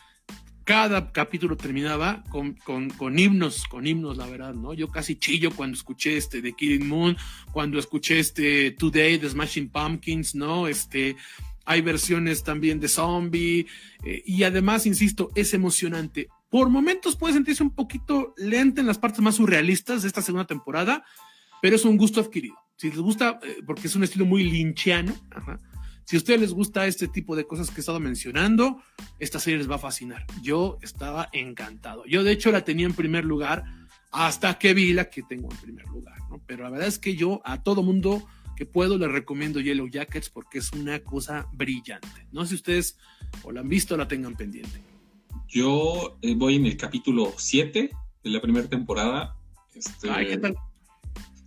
cada 0.65 1.13
capítulo 1.13 1.57
terminaba 1.57 2.25
con, 2.31 2.55
con, 2.55 3.19
himnos, 3.19 3.65
con 3.65 3.87
himnos, 3.87 4.17
la 4.17 4.27
verdad, 4.27 4.55
¿no? 4.55 4.73
Yo 4.73 4.89
casi 4.89 5.17
chillo 5.17 5.51
cuando 5.55 5.77
escuché 5.77 6.17
este 6.17 6.41
de 6.41 6.55
Killing 6.55 6.89
Moon, 6.89 7.17
cuando 7.53 7.79
escuché 7.79 8.19
este 8.19 8.71
Today 8.73 9.19
de 9.19 9.29
Smashing 9.29 9.69
Pumpkins, 9.69 10.35
¿no? 10.35 10.67
Este, 10.67 11.17
hay 11.67 11.83
versiones 11.83 12.43
también 12.43 12.81
de 12.81 12.89
Zombie, 12.89 13.67
eh, 14.05 14.23
y 14.25 14.43
además, 14.43 14.87
insisto, 14.87 15.31
es 15.35 15.53
emocionante. 15.53 16.29
Por 16.51 16.71
momentos 16.71 17.17
puede 17.17 17.35
sentirse 17.35 17.63
un 17.63 17.75
poquito 17.75 18.35
lenta 18.39 18.81
en 18.81 18.87
las 18.87 18.99
partes 18.99 19.21
más 19.21 19.35
surrealistas 19.35 20.03
de 20.03 20.09
esta 20.09 20.23
segunda 20.23 20.47
temporada, 20.47 21.05
pero 21.61 21.77
es 21.77 21.85
un 21.85 21.99
gusto 21.99 22.21
adquirido. 22.21 22.57
Si 22.77 22.89
les 22.89 22.99
gusta, 22.99 23.39
eh, 23.43 23.59
porque 23.67 23.87
es 23.87 23.97
un 23.97 24.05
estilo 24.05 24.25
muy 24.25 24.45
linchiano, 24.45 25.15
ajá, 25.31 25.61
si 26.05 26.17
a 26.17 26.19
ustedes 26.19 26.41
les 26.41 26.53
gusta 26.53 26.87
este 26.87 27.09
tipo 27.09 27.35
de 27.35 27.47
cosas 27.47 27.71
que 27.71 27.77
he 27.77 27.81
estado 27.81 28.01
mencionando, 28.01 28.83
esta 29.19 29.39
serie 29.39 29.59
les 29.59 29.71
va 29.71 29.77
a 29.77 29.79
fascinar. 29.79 30.27
Yo 30.43 30.79
estaba 30.83 31.29
encantado. 31.33 32.05
Yo 32.07 32.23
de 32.23 32.33
hecho 32.33 32.51
la 32.51 32.65
tenía 32.65 32.87
en 32.87 32.95
primer 32.95 33.25
lugar 33.25 33.65
hasta 34.11 34.59
que 34.59 34.75
vi 34.75 34.93
la 34.93 35.11
que 35.11 35.23
tengo 35.23 35.51
en 35.51 35.57
primer 35.59 35.87
lugar, 35.87 36.19
¿no? 36.31 36.41
Pero 36.47 36.65
la 36.65 36.71
verdad 36.71 36.89
es 36.89 36.99
que 36.99 37.17
yo 37.17 37.41
a 37.45 37.63
todo 37.63 37.83
mundo 37.83 38.27
que 38.57 38.67
puedo 38.67 38.99
les 38.99 39.11
recomiendo 39.11 39.61
Yellow 39.61 39.89
Jackets 39.89 40.31
porque 40.31 40.59
es 40.59 40.73
una 40.73 41.01
cosa 41.01 41.49
brillante. 41.53 42.29
No 42.31 42.43
sé 42.43 42.51
si 42.51 42.55
ustedes 42.57 42.99
o 43.43 43.51
la 43.51 43.61
han 43.61 43.69
visto 43.69 43.95
o 43.95 43.97
la 43.97 44.07
tengan 44.07 44.37
pendiente. 44.37 44.83
Yo 45.49 46.19
eh, 46.23 46.35
voy 46.35 46.57
en 46.57 46.67
el 46.67 46.77
capítulo 46.77 47.35
7 47.37 47.91
de 48.23 48.31
la 48.31 48.41
primera 48.41 48.69
temporada. 48.69 49.37
Este, 49.75 50.11
Ay, 50.11 50.29
¿qué 50.29 50.37
tal? 50.39 50.57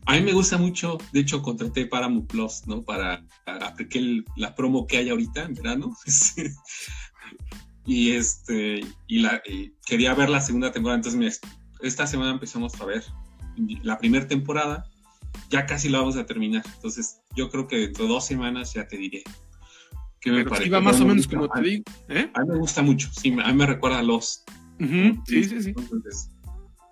A 0.07 0.13
mí 0.13 0.21
me 0.21 0.31
gusta 0.31 0.57
mucho, 0.57 0.97
de 1.11 1.19
hecho 1.19 1.41
contraté 1.41 1.85
Paramount 1.85 2.31
Plus, 2.31 2.65
¿no? 2.65 2.81
Para, 2.81 3.25
aplicar 3.45 4.01
la 4.37 4.55
promo 4.55 4.87
que 4.87 4.97
hay 4.97 5.09
ahorita 5.09 5.43
en 5.43 5.53
verano. 5.53 5.93
y 7.85 8.11
este, 8.11 8.79
y, 9.07 9.19
la, 9.19 9.41
quería 9.85 10.13
ver 10.13 10.29
la 10.29 10.39
segunda 10.39 10.71
temporada, 10.71 10.99
entonces 10.99 11.41
esta 11.81 12.07
semana 12.07 12.31
empezamos 12.31 12.79
a 12.79 12.85
ver 12.85 13.03
la 13.83 13.97
primera 13.97 14.25
temporada, 14.25 14.89
ya 15.49 15.65
casi 15.65 15.89
la 15.89 15.99
vamos 15.99 16.15
a 16.15 16.25
terminar, 16.25 16.63
entonces 16.75 17.19
yo 17.35 17.49
creo 17.49 17.67
que 17.67 17.77
dentro 17.77 18.05
de 18.05 18.09
dos 18.13 18.25
semanas 18.25 18.73
ya 18.73 18.87
te 18.87 18.95
diré. 18.95 19.23
¿Qué 20.21 20.31
me 20.31 20.45
parece? 20.45 20.67
Iba 20.67 20.79
más 20.79 21.01
o 21.01 21.05
menos 21.05 21.27
como 21.27 21.49
te 21.49 21.61
digo. 21.61 21.83
¿eh? 22.07 22.31
A 22.33 22.43
mí 22.43 22.47
me 22.47 22.57
gusta 22.57 22.81
mucho, 22.81 23.09
sí, 23.11 23.35
a 23.43 23.47
mí 23.47 23.53
me 23.53 23.65
recuerda 23.65 23.99
a 23.99 24.03
los. 24.03 24.45
Sí, 25.25 25.43
sí, 25.43 25.61
sí 25.61 25.73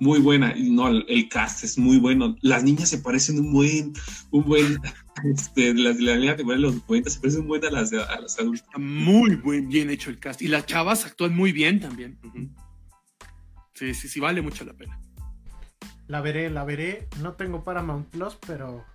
muy 0.06 0.20
buena. 0.20 0.54
No, 0.58 0.88
el, 0.88 1.30
cast 1.30 1.64
es 1.64 1.78
muy 1.78 1.98
bueno. 1.98 2.38
Las 2.42 2.64
niñas 2.64 2.90
se 2.90 3.00
parecen 3.00 3.40
un 3.40 3.52
buen, 3.52 3.94
un 4.32 4.44
buen, 4.44 4.80
este, 5.36 5.74
las 5.74 5.98
de 5.98 6.04
la 6.04 6.16
línea 6.16 6.36
de 6.36 6.44
los 6.44 6.76
90 6.88 7.10
se 7.10 7.20
parecen 7.20 7.48
muy 7.48 7.60
a 7.60 7.72
las, 7.72 7.92
a 7.92 8.22
las 8.22 8.40
adultas. 8.40 8.68
Muy 8.78 9.36
buen, 9.36 9.68
bien 9.68 9.90
hecho 9.90 10.10
el 10.10 10.20
cast. 10.20 10.42
Y 10.42 10.48
las 10.48 10.66
chavas 10.66 11.06
actúan 11.06 11.36
muy 11.36 11.52
bien 11.52 11.80
también. 11.80 12.18
Sí, 13.74 13.94
sí, 13.94 14.08
sí, 14.08 14.20
vale 14.20 14.42
mucho 14.42 14.64
la 14.64 14.74
pena. 14.74 15.00
La 16.08 16.22
veré, 16.22 16.50
la 16.50 16.64
veré. 16.64 17.10
No 17.22 17.34
tengo 17.34 17.64
Paramount 17.64 18.08
Plus, 18.10 18.38
pero 18.46 18.86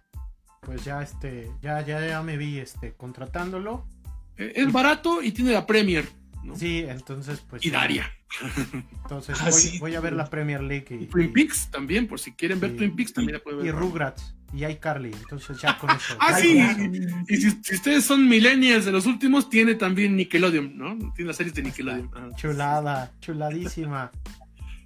pues 0.61 0.85
ya 0.85 1.03
este, 1.03 1.51
ya, 1.61 1.85
ya, 1.85 2.07
ya 2.07 2.23
me 2.23 2.37
vi 2.37 2.59
este 2.59 2.95
contratándolo. 2.95 3.87
Eh, 4.37 4.53
es 4.57 4.73
barato 4.73 5.23
y 5.23 5.33
tiene 5.33 5.53
la 5.53 5.67
Premier. 5.67 6.09
Sí, 6.55 6.85
entonces 6.87 7.41
pues. 7.49 7.65
Y 7.65 7.71
Daria. 7.71 8.11
Entonces 9.03 9.39
ah, 9.41 9.51
voy, 9.81 9.95
a 9.95 10.01
ver 10.01 10.15
la 10.15 10.27
Premier 10.27 10.63
League. 10.63 10.87
Y, 10.91 11.07
Twin 11.07 11.33
Peaks 11.33 11.71
también, 11.71 12.07
por 12.07 12.19
si 12.19 12.33
quieren 12.33 12.61
ver 12.61 12.77
Twin 12.77 12.95
Peaks 12.95 13.13
también 13.13 13.39
la 13.39 13.43
pueden 13.43 13.61
ver. 13.61 13.69
Y 13.69 13.73
Rugrats. 13.73 14.35
Y 14.53 14.65
iCarly. 14.65 15.13
Entonces 15.13 15.61
ya 15.61 15.79
con 15.79 15.91
eso. 15.91 16.17
ah, 16.21 16.35
sí. 16.35 16.61
Y, 17.29 17.37
si, 17.37 17.49
ustedes 17.49 18.05
son 18.05 18.29
millennials 18.29 18.85
de 18.85 18.93
los 18.93 19.07
últimos, 19.07 19.49
tiene 19.49 19.75
también 19.75 20.17
Nickelodeon, 20.17 20.77
¿no? 20.77 21.13
Tiene 21.15 21.29
las 21.29 21.37
series 21.37 21.55
de 21.55 21.63
Nickelodeon. 21.63 22.35
Chulada, 22.37 23.13
chuladísima. 23.21 24.11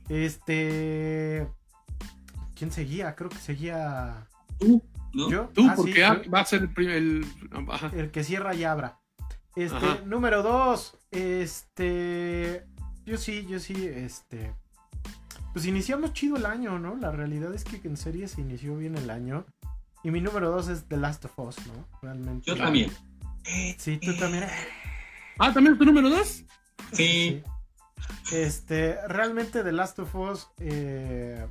Este. 0.09 1.47
¿Quién 2.55 2.71
seguía? 2.71 3.15
Creo 3.15 3.31
que 3.31 3.39
seguía. 3.39 4.27
Tú, 4.59 4.83
¿no? 5.13 5.31
¿Yo? 5.31 5.51
Tú, 5.55 5.67
Ah, 5.69 5.75
porque 5.77 6.05
ah, 6.05 6.23
va 6.33 6.41
a 6.41 6.45
ser 6.45 6.63
el 6.63 6.73
primer. 6.73 6.97
El, 6.97 8.11
que 8.13 8.25
cierra 8.25 8.55
y 8.55 8.65
abra. 8.65 8.99
Este, 9.57 9.77
Ajá. 9.77 9.99
número 10.05 10.43
dos. 10.43 10.99
Este. 11.15 12.67
Yo 13.07 13.17
sí, 13.17 13.47
yo 13.49 13.59
sí, 13.61 13.87
este. 13.87 14.53
Pues 15.53 15.67
iniciamos 15.67 16.13
chido 16.13 16.37
el 16.37 16.47
año, 16.47 16.79
¿no? 16.79 16.97
La 16.97 17.13
realidad 17.13 17.55
es 17.55 17.63
que 17.65 17.81
en 17.87 17.97
serie 17.97 18.27
se 18.27 18.41
inició 18.41 18.77
bien 18.77 18.97
el 18.97 19.11
año. 19.11 19.47
Y 20.03 20.11
mi 20.11 20.21
número 20.21 20.51
dos 20.51 20.69
es 20.69 20.85
The 20.85 20.97
Last 20.97 21.25
of 21.25 21.39
Us, 21.39 21.57
¿no? 21.67 21.87
Realmente. 22.03 22.51
Yo 22.51 22.57
también. 22.57 22.91
Sí, 23.79 23.99
tú 23.99 24.17
también. 24.17 24.45
Ah, 25.39 25.53
¿también 25.53 25.75
es 25.75 25.79
tu 25.79 25.85
número 25.85 26.11
dos? 26.11 26.45
Sí. 26.93 27.43
Este, 28.33 28.99
realmente 29.07 29.63
The 29.63 29.73
Last 29.73 29.99
of 29.99 30.15
Us, 30.15 30.49
eh, 30.59 31.47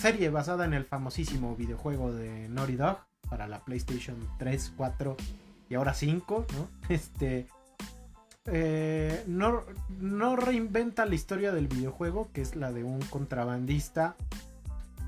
serie 0.00 0.30
basada 0.30 0.64
en 0.64 0.74
el 0.74 0.84
famosísimo 0.84 1.56
videojuego 1.56 2.12
de 2.12 2.48
Naughty 2.48 2.76
Dog 2.76 2.98
para 3.28 3.46
la 3.46 3.64
PlayStation 3.64 4.16
3, 4.38 4.74
4 4.76 5.16
y 5.68 5.74
ahora 5.74 5.94
5, 5.94 6.46
¿no? 6.52 6.68
Este, 6.88 7.48
eh, 8.46 9.22
no, 9.26 9.64
no 9.98 10.36
reinventa 10.36 11.04
la 11.06 11.14
historia 11.14 11.52
del 11.52 11.68
videojuego, 11.68 12.30
que 12.32 12.40
es 12.40 12.56
la 12.56 12.72
de 12.72 12.84
un 12.84 13.00
contrabandista 13.02 14.16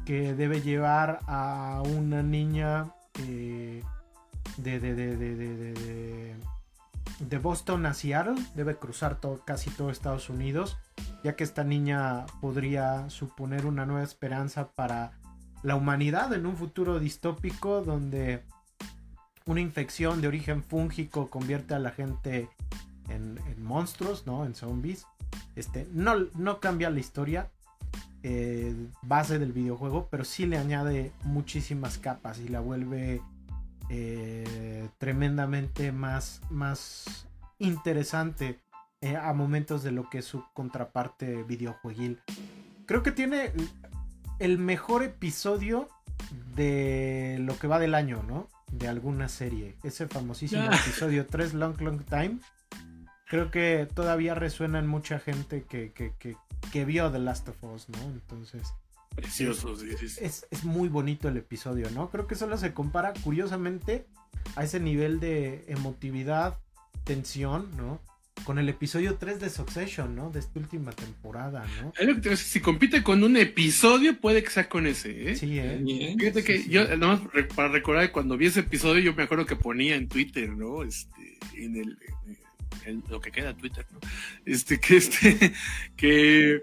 que 0.05 0.35
debe 0.35 0.61
llevar 0.61 1.21
a 1.27 1.83
una 1.85 2.23
niña 2.23 2.93
eh, 3.21 3.83
de, 4.57 6.39
Boston 7.41 7.87
a 7.87 7.95
Seattle, 7.95 8.35
debe 8.55 8.77
cruzar 8.77 9.21
todo, 9.21 9.43
casi 9.45 9.71
todo 9.71 9.91
Estados 9.91 10.29
Unidos, 10.29 10.77
ya 11.25 11.35
que 11.37 11.45
esta 11.45 11.65
niña 11.65 12.27
podría 12.41 13.09
suponer 13.11 13.65
una 13.65 13.87
nueva 13.87 14.03
esperanza 14.03 14.69
para 14.73 15.13
la 15.63 15.77
humanidad 15.77 16.33
en 16.33 16.47
un 16.47 16.57
futuro 16.57 16.99
distópico 16.99 17.83
donde 17.83 18.43
una 19.47 19.61
infección 19.61 20.21
de 20.21 20.29
origen 20.29 20.63
fúngico 20.63 21.31
convierte 21.31 21.75
a 21.75 21.79
la 21.79 21.91
gente 21.91 22.49
en, 23.15 23.39
en 23.47 23.63
monstruos, 23.63 24.27
¿no? 24.27 24.45
En 24.45 24.55
zombies. 24.55 25.07
Este, 25.57 25.87
no, 25.93 26.15
no 26.35 26.61
cambia 26.61 26.91
la 26.91 27.01
historia 27.01 27.51
eh, 28.25 28.75
base 29.03 29.41
del 29.41 29.53
videojuego, 29.53 30.07
pero 30.09 30.25
sí 30.25 30.47
le 30.47 30.57
añade 30.57 31.11
muchísimas 31.25 31.99
capas 31.99 32.39
y 32.39 32.49
la 32.49 32.61
vuelve 32.61 33.21
eh, 33.89 34.89
tremendamente 34.99 35.91
más, 35.91 36.41
más 36.49 37.27
interesante 37.59 38.61
eh, 39.01 39.17
a 39.17 39.33
momentos 39.33 39.83
de 39.83 39.91
lo 39.91 40.09
que 40.09 40.19
es 40.19 40.25
su 40.25 40.45
contraparte 40.55 41.43
videojueguil. 41.43 42.21
Creo 42.87 43.03
que 43.03 43.11
tiene 43.11 43.53
el 44.39 44.59
mejor 44.59 45.03
episodio 45.03 45.89
de 46.55 47.39
lo 47.41 47.59
que 47.59 47.67
va 47.67 47.81
del 47.81 47.97
año, 47.97 48.23
¿no? 48.23 48.49
De 48.71 48.87
alguna 48.87 49.29
serie. 49.29 49.75
Ese 49.83 50.07
famosísimo 50.07 50.63
episodio 50.73 51.27
3 51.27 51.55
Long 51.55 51.81
Long 51.81 52.05
Time. 52.05 52.39
Creo 53.33 53.51
que 53.51 53.89
todavía 53.95 54.35
resuena 54.35 54.79
en 54.79 54.87
mucha 54.87 55.19
gente 55.19 55.65
que, 55.67 55.91
que, 55.93 56.13
que, 56.19 56.37
que 56.71 56.85
vio 56.85 57.11
The 57.11 57.19
Last 57.19 57.49
of 57.49 57.57
Us, 57.65 57.89
¿no? 57.89 57.97
Entonces, 58.13 58.61
Precioso, 59.17 59.75
sí, 59.75 59.87
sí, 59.99 60.07
sí. 60.11 60.19
es, 60.23 60.47
es 60.51 60.65
muy 60.65 60.91
bonito 60.91 61.29
el 61.29 61.39
episodio, 61.39 61.89
¿no? 61.93 62.11
Creo 62.11 62.27
que 62.27 62.35
solo 62.35 62.59
se 62.59 62.75
compara 62.75 63.15
curiosamente 63.25 64.05
a 64.55 64.65
ese 64.65 64.81
nivel 64.81 65.19
de 65.19 65.65
emotividad, 65.69 66.59
tensión, 67.05 67.71
¿no? 67.79 68.03
Con 68.45 68.59
el 68.59 68.69
episodio 68.69 69.17
3 69.17 69.41
de 69.41 69.49
Succession, 69.49 70.15
¿no? 70.15 70.29
De 70.31 70.41
esta 70.41 70.59
última 70.59 70.91
temporada, 70.93 71.65
¿no? 71.81 71.93
Lo 72.07 72.15
que 72.17 72.21
te 72.21 72.37
si 72.37 72.61
compite 72.61 73.03
con 73.03 73.23
un 73.25 73.39
episodio, 73.39 74.21
puede 74.21 74.43
que 74.45 74.51
sea 74.51 74.69
con 74.69 74.87
ese, 74.87 75.31
¿eh? 75.33 75.37
Sí, 75.37 75.59
¿eh? 75.59 75.79
Bien. 75.83 76.19
Fíjate 76.19 76.45
que 76.45 76.59
Sí, 76.59 76.65
sí. 76.65 76.69
yo, 76.71 76.85
nada 76.99 77.17
más 77.17 77.33
re- 77.33 77.45
para 77.45 77.69
recordar, 77.69 78.13
cuando 78.13 78.37
vi 78.37 78.47
ese 78.47 78.61
episodio, 78.61 79.01
yo 79.01 79.15
me 79.15 79.23
acuerdo 79.23 79.47
que 79.47 79.57
ponía 79.57 79.95
en 79.97 80.07
Twitter, 80.09 80.51
¿no? 80.51 80.83
Este, 80.83 81.39
en 81.55 81.77
el, 81.77 81.99
en 82.27 82.37
lo 83.09 83.21
que 83.21 83.31
queda 83.31 83.57
Twitter, 83.57 83.87
¿no? 83.93 84.01
Este, 84.45 84.79
que 84.81 84.97
este, 84.97 85.53
que 85.97 86.61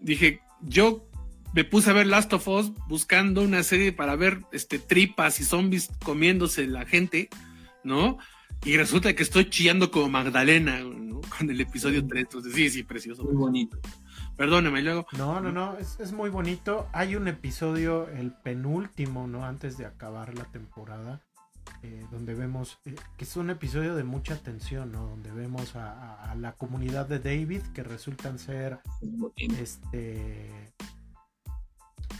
dije, 0.00 0.40
yo 0.62 1.08
me 1.54 1.64
puse 1.64 1.90
a 1.90 1.94
ver 1.94 2.06
Last 2.06 2.32
of 2.32 2.46
Us 2.48 2.72
buscando 2.88 3.42
una 3.42 3.62
serie 3.62 3.92
para 3.92 4.16
ver 4.16 4.42
este 4.52 4.78
tripas 4.78 5.40
y 5.40 5.44
zombies 5.44 5.90
comiéndose 6.04 6.66
la 6.66 6.84
gente, 6.84 7.28
¿no? 7.84 8.18
Y 8.64 8.76
resulta 8.76 9.14
que 9.14 9.22
estoy 9.22 9.48
chillando 9.50 9.90
como 9.90 10.08
Magdalena, 10.08 10.80
¿no? 10.80 11.20
Con 11.38 11.50
el 11.50 11.60
episodio 11.60 12.06
3. 12.06 12.22
Entonces, 12.22 12.54
sí, 12.54 12.70
sí, 12.70 12.82
precioso. 12.82 13.24
Muy 13.24 13.34
bonito. 13.34 13.78
Perdóname, 14.36 14.82
luego. 14.82 15.06
No, 15.16 15.40
no, 15.40 15.52
no, 15.52 15.76
es, 15.78 15.98
es 16.00 16.12
muy 16.12 16.30
bonito. 16.30 16.88
Hay 16.92 17.16
un 17.16 17.28
episodio, 17.28 18.08
el 18.08 18.32
penúltimo, 18.32 19.26
¿no? 19.26 19.44
Antes 19.44 19.78
de 19.78 19.86
acabar 19.86 20.34
la 20.34 20.44
temporada, 20.44 21.22
eh, 21.82 22.06
donde 22.10 22.34
vemos, 22.34 22.78
eh, 22.84 22.94
que 23.16 23.24
es 23.24 23.36
un 23.36 23.50
episodio 23.50 23.94
de 23.94 24.04
mucha 24.04 24.36
tensión, 24.36 24.92
¿no? 24.92 25.06
Donde 25.08 25.30
vemos 25.30 25.76
a, 25.76 25.92
a- 25.92 26.30
a 26.32 26.34
la 26.34 26.52
comunidad 26.52 27.06
de 27.06 27.18
David, 27.20 27.62
que 27.74 27.82
resultan 27.82 28.38
ser 28.38 28.80
este 29.58 30.72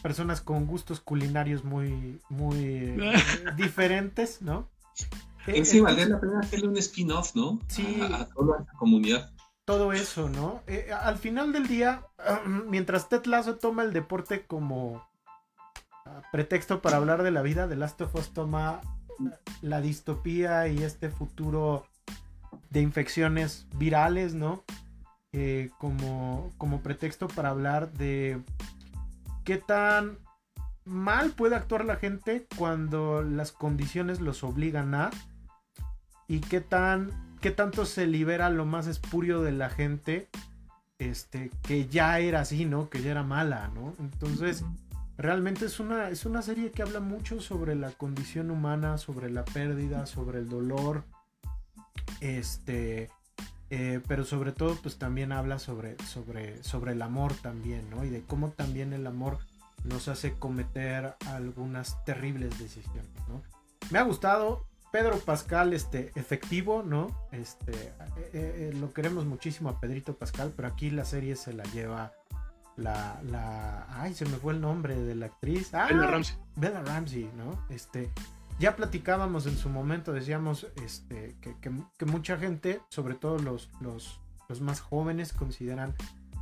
personas 0.03 0.41
con 0.41 0.67
gustos 0.67 1.01
culinarios 1.01 1.65
muy 1.65 2.21
muy 2.29 2.57
eh, 2.65 3.15
diferentes, 3.57 4.43
¿no? 4.43 4.69
En 5.47 5.57
Eh, 5.57 5.65
sí, 5.65 5.79
entonces, 5.79 5.83
valdría 5.83 6.09
la 6.09 6.21
pena 6.21 6.41
hacerle 6.41 6.69
un 6.69 6.77
spin-off, 6.77 7.35
¿no? 7.35 7.59
Sí. 7.69 8.01
A, 8.03 8.23
a 8.23 8.27
toda 8.29 8.61
esa 8.63 8.73
comunidad. 8.79 9.31
todo 9.65 9.93
eso, 9.93 10.29
¿no? 10.29 10.63
Eh, 10.67 10.91
al 10.93 11.19
final 11.19 11.53
del 11.53 11.67
día, 11.67 12.03
mientras 12.67 13.09
Ted 13.09 13.25
Lasso 13.27 13.57
toma 13.57 13.83
el 13.83 13.93
deporte 13.93 14.47
como 14.47 15.03
ah, 16.07 16.23
pretexto 16.33 16.81
para 16.83 16.99
hablar 16.99 17.23
de 17.23 17.31
la 17.31 17.43
vida, 17.43 17.69
The 17.69 17.77
Last 17.77 18.01
of 18.03 18.15
Us 18.15 18.29
toma 18.33 18.81
la 19.63 19.81
distopía 19.81 20.69
y 20.69 20.83
este 20.83 21.11
futuro 21.11 21.87
de 22.71 22.81
infecciones 22.81 23.67
virales, 23.77 24.35
¿no? 24.35 24.65
Eh, 25.33 25.71
como, 25.79 26.53
como 26.57 26.81
pretexto 26.81 27.29
para 27.29 27.51
hablar 27.51 27.93
de 27.93 28.41
qué 29.45 29.59
tan 29.59 30.19
mal 30.85 31.31
puede 31.33 31.55
actuar 31.55 31.85
la 31.85 31.97
gente 31.97 32.47
cuando 32.57 33.23
las 33.23 33.53
condiciones 33.53 34.21
los 34.21 34.43
obligan 34.43 34.95
a 34.95 35.11
y 36.29 36.41
qué 36.41 36.63
tan 36.63 37.11
qué 37.43 37.51
tanto 37.51 37.85
se 37.85 38.07
libera 38.07 38.49
lo 38.49 38.65
más 38.65 38.87
espurio 38.87 39.43
de 39.43 39.53
la 39.53 39.69
gente 39.69 40.29
este 40.99 41.51
que 41.63 41.87
ya 41.89 42.19
era 42.21 42.41
así 42.41 42.65
no 42.65 42.89
que 42.89 43.03
ya 43.03 43.11
era 43.11 43.23
mala 43.23 43.71
no 43.75 43.95
entonces 43.99 44.65
realmente 45.19 45.67
es 45.67 45.81
una 45.81 46.09
es 46.09 46.25
una 46.25 46.41
serie 46.43 46.71
que 46.71 46.83
habla 46.83 47.01
mucho 47.01 47.41
sobre 47.41 47.75
la 47.75 47.91
condición 47.91 48.51
humana 48.51 48.97
sobre 48.97 49.31
la 49.31 49.45
pérdida 49.45 50.07
sobre 50.07 50.39
el 50.39 50.49
dolor. 50.49 51.05
Este 52.21 53.11
eh, 53.71 54.01
pero 54.09 54.25
sobre 54.25 54.53
todo 54.53 54.77
pues 54.77 54.97
también 54.97 55.33
habla 55.33 55.59
sobre 55.59 55.99
sobre 56.05 56.63
sobre 56.63 56.93
el 56.93 57.03
amor 57.03 57.35
también 57.35 57.91
no 57.91 58.05
y 58.05 58.09
de 58.09 58.23
cómo 58.23 58.51
también 58.51 58.95
el 58.95 59.07
amor 59.07 59.39
nos 59.85 60.09
hace 60.09 60.33
cometer 60.33 61.15
algunas 61.27 62.03
terribles 62.05 62.59
decisiones 62.59 63.11
no 63.29 63.43
me 63.91 63.99
ha 63.99 64.03
gustado. 64.03 64.65
Pedro 64.91 65.19
Pascal, 65.19 65.75
este, 65.75 66.13
efectivo, 66.15 66.83
¿no? 66.83 67.09
Este, 67.31 67.73
eh, 67.73 67.93
eh, 68.33 68.73
lo 68.81 68.93
queremos 68.95 69.27
muchísimo 69.27 69.69
a 69.69 69.81
Pedrito 69.81 70.17
Pascal, 70.17 70.53
pero 70.57 70.69
aquí 70.69 70.91
la 70.91 71.05
serie 71.05 71.37
se 71.37 71.53
la 71.53 71.65
lleva 71.65 72.15
la, 72.79 73.21
la, 73.25 73.87
ay, 74.01 74.15
se 74.15 74.25
me 74.25 74.37
fue 74.39 74.55
el 74.55 74.61
nombre 74.61 74.97
de 74.97 75.15
la 75.15 75.27
actriz. 75.27 75.75
Ah, 75.75 75.89
Bella 75.91 76.07
Ramsey. 76.07 76.37
Bella 76.57 76.83
Ramsey, 76.83 77.31
¿no? 77.37 77.65
Este, 77.69 78.11
ya 78.59 78.75
platicábamos 78.77 79.47
en 79.47 79.57
su 79.57 79.69
momento, 79.69 80.13
decíamos, 80.13 80.67
este, 80.83 81.37
que, 81.41 81.55
que- 81.61 81.71
que 81.99 82.07
mucha 82.07 82.37
gente, 82.39 82.81
sobre 82.89 83.15
todo 83.15 83.39
los, 83.39 83.69
los, 83.81 84.21
los 84.49 84.61
más 84.61 84.81
jóvenes, 84.81 85.33
consideran 85.33 85.95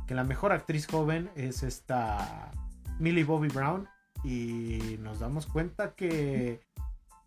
que 0.07 0.15
la 0.15 0.23
mejor 0.23 0.51
actriz 0.53 0.87
joven 0.87 1.29
es 1.35 1.63
esta 1.63 2.51
Millie 2.99 3.23
Bobby 3.25 3.49
Brown 3.49 3.87
y 4.23 4.97
nos 5.01 5.19
damos 5.19 5.45
cuenta 5.45 5.93
que 5.95 6.61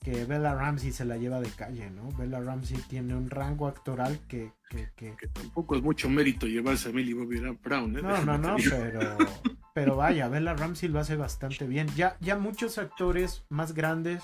que 0.01 0.25
Bella 0.25 0.55
Ramsey 0.55 0.93
se 0.93 1.05
la 1.05 1.17
lleva 1.19 1.41
de 1.41 1.51
calle, 1.51 1.91
¿no? 1.91 2.09
Bella 2.13 2.41
Ramsey 2.41 2.79
tiene 2.89 3.15
un 3.15 3.29
rango 3.29 3.69
actoral 3.69 4.19
que, 4.27 4.53
que, 4.71 4.89
que- 4.97 5.15
Que 5.17 5.29
tampoco 5.29 5.77
es 5.77 5.83
mucho 5.83 6.09
mérito 6.09 6.47
llevarse 6.47 6.89
a 6.89 6.93
Millie 6.93 7.13
Bobby 7.15 7.39
Brown, 7.63 7.97
¿eh? 7.99 8.03
no, 8.03 8.09
Déjame 8.09 8.39
no, 8.39 8.39
no, 8.39 8.57
pero, 8.71 9.17
pero 9.75 9.97
vaya, 9.97 10.29
Bella 10.29 10.55
Ramsey 10.55 10.89
lo 10.89 11.01
hace 11.01 11.17
bastante 11.17 11.67
bien. 11.67 11.87
Ya, 11.97 12.17
ya 12.21 12.37
muchos 12.39 12.79
actores 12.79 13.45
más 13.51 13.75
grandes 13.75 14.23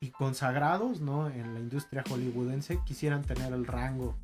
y 0.00 0.10
consagrados, 0.12 1.00
¿no? 1.02 1.28
En 1.28 1.52
la 1.54 1.60
industria 1.60 2.02
hollywoodense 2.08 2.80
quisieran 2.86 3.22
tener 3.22 3.52
el 3.52 3.66
rango 3.66 4.16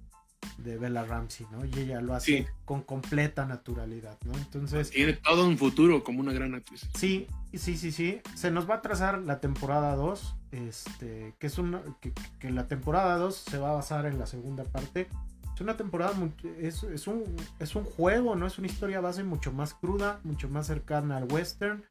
de 0.59 0.77
Bella 0.78 1.05
Ramsey, 1.05 1.47
¿no? 1.51 1.64
Y 1.64 1.70
ella 1.78 2.01
lo 2.01 2.14
hace 2.14 2.39
Sí. 2.39 2.47
con 2.64 2.82
completa 2.82 3.47
naturalidad, 3.47 4.16
¿no? 4.24 4.32
Entonces, 4.35 4.90
Tiene 4.90 5.14
todo 5.14 5.47
un 5.47 5.59
futuro 5.59 6.05
como 6.05 6.20
una 6.20 6.32
gran 6.32 6.55
actriz. 6.55 6.89
Sí, 6.94 7.27
sí, 7.52 7.77
sí, 7.77 7.90
sí. 7.93 8.20
Se 8.35 8.51
nos 8.51 8.69
va 8.69 8.77
a 8.77 8.82
trazar 8.82 9.19
la 9.20 9.40
temporada 9.40 9.94
2. 9.97 10.36
Este, 10.52 11.35
que 11.39 11.47
es 11.47 11.59
una. 11.59 11.82
Que, 12.01 12.12
que 12.39 12.51
la 12.51 12.69
temporada 12.69 13.16
2 13.16 13.35
se 13.35 13.59
va 13.59 13.70
a 13.70 13.74
basar 13.74 14.06
en 14.06 14.19
la 14.19 14.27
segunda 14.27 14.64
parte. 14.64 15.09
Es 15.55 15.60
una 15.60 15.77
temporada. 15.77 16.12
mu- 16.12 16.31
Es, 16.60 16.82
es 16.85 17.06
un, 17.06 17.24
es 17.59 17.74
un 17.74 17.85
juego, 17.85 18.36
¿no? 18.36 18.47
Es 18.47 18.59
una 18.59 18.66
historia 18.69 19.01
base 19.01 19.24
mucho 19.24 19.52
más 19.52 19.74
cruda, 19.74 20.20
mucho 20.24 20.48
más 20.48 20.66
cercana 20.66 21.16
al 21.16 21.24
western. 21.32 21.85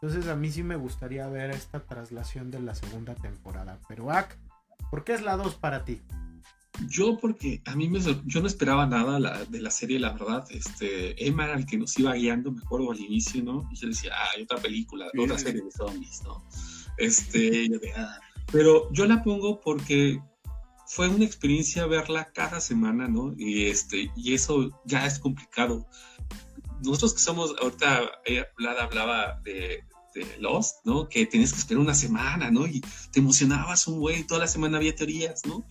Entonces 0.00 0.28
a 0.30 0.36
mí 0.36 0.50
sí 0.50 0.62
me 0.62 0.76
gustaría 0.76 1.26
ver 1.28 1.50
esta 1.50 1.80
traslación 1.80 2.50
de 2.50 2.60
la 2.60 2.74
segunda 2.74 3.14
temporada. 3.14 3.78
Pero 3.88 4.10
Ak, 4.10 4.36
¿por 4.90 5.02
qué 5.04 5.14
es 5.14 5.22
la 5.22 5.36
2 5.36 5.54
para 5.56 5.84
ti? 5.84 6.02
Yo 6.88 7.18
porque 7.20 7.62
a 7.66 7.76
mí 7.76 7.88
me, 7.88 8.00
yo 8.00 8.40
no 8.40 8.46
esperaba 8.46 8.86
nada 8.86 9.44
de 9.44 9.60
la 9.60 9.70
serie, 9.70 9.98
la 9.98 10.12
verdad. 10.12 10.44
Este, 10.50 11.24
Emma 11.24 11.44
era 11.44 11.54
el 11.54 11.66
que 11.66 11.78
nos 11.78 11.96
iba 11.98 12.14
guiando, 12.14 12.50
me 12.50 12.60
acuerdo 12.60 12.90
al 12.90 13.00
inicio, 13.00 13.42
¿no? 13.44 13.68
Y 13.72 13.76
yo 13.76 13.88
decía, 13.88 14.12
ah, 14.14 14.28
hay 14.36 14.42
otra 14.42 14.58
película, 14.58 15.06
otra 15.16 15.38
serie 15.38 15.62
de 15.62 15.70
zombies, 15.70 16.22
¿no? 16.24 16.44
Este, 16.98 17.68
yo 17.68 17.78
de, 17.78 17.92
ah. 17.92 18.18
Pero 18.50 18.92
yo 18.92 19.06
la 19.06 19.22
pongo 19.22 19.60
porque 19.60 20.20
fue 20.86 21.08
una 21.08 21.24
experiencia 21.24 21.86
verla 21.86 22.32
cada 22.32 22.60
semana, 22.60 23.08
¿no? 23.08 23.34
Y, 23.38 23.66
este, 23.66 24.10
y 24.16 24.34
eso 24.34 24.82
ya 24.84 25.06
es 25.06 25.18
complicado. 25.18 25.86
Nosotros 26.82 27.14
que 27.14 27.20
somos, 27.20 27.54
ahorita 27.60 28.20
Vlad 28.58 28.78
hablaba 28.78 29.40
de, 29.44 29.84
de 30.14 30.26
Lost, 30.38 30.84
¿no? 30.84 31.08
Que 31.08 31.26
tenías 31.26 31.52
que 31.52 31.60
esperar 31.60 31.82
una 31.82 31.94
semana, 31.94 32.50
¿no? 32.50 32.66
Y 32.66 32.80
te 33.12 33.20
emocionabas 33.20 33.86
un 33.86 34.00
güey, 34.00 34.24
toda 34.24 34.40
la 34.40 34.46
semana 34.48 34.78
había 34.78 34.94
teorías, 34.94 35.46
¿no? 35.46 35.64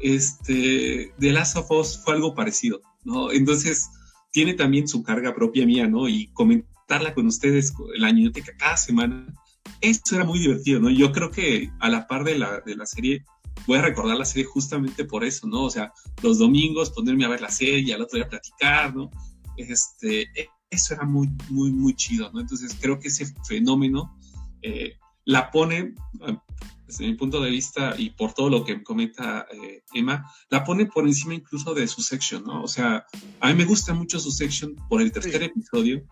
Este, 0.00 1.12
The 1.18 1.32
Last 1.32 1.56
of 1.56 1.70
Us 1.70 2.00
fue 2.04 2.14
algo 2.14 2.34
parecido, 2.34 2.80
¿no? 3.04 3.30
Entonces, 3.30 3.88
tiene 4.32 4.54
también 4.54 4.88
su 4.88 5.02
carga 5.02 5.34
propia 5.34 5.66
mía, 5.66 5.86
¿no? 5.86 6.08
Y 6.08 6.28
comentarla 6.32 7.14
con 7.14 7.26
ustedes 7.26 7.72
el 7.94 8.04
año 8.04 8.30
cada 8.58 8.76
semana, 8.76 9.26
esto 9.80 10.16
era 10.16 10.24
muy 10.24 10.38
divertido, 10.38 10.80
¿no? 10.80 10.90
Yo 10.90 11.12
creo 11.12 11.30
que 11.30 11.70
a 11.80 11.88
la 11.88 12.06
par 12.06 12.24
de 12.24 12.38
la, 12.38 12.60
de 12.60 12.76
la 12.76 12.86
serie, 12.86 13.24
voy 13.66 13.78
a 13.78 13.82
recordar 13.82 14.16
la 14.16 14.24
serie 14.24 14.44
justamente 14.44 15.04
por 15.04 15.24
eso, 15.24 15.46
¿no? 15.46 15.64
O 15.64 15.70
sea, 15.70 15.92
los 16.22 16.38
domingos 16.38 16.90
ponerme 16.90 17.24
a 17.24 17.28
ver 17.28 17.40
la 17.40 17.50
serie, 17.50 17.80
y 17.80 17.92
al 17.92 18.02
otro 18.02 18.16
día 18.16 18.28
platicar, 18.28 18.94
¿no? 18.94 19.10
Este, 19.56 20.28
eso 20.70 20.94
era 20.94 21.04
muy, 21.04 21.28
muy, 21.50 21.70
muy 21.70 21.94
chido, 21.94 22.30
¿no? 22.32 22.40
Entonces 22.40 22.76
creo 22.80 22.98
que 22.98 23.08
ese 23.08 23.26
fenómeno 23.46 24.16
eh, 24.62 24.94
la 25.24 25.50
pone, 25.50 25.94
desde 26.92 27.10
mi 27.10 27.14
punto 27.14 27.40
de 27.40 27.50
vista 27.50 27.94
y 27.96 28.10
por 28.10 28.34
todo 28.34 28.50
lo 28.50 28.64
que 28.64 28.82
comenta 28.82 29.46
eh, 29.50 29.82
Emma, 29.94 30.30
la 30.50 30.62
pone 30.62 30.86
por 30.86 31.06
encima 31.06 31.34
incluso 31.34 31.72
de 31.72 31.88
su 31.88 32.02
section, 32.02 32.44
¿no? 32.44 32.62
O 32.62 32.68
sea, 32.68 33.06
a 33.40 33.48
mí 33.48 33.54
me 33.54 33.64
gusta 33.64 33.94
mucho 33.94 34.20
su 34.20 34.30
section 34.30 34.76
por 34.88 35.00
el 35.00 35.10
tercer 35.10 35.42
episodio, 35.42 36.06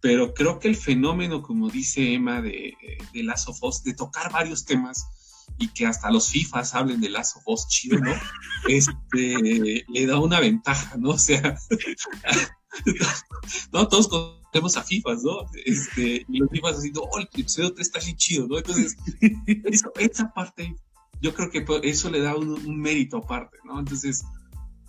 pero 0.00 0.34
creo 0.34 0.58
que 0.58 0.68
el 0.68 0.76
fenómeno, 0.76 1.42
como 1.42 1.70
dice 1.70 2.12
Emma, 2.12 2.42
de, 2.42 2.74
de 3.12 3.22
Last 3.22 3.48
of 3.48 3.62
Us, 3.62 3.84
de 3.84 3.94
tocar 3.94 4.32
varios 4.32 4.64
temas 4.64 5.06
y 5.58 5.68
que 5.68 5.86
hasta 5.86 6.10
los 6.10 6.28
FIFAs 6.30 6.74
hablen 6.74 7.00
de 7.00 7.08
Last 7.08 7.36
of 7.36 7.44
Us 7.46 7.68
chido, 7.68 7.98
¿no? 7.98 8.12
Este, 8.68 9.84
le 9.88 10.06
da 10.06 10.18
una 10.18 10.40
ventaja, 10.40 10.96
¿no? 10.96 11.10
O 11.10 11.18
sea, 11.18 11.56
no, 13.72 13.88
todos 13.88 14.08
conocemos 14.08 14.76
a 14.76 14.82
FIFAs, 14.82 15.22
¿no? 15.22 15.46
Este, 15.64 16.26
y 16.28 16.38
los 16.38 16.50
FIFAs 16.50 16.78
así, 16.78 16.92
oh, 16.96 17.18
el 17.18 17.24
episodio 17.24 17.72
3 17.72 17.86
está 17.86 17.98
así 17.98 18.14
chido, 18.14 18.46
¿no? 18.46 18.58
Entonces, 18.58 18.96
esa 19.96 20.32
parte, 20.32 20.74
yo 21.20 21.34
creo 21.34 21.50
que 21.50 21.64
eso 21.82 22.10
le 22.10 22.20
da 22.20 22.36
un, 22.36 22.80
mérito 22.80 23.18
aparte, 23.18 23.58
¿no? 23.64 23.78
Entonces, 23.78 24.24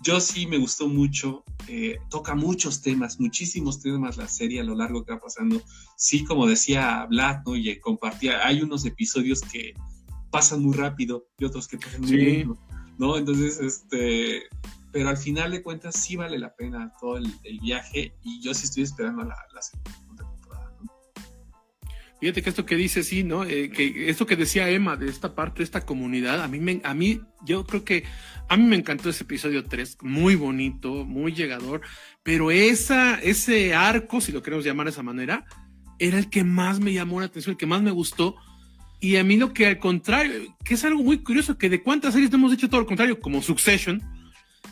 yo 0.02 0.20
sí 0.20 0.46
me 0.46 0.58
gustó 0.58 0.88
mucho, 0.88 1.44
eh, 1.66 1.98
toca 2.08 2.34
muchos 2.34 2.82
temas, 2.82 3.18
muchísimos 3.18 3.80
temas 3.80 4.16
la 4.16 4.28
serie 4.28 4.60
a 4.60 4.64
lo 4.64 4.76
largo 4.76 5.04
que 5.04 5.12
va 5.12 5.18
pasando. 5.18 5.60
Sí, 5.96 6.24
como 6.24 6.46
decía 6.46 7.04
Vlad, 7.06 7.42
¿no? 7.44 7.56
Y 7.56 7.78
compartía, 7.80 8.46
hay 8.46 8.62
unos 8.62 8.84
episodios 8.84 9.40
que 9.40 9.74
pasan 10.30 10.62
muy 10.62 10.76
rápido 10.76 11.26
y 11.38 11.44
otros 11.44 11.66
que 11.66 11.78
pasan 11.78 12.02
muy 12.02 12.12
lento, 12.12 12.58
¿no? 12.96 13.16
Entonces, 13.16 13.58
este, 13.60 14.44
pero 14.98 15.10
al 15.10 15.16
final 15.16 15.52
de 15.52 15.62
cuentas 15.62 15.94
sí 15.94 16.16
vale 16.16 16.40
la 16.40 16.56
pena 16.56 16.92
todo 17.00 17.18
el, 17.18 17.32
viaje 17.62 18.16
y 18.24 18.42
yo 18.42 18.52
sí 18.52 18.64
estoy 18.64 18.82
esperando 18.82 19.22
la, 19.22 19.36
segunda 19.62 20.28
temporada. 20.28 20.72
Fíjate 22.18 22.42
que 22.42 22.50
esto 22.50 22.66
que 22.66 22.74
dice, 22.74 23.04
sí, 23.04 23.22
¿no? 23.22 23.44
Eh, 23.44 23.70
que 23.70 24.10
esto 24.10 24.26
que 24.26 24.34
decía 24.34 24.68
Emma 24.68 24.96
de 24.96 25.08
esta 25.08 25.36
parte, 25.36 25.58
de 25.58 25.64
esta 25.64 25.86
comunidad, 25.86 26.42
a 26.42 26.48
mí, 26.48 26.58
me, 26.58 26.80
a 26.82 26.94
mí, 26.94 27.20
yo 27.44 27.64
creo 27.64 27.84
que 27.84 28.02
a 28.48 28.56
mí 28.56 28.64
me 28.64 28.74
encantó 28.74 29.08
ese 29.08 29.22
episodio 29.22 29.62
3, 29.62 29.98
muy 30.02 30.34
bonito, 30.34 31.04
muy 31.04 31.32
llegador, 31.32 31.82
pero 32.24 32.50
esa, 32.50 33.20
ese 33.20 33.76
arco, 33.76 34.20
si 34.20 34.32
lo 34.32 34.42
queremos 34.42 34.64
llamar 34.64 34.86
de 34.86 34.90
esa 34.90 35.04
manera, 35.04 35.46
era 36.00 36.18
el 36.18 36.28
que 36.28 36.42
más 36.42 36.80
me 36.80 36.92
llamó 36.92 37.20
la 37.20 37.26
atención, 37.26 37.52
el 37.52 37.56
que 37.56 37.66
más 37.66 37.82
me 37.82 37.92
gustó. 37.92 38.34
Y 38.98 39.14
a 39.14 39.22
mí 39.22 39.36
lo 39.36 39.52
que 39.52 39.64
al 39.64 39.78
contrario, 39.78 40.56
que 40.64 40.74
es 40.74 40.84
algo 40.84 41.04
muy 41.04 41.18
curioso, 41.18 41.56
que 41.56 41.70
de 41.70 41.84
cuántas 41.84 42.14
series 42.14 42.32
hemos 42.32 42.52
hecho 42.52 42.68
todo 42.68 42.80
lo 42.80 42.86
contrario, 42.88 43.20
como 43.20 43.40
Succession, 43.42 44.02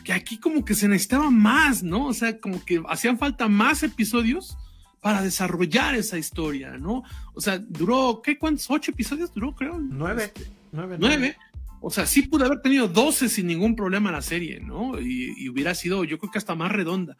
que 0.06 0.12
aquí 0.12 0.38
como 0.38 0.64
que 0.64 0.76
se 0.76 0.86
necesitaba 0.86 1.30
más, 1.30 1.82
¿no? 1.82 2.06
O 2.06 2.14
sea, 2.14 2.38
como 2.38 2.64
que 2.64 2.80
hacían 2.88 3.18
falta 3.18 3.48
más 3.48 3.82
episodios 3.82 4.56
para 5.00 5.20
desarrollar 5.20 5.96
esa 5.96 6.16
historia, 6.16 6.78
¿no? 6.78 7.02
O 7.34 7.40
sea, 7.40 7.58
duró, 7.58 8.22
¿qué? 8.22 8.38
¿Cuántos? 8.38 8.70
¿Ocho 8.70 8.92
episodios 8.92 9.34
duró, 9.34 9.56
creo? 9.56 9.80
Nueve. 9.80 10.32
Nueve. 10.70 10.96
Nueve. 11.00 11.36
O 11.80 11.90
sea, 11.90 12.06
sí 12.06 12.22
pude 12.22 12.44
haber 12.44 12.62
tenido 12.62 12.86
doce 12.86 13.28
sin 13.28 13.48
ningún 13.48 13.74
problema 13.74 14.12
la 14.12 14.22
serie, 14.22 14.60
¿no? 14.60 14.96
Y, 15.00 15.48
hubiera 15.48 15.74
sido, 15.74 16.04
yo 16.04 16.18
creo 16.18 16.30
que 16.30 16.38
hasta 16.38 16.54
más 16.54 16.70
redonda. 16.70 17.16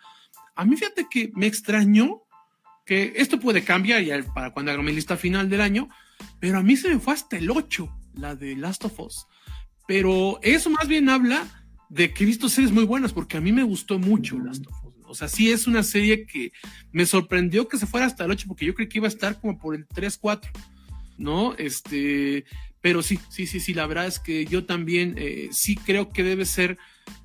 A 0.55 0.65
mí 0.65 0.77
fíjate 0.77 1.09
que 1.11 1.33
me 1.35 1.49
extrañó 1.49 2.23
que 2.85 3.15
esto 3.17 3.41
puede 3.41 3.65
cambiar 3.65 4.05
ya 4.05 4.23
para 4.33 4.53
cuando 4.53 4.71
haga 4.71 4.83
mi 4.83 4.93
lista 4.93 5.17
final 5.17 5.51
del 5.51 5.61
año, 5.61 5.89
pero 6.39 6.59
a 6.59 6.63
mí 6.63 6.77
se 6.77 6.89
me 6.89 7.01
fue 7.01 7.15
hasta 7.15 7.37
el 7.37 7.51
ocho, 7.51 7.93
la 8.15 8.37
de 8.37 8.55
Last 8.55 8.85
of 8.85 9.01
Us. 9.01 9.27
Pero 9.89 10.39
eso 10.43 10.71
más 10.71 10.87
bien 10.87 11.09
habla 11.09 11.66
de 11.89 12.13
que 12.13 12.25
he 12.25 12.27
visto 12.27 12.49
series 12.49 12.73
muy 12.73 12.85
buenas, 12.85 13.13
porque 13.13 13.37
a 13.37 13.41
mí 13.41 13.53
me 13.53 13.63
gustó 13.63 13.99
mucho 13.99 14.39
Last 14.39 14.67
of 14.67 14.85
Us. 14.85 14.95
O 15.09 15.15
sea, 15.15 15.29
sí 15.29 15.51
es 15.51 15.67
una 15.67 15.83
serie 15.83 16.27
que 16.27 16.53
me 16.93 17.07
sorprendió 17.07 17.69
que 17.69 17.79
se 17.79 17.87
fuera 17.87 18.07
hasta 18.07 18.25
el 18.25 18.31
8, 18.33 18.47
porque 18.49 18.67
yo 18.67 18.75
creí 18.75 18.89
que 18.89 18.99
iba 18.99 19.07
a 19.07 19.11
estar 19.11 19.41
como 19.41 19.59
por 19.59 19.75
el 19.75 19.87
3, 19.87 20.19
4, 20.19 20.51
¿no? 21.19 21.55
Este, 21.55 22.45
pero 22.81 23.03
sí, 23.03 23.19
sí, 23.31 23.47
sí, 23.47 23.61
sí, 23.61 23.73
la 23.73 23.87
verdad 23.87 24.07
es 24.07 24.19
que 24.19 24.47
yo 24.47 24.67
también 24.67 25.15
eh, 25.17 25.49
sí 25.53 25.77
creo 25.77 26.11
que 26.11 26.25
debe 26.25 26.45
ser, 26.45 26.77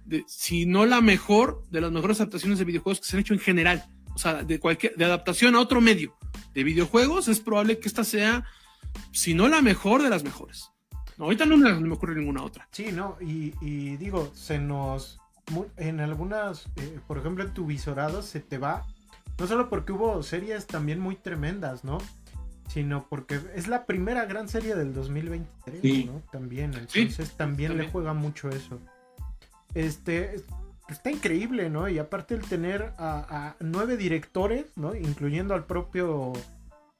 de, 0.05 0.23
si 0.27 0.65
no 0.65 0.85
la 0.85 1.01
mejor, 1.01 1.63
de 1.71 1.81
las 1.81 1.91
mejores 1.91 2.19
adaptaciones 2.19 2.59
de 2.59 2.65
videojuegos 2.65 2.99
que 2.99 3.07
se 3.07 3.15
han 3.15 3.21
hecho 3.21 3.33
en 3.33 3.39
general. 3.39 3.83
O 4.13 4.19
sea, 4.19 4.43
de 4.43 4.59
cualquier, 4.59 4.95
de 4.95 5.05
adaptación 5.05 5.55
a 5.55 5.59
otro 5.59 5.81
medio 5.81 6.17
de 6.53 6.63
videojuegos, 6.63 7.27
es 7.27 7.39
probable 7.39 7.79
que 7.79 7.87
esta 7.87 8.03
sea, 8.03 8.45
si 9.11 9.33
no 9.33 9.47
la 9.47 9.61
mejor, 9.61 10.03
de 10.03 10.09
las 10.09 10.23
mejores 10.23 10.70
ahorita 11.21 11.45
no 11.45 11.57
me, 11.57 11.91
ocurre 11.91 12.15
ninguna 12.15 12.43
otra. 12.43 12.67
Sí, 12.71 12.91
no, 12.91 13.17
y, 13.21 13.51
digo, 13.97 14.31
se 14.33 14.59
nos. 14.59 15.19
En 15.77 15.99
algunas, 15.99 16.67
eh, 16.77 16.99
por 17.07 17.17
ejemplo, 17.17 17.43
en 17.43 17.53
tu 17.53 17.65
visorado 17.65 18.21
se 18.21 18.39
te 18.39 18.57
va. 18.57 18.85
No 19.37 19.47
solo 19.47 19.69
porque 19.69 19.91
hubo 19.91 20.21
series 20.23 20.67
también 20.67 20.99
muy 20.99 21.15
tremendas, 21.15 21.83
¿no? 21.83 21.97
Sino 22.67 23.05
porque 23.09 23.39
es 23.55 23.67
la 23.67 23.85
primera 23.85 24.25
gran 24.25 24.47
serie 24.47 24.75
del 24.75 24.93
2023, 24.93 26.05
¿no? 26.05 26.21
También, 26.31 26.73
entonces 26.73 27.31
también, 27.31 27.77
le 27.77 27.89
juega 27.89 28.13
mucho 28.13 28.49
eso. 28.49 28.79
Este, 29.73 30.41
está 30.89 31.11
increíble, 31.11 31.69
¿no? 31.69 31.89
Y 31.89 31.97
aparte 31.99 32.35
el 32.35 32.41
tener 32.41 32.93
a, 32.97 33.55
nueve 33.59 33.97
directores, 33.97 34.65
¿no? 34.75 34.95
Incluyendo 34.95 35.53
al 35.53 35.65
propio 35.65 36.33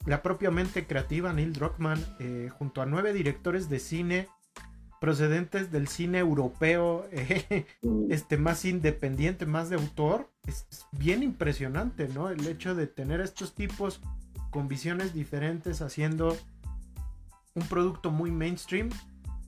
la 0.06 0.22
propia 0.22 0.52
mente 0.52 0.86
creativa 0.86 1.34
Neil 1.34 1.53
Druckmann, 1.53 2.03
eh, 2.19 2.49
junto 2.57 2.82
a 2.82 2.86
nueve 2.86 3.14
directores 3.14 3.69
de 3.69 3.80
cine 3.80 4.28
procedentes 5.02 5.72
del 5.72 5.88
cine 5.88 6.19
europeo, 6.19 7.07
eh, 7.11 7.65
este, 8.10 8.38
más 8.38 8.65
independiente, 8.65 9.48
más 9.48 9.69
de 9.69 9.76
autor, 9.76 10.30
es, 10.45 10.68
bien 10.91 11.23
impresionante, 11.23 12.07
¿no? 12.07 12.30
El 12.30 12.45
hecho 12.48 12.76
de 12.76 12.86
tener 12.86 13.19
estos 13.19 13.56
tipos 13.56 13.99
con 14.52 14.68
visiones 14.68 15.14
diferentes 15.14 15.82
haciendo 15.82 16.38
un 17.56 17.64
producto 17.64 18.11
muy 18.11 18.30
mainstream, 18.30 18.90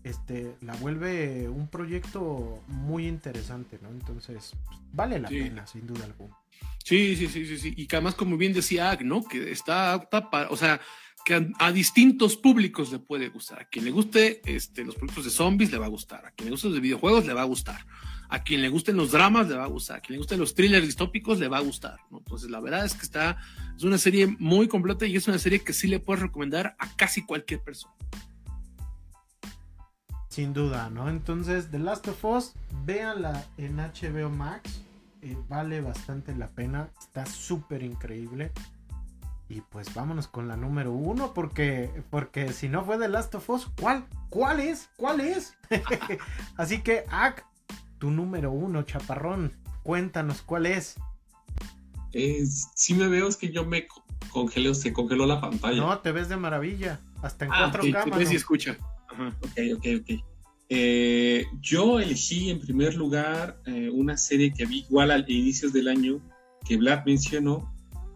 este, 0.04 0.56
la 0.62 0.76
vuelve 0.76 1.48
un 1.48 1.68
proyecto 1.68 2.64
muy 2.68 3.08
interesante, 3.08 3.80
¿no? 3.82 3.90
Entonces, 3.90 4.54
pues, 4.66 4.80
vale 4.92 5.20
la 5.20 5.30
pena, 5.30 5.66
sin 5.66 5.88
duda 5.88 6.06
alguna. 6.06 6.38
Sí, 6.84 7.16
sí, 7.16 7.28
sí, 7.28 7.46
sí, 7.46 7.58
sí. 7.58 7.74
Y 7.78 7.88
que 7.88 7.96
además, 7.96 8.16
como 8.16 8.38
bien 8.38 8.54
decía 8.54 8.92
Ag, 8.92 9.06
¿no? 9.06 9.24
Que 9.24 9.52
está 9.52 9.94
apta 9.94 10.30
para, 10.30 10.50
o 10.50 10.58
sea, 10.58 10.82
que 11.24 11.52
a, 11.58 11.72
distintos 11.72 12.36
públicos 12.36 12.92
le 12.92 13.00
puede 13.00 13.30
gustar. 13.30 13.62
A 13.62 13.66
quien 13.66 13.86
le 13.86 13.92
guste 13.92 14.42
este, 14.46 14.84
los 14.84 14.96
productos 14.96 15.24
de 15.24 15.32
zombies 15.32 15.72
le 15.72 15.78
va 15.78 15.86
a 15.86 15.90
gustar. 15.90 16.26
A 16.26 16.32
quien 16.32 16.48
le 16.48 16.52
guste 16.52 16.70
los 16.70 16.82
videojuegos 16.82 17.26
le 17.26 17.34
va 17.34 17.42
a 17.42 17.46
gustar. 17.46 17.86
A 18.30 18.44
quien 18.44 18.62
le 18.62 18.70
gusten 18.70 18.98
los 18.98 19.12
dramas 19.12 19.48
le 19.48 19.56
va 19.56 19.64
a 19.64 19.68
gustar. 19.68 19.98
A 19.98 20.02
quien 20.02 20.16
le 20.16 20.18
gusten 20.18 20.40
los 20.40 20.54
thrillers 20.54 20.86
distópicos 20.86 21.40
le 21.40 21.48
va 21.48 21.60
a 21.60 21.62
gustar. 21.62 21.98
¿no? 22.12 22.18
Entonces, 22.18 22.50
la 22.50 22.60
verdad 22.60 22.86
es 22.86 22.94
que 22.96 23.04
está, 23.04 23.38
es 23.78 23.84
una 23.84 23.98
serie 23.98 24.28
muy 24.28 24.68
completa 24.68 25.06
y 25.06 25.16
es 25.16 25.28
una 25.28 25.40
serie 25.40 25.60
que 25.60 25.72
sí 25.72 25.88
le 25.88 26.00
puedes 26.00 26.22
recomendar 26.22 26.76
a 26.78 26.94
casi 26.96 27.24
cualquier 27.24 27.62
persona. 27.62 27.94
Sin 30.34 30.52
duda, 30.52 30.90
¿no? 30.90 31.10
Entonces, 31.10 31.70
The 31.70 31.78
Last 31.78 32.08
of 32.08 32.26
Us, 32.26 32.54
véanla 32.86 33.46
en 33.58 33.78
HBO 33.78 34.32
Max 34.32 34.82
eh, 35.22 35.38
vale 35.48 35.80
bastante 35.80 36.36
la 36.36 36.48
pena, 36.48 36.90
está 37.00 37.24
súper 37.28 37.84
increíble. 37.84 38.52
Y 39.48 39.62
pues 39.62 39.94
vámonos 39.94 40.28
con 40.28 40.48
la 40.48 40.58
número 40.58 40.92
uno, 40.92 41.36
porque, 41.36 41.92
porque 42.10 42.52
si 42.52 42.68
no 42.68 42.84
fue 42.84 42.98
The 42.98 43.10
Last 43.10 43.36
of 43.36 43.48
Us, 43.48 43.68
¿cuál? 43.80 44.06
¿Cuál 44.30 44.60
es? 44.60 44.90
¿Cuál 44.98 45.22
es? 45.22 45.56
Así 46.58 46.82
que, 46.82 47.06
Ak, 47.12 47.46
tu 48.00 48.10
número 48.10 48.52
uno, 48.52 48.82
chaparrón, 48.82 49.52
cuéntanos 49.84 50.42
cuál 50.42 50.66
es. 50.66 50.96
si 52.76 52.96
me 52.96 53.08
veo 53.08 53.28
es 53.28 53.38
que 53.38 53.52
yo 53.52 53.66
me 53.66 53.86
congeló, 54.32 54.74
se 54.74 54.94
congeló 54.94 55.28
la 55.28 55.40
pantalla. 55.40 55.78
No, 55.80 56.00
te 56.00 56.12
ves 56.12 56.28
de 56.28 56.38
maravilla. 56.38 57.00
Hasta 57.22 57.46
en 57.46 57.52
Ah, 57.54 57.58
cuatro 57.60 57.84
Sí, 57.84 57.94
cámaras. 57.94 58.18
ves 58.18 58.32
y 58.32 58.36
escucha. 58.36 58.78
Ok, 59.12 59.58
ok, 59.78 59.86
ok. 60.02 60.24
Eh, 60.70 61.46
yo 61.62 62.00
elegí 62.00 62.50
en 62.50 62.60
primer 62.60 62.96
lugar 62.96 63.62
eh, 63.66 63.90
una 63.92 64.18
serie 64.18 64.52
que 64.54 64.66
vi 64.66 64.80
igual 64.80 65.12
al 65.12 65.30
inicios 65.30 65.72
del 65.74 65.88
año 65.88 66.20
que 66.66 66.78
Vlad 66.78 67.06
mencionó, 67.06 67.74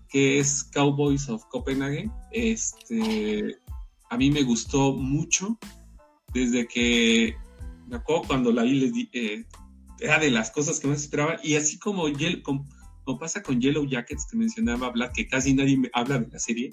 que 0.10 0.40
es 0.40 0.64
Cowboys 0.74 1.30
of 1.30 1.44
Copenhagen. 1.52 2.12
Este, 2.32 3.58
a 4.10 4.18
mí 4.18 4.32
me 4.32 4.44
gustó 4.44 4.94
mucho 4.94 5.58
desde 6.34 6.68
que 6.68 7.36
me 7.88 7.98
acuerdo 7.98 8.24
cuando 8.28 8.52
la 8.52 8.64
vi, 8.64 8.74
les 8.80 8.94
di- 8.94 9.10
eh, 9.14 9.46
era 10.00 10.18
de 10.20 10.32
las 10.32 10.50
cosas 10.52 10.80
que 10.80 10.88
más 10.88 11.02
esperaba. 11.02 11.40
Y 11.44 11.56
así 11.56 11.78
como, 11.78 12.08
Yel- 12.10 12.42
com- 12.42 12.68
como 13.08 13.20
pasa 13.20 13.42
con 13.42 13.62
Yellow 13.62 13.86
Jackets 13.86 14.28
que 14.30 14.36
mencionaba 14.36 14.90
Vlad, 14.90 15.14
que 15.14 15.26
casi 15.30 15.54
nadie 15.54 15.78
me 15.78 15.90
habla 15.94 16.20
de 16.20 16.28
la 16.28 16.40
serie, 16.40 16.72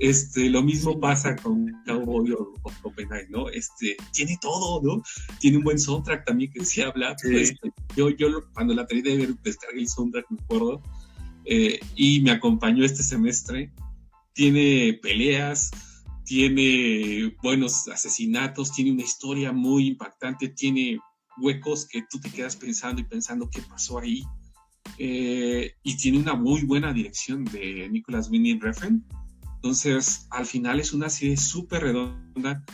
este, 0.00 0.50
lo 0.50 0.60
mismo 0.60 0.98
pasa 0.98 1.36
con 1.36 1.72
Cowboy 1.86 2.32
of, 2.32 2.48
of 2.64 2.76
Copenhagen, 2.80 3.30
¿no? 3.30 3.48
Este, 3.48 3.96
tiene 4.12 4.36
todo, 4.42 4.82
¿no? 4.82 5.00
Tiene 5.38 5.58
un 5.58 5.62
buen 5.62 5.78
soundtrack 5.78 6.26
también 6.26 6.50
que 6.50 6.58
decía 6.58 6.90
Vlad. 6.90 7.14
Sí. 7.18 7.36
Este, 7.36 7.70
yo, 7.96 8.08
yo 8.10 8.26
cuando 8.54 8.74
la 8.74 8.88
traí 8.88 9.02
de 9.02 9.18
ver, 9.18 9.36
descargué 9.44 9.82
el 9.82 9.88
soundtrack, 9.88 10.26
me 10.30 10.38
acuerdo, 10.42 10.82
eh, 11.44 11.78
y 11.94 12.22
me 12.22 12.32
acompañó 12.32 12.84
este 12.84 13.04
semestre. 13.04 13.72
Tiene 14.32 14.98
peleas, 15.00 15.70
tiene 16.24 17.36
buenos 17.40 17.86
asesinatos, 17.86 18.72
tiene 18.72 18.90
una 18.90 19.04
historia 19.04 19.52
muy 19.52 19.86
impactante, 19.86 20.48
tiene 20.48 20.98
huecos 21.40 21.86
que 21.86 22.02
tú 22.10 22.18
te 22.18 22.30
quedas 22.30 22.56
pensando 22.56 23.00
y 23.00 23.04
pensando 23.04 23.48
qué 23.48 23.62
pasó 23.62 24.00
ahí. 24.00 24.24
Eh, 24.98 25.74
y 25.82 25.96
tiene 25.96 26.18
una 26.18 26.34
muy 26.34 26.62
buena 26.64 26.92
dirección 26.92 27.44
de 27.44 27.88
Nicholas 27.88 28.28
Winding 28.30 28.60
Refn. 28.60 29.04
Entonces, 29.56 30.26
al 30.30 30.46
final 30.46 30.80
es 30.80 30.92
una 30.92 31.08
serie 31.08 31.36
súper 31.36 31.82
redonda. 31.82 32.64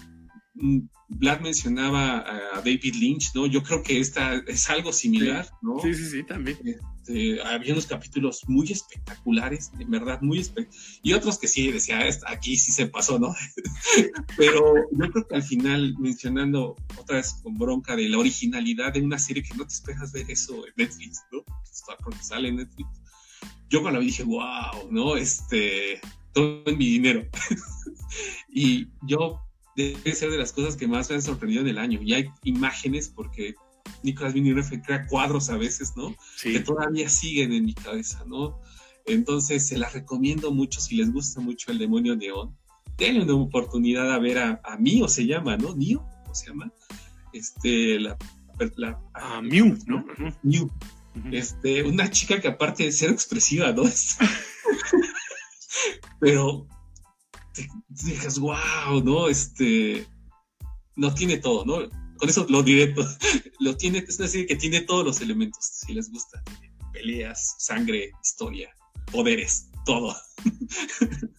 Mm, 0.55 0.81
Vlad 1.09 1.40
mencionaba 1.40 2.24
a 2.56 2.60
David 2.60 2.94
Lynch, 2.94 3.35
¿no? 3.35 3.47
Yo 3.47 3.62
creo 3.62 3.82
que 3.82 4.01
esta 4.01 4.36
es 4.47 4.68
algo 4.70 4.93
similar, 4.93 5.48
¿no? 5.62 5.78
Sí, 5.81 5.94
sí, 5.94 6.06
sí, 6.10 6.22
también. 6.22 6.59
Este, 6.64 7.43
había 7.43 7.72
unos 7.74 7.86
capítulos 7.86 8.43
muy 8.48 8.72
espectaculares, 8.72 9.70
en 9.78 9.90
verdad, 9.90 10.20
muy 10.22 10.39
espectaculares. 10.39 11.01
Y 11.02 11.12
otros 11.12 11.39
que 11.39 11.47
sí, 11.48 11.70
decía, 11.70 12.06
"Esta- 12.06 12.31
aquí 12.31 12.56
sí 12.56 12.72
se 12.72 12.86
pasó, 12.86 13.18
¿no? 13.18 13.35
Pero 14.39 14.74
yo 14.93 15.10
creo 15.12 15.28
que 15.28 15.35
al 15.35 15.43
final, 15.43 15.94
mencionando 15.98 16.76
otra 16.97 17.16
vez 17.16 17.35
con 17.43 17.55
bronca 17.59 17.94
de 17.97 18.09
la 18.09 18.18
originalidad 18.18 18.93
de 18.94 19.02
una 19.02 19.18
serie 19.18 19.43
que 19.43 19.55
no 19.55 19.66
te 19.66 19.74
esperas 19.74 20.12
ver 20.12 20.31
eso 20.31 20.66
en 20.66 20.72
Netflix, 20.76 21.22
¿no? 21.31 21.44
Porque 22.02 22.22
sale 22.22 22.48
en 22.48 22.56
Netflix. 22.56 22.89
Yo 23.68 23.82
cuando 23.82 23.98
la 23.98 24.01
vi 24.01 24.06
dije, 24.06 24.22
wow, 24.22 24.90
¿no? 24.90 25.16
Este, 25.16 26.01
todo 26.32 26.62
en 26.66 26.78
mi 26.78 26.86
dinero. 26.86 27.26
y 28.48 28.86
yo, 29.02 29.40
debe 29.76 30.14
ser 30.14 30.30
de 30.30 30.38
las 30.38 30.52
cosas 30.52 30.76
que 30.76 30.86
más 30.86 31.09
me 31.10 31.16
han 31.16 31.22
sorprendido 31.22 31.62
en 31.62 31.68
el 31.68 31.78
año. 31.78 32.01
Y 32.02 32.14
hay 32.14 32.30
imágenes, 32.44 33.09
porque 33.09 33.55
Nicolas 34.02 34.34
Winding 34.34 34.55
Refn 34.56 34.80
crea 34.80 35.06
cuadros 35.06 35.51
a 35.51 35.56
veces, 35.56 35.92
¿no? 35.96 36.10
que 36.42 36.59
Sí. 36.59 36.64
todavía 36.64 37.09
siguen 37.09 37.52
en 37.52 37.64
mi 37.64 37.74
cabeza, 37.74 38.24
¿no? 38.26 38.60
Entonces 39.06 39.66
se 39.66 39.76
las 39.76 39.92
recomiendo 39.92 40.51
mucho 40.52 40.80
si 40.80 40.96
les 40.96 41.12
gusta 41.12 41.40
mucho 41.40 41.70
el 41.70 41.78
demonio 41.78 42.16
neón. 42.16 42.56
Denle 42.96 43.24
una 43.24 43.34
oportunidad 43.34 44.12
a 44.12 44.18
ver 44.18 44.38
a, 44.38 44.60
a 44.64 44.76
Mio, 44.78 45.09
se 45.09 45.26
llama, 45.26 45.56
¿no? 45.56 45.74
Nio, 45.74 46.06
¿cómo 46.22 46.34
se 46.34 46.46
llama? 46.48 46.72
Este, 47.32 47.98
la. 48.01 48.16
la 48.76 49.01
A 49.12 49.42
Mew, 49.42 49.76
¿no? 49.86 50.06
Mew. 50.42 50.70
Este, 51.32 51.82
una 51.82 52.10
chica 52.10 52.40
que 52.40 52.48
aparte 52.48 52.84
de 52.84 52.92
ser 52.92 53.10
expresiva, 53.10 53.72
¿no? 53.72 53.82
Es- 53.82 54.16
Pero 56.20 56.66
te, 57.55 57.68
te 57.94 58.40
wow, 58.40 59.02
¿no? 59.02 59.28
Este, 59.28 60.06
no 60.97 61.14
tiene 61.14 61.39
todo, 61.39 61.64
¿no? 61.64 61.89
Con 62.16 62.28
eso 62.28 62.47
lo 62.48 62.62
diré 62.62 62.89
todo. 62.89 63.09
Lo 63.60 63.76
tiene, 63.76 63.98
es 63.98 64.18
una 64.18 64.28
serie 64.28 64.47
que 64.47 64.56
tiene 64.56 64.81
todos 64.82 65.05
los 65.06 65.20
elementos, 65.20 65.64
si 65.64 65.94
les 65.94 66.10
gusta. 66.10 66.43
Peleas, 66.93 67.55
sangre, 67.59 68.10
historia, 68.22 68.68
poderes, 69.10 69.70
todo. 69.86 70.14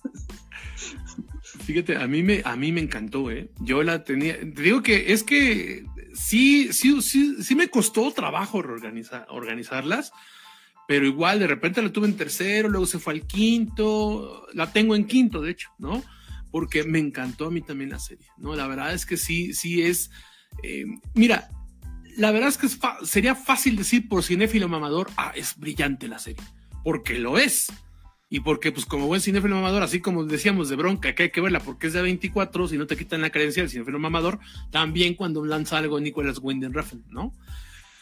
Fíjate, 1.65 1.97
a 1.97 2.07
mí 2.07 2.23
me, 2.23 2.41
a 2.45 2.55
mí 2.55 2.71
me 2.71 2.81
encantó, 2.81 3.29
¿eh? 3.29 3.51
Yo 3.59 3.83
la 3.83 4.03
tenía, 4.03 4.39
te 4.39 4.61
digo 4.61 4.81
que 4.81 5.13
es 5.13 5.23
que 5.23 5.85
sí, 6.13 6.73
sí, 6.73 7.01
sí, 7.01 7.43
sí 7.43 7.55
me 7.55 7.69
costó 7.69 8.11
trabajo 8.11 8.61
reorganizar, 8.61 9.27
organizarlas, 9.29 10.11
pero 10.87 11.05
igual 11.05 11.39
de 11.39 11.47
repente 11.47 11.81
la 11.81 11.91
tuve 11.91 12.07
en 12.07 12.17
tercero, 12.17 12.69
luego 12.69 12.85
se 12.85 12.99
fue 12.99 13.13
al 13.13 13.25
quinto, 13.25 14.47
la 14.53 14.71
tengo 14.71 14.95
en 14.95 15.05
quinto, 15.05 15.41
de 15.41 15.51
hecho, 15.51 15.69
¿no? 15.79 16.03
Porque 16.51 16.83
me 16.83 16.99
encantó 16.99 17.47
a 17.47 17.51
mí 17.51 17.61
también 17.61 17.89
la 17.89 17.99
serie, 17.99 18.27
¿no? 18.37 18.55
La 18.55 18.67
verdad 18.67 18.93
es 18.93 19.05
que 19.05 19.17
sí, 19.17 19.53
sí 19.53 19.81
es, 19.81 20.11
eh, 20.63 20.85
mira, 21.13 21.49
la 22.17 22.31
verdad 22.31 22.49
es 22.49 22.57
que 22.57 22.67
es 22.67 22.79
sería 23.03 23.35
fácil 23.35 23.75
decir 23.75 24.07
por 24.07 24.23
cinéfilo 24.23 24.67
mamador, 24.67 25.09
ah, 25.17 25.33
es 25.35 25.57
brillante 25.57 26.07
la 26.07 26.19
serie, 26.19 26.43
porque 26.83 27.19
lo 27.19 27.37
es. 27.37 27.67
Y 28.27 28.39
porque, 28.39 28.71
pues, 28.71 28.87
como 28.87 29.05
buen 29.05 29.21
cinéfilo 29.21 29.55
mamador, 29.55 29.83
así 29.83 30.01
como 30.01 30.25
decíamos 30.25 30.67
de 30.67 30.75
bronca, 30.75 31.13
que 31.13 31.23
hay 31.23 31.29
que 31.29 31.41
verla 31.41 31.59
porque 31.59 31.87
es 31.87 31.93
de 31.93 32.01
24, 32.01 32.67
si 32.67 32.77
no 32.77 32.87
te 32.87 32.97
quitan 32.97 33.21
la 33.21 33.29
creencia 33.29 33.61
del 33.61 33.69
cinéfilo 33.69 33.99
mamador, 33.99 34.39
también 34.71 35.13
cuando 35.13 35.45
lanza 35.45 35.77
algo 35.77 35.99
Nicholas 35.99 36.39
Winding 36.41 36.73
Refn, 36.73 37.03
¿no? 37.09 37.33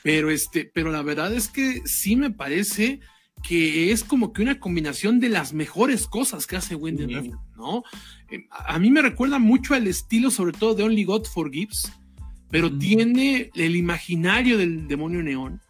Pero 0.03 0.30
este, 0.31 0.69
pero 0.73 0.91
la 0.91 1.01
verdad 1.01 1.34
es 1.34 1.47
que 1.47 1.81
sí 1.85 2.15
me 2.15 2.30
parece 2.31 2.99
que 3.41 3.91
es 3.91 4.03
como 4.03 4.31
que 4.31 4.41
una 4.41 4.59
combinación 4.59 5.19
de 5.19 5.30
las 5.30 5.53
mejores 5.53 6.07
cosas 6.07 6.47
que 6.47 6.55
hace 6.55 6.75
Winding 6.75 7.07
Sí. 7.09 7.15
Refn, 7.15 7.31
¿no? 7.57 7.84
Eh, 8.31 8.45
a 8.51 8.80
mí 8.80 8.89
me 8.89 9.01
recuerda 9.01 9.39
mucho 9.39 9.73
al 9.73 9.88
estilo, 9.88 10.31
sobre 10.31 10.53
todo 10.53 10.75
de 10.75 10.84
Only 10.84 11.03
God 11.03 11.25
Forgives, 11.25 11.91
pero 12.49 12.69
Mm. 12.69 12.80
tiene 12.80 13.51
el 13.55 13.75
imaginario 13.75 14.57
del 14.57 14.88
demonio 14.88 15.21
neón. 15.23 15.61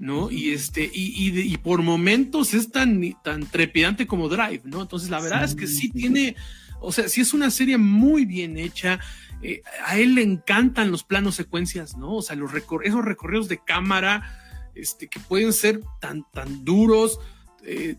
¿no? 0.00 0.30
Y 0.30 0.50
este, 0.50 0.88
y, 0.94 1.28
y, 1.28 1.40
y 1.40 1.56
por 1.56 1.82
momentos 1.82 2.54
es 2.54 2.70
tan, 2.70 3.02
tan 3.24 3.44
trepidante 3.50 4.06
como 4.06 4.28
Drive, 4.28 4.60
¿no? 4.62 4.82
Entonces, 4.82 5.10
la 5.10 5.20
verdad 5.20 5.40
Sí, 5.40 5.44
es 5.46 5.54
que 5.56 5.66
sí. 5.66 5.88
tiene, 5.90 6.36
o 6.80 6.92
sea, 6.92 7.08
sí 7.08 7.20
es 7.20 7.34
una 7.34 7.50
serie 7.50 7.78
muy 7.78 8.24
bien 8.24 8.58
hecha. 8.58 9.00
Eh, 9.42 9.62
a 9.84 9.98
él 9.98 10.14
le 10.14 10.22
encantan 10.22 10.90
los 10.90 11.04
planos 11.04 11.34
secuencias, 11.34 11.96
¿no? 11.96 12.16
O 12.16 12.22
sea, 12.22 12.36
los 12.36 12.52
recor- 12.52 12.82
esos 12.84 13.04
recorridos 13.04 13.48
de 13.48 13.62
cámara, 13.62 14.70
este, 14.74 15.08
que 15.08 15.20
pueden 15.20 15.52
ser 15.52 15.80
tan, 16.00 16.24
tan 16.32 16.64
duros, 16.64 17.18
eh, 17.64 17.96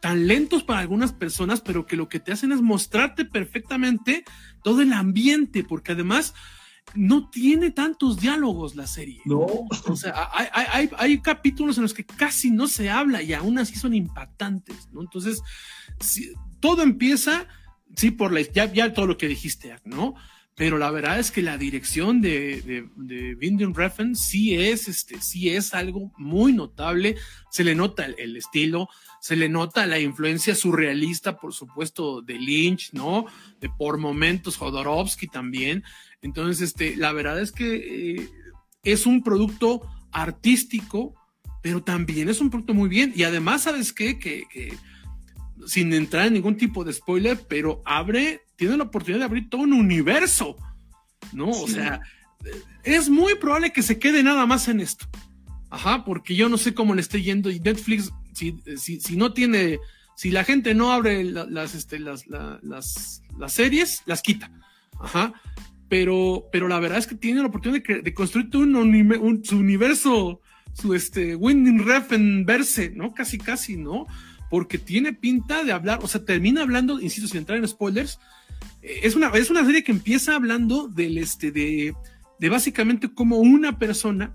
tan 0.00 0.26
lentos 0.26 0.62
para 0.62 0.80
algunas 0.80 1.12
personas, 1.12 1.60
pero 1.60 1.86
que 1.86 1.96
lo 1.96 2.08
que 2.08 2.20
te 2.20 2.32
hacen 2.32 2.52
es 2.52 2.62
mostrarte 2.62 3.24
perfectamente 3.24 4.24
todo 4.62 4.80
el 4.80 4.92
ambiente, 4.92 5.64
porque 5.64 5.92
además 5.92 6.34
no 6.94 7.28
tiene 7.30 7.72
tantos 7.72 8.20
diálogos 8.20 8.76
la 8.76 8.86
serie. 8.86 9.20
No. 9.24 9.38
O 9.38 9.96
sea, 9.96 10.30
hay, 10.32 10.46
hay, 10.52 10.66
hay, 10.70 10.90
hay 10.96 11.20
capítulos 11.20 11.76
en 11.78 11.82
los 11.82 11.92
que 11.92 12.06
casi 12.06 12.52
no 12.52 12.68
se 12.68 12.88
habla 12.88 13.22
y 13.22 13.32
aún 13.32 13.58
así 13.58 13.74
son 13.74 13.92
impactantes, 13.92 14.88
¿no? 14.92 15.00
Entonces, 15.02 15.42
todo 16.60 16.82
empieza, 16.84 17.46
sí, 17.96 18.12
por 18.12 18.32
la, 18.32 18.40
ya, 18.40 18.72
ya 18.72 18.94
todo 18.94 19.08
lo 19.08 19.18
que 19.18 19.26
dijiste, 19.26 19.76
¿no? 19.84 20.14
Pero 20.56 20.78
la 20.78 20.90
verdad 20.90 21.18
es 21.18 21.30
que 21.30 21.42
la 21.42 21.58
dirección 21.58 22.22
de, 22.22 22.62
de, 22.62 22.88
de 22.96 24.14
sí 24.14 24.54
es, 24.54 24.88
este, 24.88 25.20
sí 25.20 25.50
es 25.50 25.74
algo 25.74 26.12
muy 26.16 26.54
notable. 26.54 27.16
Se 27.50 27.62
le 27.62 27.74
nota 27.74 28.06
el, 28.06 28.14
el 28.18 28.36
estilo, 28.38 28.88
se 29.20 29.36
le 29.36 29.50
nota 29.50 29.86
la 29.86 29.98
influencia 29.98 30.54
surrealista, 30.54 31.36
por 31.38 31.52
supuesto, 31.52 32.22
de 32.22 32.38
Lynch, 32.38 32.94
¿no? 32.94 33.26
De 33.60 33.68
por 33.68 33.98
momentos 33.98 34.56
Jodorowsky 34.56 35.26
también. 35.26 35.84
Entonces, 36.22 36.70
este, 36.70 36.96
la 36.96 37.12
verdad 37.12 37.38
es 37.38 37.52
que 37.52 38.14
eh, 38.14 38.30
es 38.82 39.04
un 39.04 39.22
producto 39.22 39.82
artístico, 40.10 41.14
pero 41.62 41.82
también 41.82 42.30
es 42.30 42.40
un 42.40 42.48
producto 42.48 42.72
muy 42.72 42.88
bien. 42.88 43.12
Y 43.14 43.24
además, 43.24 43.64
¿sabes 43.64 43.92
qué? 43.92 44.18
Que, 44.18 44.44
que 44.50 44.74
sin 45.66 45.92
entrar 45.92 46.28
en 46.28 46.32
ningún 46.32 46.56
tipo 46.56 46.82
de 46.82 46.94
spoiler, 46.94 47.38
pero 47.46 47.82
abre, 47.84 48.45
tiene 48.56 48.76
la 48.76 48.84
oportunidad 48.84 49.20
de 49.20 49.24
abrir 49.26 49.48
todo 49.50 49.62
un 49.62 49.72
universo, 49.72 50.56
¿no? 51.32 51.50
O 51.50 51.68
sea, 51.68 52.00
es 52.84 53.08
muy 53.08 53.34
probable 53.36 53.72
que 53.72 53.82
se 53.82 53.98
quede 53.98 54.22
nada 54.22 54.46
más 54.46 54.68
en 54.68 54.80
esto. 54.80 55.06
Ajá, 55.70 56.04
porque 56.04 56.34
yo 56.36 56.48
no 56.48 56.56
sé 56.58 56.74
cómo 56.74 56.94
le 56.94 57.00
esté 57.00 57.22
yendo 57.22 57.50
y 57.50 57.60
Netflix, 57.60 58.12
si, 58.34 58.56
si, 58.76 59.00
si 59.00 59.16
no 59.16 59.32
tiene, 59.32 59.78
si 60.16 60.30
la 60.30 60.44
gente 60.44 60.74
no 60.74 60.92
abre 60.92 61.24
la- 61.24 61.44
las, 61.46 61.74
este, 61.74 61.98
las, 61.98 62.26
la- 62.28 62.58
las, 62.62 63.22
las 63.38 63.52
series, 63.52 64.02
las 64.06 64.22
quita. 64.22 64.50
Ajá. 65.00 65.34
Pero, 65.88 66.46
pero 66.50 66.66
la 66.68 66.80
verdad 66.80 66.98
es 66.98 67.06
que 67.06 67.14
tiene 67.14 67.40
la 67.40 67.46
oportunidad 67.46 67.82
de, 68.02 68.14
construir 68.14 68.50
todo 68.50 68.62
un, 68.62 68.74
un- 68.76 69.44
su 69.44 69.56
universo, 69.58 70.40
su 70.72 70.94
este, 70.94 71.36
Winding 71.36 71.84
Refn 71.84 72.44
verse, 72.44 72.90
¿no? 72.90 73.12
Casi, 73.14 73.38
casi, 73.38 73.76
¿no? 73.76 74.06
Porque 74.50 74.78
tiene 74.78 75.12
pinta 75.12 75.64
de 75.64 75.72
hablar, 75.72 76.00
o 76.02 76.08
sea, 76.08 76.24
termina 76.24 76.62
hablando, 76.62 77.00
insisto, 77.00 77.28
sin 77.28 77.38
entrar 77.38 77.58
en 77.58 77.66
spoilers, 77.68 78.18
es 79.02 79.16
una, 79.16 79.28
es 79.28 79.50
una 79.50 79.64
serie 79.64 79.82
que 79.84 79.92
empieza 79.92 80.34
hablando 80.34 80.88
del, 80.88 81.18
este, 81.18 81.50
de, 81.50 81.94
de 82.38 82.48
básicamente 82.48 83.12
como 83.12 83.38
una 83.38 83.78
persona 83.78 84.34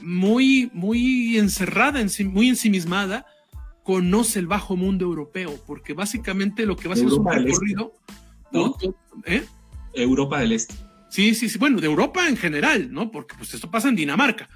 muy, 0.00 0.70
muy 0.72 1.36
encerrada, 1.38 2.00
en 2.00 2.08
sí- 2.10 2.24
muy 2.24 2.48
ensimismada, 2.48 3.26
conoce 3.82 4.38
el 4.38 4.46
bajo 4.46 4.76
mundo 4.76 5.04
europeo, 5.06 5.58
porque 5.66 5.94
básicamente 5.94 6.66
lo 6.66 6.76
que 6.76 6.88
va 6.88 6.92
a 6.92 6.94
hacer 6.94 7.06
es 7.08 7.14
un 7.14 7.26
Este, 7.28 7.40
recorrido. 7.44 7.92
¿no? 8.52 8.76
¿eh? 9.26 9.44
Europa 9.94 10.40
del 10.40 10.52
Este. 10.52 10.74
Sí, 11.10 11.34
sí, 11.34 11.48
sí, 11.48 11.58
bueno, 11.58 11.80
de 11.80 11.86
Europa 11.86 12.28
en 12.28 12.36
general, 12.36 12.92
¿no? 12.92 13.10
Porque 13.10 13.34
pues 13.36 13.54
esto 13.54 13.70
pasa 13.70 13.88
en 13.88 13.96
Dinamarca. 13.96 14.48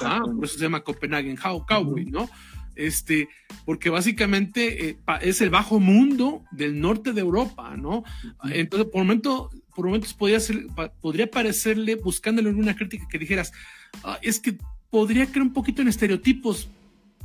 Ajá, 0.00 0.20
por 0.22 0.44
eso 0.44 0.54
se 0.56 0.62
llama 0.62 0.80
Copenhagen 0.80 1.36
Cow- 1.36 1.64
Cowboy, 1.66 2.06
¿no? 2.06 2.28
Este, 2.76 3.28
porque 3.64 3.88
básicamente 3.90 4.90
eh, 4.90 4.98
es 5.22 5.40
el 5.40 5.50
bajo 5.50 5.80
mundo 5.80 6.44
del 6.52 6.78
norte 6.80 7.12
de 7.12 7.22
Europa, 7.22 7.76
¿no? 7.76 8.04
Entonces, 8.50 8.88
por 8.92 9.02
momento, 9.02 9.50
por 9.74 9.86
momentos 9.86 10.12
podría 10.14 10.38
ser, 10.40 10.66
podría 11.00 11.30
parecerle, 11.30 11.96
buscándole 11.96 12.50
alguna 12.50 12.76
crítica 12.76 13.06
que 13.10 13.18
dijeras, 13.18 13.52
"Ah, 14.04 14.18
es 14.22 14.38
que 14.38 14.58
podría 14.90 15.26
creer 15.26 15.42
un 15.42 15.52
poquito 15.52 15.82
en 15.82 15.88
estereotipos, 15.88 16.68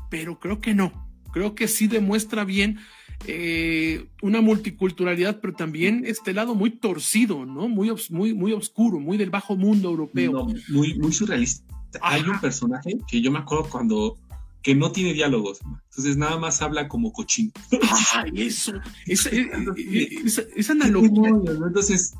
pero 0.09 0.39
creo 0.39 0.59
que 0.59 0.73
no. 0.73 0.91
Creo 1.31 1.53
que 1.53 1.67
sí 1.67 1.87
demuestra 1.87 2.43
bien 2.43 2.79
eh, 3.27 4.07
una 4.23 4.41
multiculturalidad, 4.41 5.39
pero 5.41 5.53
también 5.53 6.03
este 6.07 6.33
lado 6.33 6.55
muy 6.55 6.71
torcido, 6.71 7.45
¿no? 7.45 7.69
Muy, 7.69 7.89
obs- 7.89 8.09
muy, 8.09 8.33
muy 8.33 8.51
oscuro, 8.51 8.99
muy 8.99 9.15
del 9.17 9.29
bajo 9.29 9.55
mundo 9.55 9.89
europeo. 9.89 10.31
No, 10.31 10.53
muy, 10.69 10.97
muy 10.97 11.13
surrealista. 11.13 11.63
Hay 12.01 12.21
un 12.23 12.31
Ajá. 12.31 12.41
personaje 12.41 12.97
que 13.07 13.21
yo 13.21 13.31
me 13.31 13.39
acuerdo 13.39 13.69
cuando 13.69 14.17
que 14.63 14.75
no 14.75 14.91
tiene 14.91 15.13
diálogos, 15.13 15.59
entonces 15.89 16.17
nada 16.17 16.37
más 16.37 16.61
habla 16.61 16.87
como 16.87 17.11
cochino. 17.11 17.51
Ay, 18.13 18.31
eso, 18.47 18.73
esa, 19.07 19.29
esa, 20.25 20.43
esa 20.55 20.71
analogía. 20.73 21.29
Entonces, 21.67 22.13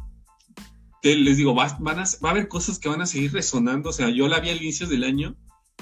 te- 1.01 1.15
les 1.15 1.37
digo, 1.37 1.53
va, 1.55 1.77
van 1.79 1.99
a, 1.99 2.03
va 2.23 2.29
a 2.29 2.31
haber 2.31 2.47
cosas 2.47 2.79
que 2.79 2.89
van 2.89 3.01
a 3.01 3.05
seguir 3.05 3.31
resonando. 3.33 3.89
O 3.89 3.93
sea, 3.93 4.09
yo 4.09 4.27
la 4.27 4.39
vi 4.39 4.49
al 4.49 4.61
inicio 4.61 4.87
del 4.87 5.03
año 5.03 5.35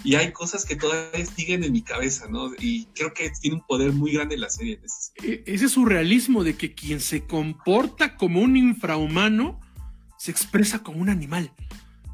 y 0.04 0.16
hay 0.16 0.32
cosas 0.32 0.66
que 0.66 0.76
todavía 0.76 1.26
siguen 1.26 1.64
en 1.64 1.72
mi 1.74 1.82
cabeza, 1.82 2.28
¿no? 2.30 2.52
Y 2.60 2.86
creo 2.96 3.14
que 3.14 3.30
tiene 3.42 3.58
un 3.58 3.66
poder 3.66 3.92
muy 3.92 4.14
grande 4.14 4.38
la 4.38 4.50
serie. 4.50 4.80
eh, 5.24 5.44
ese 5.46 5.68
surrealismo 5.70 6.44
de 6.44 6.56
que 6.56 6.74
quien 6.74 7.00
se 7.00 7.26
comporta 7.26 8.16
como 8.16 8.42
un 8.42 8.56
infrahumano 8.58 9.60
se 10.18 10.32
expresa 10.32 10.80
como 10.84 11.00
un 11.00 11.10
animal. 11.10 11.52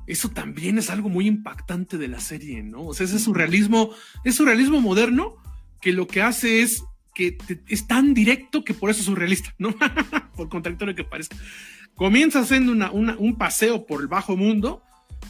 Eso 0.07 0.29
también 0.29 0.77
es 0.77 0.89
algo 0.89 1.09
muy 1.09 1.27
impactante 1.27 1.97
de 1.97 2.07
la 2.07 2.19
serie, 2.19 2.61
¿no? 2.63 2.83
O 2.87 2.93
sea, 2.93 3.05
ese 3.05 3.19
surrealismo, 3.19 3.89
es 4.23 4.35
surrealismo 4.35 4.81
moderno 4.81 5.35
que 5.81 5.91
lo 5.93 6.07
que 6.07 6.21
hace 6.21 6.61
es 6.61 6.83
que 7.13 7.31
te- 7.31 7.61
es 7.67 7.87
tan 7.87 8.13
directo 8.13 8.63
que 8.63 8.73
por 8.73 8.89
eso 8.89 8.99
es 8.99 9.05
surrealista, 9.05 9.53
¿no? 9.57 9.69
por 10.35 10.49
contradictorio 10.49 10.95
que 10.95 11.03
parezca. 11.03 11.35
Comienza 11.95 12.39
haciendo 12.41 12.71
una- 12.71 12.91
una- 12.91 13.17
un 13.17 13.37
paseo 13.37 13.85
por 13.85 14.01
el 14.01 14.07
bajo 14.07 14.35
mundo 14.35 14.83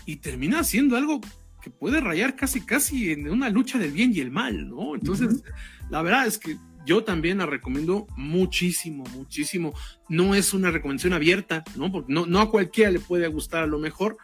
y 0.05 0.17
termina 0.17 0.59
haciendo 0.59 0.97
algo 0.97 1.21
que 1.61 1.69
puede 1.69 1.99
rayar 2.01 2.35
casi, 2.35 2.61
casi 2.61 3.11
en 3.11 3.29
una 3.29 3.49
lucha 3.49 3.77
del 3.79 3.91
bien 3.91 4.11
y 4.13 4.19
el 4.19 4.31
mal, 4.31 4.69
¿no? 4.69 4.95
Entonces, 4.95 5.43
la 5.89 6.01
verdad 6.01 6.27
es 6.27 6.37
que 6.37 6.57
yo 6.85 7.03
también 7.03 7.39
la 7.39 7.45
recomiendo 7.47 8.05
muchísimo, 8.15 9.03
muchísimo. 9.15 9.73
No 10.09 10.35
es 10.35 10.53
una 10.53 10.69
recomendación 10.69 11.13
abierta, 11.13 11.63
¿no? 11.75 11.91
Porque 11.91 12.13
no, 12.13 12.25
no 12.27 12.39
a 12.39 12.51
cualquiera 12.51 12.91
le 12.91 12.99
puede 12.99 13.27
gustar 13.27 13.63
a 13.63 13.67
lo 13.67 13.79
mejor, 13.79 14.17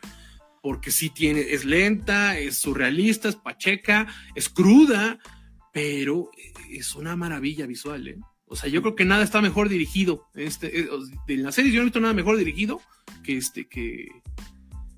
porque 0.61 0.91
sí 0.91 1.09
tiene, 1.09 1.41
es 1.41 1.65
lenta, 1.65 2.37
es 2.37 2.59
surrealista, 2.59 3.29
es 3.29 3.35
pacheca, 3.35 4.07
es 4.35 4.49
cruda, 4.49 5.19
pero 5.73 6.29
es 6.69 6.95
una 6.95 7.15
maravilla 7.15 7.65
visual, 7.65 8.07
¿eh? 8.07 8.19
O 8.45 8.55
sea, 8.57 8.69
yo 8.69 8.81
creo 8.81 8.95
que 8.95 9.05
nada 9.05 9.23
está 9.23 9.41
mejor 9.41 9.69
dirigido. 9.69 10.27
Este, 10.35 10.81
eh, 10.81 10.89
de 11.25 11.37
la 11.37 11.53
serie 11.53 11.71
yo 11.71 11.77
no 11.77 11.83
he 11.83 11.85
visto 11.85 12.01
nada 12.01 12.13
mejor 12.13 12.37
dirigido 12.37 12.81
que 13.23 13.37
este, 13.37 13.69
que, 13.69 14.09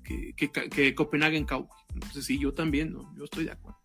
que, 0.02 0.34
que, 0.34 0.50
que 0.50 0.94
Copenhagen 0.94 1.44
Cowboy. 1.44 1.78
Entonces 1.94 2.24
sí, 2.26 2.36
yo 2.36 2.52
también, 2.52 2.92
¿no? 2.92 3.14
Yo 3.16 3.24
estoy 3.24 3.44
de 3.44 3.52
acuerdo. 3.52 3.78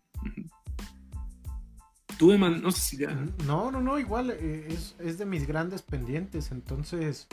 Tú, 2.18 2.32
Eman, 2.32 2.60
no 2.60 2.72
sé 2.72 2.80
si 2.80 2.96
ya. 2.96 3.14
No, 3.46 3.70
no, 3.70 3.80
no, 3.80 3.98
igual 3.98 4.30
eh, 4.32 4.66
es, 4.68 4.96
es 4.98 5.18
de 5.18 5.24
mis 5.24 5.46
grandes 5.46 5.82
pendientes, 5.82 6.50
entonces 6.50 7.28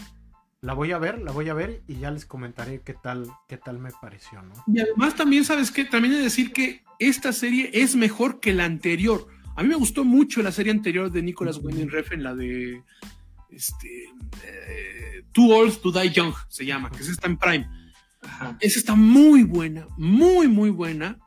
la 0.61 0.73
voy 0.73 0.91
a 0.91 0.97
ver, 0.97 1.21
la 1.21 1.31
voy 1.31 1.49
a 1.49 1.53
ver 1.53 1.83
y 1.87 1.97
ya 1.97 2.11
les 2.11 2.25
comentaré 2.25 2.81
qué 2.81 2.93
tal, 2.93 3.27
qué 3.47 3.57
tal 3.57 3.79
me 3.79 3.91
pareció, 4.01 4.41
¿no? 4.41 4.53
Y 4.67 4.79
además 4.79 5.15
también, 5.15 5.45
¿sabes 5.45 5.71
qué? 5.71 5.85
También 5.85 6.15
he 6.15 6.17
de 6.17 6.23
decir 6.23 6.51
que 6.51 6.83
esta 6.99 7.31
serie 7.31 7.69
es 7.73 7.95
mejor 7.95 8.39
que 8.39 8.53
la 8.53 8.65
anterior. 8.65 9.27
A 9.55 9.63
mí 9.63 9.69
me 9.69 9.75
gustó 9.75 10.03
mucho 10.03 10.41
la 10.41 10.51
serie 10.51 10.71
anterior 10.71 11.11
de 11.11 11.21
Nicholas 11.21 11.59
Winding 11.61 11.89
Refn, 11.89 12.23
la 12.23 12.35
de 12.35 12.81
este, 13.49 14.05
eh, 14.43 15.23
Too 15.31 15.53
Old 15.53 15.79
to 15.81 15.91
Die 15.91 16.11
Young, 16.11 16.33
se 16.49 16.65
llama, 16.65 16.89
que 16.91 17.03
esa 17.03 17.11
está 17.11 17.27
en 17.27 17.37
Prime. 17.37 17.69
Ajá. 18.21 18.57
Esa 18.59 18.79
está 18.79 18.95
muy 18.95 19.43
buena, 19.43 19.87
muy, 19.95 20.47
muy 20.47 20.71
buena, 20.71 21.19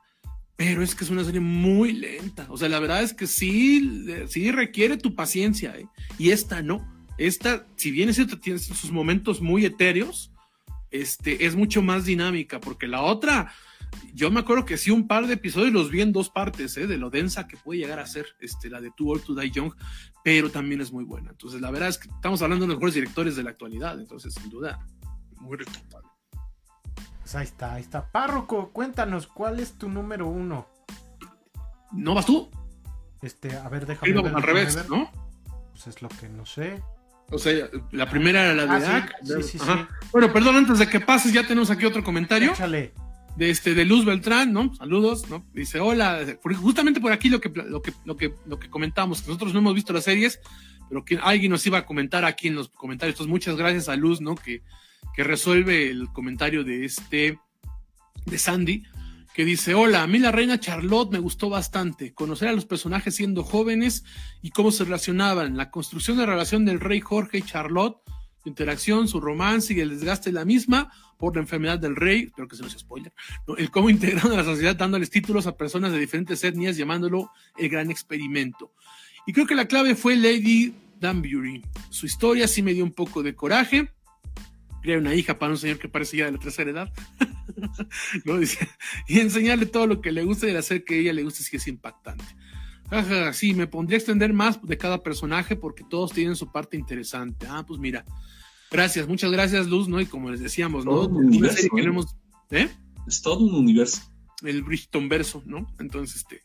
pero 0.57 0.83
es 0.83 0.95
que 0.95 1.05
es 1.05 1.11
una 1.11 1.25
serie 1.25 1.41
muy 1.41 1.93
lenta. 1.93 2.47
O 2.51 2.59
sea, 2.59 2.69
la 2.69 2.81
verdad 2.81 3.03
es 3.03 3.15
que 3.15 3.27
sí, 3.27 4.07
sí 4.29 4.51
requiere 4.51 4.97
tu 4.97 5.15
paciencia, 5.15 5.75
¿eh? 5.77 5.87
Y 6.19 6.31
esta 6.31 6.63
no. 6.63 7.00
Esta, 7.21 7.67
si 7.77 7.91
bien 7.91 8.09
es 8.09 8.17
cierto, 8.17 8.41
tiene 8.41 8.59
sus 8.59 8.91
momentos 8.91 9.43
muy 9.43 9.67
etéreos, 9.67 10.33
este, 10.91 11.45
es 11.45 11.55
mucho 11.55 11.83
más 11.83 12.07
dinámica, 12.07 12.61
porque 12.61 12.87
la 12.87 13.03
otra, 13.03 13.53
yo 14.15 14.31
me 14.31 14.41
acuerdo 14.41 14.65
que 14.65 14.79
sí, 14.79 14.91
un 14.91 15.07
par 15.07 15.27
de 15.27 15.35
episodios 15.35 15.71
los 15.71 15.91
vi 15.91 16.01
en 16.01 16.13
dos 16.13 16.31
partes, 16.31 16.79
¿eh? 16.79 16.87
de 16.87 16.97
lo 16.97 17.11
densa 17.11 17.47
que 17.47 17.59
puede 17.59 17.79
llegar 17.81 17.99
a 17.99 18.07
ser 18.07 18.25
este, 18.41 18.71
la 18.71 18.81
de 18.81 18.91
Too 18.97 19.11
Old 19.11 19.25
to 19.25 19.35
Die 19.35 19.51
Young, 19.51 19.75
pero 20.25 20.51
también 20.51 20.81
es 20.81 20.93
muy 20.93 21.05
buena. 21.05 21.29
Entonces, 21.29 21.61
la 21.61 21.71
verdad 21.71 21.91
es 21.91 21.99
que 21.99 22.09
estamos 22.09 22.41
hablando 22.41 22.65
de 22.65 22.69
los 22.69 22.79
mejores 22.79 22.95
directores 22.95 23.37
de 23.37 23.43
la 23.43 23.51
actualidad, 23.51 24.01
entonces, 24.01 24.33
sin 24.33 24.49
duda, 24.49 24.79
muy 25.41 25.59
recomendable. 25.59 26.09
Pues 27.21 27.35
ahí 27.35 27.45
está, 27.45 27.75
ahí 27.75 27.83
está. 27.83 28.11
Párroco, 28.11 28.71
cuéntanos, 28.71 29.27
¿cuál 29.27 29.61
es 29.61 29.75
tu 29.75 29.91
número 29.91 30.27
uno? 30.27 30.69
¿No 31.93 32.15
vas 32.15 32.25
tú? 32.25 32.49
Este, 33.21 33.55
a 33.59 33.69
ver, 33.69 33.85
déjame 33.85 34.11
ver, 34.11 34.19
al 34.21 34.25
déjame 34.25 34.47
revés, 34.47 34.75
ver. 34.75 34.89
¿no? 34.89 35.11
Pues 35.73 35.87
es 35.87 36.01
lo 36.01 36.09
que 36.09 36.31
no 36.31 36.47
sé. 36.47 36.83
O 37.31 37.39
sea, 37.39 37.69
la 37.93 38.11
primera 38.11 38.45
era 38.45 38.55
la 38.67 38.79
de 38.79 38.87
Ah, 38.87 38.97
Ak. 38.97 39.15
sí, 39.23 39.33
sí, 39.43 39.49
sí, 39.53 39.59
Ajá. 39.61 39.89
Bueno, 40.13 40.33
perdón, 40.33 40.57
antes 40.57 40.79
de 40.79 40.89
que 40.89 40.99
pases, 41.01 41.33
ya 41.33 41.47
tenemos 41.47 41.71
aquí 41.71 41.85
otro 41.87 42.03
comentario 42.03 42.53
Échale. 42.53 42.93
de 43.37 43.51
este 43.51 43.75
de 43.75 43.85
Luz 43.85 44.05
Beltrán, 44.05 44.53
¿no? 44.53 44.75
Saludos, 44.75 45.29
¿no? 45.31 45.47
Dice, 45.53 45.79
hola, 45.81 46.21
justamente 46.61 47.01
por 47.01 47.13
aquí 47.13 47.29
lo 47.29 47.41
que 47.41 47.49
lo 47.51 47.81
que 47.83 47.93
lo 48.05 48.17
que 48.17 48.35
lo 48.47 48.59
que 48.59 48.69
comentamos, 48.69 49.23
que 49.23 49.29
nosotros 49.29 49.53
no 49.53 49.61
hemos 49.61 49.75
visto 49.75 49.93
las 49.93 50.05
series, 50.05 50.41
pero 50.89 51.05
que 51.05 51.19
alguien 51.23 51.53
nos 51.53 51.65
iba 51.67 51.79
a 51.79 51.87
comentar 51.87 52.25
aquí 52.25 52.49
en 52.49 52.57
los 52.57 52.69
comentarios. 52.71 53.15
Entonces, 53.15 53.31
muchas 53.31 53.57
gracias 53.57 53.89
a 53.89 53.95
Luz, 53.95 54.21
¿no? 54.21 54.35
Que, 54.35 54.63
que 55.15 55.23
resuelve 55.23 55.89
el 55.89 56.09
comentario 56.13 56.65
de 56.65 56.85
este 56.85 57.39
de 58.27 58.39
Sandy, 58.39 58.83
que 59.35 59.45
dice, 59.45 59.75
hola, 59.75 60.03
a 60.03 60.07
mí 60.07 60.19
la 60.19 60.33
reina 60.33 60.59
Charlotte 60.59 61.13
me 61.13 61.19
gustó 61.19 61.49
bastante, 61.49 62.13
conocer 62.13 62.49
a 62.49 62.53
los 62.53 62.67
personajes 62.67 63.15
siendo 63.15 63.45
jóvenes 63.45 64.05
y 64.43 64.51
cómo 64.51 64.73
se 64.73 64.85
relacionaban, 64.85 65.57
la 65.57 65.71
construcción 65.71 66.17
de 66.17 66.27
la 66.27 66.33
relación 66.33 66.65
del 66.65 66.81
rey 66.81 67.01
Jorge 67.01 67.39
y 67.39 67.43
Charlotte, 67.43 67.99
su 68.43 68.49
interacción, 68.49 69.07
su 69.07 69.21
romance 69.21 69.73
y 69.75 69.81
el 69.81 69.91
desgaste 69.91 70.31
de 70.31 70.35
la 70.35 70.45
misma 70.45 70.91
por 71.19 71.37
la 71.37 71.43
enfermedad 71.43 71.79
del 71.79 71.95
rey, 71.95 72.25
espero 72.25 72.49
que 72.49 72.57
se 72.57 72.63
nos 72.63 72.73
spoiler, 72.73 73.13
¿no? 73.47 73.57
el 73.57 73.71
cómo 73.71 73.91
integraron 73.91 74.33
a 74.33 74.37
la 74.37 74.45
sociedad 74.45 74.75
dándoles 74.75 75.11
títulos 75.11 75.47
a 75.47 75.57
personas 75.57 75.93
de 75.93 75.99
diferentes 75.99 76.43
etnias 76.43 76.77
llamándolo 76.77 77.31
el 77.57 77.69
gran 77.69 77.91
experimento. 77.91 78.73
Y 79.27 79.33
creo 79.33 79.47
que 79.47 79.55
la 79.55 79.67
clave 79.67 79.95
fue 79.95 80.17
Lady 80.17 80.75
Danbury. 80.99 81.63
Su 81.91 82.07
historia 82.07 82.49
sí 82.49 82.63
me 82.63 82.73
dio 82.73 82.85
un 82.85 82.93
poco 82.93 83.23
de 83.23 83.35
coraje. 83.35 83.93
Criar 84.83 84.99
una 84.99 85.15
hija 85.15 85.39
para 85.39 85.53
un 85.53 85.59
señor 85.59 85.79
que 85.79 85.89
parece 85.89 86.17
ya 86.17 86.27
de 86.27 86.33
la 86.33 86.39
tercera 86.39 86.71
edad. 86.71 86.93
¿no? 88.25 88.39
Dice, 88.39 88.69
y 89.09 89.21
enseñarle 89.21 89.67
todo 89.67 89.87
lo 89.87 90.01
que 90.01 90.13
le 90.13 90.25
gusta 90.25 90.47
y 90.47 90.51
el 90.51 90.57
hacer 90.57 90.85
que 90.85 90.99
ella 90.99 91.13
le 91.13 91.23
guste 91.23 91.43
si 91.43 91.57
es 91.57 91.69
impactante. 91.69 92.25
Ajá, 92.91 93.33
sí, 93.33 93.55
me 93.55 93.67
pondría 93.67 93.97
a 93.97 94.01
extender 94.01 94.33
más 94.33 94.61
de 94.63 94.77
cada 94.77 95.03
personaje 95.03 95.55
porque 95.57 95.85
todos 95.89 96.13
tienen 96.13 96.35
su 96.35 96.51
parte 96.51 96.77
interesante. 96.77 97.47
Ah, 97.49 97.65
pues 97.67 97.79
mira. 97.79 98.05
Gracias, 98.71 99.09
muchas 99.09 99.31
gracias, 99.31 99.67
Luz, 99.67 99.89
¿no? 99.89 100.01
Y 100.01 100.07
como 100.07 100.31
les 100.31 100.41
decíamos, 100.41 100.85
¿no? 100.85 101.07
Un 101.07 101.27
universo, 101.27 101.67
¿eh? 101.77 102.63
¿Eh? 102.63 102.69
Es 103.07 103.21
todo 103.21 103.45
un 103.45 103.55
universo. 103.55 104.03
el 104.43 104.63
Bridgeton 104.63 105.09
verso, 105.09 105.43
¿no? 105.45 105.67
Entonces, 105.81 106.17
este, 106.17 106.43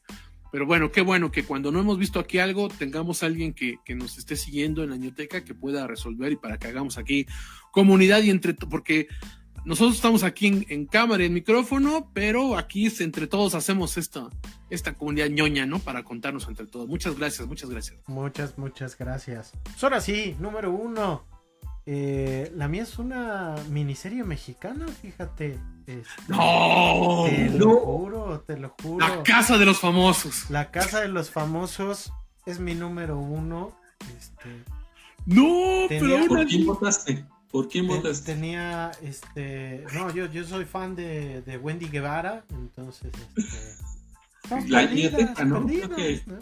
pero 0.55 0.65
bueno, 0.65 0.89
qué 0.89 1.01
bueno 1.01 1.33
que 1.33 1.43
cuando 1.43 1.69
no 1.69 1.81
hemos 1.81 1.97
visto 1.97 2.17
aquí 2.17 2.39
algo, 2.39 2.69
tengamos 2.69 3.23
a 3.23 3.25
alguien 3.25 3.53
que, 3.53 3.79
que 3.83 3.93
nos 3.93 4.17
esté 4.17 4.37
siguiendo 4.37 4.85
en 4.85 4.91
la 4.91 4.95
ñoteca 4.95 5.43
que 5.43 5.53
pueda 5.53 5.85
resolver 5.85 6.31
y 6.31 6.37
para 6.37 6.57
que 6.57 6.67
hagamos 6.67 6.97
aquí 6.97 7.25
comunidad 7.71 8.23
y 8.23 8.29
entre, 8.29 8.53
porque 8.53 9.09
nosotros 9.65 9.97
estamos 9.97 10.23
aquí 10.23 10.47
en, 10.47 10.65
en 10.69 10.85
cámara 10.85 11.23
y 11.23 11.25
en 11.25 11.33
micrófono, 11.33 12.09
pero 12.13 12.57
aquí 12.57 12.89
entre 13.01 13.27
todos 13.27 13.53
hacemos 13.53 13.97
esta, 13.97 14.29
esta 14.69 14.93
comunidad 14.93 15.27
ñoña, 15.27 15.65
¿no? 15.65 15.79
Para 15.79 16.05
contarnos 16.05 16.47
entre 16.47 16.67
todos. 16.67 16.87
Muchas 16.87 17.17
gracias, 17.17 17.45
muchas 17.49 17.69
gracias. 17.69 17.99
Muchas, 18.07 18.57
muchas 18.57 18.97
gracias. 18.97 19.51
Pues 19.61 19.83
ahora 19.83 19.99
sí, 19.99 20.37
número 20.39 20.71
uno. 20.71 21.34
Eh, 21.87 22.51
la 22.55 22.67
mía 22.67 22.83
es 22.83 22.97
una 22.97 23.55
miniserie 23.69 24.23
mexicana, 24.23 24.87
fíjate. 24.87 25.59
Este, 25.85 26.07
¡No! 26.27 27.25
Te 27.29 27.49
lo 27.51 27.75
juro, 27.77 28.39
te 28.41 28.57
lo 28.57 28.75
juro. 28.81 29.07
La 29.07 29.23
casa 29.23 29.57
de 29.59 29.65
los 29.65 29.79
famosos. 29.79 30.49
La 30.49 30.71
Casa 30.71 31.01
de 31.01 31.09
los 31.09 31.29
Famosos 31.29 32.11
es 32.47 32.59
mi 32.59 32.73
número 32.73 33.19
uno. 33.19 33.71
Este, 34.17 34.63
No, 35.27 35.87
Tenía- 35.87 36.17
pero 36.21 36.27
¿Por 36.27 36.45
quién 36.47 36.65
votaste? 36.65 37.25
¿Por 37.51 37.67
quién 37.69 37.87
te- 37.87 37.95
votaste? 37.95 38.33
tenía, 38.33 38.91
este, 39.01 39.85
no, 39.93 40.11
yo, 40.13 40.25
yo 40.25 40.43
soy 40.43 40.65
fan 40.65 40.95
de, 40.95 41.41
de 41.43 41.57
Wendy 41.57 41.87
Guevara, 41.87 42.43
entonces, 42.49 43.11
este, 43.35 44.69
La 44.69 44.81
perdidas, 44.81 45.31
perdidas, 45.35 46.27
¿no? 46.27 46.39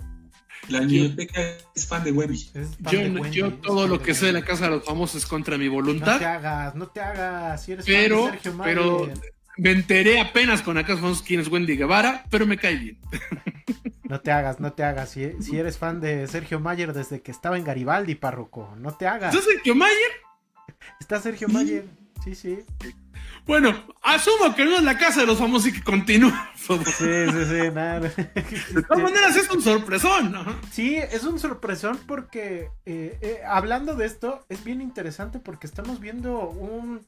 La 0.70 0.80
biblioteca 0.80 1.42
es 1.76 1.88
fan 1.88 2.04
de 2.04 2.14
fan 2.14 2.94
Yo, 2.94 3.00
de 3.00 3.10
Wendy, 3.12 3.32
yo 3.38 3.54
todo 3.56 3.88
lo 3.88 4.02
que 4.02 4.14
sé 4.14 4.28
de 4.28 4.34
la. 4.34 4.44
Casa 4.44 4.66
de 4.66 4.72
los 4.72 4.86
Famosos 4.86 5.18
es 5.24 5.26
contra 5.26 5.58
mi 5.58 5.66
No 5.66 5.72
te 5.72 5.76
voluntad, 5.76 6.24
hagas, 6.24 6.76
no 6.76 6.88
te 6.88 7.02
hagas. 7.02 7.64
Si 7.64 7.74
eres 7.74 7.86
Pero- 7.86 8.24
fan 8.24 8.32
de 8.34 8.40
Sergio 8.42 8.62
pero- 8.64 9.00
Mayer. 9.00 9.18
me 9.58 9.72
enteré 9.72 10.22
apenas 10.22 10.62
con 10.62 10.76
la 10.76 10.84
Casa 10.84 10.96
de 10.96 11.02
los 11.02 11.02
Famosos 11.02 11.24
quién 11.28 11.40
es 11.42 11.48
Wendy 11.50 11.76
Guevara, 11.78 12.26
pero 12.30 12.46
me 12.46 12.58
cae 12.58 12.76
bien. 12.76 12.98
No 14.04 14.20
te 14.22 14.32
hagas, 14.32 14.60
no 14.60 14.74
te 14.74 14.84
hagas. 14.84 15.10
Si, 15.10 15.42
si 15.42 15.58
eres 15.58 15.80
fan 15.80 16.00
de 16.00 16.28
Sergio 16.28 16.60
Mayer 16.60 16.94
desde 16.94 17.22
que 17.22 17.32
estaba 17.32 17.58
en 17.58 17.64
Garibaldi, 17.64 18.14
párroco, 18.14 18.76
no 18.78 18.94
te 18.94 19.08
hagas. 19.08 19.34
¿Yo 19.34 19.42
soy 19.42 19.56
Sergio 19.56 19.74
Mayer? 19.74 20.12
Está 21.00 21.20
Sergio 21.20 21.48
Mayer. 21.48 21.86
Sí, 22.24 22.36
sí. 22.36 22.60
Bueno, 23.46 23.74
asumo 24.02 24.56
que 24.56 24.64
no 24.66 24.78
es 24.78 24.84
la 24.84 24.98
Casa 24.98 25.20
de 25.22 25.28
los 25.28 25.38
Famosos 25.38 25.68
y 25.68 25.74
que 25.74 25.84
continúa. 25.84 26.52
Sí, 26.56 26.78
sí, 26.86 26.96
sí. 26.96 27.72
nada. 27.74 28.00
De 28.00 28.84
todas 28.88 29.04
maneras 29.04 29.36
es 29.36 29.50
un 29.50 29.62
sorpresón, 29.62 30.32
¿no? 30.32 30.46
Sí, 30.72 30.96
es 30.96 31.24
un 31.24 31.40
sorpresón 31.40 32.00
porque 32.08 32.70
eh, 32.86 33.18
eh, 33.22 33.40
hablando 33.46 33.96
de 33.96 34.06
esto, 34.06 34.46
es 34.48 34.64
bien 34.64 34.82
interesante 34.82 35.40
porque 35.40 35.68
estamos 35.68 36.00
viendo 36.00 36.40
un 36.50 37.02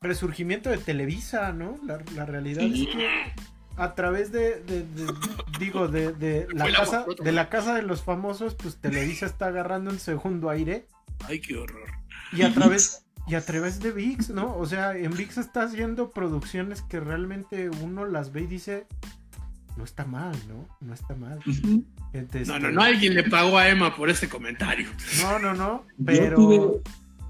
resurgimiento 0.00 0.70
de 0.70 0.78
Televisa, 0.78 1.52
¿no? 1.52 1.78
La, 1.84 1.98
la 2.14 2.24
realidad 2.24 2.62
Sí. 2.62 2.88
es 2.88 2.96
que 2.96 3.10
a 3.76 3.94
través 3.96 4.30
de, 4.30 4.60
de- 4.62 4.82
de- 4.84 5.12
digo, 5.58 5.88
de, 5.88 6.12
de 6.12 6.46
la 6.54 6.70
casa, 6.72 7.04
de 7.22 7.32
la 7.32 7.48
casa 7.48 7.74
de 7.74 7.82
los 7.82 8.02
famosos, 8.02 8.54
pues 8.54 8.76
Televisa 8.76 9.26
está 9.26 9.46
agarrando 9.46 9.90
un 9.90 9.98
segundo 9.98 10.50
aire 10.50 10.86
Ay, 11.26 11.40
qué 11.40 11.56
horror. 11.56 11.88
y 12.32 12.42
a 12.42 12.52
través 12.54 13.03
y 13.26 13.34
a 13.34 13.44
través 13.44 13.80
de 13.80 13.92
VIX, 13.92 14.30
¿no? 14.30 14.56
O 14.56 14.66
sea, 14.66 14.96
en 14.96 15.12
VIX 15.12 15.38
está 15.38 15.62
haciendo 15.62 16.10
producciones 16.10 16.82
que 16.82 17.00
realmente 17.00 17.70
uno 17.70 18.04
las 18.04 18.32
ve 18.32 18.42
y 18.42 18.46
dice, 18.46 18.86
no 19.76 19.84
está 19.84 20.04
mal, 20.04 20.36
¿no? 20.48 20.68
No 20.80 20.92
está 20.94 21.14
mal. 21.14 21.40
Entonces, 22.12 22.48
No, 22.48 22.58
no, 22.58 22.70
no, 22.70 22.82
alguien 22.82 23.14
le 23.14 23.24
pagó 23.24 23.58
a 23.58 23.68
Emma 23.68 23.96
por 23.96 24.10
ese 24.10 24.28
comentario. 24.28 24.88
no, 25.22 25.38
no, 25.38 25.54
no, 25.54 25.84
Yo, 25.98 26.04
pero... 26.04 26.36
tuve- 26.36 26.80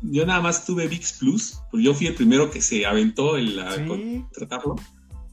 yo 0.06 0.26
nada 0.26 0.42
más 0.42 0.66
tuve 0.66 0.86
VIX 0.86 1.12
Plus, 1.14 1.60
porque 1.70 1.84
yo 1.84 1.94
fui 1.94 2.06
el 2.08 2.14
primero 2.14 2.50
que 2.50 2.60
se 2.60 2.84
aventó 2.84 3.36
el 3.38 3.58
Sí. 3.74 4.22
contratarlo. 4.34 4.76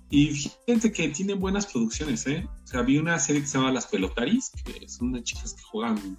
Y 0.10 0.28
fíjate 0.66 0.92
que 0.94 1.10
tienen 1.10 1.40
buenas 1.40 1.66
producciones, 1.66 2.26
¿eh? 2.28 2.48
O 2.64 2.68
sea, 2.68 2.82
vi 2.82 2.98
una 2.98 3.18
serie 3.20 3.42
que 3.42 3.48
se 3.48 3.58
llama 3.58 3.72
Las 3.72 3.88
Pelotaris, 3.88 4.52
que 4.64 4.88
son 4.88 5.10
unas 5.10 5.24
chicas 5.24 5.54
que 5.54 5.64
juegan, 5.64 6.18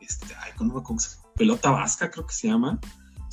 este, 0.00 0.26
ay, 0.42 0.52
¿cómo, 0.56 0.80
cómo 0.82 0.98
se 1.00 1.16
llama? 1.16 1.28
Pelota 1.36 1.70
vasca, 1.70 2.10
creo 2.10 2.26
que 2.26 2.34
se 2.34 2.48
llama. 2.48 2.78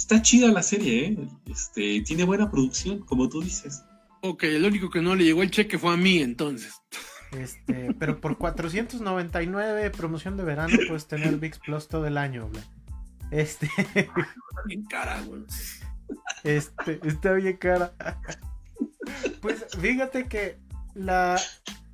Está 0.03 0.21
chida 0.21 0.49
la 0.49 0.61
serie, 0.61 1.05
¿eh? 1.05 1.17
Este, 1.45 2.01
tiene 2.01 2.25
buena 2.25 2.51
producción, 2.51 2.99
como 3.05 3.29
tú 3.29 3.41
dices. 3.41 3.85
Ok, 4.21 4.43
el 4.43 4.65
único 4.65 4.89
que 4.89 5.01
no 5.01 5.15
le 5.15 5.23
llegó 5.23 5.43
el 5.43 5.49
cheque 5.49 5.79
fue 5.79 5.93
a 5.93 5.97
mí 5.97 6.17
entonces. 6.17 6.73
Este, 7.31 7.93
pero 7.97 8.19
por 8.19 8.37
499 8.37 9.91
promoción 9.91 10.35
de 10.35 10.43
verano 10.43 10.75
puedes 10.89 11.07
tener 11.07 11.37
VIX 11.37 11.57
Plus 11.59 11.87
todo 11.87 12.05
el 12.05 12.17
año, 12.17 12.49
Bla. 12.49 12.61
Este, 13.31 13.69
Bien 14.65 14.83
cara, 14.83 15.21
güey. 15.21 15.43
este, 16.43 16.99
está 17.07 17.31
bien 17.31 17.55
cara. 17.55 17.93
Pues 19.41 19.65
fíjate 19.79 20.27
que 20.27 20.57
la, 20.95 21.39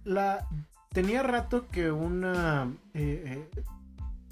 la 0.04 0.48
tenía 0.92 1.22
rato 1.22 1.68
que 1.68 1.92
una 1.92 2.74
eh, 2.96 3.24
eh, 3.54 3.62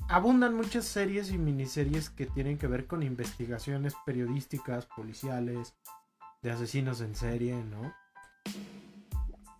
abundan 0.09 0.55
muchas 0.55 0.85
series 0.85 1.31
y 1.31 1.37
miniseries 1.37 2.09
que 2.09 2.25
tienen 2.25 2.57
que 2.57 2.67
ver 2.67 2.87
con 2.87 3.03
investigaciones 3.03 3.93
periodísticas, 4.05 4.85
policiales, 4.85 5.73
de 6.41 6.51
asesinos 6.51 7.01
en 7.01 7.15
serie, 7.15 7.55
¿no? 7.55 7.93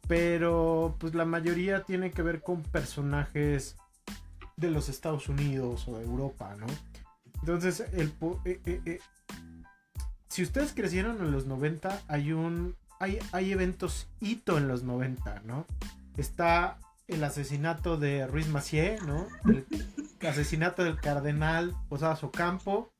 Pero 0.07 0.95
pues 0.99 1.13
la 1.15 1.25
mayoría 1.25 1.83
tiene 1.83 2.11
que 2.11 2.21
ver 2.21 2.41
con 2.41 2.63
personajes 2.63 3.75
de 4.55 4.71
los 4.71 4.89
Estados 4.89 5.27
Unidos 5.27 5.87
o 5.87 5.97
de 5.97 6.05
Europa, 6.05 6.55
¿no? 6.57 6.67
Entonces, 7.41 7.81
el, 7.93 8.13
eh, 8.45 8.59
eh, 8.65 8.81
eh, 8.85 8.99
si 10.29 10.43
ustedes 10.43 10.73
crecieron 10.73 11.17
en 11.17 11.31
los 11.31 11.45
90, 11.45 12.01
hay 12.07 12.31
un 12.31 12.75
hay, 12.99 13.19
hay 13.31 13.51
eventos 13.51 14.07
hito 14.19 14.57
en 14.57 14.67
los 14.67 14.83
90, 14.83 15.41
¿no? 15.45 15.65
Está 16.15 16.79
el 17.07 17.23
asesinato 17.23 17.97
de 17.97 18.27
Ruiz 18.27 18.47
Macié, 18.47 18.97
¿no? 19.05 19.27
El 19.45 20.27
asesinato 20.27 20.83
del 20.83 20.97
cardenal 20.99 21.75
Posadas 21.89 22.23
Ocampo, 22.23 22.91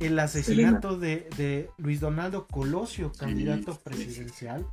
el 0.00 0.18
asesinato 0.18 0.98
de, 0.98 1.28
de 1.36 1.70
Luis 1.78 2.00
Donaldo 2.00 2.46
Colosio, 2.46 3.12
candidato 3.12 3.72
sí, 3.72 3.78
sí. 3.78 3.84
presidencial, 3.84 4.66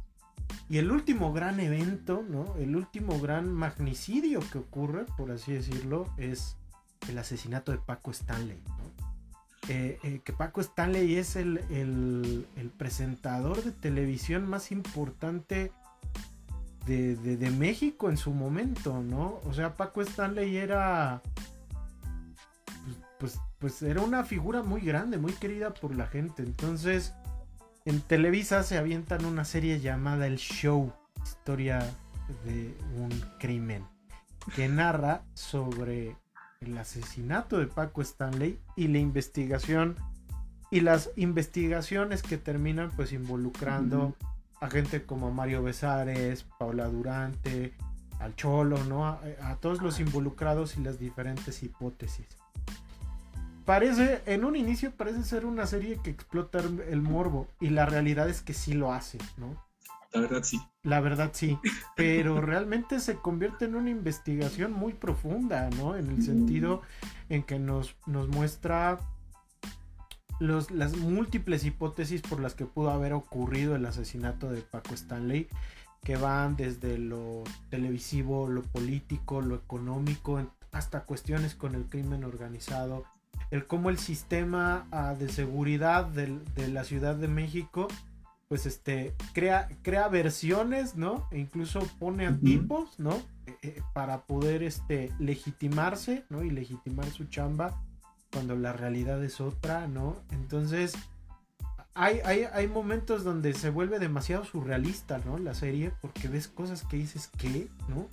y 0.69 0.77
el 0.77 0.91
último 0.91 1.31
gran 1.33 1.59
evento, 1.59 2.23
¿no? 2.27 2.55
El 2.57 2.75
último 2.75 3.19
gran 3.19 3.51
magnicidio 3.51 4.39
que 4.51 4.57
ocurre, 4.59 5.05
por 5.17 5.31
así 5.31 5.53
decirlo, 5.53 6.07
es 6.17 6.55
el 7.09 7.17
asesinato 7.17 7.71
de 7.71 7.77
Paco 7.77 8.11
Stanley, 8.11 8.61
¿no? 8.67 8.81
Eh, 9.69 9.99
eh, 10.03 10.21
que 10.23 10.33
Paco 10.33 10.59
Stanley 10.59 11.15
es 11.17 11.35
el, 11.35 11.59
el- 11.69 12.47
el 12.55 12.69
presentador 12.69 13.63
de 13.63 13.71
televisión 13.71 14.49
más 14.49 14.71
importante 14.71 15.71
de, 16.85 17.15
de- 17.15 17.37
de 17.37 17.51
México 17.51 18.09
en 18.09 18.17
su 18.17 18.31
momento, 18.31 19.01
¿no? 19.01 19.39
O 19.45 19.53
sea, 19.53 19.75
Paco 19.77 20.01
Stanley 20.01 20.57
era. 20.57 21.21
Pues, 22.85 22.97
pues, 23.19 23.39
pues 23.59 23.81
era 23.83 24.01
una 24.01 24.23
figura 24.23 24.63
muy 24.63 24.81
grande, 24.81 25.17
muy 25.17 25.33
querida 25.33 25.73
por 25.73 25.95
la 25.95 26.07
gente. 26.07 26.41
Entonces, 26.43 27.13
en 27.85 28.01
Televisa 28.01 28.63
se 28.63 28.77
avientan 28.77 29.25
una 29.25 29.45
serie 29.45 29.79
llamada 29.79 30.27
El 30.27 30.37
Show, 30.37 30.91
historia 31.23 31.79
de 32.45 32.75
un 32.97 33.09
crimen, 33.39 33.85
que 34.55 34.67
narra 34.67 35.23
sobre 35.33 36.15
el 36.61 36.77
asesinato 36.77 37.57
de 37.57 37.67
Paco 37.67 38.01
Stanley 38.01 38.59
y 38.75 38.87
la 38.87 38.99
investigación 38.99 39.95
y 40.69 40.79
las 40.81 41.09
investigaciones 41.15 42.23
que 42.23 42.37
terminan 42.37 42.91
pues 42.95 43.11
involucrando 43.13 44.15
a 44.61 44.69
gente 44.69 45.03
como 45.03 45.31
Mario 45.31 45.63
Besares, 45.63 46.45
Paula 46.57 46.87
Durante, 46.87 47.73
al 48.19 48.35
Cholo, 48.35 48.83
¿no? 48.85 49.05
A, 49.05 49.19
a 49.41 49.55
todos 49.57 49.81
los 49.81 49.99
involucrados 49.99 50.77
y 50.77 50.81
las 50.81 50.99
diferentes 50.99 51.63
hipótesis. 51.63 52.27
Parece, 53.65 54.21
en 54.25 54.45
un 54.45 54.55
inicio 54.55 54.91
parece 54.91 55.23
ser 55.23 55.45
una 55.45 55.65
serie 55.65 55.99
que 56.03 56.09
explota 56.09 56.59
el 56.59 56.81
el 56.81 57.01
morbo 57.01 57.47
y 57.59 57.69
la 57.69 57.85
realidad 57.85 58.29
es 58.29 58.41
que 58.41 58.53
sí 58.53 58.73
lo 58.73 58.93
hace, 58.93 59.17
¿no? 59.37 59.55
La 60.13 60.21
verdad, 60.21 60.43
sí. 60.43 60.61
La 60.83 60.99
verdad 60.99 61.31
sí, 61.33 61.57
pero 61.95 62.41
realmente 62.41 62.99
se 62.99 63.15
convierte 63.15 63.65
en 63.65 63.75
una 63.75 63.89
investigación 63.89 64.73
muy 64.73 64.93
profunda, 64.93 65.69
¿no? 65.77 65.95
En 65.95 66.09
el 66.09 66.21
sentido 66.21 66.81
en 67.29 67.43
que 67.43 67.59
nos, 67.59 67.95
nos 68.07 68.27
muestra 68.27 68.99
los, 70.41 70.71
las 70.71 70.97
múltiples 70.97 71.63
hipótesis 71.63 72.21
por 72.21 72.39
las 72.39 72.55
que 72.55 72.65
pudo 72.65 72.91
haber 72.91 73.13
ocurrido 73.13 73.75
el 73.75 73.85
asesinato 73.85 74.51
de 74.51 74.61
Paco 74.61 74.93
Stanley, 74.93 75.47
que 76.03 76.17
van 76.17 76.55
desde 76.55 76.97
lo 76.97 77.43
televisivo, 77.69 78.49
lo 78.49 78.63
político, 78.63 79.41
lo 79.41 79.55
económico, 79.55 80.41
hasta 80.71 81.03
cuestiones 81.03 81.55
con 81.55 81.75
el 81.75 81.85
crimen 81.85 82.23
organizado, 82.23 83.05
el 83.51 83.67
cómo 83.67 83.89
el 83.89 83.99
sistema 83.99 84.87
ah, 84.91 85.13
de 85.17 85.29
seguridad 85.29 86.05
de 86.05 86.67
la 86.67 86.83
Ciudad 86.83 87.15
de 87.15 87.27
México 87.27 87.87
pues 88.47 88.65
este 88.65 89.15
crea 89.33 89.69
crea 89.81 90.09
versiones 90.09 90.97
no 90.97 91.25
e 91.31 91.39
incluso 91.39 91.79
pone 91.99 92.27
a 92.27 92.37
tipos 92.37 92.99
no 92.99 93.13
Eh, 93.47 93.57
eh, 93.63 93.81
para 93.93 94.21
poder 94.27 94.61
este 94.61 95.11
legitimarse 95.19 96.25
no 96.29 96.43
y 96.43 96.51
legitimar 96.51 97.07
su 97.07 97.25
chamba 97.25 97.81
cuando 98.31 98.55
la 98.55 98.73
realidad 98.73 99.23
es 99.23 99.41
otra 99.41 99.87
no 99.87 100.15
entonces 100.31 100.93
hay, 101.93 102.19
hay, 102.23 102.45
hay 102.51 102.67
momentos 102.67 103.23
donde 103.23 103.53
se 103.53 103.69
vuelve 103.69 103.99
demasiado 103.99 104.45
surrealista 104.45 105.19
no 105.25 105.37
la 105.37 105.53
serie 105.53 105.91
porque 106.01 106.27
ves 106.27 106.47
cosas 106.47 106.83
que 106.83 106.97
dices 106.97 107.29
que 107.37 107.67
no 107.89 108.07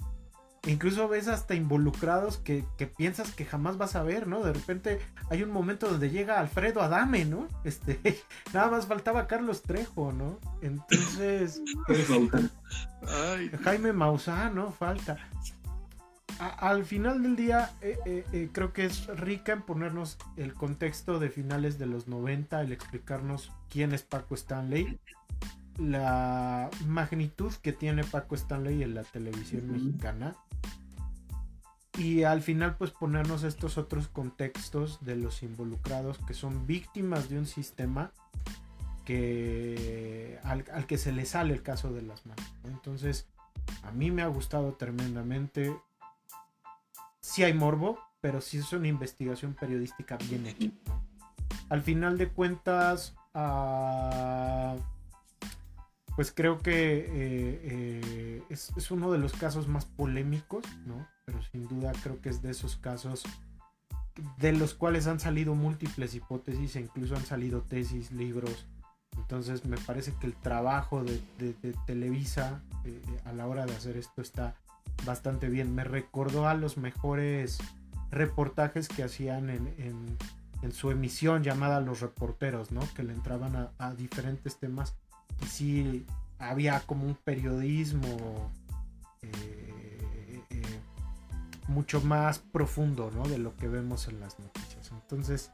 E 0.64 0.72
incluso 0.72 1.08
ves 1.08 1.28
hasta 1.28 1.54
involucrados 1.54 2.38
que, 2.38 2.64
que 2.76 2.88
piensas 2.88 3.30
que 3.30 3.44
jamás 3.44 3.78
vas 3.78 3.94
a 3.94 4.02
ver, 4.02 4.26
¿no? 4.26 4.42
De 4.42 4.52
repente 4.52 4.98
hay 5.30 5.44
un 5.44 5.50
momento 5.50 5.88
donde 5.88 6.10
llega 6.10 6.40
Alfredo 6.40 6.82
Adame, 6.82 7.24
¿no? 7.24 7.46
Este, 7.62 8.00
nada 8.52 8.68
más 8.68 8.86
faltaba 8.86 9.28
Carlos 9.28 9.62
Trejo, 9.62 10.12
¿no? 10.12 10.40
Entonces, 10.60 11.62
Ay, 13.06 13.50
Jaime 13.62 13.92
Maussan, 13.92 14.56
¿no? 14.56 14.72
Falta. 14.72 15.16
A- 16.38 16.70
al 16.70 16.84
final 16.84 17.22
del 17.22 17.34
día, 17.36 17.72
eh, 17.80 17.98
eh, 18.06 18.24
eh, 18.32 18.48
creo 18.52 18.72
que 18.72 18.84
es 18.86 19.06
rica 19.08 19.52
en 19.52 19.62
ponernos 19.62 20.18
el 20.36 20.54
contexto 20.54 21.18
de 21.18 21.30
finales 21.30 21.78
de 21.78 21.86
los 21.86 22.06
90, 22.06 22.60
el 22.60 22.72
explicarnos 22.72 23.50
quién 23.70 23.92
es 23.92 24.02
Paco 24.02 24.34
Stanley, 24.36 24.98
la 25.78 26.70
magnitud 26.86 27.52
que 27.62 27.72
tiene 27.72 28.04
Paco 28.04 28.34
Stanley 28.36 28.82
en 28.82 28.94
la 28.94 29.02
televisión 29.04 29.70
mexicana. 29.72 30.36
Y 31.96 32.22
al 32.22 32.42
final, 32.42 32.76
pues 32.76 32.92
ponernos 32.92 33.42
estos 33.42 33.76
otros 33.76 34.06
contextos 34.06 35.04
de 35.04 35.16
los 35.16 35.42
involucrados 35.42 36.18
que 36.26 36.34
son 36.34 36.64
víctimas 36.66 37.28
de 37.28 37.38
un 37.38 37.46
sistema 37.46 38.12
que 39.04 40.38
al, 40.44 40.64
al 40.72 40.86
que 40.86 40.98
se 40.98 41.10
le 41.12 41.24
sale 41.26 41.54
el 41.54 41.62
caso 41.62 41.92
de 41.92 42.02
las 42.02 42.24
manos. 42.26 42.44
¿no? 42.62 42.70
Entonces, 42.70 43.26
a 43.82 43.90
mí 43.90 44.10
me 44.12 44.22
ha 44.22 44.28
gustado 44.28 44.74
tremendamente. 44.74 45.74
Sí 47.28 47.44
hay 47.44 47.52
morbo, 47.52 47.98
pero 48.20 48.40
sí 48.40 48.58
es 48.58 48.72
una 48.72 48.88
investigación 48.88 49.54
periodística 49.54 50.16
bien 50.16 50.46
hecha. 50.46 50.70
Al 51.68 51.82
final 51.82 52.16
de 52.16 52.28
cuentas, 52.28 53.14
ah, 53.34 54.76
pues 56.16 56.32
creo 56.32 56.58
que 56.58 56.72
eh, 56.72 57.08
eh, 57.12 58.42
es, 58.48 58.72
es, 58.76 58.90
uno 58.90 59.12
de 59.12 59.18
los 59.18 59.34
casos 59.34 59.68
más 59.68 59.84
polémicos, 59.84 60.64
¿no? 60.86 61.06
Pero 61.26 61.42
sin 61.42 61.68
duda 61.68 61.92
creo 62.02 62.20
que 62.22 62.30
es 62.30 62.40
de 62.40 62.50
esos 62.50 62.76
casos 62.76 63.24
de 64.38 64.52
los 64.52 64.74
cuales 64.74 65.06
han 65.06 65.20
salido 65.20 65.54
múltiples 65.54 66.14
hipótesis 66.14 66.76
e 66.76 66.80
incluso 66.80 67.14
han 67.14 67.26
salido 67.26 67.60
tesis, 67.62 68.10
libros. 68.10 68.66
Entonces 69.16 69.66
me 69.66 69.76
parece 69.76 70.14
que 70.14 70.26
el 70.26 70.34
trabajo 70.34 71.04
de, 71.04 71.18
Televisa 71.86 72.62
eh, 72.84 73.02
a 73.26 73.32
la 73.32 73.46
hora 73.46 73.66
de 73.66 73.74
hacer 73.74 73.96
esto 73.96 74.22
está 74.22 74.56
bastante 75.04 75.48
bien. 75.48 75.74
Me 75.74 75.84
recordó 75.84 76.48
a 76.48 76.54
los 76.54 76.76
mejores 76.76 77.58
reportajes 78.10 78.88
que 78.88 79.02
hacían 79.02 79.50
en, 79.50 80.16
su 80.72 80.90
emisión 80.90 81.44
llamada 81.44 81.80
Los 81.80 82.00
Reporteros, 82.00 82.72
¿no? 82.72 82.80
Que 82.94 83.02
le 83.02 83.12
entraban 83.12 83.70
a, 83.78 83.94
diferentes 83.94 84.58
temas 84.58 84.94
y 85.42 85.46
sí 85.46 86.06
había 86.38 86.80
como 86.80 87.06
un 87.06 87.14
periodismo 87.14 88.50
eh, 89.22 90.42
eh, 90.50 90.62
mucho 91.68 92.00
más 92.00 92.40
profundo, 92.40 93.10
¿no? 93.14 93.28
De 93.28 93.38
lo 93.38 93.56
que 93.56 93.68
vemos 93.68 94.08
en 94.08 94.20
las 94.20 94.38
noticias. 94.40 94.90
Entonces, 94.90 95.52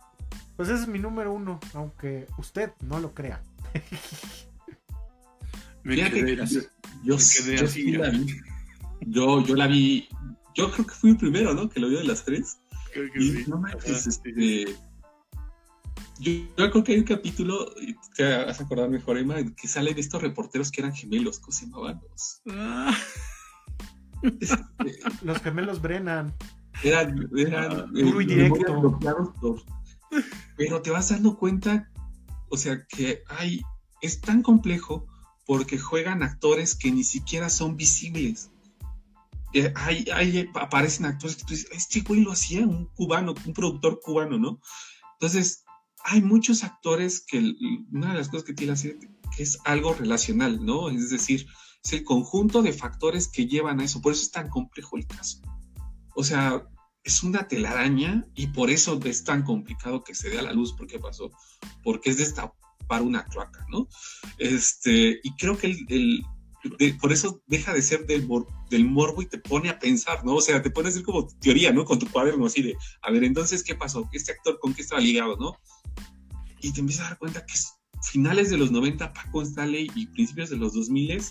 pues 0.57 0.69
ese 0.69 0.83
es 0.83 0.89
mi 0.89 0.99
número 0.99 1.33
uno, 1.33 1.61
aunque 1.75 2.27
usted 2.39 2.73
no 2.81 2.99
lo 2.99 3.13
crea. 3.13 3.43
Me 5.83 5.97
quedé 5.97 6.41
así. 6.41 6.61
Yo, 7.05 7.19
yo, 7.19 7.67
yo 7.67 8.03
la 9.01 9.67
vi. 9.67 10.09
Yo 10.55 10.71
creo 10.71 10.87
que 10.87 10.95
fui 10.95 11.11
el 11.11 11.17
primero, 11.17 11.55
¿no? 11.55 11.69
Que 11.69 11.81
lo 11.81 11.89
vio 11.89 11.99
de 11.99 12.05
las 12.05 12.25
tres. 12.25 12.59
Creo 12.93 13.13
que 13.13 13.21
sí. 13.21 13.45
No 13.49 13.63
este, 13.67 14.77
yo, 16.21 16.71
creo 16.71 16.85
que 16.85 16.93
hay 16.93 16.99
un 16.99 17.05
capítulo 17.05 17.75
que 18.17 18.23
vas 18.23 18.61
a 18.61 18.65
acordar 18.65 18.89
mejor, 18.89 19.19
Emma, 19.19 19.37
que 19.57 19.69
sale 19.69 19.95
de 19.95 20.01
estos 20.01 20.23
reporteros 20.23 20.71
que 20.71 20.81
eran 20.81 20.95
gemelos, 20.95 21.41
¿cómo 21.41 21.53
se 21.53 21.67
llamaban? 21.67 22.01
Los, 22.09 22.43
ah. 22.51 22.97
este, 24.41 24.65
los 25.23 25.39
gemelos 25.39 25.83
Brennan. 25.83 26.35
Eran, 26.83 27.29
eran 27.37 27.91
muy 27.93 28.25
eh, 28.25 28.29
directo. 28.29 29.09
Pero 30.57 30.83
te 30.83 30.91
vas 30.91 31.09
dando 31.09 31.37
cuenta, 31.37 31.91
o 32.49 32.57
sea, 32.57 32.85
que 32.87 33.23
hay, 33.29 33.63
es 34.01 34.21
tan 34.21 34.43
complejo 34.43 35.07
porque 35.47 35.79
juegan 35.79 36.23
actores 36.23 36.75
que 36.75 36.93
ni 36.93 37.03
siquiera 37.03 37.51
son 37.51 37.77
visibles. 37.77 38.51
Eh, 39.55 39.73
hay, 39.77 40.51
aparecen 40.55 41.07
actores 41.07 41.37
que 41.37 41.45
tú 41.45 41.55
dices, 41.55 41.71
este 41.71 42.01
güey 42.01 42.23
lo 42.23 42.33
hacía, 42.33 42.67
un 42.67 42.87
cubano, 42.87 43.35
un 43.47 43.53
productor 43.53 44.01
cubano, 44.01 44.37
¿no? 44.37 44.61
Entonces, 45.15 45.65
hay 46.05 46.21
muchos 46.21 46.65
actores 46.65 47.25
que 47.25 47.55
una 47.93 48.13
de 48.13 48.19
las 48.19 48.29
cosas 48.29 48.45
que 48.45 48.53
tiene 48.53 48.75
que 48.75 49.43
es 49.43 49.59
algo 49.65 49.95
relacional, 49.95 50.65
¿no? 50.65 50.91
Es 50.91 51.11
decir, 51.11 51.47
es 51.85 51.93
el 51.93 52.03
conjunto 52.05 52.63
de 52.63 52.73
factores 52.73 53.29
que 53.29 53.47
llevan 53.47 53.81
a 53.81 53.85
eso, 53.85 54.03
por 54.03 54.13
eso 54.13 54.23
es 54.23 54.31
tan 54.31 54.49
complejo 54.49 54.97
el 54.97 55.07
caso. 55.07 55.41
O 56.17 56.25
sea, 56.25 56.67
es 57.05 57.23
una 57.23 57.47
telaraña 57.47 58.25
y 58.35 58.49
por 58.49 58.71
eso 58.71 58.99
es 59.05 59.25
tan 59.25 59.45
complicado 59.45 60.03
que 60.03 60.15
se 60.15 60.31
dé 60.31 60.39
a 60.39 60.43
la 60.43 60.53
luz. 60.53 60.73
¿Por 60.73 60.87
qué 60.87 60.99
pasó? 60.99 61.31
Porque 61.83 62.11
es 62.11 62.17
destapar 62.17 63.03
una 63.03 63.25
cloaca, 63.27 63.67
¿no? 63.71 63.87
Este, 64.39 65.21
y 65.23 65.37
creo 65.37 65.57
que 65.57 65.77
el, 65.89 66.25
por 67.01 67.13
eso 67.13 67.43
deja 67.47 67.73
de 67.73 67.83
ser 67.83 68.07
del, 68.07 68.27
del 68.71 68.85
morbo 68.87 69.23
y 69.23 69.27
te 69.27 69.39
pone 69.39 69.69
a 69.69 69.79
pensar, 69.79 70.25
¿no? 70.25 70.37
O 70.37 70.41
sea, 70.41 70.63
te 70.63 70.71
pone 70.71 70.89
a 70.89 70.91
hacer 70.91 71.03
como 71.03 71.27
teoría, 71.41 71.73
¿no? 71.73 71.85
Con 71.85 71.99
tu 71.99 72.09
cuaderno 72.11 72.47
así 72.47 72.63
de, 72.63 72.77
a 73.03 73.11
ver, 73.11 73.25
entonces, 73.25 73.63
¿qué 73.63 73.75
pasó? 73.75 74.09
¿Este 74.13 74.33
actor 74.33 74.59
con 74.61 74.75
qué 74.75 74.83
estaba 74.83 75.01
ligado, 75.01 75.37
no? 75.37 75.57
Y 76.61 76.73
te 76.73 76.81
empiezas 76.81 77.07
a 77.07 77.09
dar 77.11 77.19
cuenta 77.19 77.45
que 77.45 77.55
finales 78.03 78.51
de 78.51 78.57
los 78.57 78.71
90, 78.71 79.13
Paco 79.13 79.43
Stanley 79.43 79.91
y 79.95 80.07
principios 80.07 80.51
de 80.51 80.57
los 80.57 80.73
2000 80.75 81.23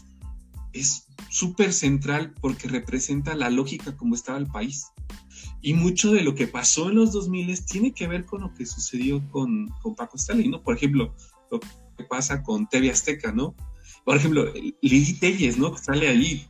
es 0.74 1.08
súper 1.30 1.74
central 1.74 2.34
porque 2.42 2.68
representa 2.68 3.36
la 3.36 3.50
lógica 3.50 3.96
como 3.96 4.16
estaba 4.16 4.38
el 4.38 4.48
país. 4.48 4.88
Y 5.62 5.74
mucho 5.74 6.12
de 6.12 6.22
lo 6.22 6.36
que 6.36 6.48
pasó 6.48 6.90
en 6.90 6.96
los 6.96 7.12
2000 7.14 7.66
tiene 7.66 7.94
que 7.94 8.08
ver 8.08 8.26
con 8.26 8.42
lo 8.42 8.54
que 8.54 8.66
sucedió 8.66 9.28
con, 9.30 9.68
con 9.82 9.96
Paco 9.96 10.18
Stanley, 10.18 10.50
¿no? 10.50 10.62
Por 10.62 10.76
ejemplo, 10.76 11.16
lo 11.50 11.60
que 11.60 12.04
pasa 12.10 12.44
con 12.44 12.68
TV 12.68 12.92
Azteca, 12.92 13.32
¿no? 13.32 13.56
Por 14.04 14.18
ejemplo, 14.18 14.52
Lili 14.82 15.14
Telles, 15.14 15.58
¿no? 15.58 15.74
Que 15.74 15.82
sale 15.82 16.08
ahí. 16.08 16.48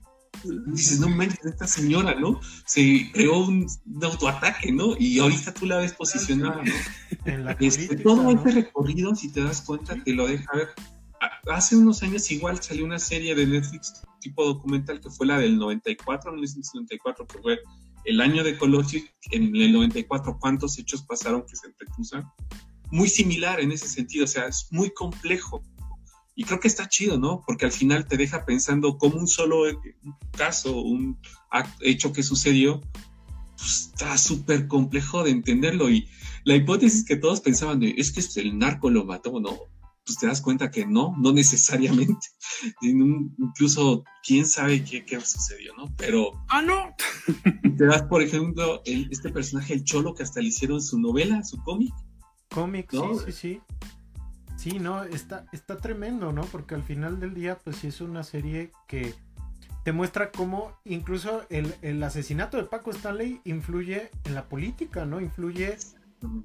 Dices, 0.68 1.00
no 1.00 1.08
manches, 1.10 1.46
esta 1.46 1.68
señora, 1.68 2.16
¿no? 2.16 2.42
Se 2.66 3.10
creó 3.14 3.46
un, 3.46 3.68
autoataque, 4.02 4.72
¿no? 4.72 4.96
Y 4.98 5.20
ahorita 5.20 5.54
tú 5.54 5.66
la 5.66 5.78
ves 5.78 5.94
posicionada, 5.94 6.64
¿no? 6.64 6.74
En 7.26 7.46
la 7.46 7.52
este, 7.54 7.96
todo 7.96 8.32
este 8.32 8.52
recorrido, 8.52 9.16
si 9.16 9.32
te 9.32 9.42
das 9.42 9.62
cuenta, 9.62 9.96
te 10.04 10.14
lo 10.14 10.28
deja 10.28 10.52
ver. 10.54 10.70
Hace 11.50 11.78
unos 11.78 12.04
años 12.04 12.30
igual 12.32 12.62
salió 12.62 12.84
una 12.84 13.00
serie 13.00 13.34
de 13.34 13.46
Netflix 13.46 14.04
tipo 14.24 14.44
documental 14.46 15.00
que 15.02 15.10
fue 15.10 15.28
la 15.28 15.38
del 15.38 15.58
94, 15.58 16.32
1994, 16.32 17.28
que 17.28 17.38
fue 17.40 17.60
el 18.06 18.22
año 18.22 18.44
de 18.44 18.58
Colosio, 18.58 19.02
en 19.32 19.56
el 19.56 19.74
94, 19.74 20.38
cuántos 20.40 20.80
hechos 20.80 21.04
pasaron 21.04 21.44
que 21.46 21.56
se 21.56 21.68
entrecruzan. 21.68 22.32
Muy 22.90 23.10
similar 23.10 23.60
en 23.60 23.72
ese 23.72 23.88
sentido, 23.88 24.26
o 24.26 24.28
sea, 24.28 24.48
es 24.48 24.68
muy 24.72 24.92
complejo. 24.92 25.64
Y 26.36 26.46
creo 26.46 26.60
que 26.60 26.68
está 26.68 26.88
chido, 26.90 27.18
¿no? 27.20 27.44
Porque 27.46 27.66
al 27.66 27.72
final 27.72 28.08
te 28.08 28.18
deja 28.18 28.46
pensando 28.46 28.98
como 28.98 29.18
un 29.18 29.28
solo 29.28 29.64
caso, 30.36 30.82
un 30.82 31.20
hecho 31.82 32.12
que 32.12 32.24
sucedió, 32.24 32.82
pues, 33.58 33.92
está 33.94 34.18
súper 34.18 34.68
complejo 34.68 35.24
de 35.24 35.32
entenderlo. 35.32 35.90
Y 35.90 36.08
la 36.44 36.56
hipótesis 36.56 37.06
que 37.06 37.18
todos 37.18 37.42
pensaban 37.42 37.80
de, 37.80 37.94
es 37.98 38.12
que 38.12 38.42
el 38.42 38.58
narco 38.58 38.90
lo 38.90 39.06
mató, 39.06 39.40
¿no? 39.40 39.74
pues 40.06 40.18
te 40.18 40.28
das 40.28 40.42
cuenta 40.42 40.70
que 40.70 40.86
no, 40.86 41.16
no 41.18 41.32
necesariamente. 41.32 42.28
Incluso 42.82 44.04
quién 44.26 44.46
sabe 44.46 44.84
qué, 44.84 45.06
qué, 45.06 45.20
sucedió, 45.22 45.74
¿no? 45.76 45.94
Pero... 45.98 46.32
Ah, 46.50 46.62
no. 46.62 46.94
Te 47.78 47.86
das, 47.86 48.04
por 48.04 48.22
ejemplo, 48.22 48.82
este 48.86 49.30
personaje, 49.30 49.74
el 49.74 49.84
Cholo, 49.84 50.14
que 50.14 50.24
hasta 50.24 50.42
le 50.42 50.48
hicieron 50.48 50.82
su 50.82 51.00
novela, 51.00 51.44
su 51.44 51.62
cómic. 51.64 51.94
Cómic, 52.50 52.92
sí, 52.92 52.98
sí, 53.26 53.32
sí. 53.32 53.62
Sí, 54.56 54.80
no, 54.80 55.04
está, 55.04 55.46
está 55.52 55.78
tremendo, 55.78 56.32
¿no? 56.32 56.44
Porque 56.44 56.76
al 56.76 56.84
final 56.84 57.20
del 57.20 57.34
día, 57.34 57.58
pues 57.58 57.78
sí 57.78 57.88
es 57.88 58.02
una 58.02 58.24
serie 58.24 58.72
que 58.88 59.14
te 59.84 59.92
muestra 59.92 60.32
cómo 60.32 60.78
incluso 60.86 61.46
el, 61.50 61.76
el 61.82 62.02
asesinato 62.04 62.58
de 62.58 62.64
Paco 62.64 62.92
Stanley 62.92 63.42
influye 63.44 64.10
en 64.24 64.36
la 64.36 64.46
política, 64.46 65.06
¿no? 65.06 65.20
Influye 65.20 65.78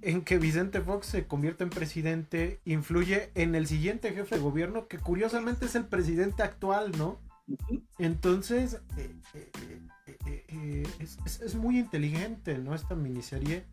en 0.02 0.22
que 0.22 0.38
Vicente 0.38 0.80
Fox 0.80 1.06
se 1.06 1.26
convierte 1.26 1.64
en 1.64 1.70
presidente 1.70 2.60
influye 2.64 3.30
en 3.34 3.54
el 3.54 3.66
siguiente 3.66 4.12
jefe 4.12 4.36
de 4.36 4.40
gobierno, 4.40 4.88
que 4.88 4.98
curiosamente 4.98 5.66
es 5.66 5.74
el 5.74 5.86
presidente 5.86 6.42
actual, 6.42 6.92
¿no? 6.98 7.20
Entonces, 7.98 8.80
eh, 8.96 9.14
eh, 9.34 10.44
eh, 10.48 10.86
es, 11.00 11.54
muy 11.54 11.78
inteligente, 11.78 12.58
¿no? 12.58 12.74
Esta 12.74 12.94
miniserie. 12.94 13.64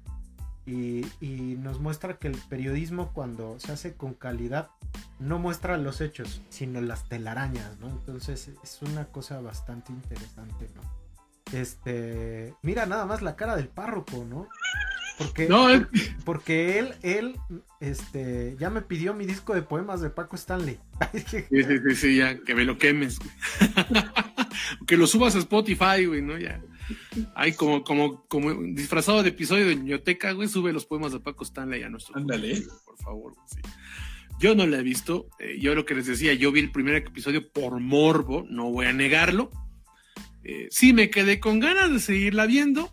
Y, 0.66 1.06
y, 1.22 1.58
nos 1.60 1.80
muestra 1.80 2.18
que 2.18 2.28
el 2.28 2.38
periodismo 2.50 3.14
cuando 3.14 3.60
se 3.60 3.72
hace 3.72 3.94
con 3.94 4.16
calidad 4.16 4.72
no 5.20 5.38
muestra 5.38 5.78
los 5.78 6.02
hechos, 6.02 6.42
sino 6.50 6.82
las 6.82 7.08
telarañas, 7.08 7.78
¿no? 7.80 7.90
Entonces 7.90 8.50
es 8.64 8.82
una 8.82 9.06
cosa 9.06 9.40
bastante 9.42 9.92
interesante, 9.92 10.68
¿no? 10.74 10.82
Este, 11.54 12.54
mira 12.64 12.86
nada 12.86 13.06
más 13.06 13.22
la 13.22 13.36
cara 13.36 13.56
del 13.56 13.68
párroco, 13.68 14.26
¿no? 14.28 14.48
Porque, 15.18 15.48
no, 15.48 15.70
él... 15.70 15.88
porque 16.26 16.80
él, 16.80 16.96
él, 17.02 17.40
este, 17.80 18.58
ya 18.60 18.70
me 18.70 18.82
pidió 18.82 19.14
mi 19.14 19.26
disco 19.26 19.54
de 19.54 19.62
poemas 19.62 20.02
de 20.02 20.10
Paco 20.10 20.36
Stanley. 20.36 20.80
sí, 21.14 21.46
sí, 21.50 21.96
sí, 21.96 22.18
ya, 22.18 22.38
que 22.40 22.56
me 22.56 22.66
lo 22.66 22.78
quemes, 22.78 23.20
que 24.88 24.98
lo 24.98 25.08
subas 25.08 25.36
a 25.36 25.40
Spotify, 25.40 26.06
güey, 26.06 26.22
¿no? 26.22 26.38
Ya. 26.38 26.62
Hay 27.36 27.54
como, 27.54 27.84
como, 27.84 28.26
como 28.28 28.54
disfrazado 28.74 29.24
de 29.24 29.30
episodio 29.30 29.68
de 29.68 29.76
biblioteca, 29.76 30.32
güey, 30.32 30.48
sube 30.48 30.74
los 30.74 30.86
poemas 30.86 31.12
de 31.12 31.20
Paco 31.20 31.44
Stanley 31.44 31.84
a 31.84 31.90
nuestro. 31.90 32.18
Ándale. 32.18 32.62
por 32.86 32.98
favor, 32.98 33.34
sí. 33.48 33.60
Yo 34.40 34.54
no 34.56 34.68
la 34.68 34.80
he 34.80 34.84
visto. 34.84 35.30
Eh, 35.40 35.58
yo 35.60 35.76
lo 35.76 35.86
que 35.86 35.96
les 35.96 36.08
decía, 36.08 36.34
yo 36.34 36.52
vi 36.52 36.60
el 36.60 36.72
primer 36.72 36.96
episodio 36.96 37.52
por 37.52 37.80
morbo, 37.80 38.46
no 38.50 38.72
voy 38.72 38.86
a 38.88 38.94
negarlo. 38.94 39.50
Eh, 40.44 40.68
sí 40.70 40.94
me 40.94 41.10
quedé 41.10 41.40
con 41.40 41.60
ganas 41.60 41.92
de 41.92 42.00
seguirla 42.00 42.46
viendo. 42.46 42.92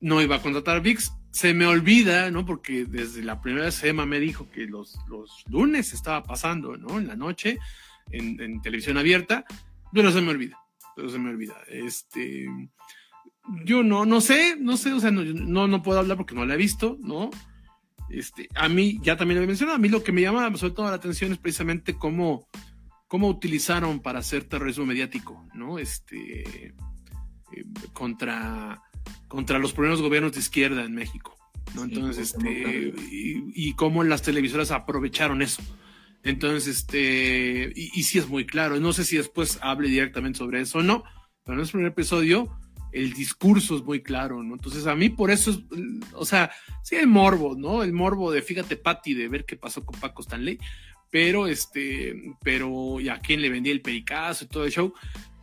No 0.00 0.20
iba 0.20 0.36
a 0.36 0.42
contratar 0.42 0.82
VIX, 0.82 1.12
se 1.34 1.52
me 1.52 1.66
olvida, 1.66 2.30
¿no? 2.30 2.46
Porque 2.46 2.84
desde 2.84 3.22
la 3.22 3.40
primera 3.40 3.68
Emma 3.82 4.06
me 4.06 4.20
dijo 4.20 4.48
que 4.50 4.66
los, 4.66 4.96
los 5.08 5.44
lunes 5.48 5.92
estaba 5.92 6.22
pasando, 6.22 6.76
¿no? 6.76 6.98
En 6.98 7.08
la 7.08 7.16
noche, 7.16 7.58
en, 8.12 8.60
televisión 8.62 8.98
abierta, 8.98 9.44
pero 9.92 10.12
se 10.12 10.20
me 10.20 10.30
olvida, 10.30 10.58
pero 10.94 11.08
se 11.08 11.18
me 11.18 11.30
olvida. 11.30 11.56
Este, 11.68 12.46
yo 13.64 13.82
no, 13.82 14.06
no 14.06 14.20
sé, 14.20 14.56
no 14.58 14.76
sé, 14.76 14.92
o 14.92 15.00
sea, 15.00 15.10
no, 15.10 15.68
no, 15.68 15.82
puedo 15.82 15.98
hablar 15.98 16.16
porque 16.16 16.34
no 16.34 16.46
la 16.46 16.54
he 16.54 16.58
visto, 16.58 16.98
¿no? 17.00 17.30
Este, 18.08 18.48
a 18.54 18.68
mí, 18.68 18.98
ya 19.02 19.16
también 19.16 19.38
lo 19.38 19.44
he 19.44 19.46
mencionado, 19.46 19.76
a 19.76 19.80
mí 19.80 19.88
lo 19.88 20.02
que 20.02 20.12
me 20.12 20.22
llama 20.22 20.54
sobre 20.56 20.74
todo 20.74 20.88
la 20.88 20.96
atención 20.96 21.32
es 21.32 21.38
precisamente 21.38 21.94
cómo, 21.94 22.48
cómo 23.08 23.28
utilizaron 23.28 24.00
para 24.00 24.20
hacer 24.20 24.44
terrorismo 24.44 24.86
mediático, 24.86 25.46
¿no? 25.54 25.78
Este, 25.78 26.42
eh, 26.42 27.64
contra 27.92 28.82
contra 29.28 29.58
los 29.58 29.72
primeros 29.72 30.00
gobiernos 30.00 30.32
de 30.32 30.40
izquierda 30.40 30.84
en 30.84 30.94
México. 30.94 31.36
¿no? 31.74 31.84
Entonces, 31.84 32.34
este, 32.34 32.94
y, 33.10 33.72
cómo 33.74 34.04
las 34.04 34.22
televisoras 34.22 34.70
aprovecharon 34.70 35.42
eso. 35.42 35.62
Entonces, 36.22 36.68
este, 36.68 37.72
y, 37.74 37.90
y, 37.98 38.02
sí 38.04 38.18
es 38.18 38.28
muy 38.28 38.46
claro. 38.46 38.78
No 38.80 38.92
sé 38.92 39.04
si 39.04 39.16
después 39.16 39.58
hable 39.60 39.88
directamente 39.88 40.38
sobre 40.38 40.60
eso 40.60 40.78
o 40.78 40.82
no, 40.82 41.04
pero 41.44 41.58
en 41.58 41.64
el 41.64 41.70
primer 41.70 41.88
episodio 41.88 42.48
el 42.94 43.12
discurso 43.12 43.76
es 43.76 43.82
muy 43.82 44.02
claro, 44.02 44.42
¿no? 44.42 44.54
Entonces, 44.54 44.86
a 44.86 44.94
mí 44.94 45.08
por 45.08 45.30
eso, 45.30 45.50
es, 45.50 45.58
o 46.12 46.24
sea, 46.24 46.50
sí 46.82 46.94
el 46.96 47.08
morbo, 47.08 47.56
¿no? 47.56 47.82
El 47.82 47.92
morbo 47.92 48.30
de, 48.30 48.40
fíjate, 48.40 48.76
Patti, 48.76 49.14
de 49.14 49.28
ver 49.28 49.44
qué 49.44 49.56
pasó 49.56 49.84
con 49.84 49.98
Paco 49.98 50.22
Stanley, 50.22 50.58
pero 51.10 51.46
este, 51.46 52.14
pero, 52.42 53.00
y 53.00 53.08
a 53.08 53.18
quién 53.18 53.42
le 53.42 53.50
vendía 53.50 53.72
el 53.72 53.82
pericazo 53.82 54.44
y 54.44 54.48
todo 54.48 54.64
el 54.64 54.70
show, 54.70 54.94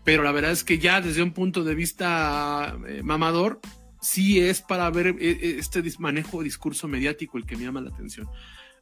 pero 0.03 0.23
la 0.23 0.32
verdad 0.32 0.52
es 0.52 0.64
que 0.64 0.80
ya 0.80 1.02
desde 1.02 1.22
un 1.22 1.34
punto 1.34 1.64
de 1.64 1.76
vista 1.76 2.78
eh, 2.88 3.03
mamador, 3.03 3.60
sí 3.99 4.40
es 4.40 4.61
para 4.61 4.90
ver 4.90 5.07
eh, 5.07 5.15
eh, 5.19 5.56
este 5.60 5.84
manejo 5.99 6.41
discurso 6.41 6.88
mediático 6.88 7.38
el 7.38 7.45
que 7.45 7.57
me 7.57 7.65
llama 7.65 7.82
la 7.82 7.90
atención. 7.90 8.28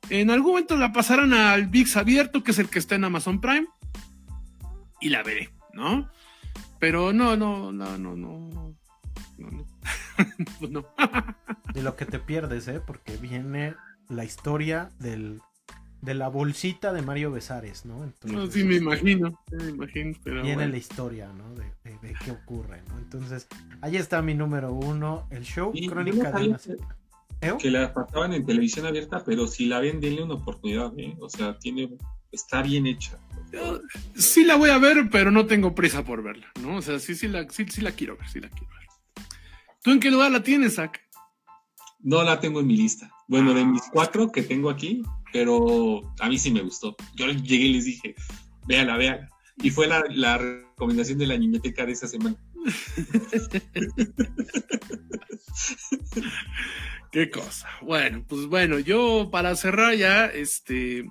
En 0.09 0.29
algún 0.29 0.51
momento 0.51 0.77
la 0.77 0.93
pasarán 0.93 1.33
al 1.33 1.67
VIX 1.67 1.97
abierto, 1.97 2.43
que 2.43 2.51
es 2.51 2.59
el 2.59 2.69
que 2.69 2.79
está 2.79 2.95
en 2.95 3.03
Amazon 3.03 3.41
Prime, 3.41 3.67
y 5.01 5.09
la 5.09 5.23
veré, 5.23 5.49
¿no? 5.73 6.09
Pero 6.79 7.13
no, 7.13 7.35
no, 7.35 7.71
no, 7.71 7.97
no, 7.97 8.15
no. 8.15 8.75
No, 9.37 9.51
no. 9.51 9.65
no. 10.69 10.85
de 11.73 11.83
lo 11.83 11.95
que 11.95 12.05
te 12.05 12.19
pierdes, 12.19 12.67
¿eh? 12.67 12.81
Porque 12.85 13.17
viene 13.17 13.75
la 14.07 14.23
historia 14.23 14.89
del, 14.99 15.41
de 16.01 16.13
la 16.13 16.29
bolsita 16.29 16.93
de 16.93 17.01
Mario 17.01 17.31
Besares, 17.31 17.85
¿no? 17.85 18.03
Entonces, 18.03 18.31
no, 18.31 18.47
sí, 18.47 18.63
me 18.63 18.75
imagino, 18.75 19.39
me 19.51 19.69
imagino. 19.69 20.17
Pero 20.23 20.41
viene 20.41 20.67
la 20.67 20.77
historia, 20.77 21.31
¿no? 21.33 21.53
De, 21.55 21.65
de, 21.83 22.15
qué 22.23 22.31
ocurre, 22.31 22.81
¿no? 22.89 22.97
Entonces, 22.97 23.47
ahí 23.81 23.97
está 23.97 24.21
mi 24.21 24.33
número 24.33 24.73
uno, 24.73 25.27
el 25.31 25.43
show 25.43 25.71
Crónica 25.87 26.31
de 26.31 26.49
una 26.49 26.59
¿Eh? 27.41 27.53
Que 27.57 27.71
la 27.71 27.93
pasaban 27.93 28.33
en 28.33 28.45
televisión 28.45 28.85
abierta, 28.85 29.23
pero 29.25 29.47
si 29.47 29.65
la 29.65 29.79
ven, 29.79 30.01
denle 30.01 30.23
una 30.23 30.33
oportunidad, 30.33 30.91
¿eh? 30.97 31.15
O 31.21 31.29
sea, 31.29 31.57
tiene, 31.57 31.97
está 32.31 32.61
bien 32.61 32.85
hecha 32.85 33.17
sí 34.15 34.43
la 34.43 34.55
voy 34.55 34.69
a 34.69 34.77
ver, 34.77 35.09
pero 35.11 35.31
no 35.31 35.45
tengo 35.45 35.75
prisa 35.75 36.03
por 36.03 36.23
verla, 36.23 36.51
¿no? 36.61 36.77
O 36.77 36.81
sea, 36.81 36.99
sí, 36.99 37.15
sí 37.15 37.27
la, 37.27 37.47
sí, 37.49 37.65
la 37.81 37.91
quiero 37.91 38.17
ver, 38.17 38.29
sí 38.29 38.39
la 38.39 38.49
quiero 38.49 38.67
ver. 38.67 38.79
¿Tú 39.81 39.91
en 39.91 39.99
qué 39.99 40.11
lugar 40.11 40.31
la 40.31 40.43
tienes, 40.43 40.75
Zach? 40.75 40.99
No 41.99 42.23
la 42.23 42.39
tengo 42.39 42.59
en 42.61 42.67
mi 42.67 42.77
lista. 42.77 43.11
Bueno, 43.27 43.53
de 43.53 43.65
mis 43.65 43.83
cuatro 43.91 44.31
que 44.31 44.41
tengo 44.43 44.69
aquí, 44.69 45.03
pero 45.31 46.01
a 46.19 46.29
mí 46.29 46.37
sí 46.37 46.51
me 46.51 46.61
gustó. 46.61 46.95
Yo 47.15 47.27
llegué 47.27 47.65
y 47.65 47.73
les 47.73 47.85
dije, 47.85 48.15
véala, 48.67 48.97
véala. 48.97 49.29
Y 49.61 49.69
fue 49.71 49.87
la, 49.87 50.03
la 50.09 50.37
recomendación 50.37 51.17
de 51.19 51.27
la 51.27 51.37
niñeteca 51.37 51.85
de 51.85 51.91
esa 51.91 52.07
semana. 52.07 52.37
Qué 57.11 57.29
cosa. 57.29 57.67
Bueno, 57.81 58.23
pues 58.27 58.45
bueno, 58.45 58.79
yo 58.79 59.29
para 59.31 59.55
cerrar 59.55 59.95
ya, 59.95 60.27
este, 60.27 61.05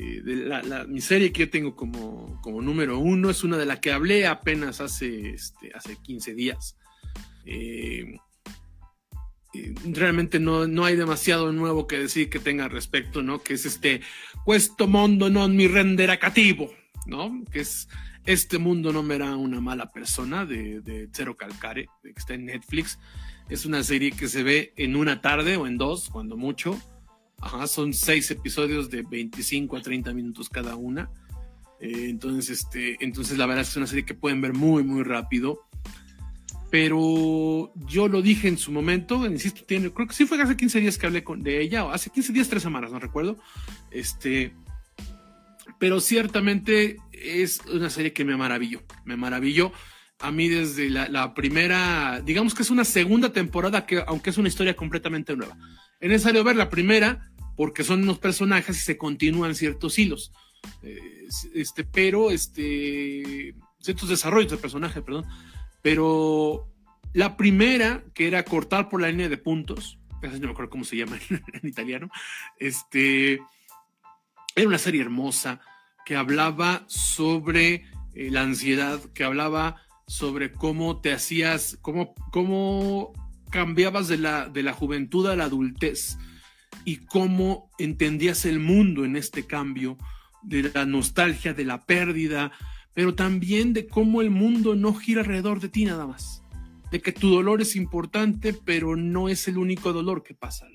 eh, 0.00 0.22
de 0.22 0.36
la, 0.36 0.84
mi 0.84 1.00
serie 1.00 1.32
que 1.32 1.40
yo 1.40 1.50
tengo 1.50 1.74
como, 1.74 2.40
como 2.40 2.62
número 2.62 3.00
uno 3.00 3.30
es 3.30 3.42
una 3.42 3.56
de 3.56 3.66
la 3.66 3.80
que 3.80 3.90
hablé 3.90 4.28
apenas 4.28 4.80
hace, 4.80 5.30
este, 5.30 5.72
hace 5.74 5.96
15 6.00 6.34
días. 6.34 6.76
Eh, 7.44 8.16
realmente 9.86 10.38
no, 10.38 10.68
no 10.68 10.84
hay 10.84 10.94
demasiado 10.94 11.50
nuevo 11.50 11.88
que 11.88 11.98
decir 11.98 12.30
que 12.30 12.38
tenga 12.38 12.68
respecto, 12.68 13.24
¿no? 13.24 13.42
Que 13.42 13.54
es 13.54 13.66
este, 13.66 14.00
questo 14.46 14.86
mondo 14.86 15.30
non 15.30 15.56
mi 15.56 15.66
renderá 15.66 16.20
cativo, 16.20 16.70
¿no? 17.06 17.42
Que 17.50 17.60
es, 17.60 17.88
este 18.24 18.58
mundo 18.58 18.92
no 18.92 19.02
me 19.02 19.16
hará 19.16 19.34
una 19.34 19.60
mala 19.60 19.90
persona 19.90 20.46
de, 20.46 20.80
de 20.80 21.08
Cero 21.10 21.36
Calcare, 21.36 21.88
que 22.04 22.12
está 22.14 22.34
en 22.34 22.44
Netflix. 22.44 23.00
Es 23.48 23.66
una 23.66 23.82
serie 23.82 24.12
que 24.12 24.28
se 24.28 24.44
ve 24.44 24.74
en 24.76 24.94
una 24.94 25.20
tarde 25.20 25.56
o 25.56 25.66
en 25.66 25.76
dos, 25.76 26.08
cuando 26.08 26.36
mucho 26.36 26.78
Ajá, 27.40 27.66
son 27.66 27.92
seis 27.94 28.30
episodios 28.30 28.90
de 28.90 29.02
25 29.02 29.76
a 29.76 29.82
30 29.82 30.12
minutos 30.12 30.48
cada 30.48 30.76
una. 30.76 31.10
Eh, 31.80 32.06
entonces, 32.08 32.50
este, 32.50 32.96
entonces 33.00 33.38
la 33.38 33.46
verdad 33.46 33.62
es 33.62 33.68
que 33.68 33.72
es 33.72 33.76
una 33.76 33.86
serie 33.86 34.04
que 34.04 34.14
pueden 34.14 34.40
ver 34.40 34.54
muy, 34.54 34.82
muy 34.82 35.02
rápido. 35.04 35.60
Pero 36.70 37.72
yo 37.86 38.08
lo 38.08 38.20
dije 38.20 38.48
en 38.48 38.58
su 38.58 38.72
momento, 38.72 39.24
insisto, 39.24 39.64
tiene, 39.64 39.90
creo 39.90 40.06
que 40.06 40.14
sí 40.14 40.26
fue 40.26 40.40
hace 40.42 40.56
15 40.56 40.80
días 40.80 40.98
que 40.98 41.06
hablé 41.06 41.24
con, 41.24 41.42
de 41.42 41.62
ella, 41.62 41.86
o 41.86 41.90
hace 41.90 42.10
15 42.10 42.32
días, 42.32 42.48
tres 42.48 42.62
semanas, 42.62 42.92
no 42.92 42.98
recuerdo. 42.98 43.38
Este, 43.90 44.54
pero 45.78 46.00
ciertamente 46.00 46.96
es 47.12 47.60
una 47.72 47.88
serie 47.88 48.12
que 48.12 48.24
me 48.24 48.36
maravilló, 48.36 48.82
me 49.04 49.16
maravilló. 49.16 49.72
A 50.20 50.30
mí 50.30 50.48
desde 50.48 50.90
la, 50.90 51.08
la 51.08 51.32
primera, 51.32 52.20
digamos 52.22 52.54
que 52.54 52.62
es 52.62 52.70
una 52.70 52.84
segunda 52.84 53.32
temporada 53.32 53.86
que, 53.86 54.02
aunque 54.06 54.30
es 54.30 54.36
una 54.36 54.48
historia 54.48 54.74
completamente 54.74 55.36
nueva. 55.36 55.56
Es 56.00 56.08
necesario 56.08 56.44
ver 56.44 56.56
la 56.56 56.70
primera 56.70 57.30
porque 57.56 57.82
son 57.82 58.02
unos 58.02 58.18
personajes 58.18 58.76
y 58.76 58.80
se 58.80 58.96
continúan 58.96 59.54
ciertos 59.54 59.98
hilos. 59.98 60.32
Eh, 60.82 61.26
este, 61.54 61.84
pero 61.84 62.30
este, 62.30 63.54
ciertos 63.80 64.08
desarrollos 64.08 64.50
de 64.50 64.58
personaje, 64.58 65.02
perdón. 65.02 65.24
Pero 65.82 66.68
la 67.12 67.36
primera, 67.36 68.04
que 68.14 68.28
era 68.28 68.44
cortar 68.44 68.88
por 68.88 69.00
la 69.00 69.08
línea 69.08 69.28
de 69.28 69.38
puntos, 69.38 69.98
no 70.22 70.38
me 70.38 70.50
acuerdo 70.50 70.70
cómo 70.70 70.84
se 70.84 70.96
llama 70.96 71.18
en, 71.30 71.68
italiano, 71.68 72.10
este, 72.58 73.40
era 74.54 74.68
una 74.68 74.78
serie 74.78 75.02
hermosa 75.02 75.60
que 76.04 76.16
hablaba 76.16 76.84
sobre 76.86 77.86
eh, 78.14 78.30
la 78.30 78.42
ansiedad, 78.42 79.00
que 79.14 79.24
hablaba 79.24 79.82
sobre 80.06 80.52
cómo 80.52 81.00
te 81.00 81.12
hacías, 81.12 81.78
cómo, 81.82 82.14
cómo 82.32 83.12
cambiabas 83.50 84.08
de 84.08 84.18
la, 84.18 84.48
de 84.48 84.62
la 84.62 84.72
juventud 84.72 85.26
a 85.26 85.36
la 85.36 85.44
adultez 85.44 86.18
y 86.84 86.96
cómo 86.96 87.70
entendías 87.78 88.44
el 88.44 88.60
mundo 88.60 89.04
en 89.04 89.16
este 89.16 89.46
cambio, 89.46 89.98
de 90.42 90.70
la 90.74 90.86
nostalgia, 90.86 91.52
de 91.52 91.64
la 91.64 91.84
pérdida, 91.84 92.52
pero 92.94 93.14
también 93.14 93.72
de 93.72 93.86
cómo 93.86 94.22
el 94.22 94.30
mundo 94.30 94.74
no 94.74 94.94
gira 94.94 95.20
alrededor 95.20 95.60
de 95.60 95.68
ti 95.68 95.84
nada 95.84 96.06
más, 96.06 96.42
de 96.90 97.00
que 97.00 97.12
tu 97.12 97.30
dolor 97.30 97.60
es 97.60 97.76
importante, 97.76 98.52
pero 98.52 98.96
no 98.96 99.28
es 99.28 99.48
el 99.48 99.58
único 99.58 99.92
dolor 99.92 100.22
que 100.22 100.34
pasa. 100.34 100.66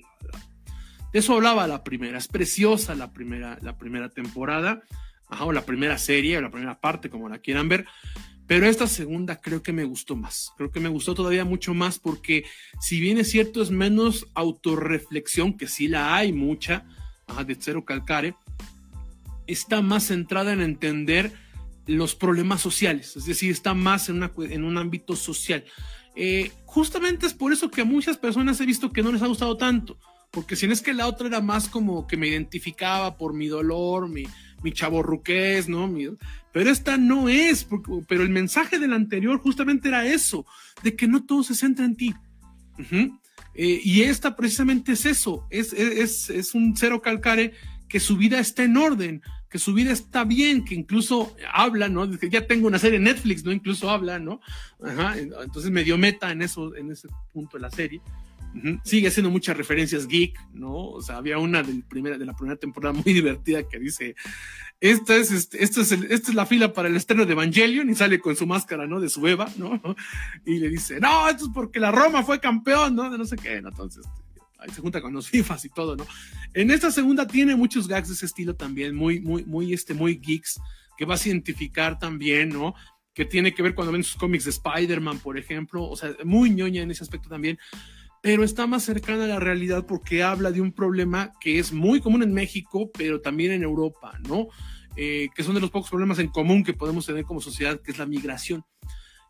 De 1.12 1.18
eso 1.20 1.34
hablaba 1.34 1.66
la 1.66 1.84
primera, 1.84 2.18
es 2.18 2.28
preciosa 2.28 2.94
la 2.94 3.12
primera, 3.12 3.58
la 3.62 3.76
primera 3.76 4.08
temporada, 4.08 4.82
o 5.40 5.52
la 5.52 5.64
primera 5.64 5.98
serie, 5.98 6.38
o 6.38 6.40
la 6.40 6.50
primera 6.50 6.80
parte, 6.80 7.10
como 7.10 7.28
la 7.28 7.38
quieran 7.38 7.68
ver, 7.68 7.86
pero 8.46 8.66
esta 8.66 8.86
segunda 8.86 9.40
creo 9.40 9.62
que 9.62 9.72
me 9.72 9.84
gustó 9.84 10.16
más. 10.16 10.52
Creo 10.56 10.70
que 10.70 10.80
me 10.80 10.88
gustó 10.88 11.14
todavía 11.14 11.44
mucho 11.44 11.72
más 11.72 11.98
porque 11.98 12.44
si 12.80 13.00
bien 13.00 13.18
es 13.18 13.30
cierto 13.30 13.62
es 13.62 13.70
menos 13.70 14.26
autorreflexión, 14.34 15.56
que 15.56 15.66
sí 15.66 15.88
la 15.88 16.14
hay 16.14 16.32
mucha, 16.32 16.84
de 17.46 17.56
Cero 17.58 17.84
Calcare, 17.84 18.34
está 19.46 19.80
más 19.82 20.08
centrada 20.08 20.52
en 20.52 20.60
entender 20.60 21.32
los 21.86 22.14
problemas 22.14 22.60
sociales, 22.60 23.16
es 23.16 23.26
decir, 23.26 23.50
está 23.50 23.74
más 23.74 24.08
en, 24.08 24.30
en 24.38 24.64
un 24.64 24.78
ámbito 24.78 25.16
social. 25.16 25.64
Eh, 26.16 26.52
justamente 26.64 27.26
es 27.26 27.34
por 27.34 27.52
eso 27.52 27.70
que 27.70 27.80
a 27.80 27.84
muchas 27.84 28.16
personas 28.16 28.60
he 28.60 28.66
visto 28.66 28.92
que 28.92 29.02
no 29.02 29.12
les 29.12 29.22
ha 29.22 29.26
gustado 29.26 29.56
tanto, 29.56 29.98
porque 30.30 30.56
si 30.56 30.66
no 30.66 30.72
es 30.72 30.80
que 30.80 30.94
la 30.94 31.06
otra 31.06 31.26
era 31.26 31.40
más 31.40 31.68
como 31.68 32.06
que 32.06 32.16
me 32.16 32.28
identificaba 32.28 33.16
por 33.16 33.34
mi 33.34 33.48
dolor, 33.48 34.08
mi, 34.08 34.24
mi 34.64 34.72
chaborruqués, 34.72 35.68
¿no? 35.68 35.88
pero 36.52 36.70
esta 36.70 36.96
no 36.96 37.28
es, 37.28 37.68
pero 38.08 38.22
el 38.22 38.30
mensaje 38.30 38.78
del 38.78 38.94
anterior 38.94 39.38
justamente 39.38 39.88
era 39.88 40.06
eso, 40.06 40.46
de 40.82 40.96
que 40.96 41.06
no 41.06 41.24
todo 41.24 41.44
se 41.44 41.54
centra 41.54 41.84
en 41.84 41.94
ti. 41.94 42.14
Eh, 43.54 43.80
y 43.84 44.02
esta 44.02 44.34
precisamente 44.34 44.92
es 44.92 45.06
eso, 45.06 45.46
es, 45.50 45.72
es, 45.72 46.30
es, 46.30 46.54
un 46.54 46.76
cero 46.76 47.00
calcare 47.00 47.52
que 47.88 48.00
su 48.00 48.16
vida 48.16 48.40
está 48.40 48.64
en 48.64 48.76
orden, 48.76 49.22
que 49.48 49.60
su 49.60 49.74
vida 49.74 49.92
está 49.92 50.24
bien, 50.24 50.64
que 50.64 50.74
incluso 50.74 51.36
habla, 51.52 51.88
¿no? 51.88 52.10
que 52.18 52.30
ya 52.30 52.46
tengo 52.48 52.66
una 52.66 52.80
serie 52.80 52.96
en 52.96 53.04
Netflix, 53.04 53.44
¿no? 53.44 53.52
Incluso 53.52 53.90
habla, 53.90 54.18
¿no? 54.18 54.40
Ajá, 54.82 55.16
entonces 55.16 55.70
me 55.70 55.84
dio 55.84 55.96
meta 55.96 56.32
en 56.32 56.42
eso, 56.42 56.74
en 56.74 56.90
ese 56.90 57.06
punto 57.32 57.58
de 57.58 57.62
la 57.62 57.70
serie. 57.70 58.00
Sigue 58.84 59.08
haciendo 59.08 59.30
muchas 59.30 59.56
referencias 59.56 60.06
geek, 60.06 60.38
¿no? 60.52 60.74
O 60.74 61.02
sea, 61.02 61.16
había 61.16 61.38
una 61.38 61.62
del 61.62 61.82
primera, 61.82 62.16
de 62.16 62.24
la 62.24 62.34
primera 62.34 62.56
temporada 62.56 62.92
muy 62.92 63.02
divertida 63.12 63.68
que 63.68 63.80
dice, 63.80 64.14
esta 64.80 65.16
es, 65.16 65.30
este, 65.32 65.62
esta 65.64 65.80
es, 65.80 65.92
esta 65.92 66.30
es 66.30 66.34
la 66.34 66.46
fila 66.46 66.72
para 66.72 66.88
el 66.88 66.96
estreno 66.96 67.26
de 67.26 67.32
Evangelion 67.32 67.90
y 67.90 67.94
sale 67.94 68.20
con 68.20 68.36
su 68.36 68.46
máscara, 68.46 68.86
¿no? 68.86 69.00
De 69.00 69.08
su 69.08 69.26
Eva, 69.26 69.50
¿no? 69.56 69.80
Y 70.46 70.58
le 70.58 70.68
dice, 70.68 71.00
no, 71.00 71.28
esto 71.28 71.46
es 71.46 71.50
porque 71.52 71.80
la 71.80 71.90
Roma 71.90 72.22
fue 72.22 72.38
campeón, 72.38 72.94
¿no? 72.94 73.10
De 73.10 73.18
no 73.18 73.24
sé 73.24 73.36
qué, 73.36 73.60
¿no? 73.60 73.70
Entonces, 73.70 74.06
ahí 74.58 74.70
se 74.70 74.80
junta 74.80 75.00
con 75.00 75.12
los 75.12 75.28
FIFAs 75.30 75.64
y 75.64 75.70
todo, 75.70 75.96
¿no? 75.96 76.06
En 76.52 76.70
esta 76.70 76.90
segunda 76.90 77.26
tiene 77.26 77.56
muchos 77.56 77.88
gags 77.88 78.08
de 78.08 78.14
ese 78.14 78.26
estilo 78.26 78.54
también, 78.54 78.94
muy, 78.94 79.20
muy, 79.20 79.44
muy, 79.44 79.72
este, 79.72 79.94
muy 79.94 80.16
geeks, 80.16 80.60
que 80.96 81.04
vas 81.04 81.24
a 81.24 81.28
identificar 81.28 81.98
también, 81.98 82.50
¿no? 82.50 82.74
Que 83.14 83.24
tiene 83.24 83.52
que 83.52 83.62
ver 83.62 83.74
cuando 83.74 83.92
ven 83.92 84.04
sus 84.04 84.16
cómics 84.16 84.44
de 84.44 84.50
Spider-Man, 84.50 85.18
por 85.18 85.38
ejemplo, 85.38 85.84
o 85.84 85.96
sea, 85.96 86.14
muy 86.24 86.50
ñoña 86.50 86.82
en 86.82 86.90
ese 86.90 87.02
aspecto 87.02 87.28
también 87.28 87.58
pero 88.24 88.42
está 88.42 88.66
más 88.66 88.84
cercana 88.84 89.24
a 89.24 89.26
la 89.26 89.38
realidad 89.38 89.84
porque 89.84 90.22
habla 90.22 90.50
de 90.50 90.62
un 90.62 90.72
problema 90.72 91.34
que 91.42 91.58
es 91.58 91.74
muy 91.74 92.00
común 92.00 92.22
en 92.22 92.32
México, 92.32 92.90
pero 92.96 93.20
también 93.20 93.52
en 93.52 93.62
Europa, 93.62 94.18
¿no? 94.26 94.48
Eh, 94.96 95.28
que 95.34 95.42
son 95.42 95.54
de 95.54 95.60
los 95.60 95.70
pocos 95.70 95.90
problemas 95.90 96.18
en 96.18 96.28
común 96.28 96.64
que 96.64 96.72
podemos 96.72 97.04
tener 97.04 97.26
como 97.26 97.42
sociedad, 97.42 97.82
que 97.82 97.92
es 97.92 97.98
la 97.98 98.06
migración. 98.06 98.64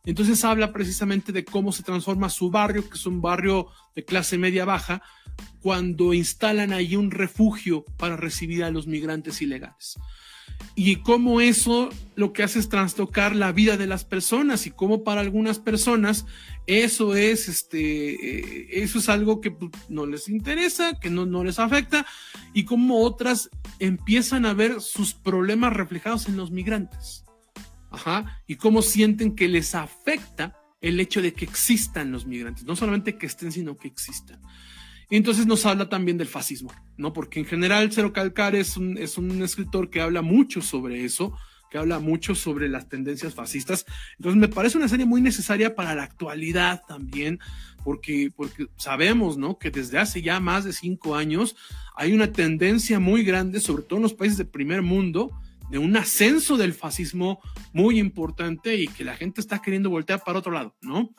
Entonces 0.05 0.45
habla 0.45 0.73
precisamente 0.73 1.33
de 1.33 1.45
cómo 1.45 1.73
se 1.73 1.83
transforma 1.83 2.31
su 2.31 2.53
barrio, 2.53 2.89
que 2.89 2.95
es 2.95 3.05
un 3.05 3.21
barrio 3.21 3.67
de 3.97 4.05
clase 4.05 4.39
media 4.39 4.65
baja, 4.65 5.03
cuando 5.61 6.15
instalan 6.15 6.73
ahí 6.73 6.95
un 6.95 7.11
refugio 7.11 7.85
para 7.97 8.17
recibir 8.17 8.63
a 8.63 8.71
los 8.71 8.87
migrantes 8.87 9.43
ilegales. 9.43 9.97
Y 10.77 10.97
cómo 10.97 11.41
eso 11.41 11.91
lo 12.17 12.33
que 12.33 12.43
hace 12.43 12.59
es 12.59 12.69
trastocar 12.69 13.37
la 13.37 13.53
vida 13.53 13.77
de 13.77 13.87
las 13.87 14.05
personas 14.05 14.67
y 14.67 14.71
cómo 14.71 15.05
para 15.05 15.21
algunas 15.21 15.59
personas 15.59 16.27
eso 16.67 17.15
es, 17.15 17.49
este, 17.49 18.15
eh, 18.15 18.83
eso 18.83 18.99
es 18.99 19.09
algo 19.09 19.41
que 19.41 19.51
pues, 19.51 19.71
no 19.89 20.07
les 20.07 20.29
interesa, 20.29 20.99
que 20.99 21.11
no, 21.11 21.27
no 21.27 21.45
les 21.45 21.59
afecta 21.59 22.07
y 22.53 22.65
cómo 22.65 23.03
otras 23.03 23.51
empiezan 23.79 24.47
a 24.47 24.55
ver 24.55 24.81
sus 24.81 25.15
problemas 25.15 25.73
reflejados 25.73 26.29
en 26.29 26.37
los 26.37 26.51
migrantes. 26.51 27.25
Ajá, 27.91 28.43
y 28.49 28.57
cómo 28.57 28.83
sienten 28.83 29.37
que 29.37 29.47
les 29.47 29.77
afecta 29.77 30.59
el 30.81 30.99
hecho 30.99 31.23
de 31.23 31.33
que 31.33 31.45
existan 31.45 32.11
los 32.11 32.27
migrantes, 32.27 32.65
no 32.65 32.75
solamente 32.75 33.17
que 33.17 33.27
estén, 33.27 33.53
sino 33.53 33.77
que 33.77 33.89
existan. 33.89 34.41
Y 35.15 35.17
entonces 35.17 35.47
nos 35.47 35.65
habla 35.65 35.89
también 35.89 36.19
del 36.19 36.27
fascismo, 36.27 36.73
¿no? 36.97 37.13
Porque 37.13 37.39
en 37.39 37.47
general 37.47 37.89
Cero 37.93 38.13
Calcar 38.13 38.57
es 38.57 38.77
un, 38.77 38.99
es 38.99 39.17
un 39.17 39.45
escritor 39.45 39.89
que 39.89 40.01
habla 40.01 40.23
mucho 40.23 40.61
sobre 40.61 41.05
eso, 41.05 41.39
que 41.71 41.79
habla 41.79 42.01
mucho 42.01 42.35
sobre 42.35 42.69
las 42.69 42.89
tendencias 42.89 43.33
fascistas. 43.33 43.87
Entonces 44.19 44.41
me 44.41 44.49
parece 44.49 44.77
una 44.77 44.89
serie 44.89 45.07
muy 45.07 45.21
necesaria 45.21 45.77
para 45.77 45.95
la 45.95 46.03
actualidad 46.03 46.83
también, 46.89 47.39
porque, 47.85 48.33
porque 48.35 48.67
sabemos, 48.77 49.39
¿no? 49.39 49.57
Que 49.57 49.71
desde 49.71 50.01
hace 50.01 50.21
ya 50.21 50.41
más 50.41 50.65
de 50.65 50.73
cinco 50.73 51.15
años 51.15 51.55
hay 51.95 52.13
una 52.13 52.33
tendencia 52.33 52.99
muy 52.99 53.23
grande, 53.23 53.61
sobre 53.61 53.85
todo 53.85 53.99
en 53.99 54.03
los 54.03 54.15
países 54.15 54.39
del 54.39 54.49
primer 54.49 54.83
mundo, 54.83 55.31
de 55.71 55.79
un 55.79 55.97
ascenso 55.97 56.57
del 56.57 56.75
fascismo 56.75 57.41
muy 57.73 58.01
importante 58.01 58.75
y 58.75 58.89
que 58.89 59.05
la 59.05 59.15
gente 59.15 59.41
está 59.41 59.63
queriendo 59.63 59.91
voltear 59.91 60.25
para 60.25 60.41
otro 60.41 60.51
lado, 60.51 60.75
¿no? 60.83 61.15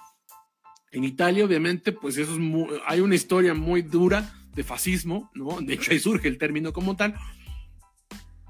En 0.95 1.03
Italia, 1.03 1.43
obviamente, 1.43 1.91
pues 1.91 2.17
eso 2.17 2.33
es 2.35 2.39
hay 2.87 3.01
una 3.01 3.15
historia 3.15 3.53
muy 3.53 3.81
dura 3.81 4.33
de 4.53 4.63
fascismo, 4.63 5.29
¿no? 5.35 5.59
De 5.59 5.73
hecho, 5.73 5.91
ahí 5.91 5.99
surge 5.99 6.29
el 6.29 6.37
término 6.37 6.71
como 6.71 6.95
tal. 6.95 7.15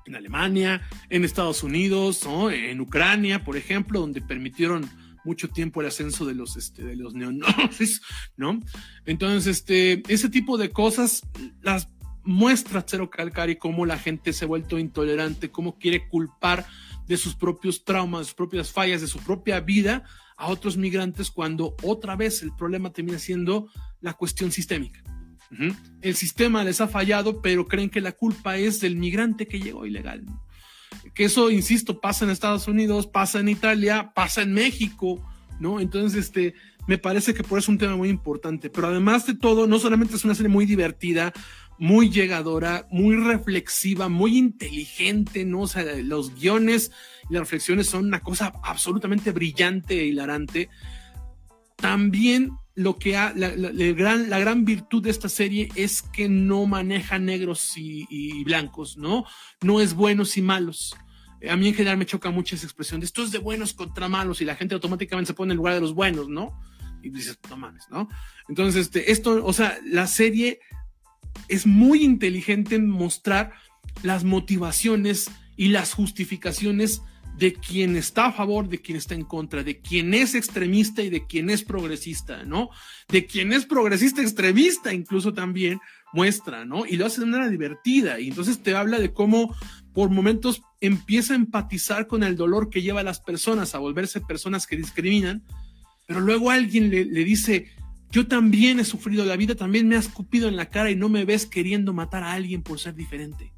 En 0.06 0.16
Alemania, 0.16 0.88
en 1.10 1.26
Estados 1.26 1.64
Unidos, 1.64 2.24
¿no? 2.24 2.52
en 2.52 2.80
Ucrania, 2.80 3.44
por 3.44 3.58
ejemplo, 3.58 4.00
donde 4.00 4.22
permitieron 4.22 4.88
mucho 5.24 5.50
tiempo 5.50 5.82
el 5.82 5.88
ascenso 5.88 6.24
de 6.24 6.36
los, 6.36 6.56
este, 6.56 6.84
de 6.84 6.96
los 6.96 7.16
neonazis, 7.16 8.04
¿no? 8.38 8.60
Entonces, 9.08 9.48
este, 9.48 10.04
ese 10.08 10.30
tipo 10.30 10.60
de 10.60 10.70
cosas 10.70 11.24
las 11.64 11.90
muestra 12.24 12.86
Cero 12.88 13.10
Calcari 13.10 13.56
cómo 13.56 13.88
la 13.88 13.98
gente 13.98 14.34
se 14.34 14.46
ha 14.46 14.48
vuelto 14.48 14.78
intolerante, 14.78 15.50
cómo 15.50 15.80
quiere 15.80 16.08
culpar 16.08 16.68
de 17.08 17.18
sus 17.18 17.34
propios 17.34 17.84
traumas, 17.84 18.20
de 18.20 18.26
sus 18.26 18.36
propias 18.36 18.72
fallas, 18.72 19.02
de 19.02 19.08
su 19.08 19.18
propia 19.18 19.60
vida 19.62 20.04
a 20.38 20.48
otros 20.48 20.78
migrantes 20.78 21.32
cuando 21.32 21.76
otra 21.84 22.16
vez 22.16 22.42
el 22.44 22.54
problema 22.56 22.92
termina 22.92 23.20
siendo 23.20 23.70
la 24.02 24.14
cuestión 24.14 24.52
sistémica. 24.52 25.02
El 26.02 26.16
sistema 26.16 26.64
les 26.64 26.82
ha 26.82 26.88
fallado, 26.88 27.42
pero 27.42 27.68
creen 27.68 27.90
que 27.90 28.02
la 28.02 28.12
culpa 28.12 28.58
es 28.58 28.82
del 28.82 28.98
migrante 28.98 29.48
que 29.48 29.60
llegó 29.60 29.86
ilegal. 29.86 30.26
Que 31.14 31.26
eso, 31.26 31.50
insisto, 31.50 32.02
pasa 32.02 32.26
en 32.26 32.32
Estados 32.32 32.68
Unidos, 32.68 33.08
pasa 33.08 33.40
en 33.40 33.50
Italia, 33.50 34.12
pasa 34.14 34.42
en 34.42 34.54
México, 34.54 35.24
¿no? 35.60 35.80
Entonces, 35.80 36.26
este, 36.26 36.56
me 36.88 36.98
parece 36.98 37.34
que 37.34 37.44
por 37.44 37.60
eso 37.60 37.66
es 37.66 37.70
un 37.70 37.78
tema 37.78 37.96
muy 37.96 38.10
importante. 38.10 38.70
Pero 38.70 38.88
además 38.88 39.26
de 39.26 39.36
todo, 39.36 39.68
no 39.68 39.80
solamente 39.80 40.16
es 40.16 40.26
una 40.26 40.36
serie 40.36 40.50
muy 40.52 40.66
divertida, 40.66 41.32
muy 41.78 42.10
llegadora, 42.10 42.88
muy 42.90 43.16
reflexiva, 43.16 44.10
muy 44.10 44.38
inteligente, 44.38 45.46
¿no? 45.46 45.62
O 45.62 45.68
sea, 45.68 45.84
los 45.98 46.34
guiones 46.36 46.92
y 47.30 47.34
las 47.34 47.42
reflexiones 47.42 47.88
son 47.88 48.06
una 48.06 48.22
cosa 48.22 48.54
absolutamente 48.64 49.32
brillante 49.32 50.00
e 50.00 50.06
hilarante. 50.06 50.70
También 51.76 52.52
lo 52.76 52.98
que 52.98 53.16
ha, 53.18 53.34
la, 53.36 53.50
gran, 53.50 54.30
la 54.30 54.40
gran 54.40 54.66
virtud 54.66 55.04
de 55.04 55.10
esta 55.10 55.30
serie 55.30 55.70
es 55.76 56.02
que 56.02 56.28
no 56.30 56.66
maneja 56.66 57.20
negros 57.20 57.74
y, 57.78 58.44
blancos, 58.44 58.98
¿no? 58.98 59.26
No 59.62 59.80
es 59.80 59.94
buenos 59.94 60.38
y 60.38 60.42
malos. 60.42 60.96
A 61.50 61.56
mí 61.56 61.68
en 61.68 61.74
general 61.74 61.98
me 61.98 62.06
choca 62.06 62.32
mucho 62.32 62.56
esa 62.56 62.66
expresión 62.66 63.00
de 63.00 63.06
esto 63.06 63.24
es 63.24 63.32
de 63.32 63.38
buenos 63.38 63.74
contra 63.74 64.10
malos 64.10 64.42
y 64.42 64.46
la 64.46 64.56
gente 64.56 64.74
automáticamente 64.76 65.28
se 65.28 65.34
pone 65.34 65.52
en 65.52 65.58
lugar 65.58 65.76
de 65.76 65.82
los 65.82 65.94
buenos, 65.94 66.28
¿no? 66.28 66.60
Y 67.04 67.10
dices, 67.10 67.40
no 67.50 67.58
mames, 67.58 67.86
¿no? 67.92 68.10
Entonces, 68.50 68.88
este, 68.88 69.12
esto, 69.12 69.46
o 69.46 69.54
sea, 69.54 69.78
la 69.86 70.08
serie 70.08 70.60
es 71.48 71.66
muy 71.66 72.04
inteligente 72.04 72.76
en 72.76 72.90
mostrar 72.90 73.54
las 74.04 74.24
motivaciones 74.24 75.30
y 75.58 75.70
las 75.70 75.94
justificaciones 75.94 77.02
de 77.38 77.54
quien 77.54 77.96
está 77.96 78.28
a 78.28 78.32
favor, 78.32 78.70
de 78.70 78.80
quien 78.80 78.98
está 78.98 79.14
en 79.14 79.26
contra, 79.26 79.64
de 79.64 79.82
quien 79.82 80.14
es 80.14 80.36
extremista 80.36 81.02
y 81.02 81.10
de 81.10 81.26
quien 81.26 81.50
es 81.50 81.64
progresista, 81.64 82.44
¿no? 82.44 82.70
De 83.10 83.26
quien 83.26 83.52
es 83.52 83.66
progresista 83.66 84.22
extremista 84.22 84.94
incluso 84.94 85.34
también 85.34 85.80
muestra, 86.14 86.64
¿no? 86.64 86.86
Y 86.86 86.96
lo 86.96 87.06
hace 87.06 87.22
de 87.22 87.28
manera 87.28 87.50
divertida 87.50 88.20
y 88.20 88.30
entonces 88.30 88.64
te 88.64 88.76
habla 88.76 89.00
de 89.00 89.12
cómo 89.12 89.54
por 89.94 90.10
momentos 90.10 90.62
empieza 90.80 91.34
a 91.34 91.38
empatizar 91.38 92.08
con 92.08 92.24
el 92.24 92.38
dolor 92.38 92.70
que 92.70 92.82
lleva 92.82 93.02
a 93.02 93.04
las 93.04 93.20
personas 93.20 93.76
a 93.76 93.80
volverse 93.80 94.22
personas 94.22 94.66
que 94.66 94.78
discriminan, 94.78 95.44
pero 96.08 96.22
luego 96.22 96.52
alguien 96.52 96.90
le, 96.90 97.04
le 97.04 97.24
dice, 97.26 97.70
yo 98.16 98.26
también 98.26 98.80
he 98.80 98.86
sufrido 98.86 99.26
la 99.26 99.36
vida, 99.36 99.56
también 99.56 99.90
me 99.90 99.98
has 99.98 100.06
escupido 100.06 100.48
en 100.48 100.56
la 100.56 100.70
cara 100.70 100.90
y 100.90 100.96
no 100.96 101.10
me 101.10 101.26
ves 101.26 101.46
queriendo 101.46 101.92
matar 101.92 102.24
a 102.24 102.32
alguien 102.32 102.64
por 102.64 102.80
ser 102.80 102.96
diferente. 102.96 103.52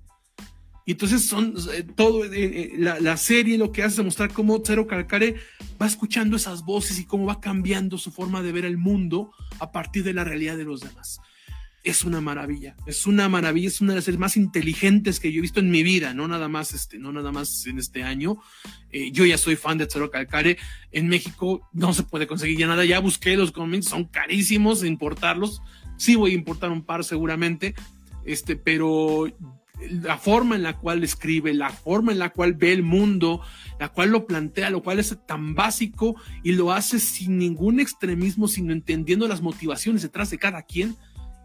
Y 0.83 0.93
entonces 0.93 1.27
son 1.27 1.53
eh, 1.75 1.83
todo, 1.83 2.25
eh, 2.25 2.29
eh, 2.33 2.73
la, 2.79 3.17
serie 3.17 3.59
lo 3.59 3.71
que 3.71 3.83
hace 3.83 3.91
es 3.91 3.97
demostrar 3.97 4.33
cómo 4.33 4.59
Cero 4.65 4.87
Calcare 4.87 5.35
va 5.79 5.85
escuchando 5.85 6.37
esas 6.37 6.65
voces 6.65 6.97
y 6.97 7.05
cómo 7.05 7.27
va 7.27 7.39
cambiando 7.39 7.99
su 7.99 8.09
forma 8.09 8.41
de 8.41 8.51
ver 8.51 8.65
el 8.65 8.79
mundo 8.79 9.29
a 9.59 9.71
partir 9.71 10.03
de 10.03 10.15
la 10.15 10.23
realidad 10.23 10.57
de 10.57 10.63
los 10.63 10.79
demás 10.79 11.19
es 11.87 12.03
una 12.03 12.19
maravilla, 12.19 12.75
es 12.85 13.07
una 13.07 13.29
maravilla, 13.29 13.69
es 13.69 13.79
una 13.79 13.93
de 13.93 13.97
las 13.97 14.05
series 14.05 14.19
más 14.19 14.35
inteligentes 14.35 15.19
que 15.19 15.31
yo 15.31 15.39
he 15.39 15.41
visto 15.41 15.61
en 15.61 15.71
mi 15.71 15.83
vida, 15.83 16.13
no 16.13 16.27
nada 16.27 16.49
más, 16.49 16.73
este, 16.73 16.99
no 16.99 17.13
nada 17.13 17.31
más 17.31 17.65
en 17.65 17.79
este 17.79 18.03
año. 18.03 18.37
Eh, 18.91 19.11
yo 19.11 19.25
ya 19.25 19.37
soy 19.37 19.55
fan 19.55 19.77
de 19.77 19.87
Zero 19.89 20.11
Calcare. 20.11 20.57
En 20.91 21.07
México 21.07 21.67
no 21.71 21.93
se 21.93 22.03
puede 22.03 22.27
conseguir 22.27 22.57
ya 22.57 22.67
nada, 22.67 22.83
ya 22.83 22.99
busqué 22.99 23.37
los 23.37 23.51
cómics, 23.51 23.85
son 23.85 24.05
carísimos 24.05 24.83
importarlos. 24.83 25.61
Sí 25.95 26.15
voy 26.15 26.31
a 26.31 26.35
importar 26.35 26.71
un 26.71 26.83
par 26.83 27.05
seguramente, 27.05 27.73
este, 28.25 28.57
pero 28.57 29.27
la 29.79 30.17
forma 30.17 30.55
en 30.55 30.63
la 30.63 30.77
cual 30.77 31.03
escribe, 31.03 31.53
la 31.53 31.69
forma 31.69 32.11
en 32.11 32.19
la 32.19 32.31
cual 32.31 32.53
ve 32.53 32.73
el 32.73 32.83
mundo, 32.83 33.41
la 33.79 33.89
cual 33.89 34.09
lo 34.09 34.27
plantea, 34.27 34.69
lo 34.71 34.83
cual 34.83 34.99
es 34.99 35.15
tan 35.25 35.55
básico 35.55 36.15
y 36.43 36.51
lo 36.51 36.73
hace 36.73 36.99
sin 36.99 37.37
ningún 37.37 37.79
extremismo, 37.79 38.47
sino 38.47 38.73
entendiendo 38.73 39.27
las 39.27 39.41
motivaciones 39.41 40.01
detrás 40.01 40.29
de 40.31 40.37
cada 40.37 40.63
quien 40.63 40.97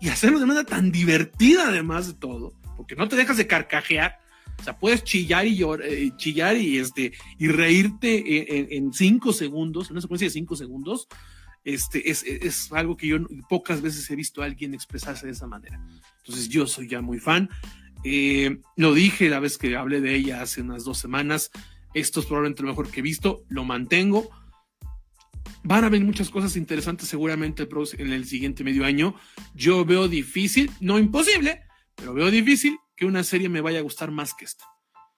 y 0.02 0.08
hacerlo 0.08 0.40
de 0.40 0.46
manera 0.46 0.66
tan 0.66 0.90
divertida 0.90 1.68
además 1.68 2.08
de 2.08 2.14
todo, 2.14 2.52
porque 2.76 2.96
no 2.96 3.08
te 3.08 3.14
dejas 3.14 3.36
de 3.36 3.46
carcajear, 3.46 4.18
o 4.58 4.64
sea, 4.64 4.76
puedes 4.76 5.04
chillar 5.04 5.46
y 5.46 5.56
llorar, 5.56 5.86
eh, 5.86 6.10
chillar 6.16 6.56
y 6.56 6.78
este 6.78 7.12
y 7.38 7.46
reírte 7.46 8.76
en, 8.76 8.92
cinco 8.92 9.32
segundos, 9.32 9.86
en 9.86 9.92
una 9.92 10.00
secuencia 10.00 10.26
de 10.26 10.32
cinco 10.32 10.56
segundos, 10.56 11.06
este 11.64 12.10
es, 12.10 12.24
es, 12.24 12.72
algo 12.72 12.96
que 12.96 13.06
yo 13.06 13.18
pocas 13.48 13.80
veces 13.80 14.10
he 14.10 14.16
visto 14.16 14.42
a 14.42 14.46
alguien 14.46 14.74
expresarse 14.74 15.26
de 15.26 15.32
esa 15.32 15.46
manera. 15.46 15.80
Entonces 16.18 16.48
yo 16.48 16.66
soy 16.66 16.88
ya 16.88 17.00
muy 17.00 17.20
fan. 17.20 17.48
Eh, 18.02 18.58
lo 18.76 18.94
dije 18.94 19.28
la 19.28 19.38
vez 19.38 19.56
que 19.56 19.76
hablé 19.76 20.00
de 20.00 20.16
ella 20.16 20.42
hace 20.42 20.62
unas 20.62 20.82
dos 20.82 20.98
semanas. 20.98 21.52
Esto 21.94 22.18
es 22.18 22.26
probablemente 22.26 22.62
lo 22.62 22.70
mejor 22.70 22.90
que 22.90 22.98
he 22.98 23.04
visto. 23.04 23.44
Lo 23.48 23.64
mantengo 23.64 24.28
Van 25.64 25.84
a 25.84 25.86
haber 25.86 26.02
muchas 26.02 26.30
cosas 26.30 26.56
interesantes 26.56 27.08
seguramente 27.08 27.68
en 27.98 28.12
el 28.12 28.26
siguiente 28.26 28.64
medio 28.64 28.84
año. 28.84 29.14
Yo 29.54 29.84
veo 29.84 30.08
difícil, 30.08 30.70
no 30.80 30.98
imposible, 30.98 31.62
pero 31.94 32.14
veo 32.14 32.30
difícil 32.30 32.78
que 32.96 33.06
una 33.06 33.22
serie 33.22 33.48
me 33.48 33.60
vaya 33.60 33.78
a 33.78 33.82
gustar 33.82 34.10
más 34.10 34.34
que 34.34 34.44
esta. 34.44 34.64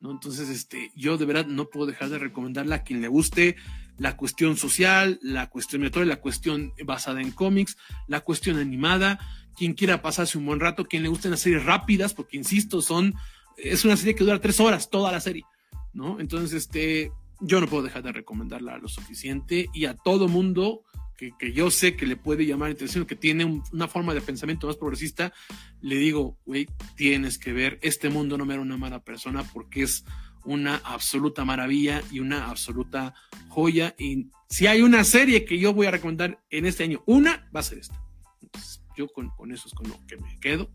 ¿no? 0.00 0.10
Entonces, 0.10 0.50
este, 0.50 0.92
yo 0.94 1.16
de 1.16 1.24
verdad 1.24 1.46
no 1.46 1.70
puedo 1.70 1.86
dejar 1.86 2.10
de 2.10 2.18
recomendarla 2.18 2.76
a 2.76 2.82
quien 2.82 3.00
le 3.00 3.08
guste 3.08 3.56
la 3.96 4.16
cuestión 4.16 4.56
social, 4.56 5.18
la 5.22 5.48
cuestión 5.48 5.82
la 5.82 6.20
cuestión 6.20 6.74
basada 6.84 7.22
en 7.22 7.30
cómics, 7.30 7.76
la 8.06 8.20
cuestión 8.20 8.58
animada, 8.58 9.18
quien 9.56 9.72
quiera 9.72 10.02
pasarse 10.02 10.36
un 10.36 10.46
buen 10.46 10.60
rato, 10.60 10.84
quien 10.84 11.02
le 11.02 11.08
gusten 11.08 11.30
las 11.30 11.40
series 11.40 11.64
rápidas, 11.64 12.12
porque 12.12 12.36
insisto, 12.36 12.82
son, 12.82 13.14
es 13.56 13.84
una 13.84 13.96
serie 13.96 14.14
que 14.14 14.24
dura 14.24 14.40
tres 14.40 14.60
horas, 14.60 14.90
toda 14.90 15.12
la 15.12 15.20
serie, 15.20 15.44
¿no? 15.92 16.20
Entonces, 16.20 16.52
este, 16.52 17.12
yo 17.40 17.60
no 17.60 17.66
puedo 17.66 17.82
dejar 17.82 18.02
de 18.02 18.12
recomendarla 18.12 18.78
lo 18.78 18.88
suficiente 18.88 19.68
y 19.72 19.86
a 19.86 19.94
todo 19.94 20.28
mundo 20.28 20.82
que, 21.16 21.32
que 21.38 21.52
yo 21.52 21.70
sé 21.70 21.96
que 21.96 22.06
le 22.06 22.16
puede 22.16 22.46
llamar 22.46 22.70
la 22.70 22.74
atención, 22.74 23.06
que 23.06 23.16
tiene 23.16 23.62
una 23.72 23.88
forma 23.88 24.14
de 24.14 24.20
pensamiento 24.20 24.66
más 24.66 24.76
progresista, 24.76 25.32
le 25.80 25.96
digo, 25.96 26.38
güey, 26.44 26.68
tienes 26.96 27.38
que 27.38 27.52
ver, 27.52 27.78
este 27.82 28.10
mundo 28.10 28.36
no 28.36 28.44
me 28.44 28.54
era 28.54 28.62
una 28.62 28.76
mala 28.76 29.04
persona 29.04 29.44
porque 29.52 29.82
es 29.82 30.04
una 30.44 30.76
absoluta 30.84 31.44
maravilla 31.44 32.02
y 32.10 32.20
una 32.20 32.48
absoluta 32.48 33.14
joya. 33.48 33.94
Y 33.98 34.30
si 34.48 34.66
hay 34.66 34.82
una 34.82 35.04
serie 35.04 35.44
que 35.44 35.58
yo 35.58 35.72
voy 35.72 35.86
a 35.86 35.90
recomendar 35.90 36.42
en 36.50 36.66
este 36.66 36.84
año, 36.84 37.02
una 37.06 37.48
va 37.54 37.60
a 37.60 37.64
ser 37.64 37.78
esta. 37.78 38.00
Entonces, 38.42 38.82
yo 38.96 39.08
con, 39.08 39.30
con 39.30 39.52
eso 39.52 39.68
es 39.68 39.74
con 39.74 39.88
lo 39.88 39.98
que 40.06 40.16
me 40.16 40.38
quedo. 40.40 40.70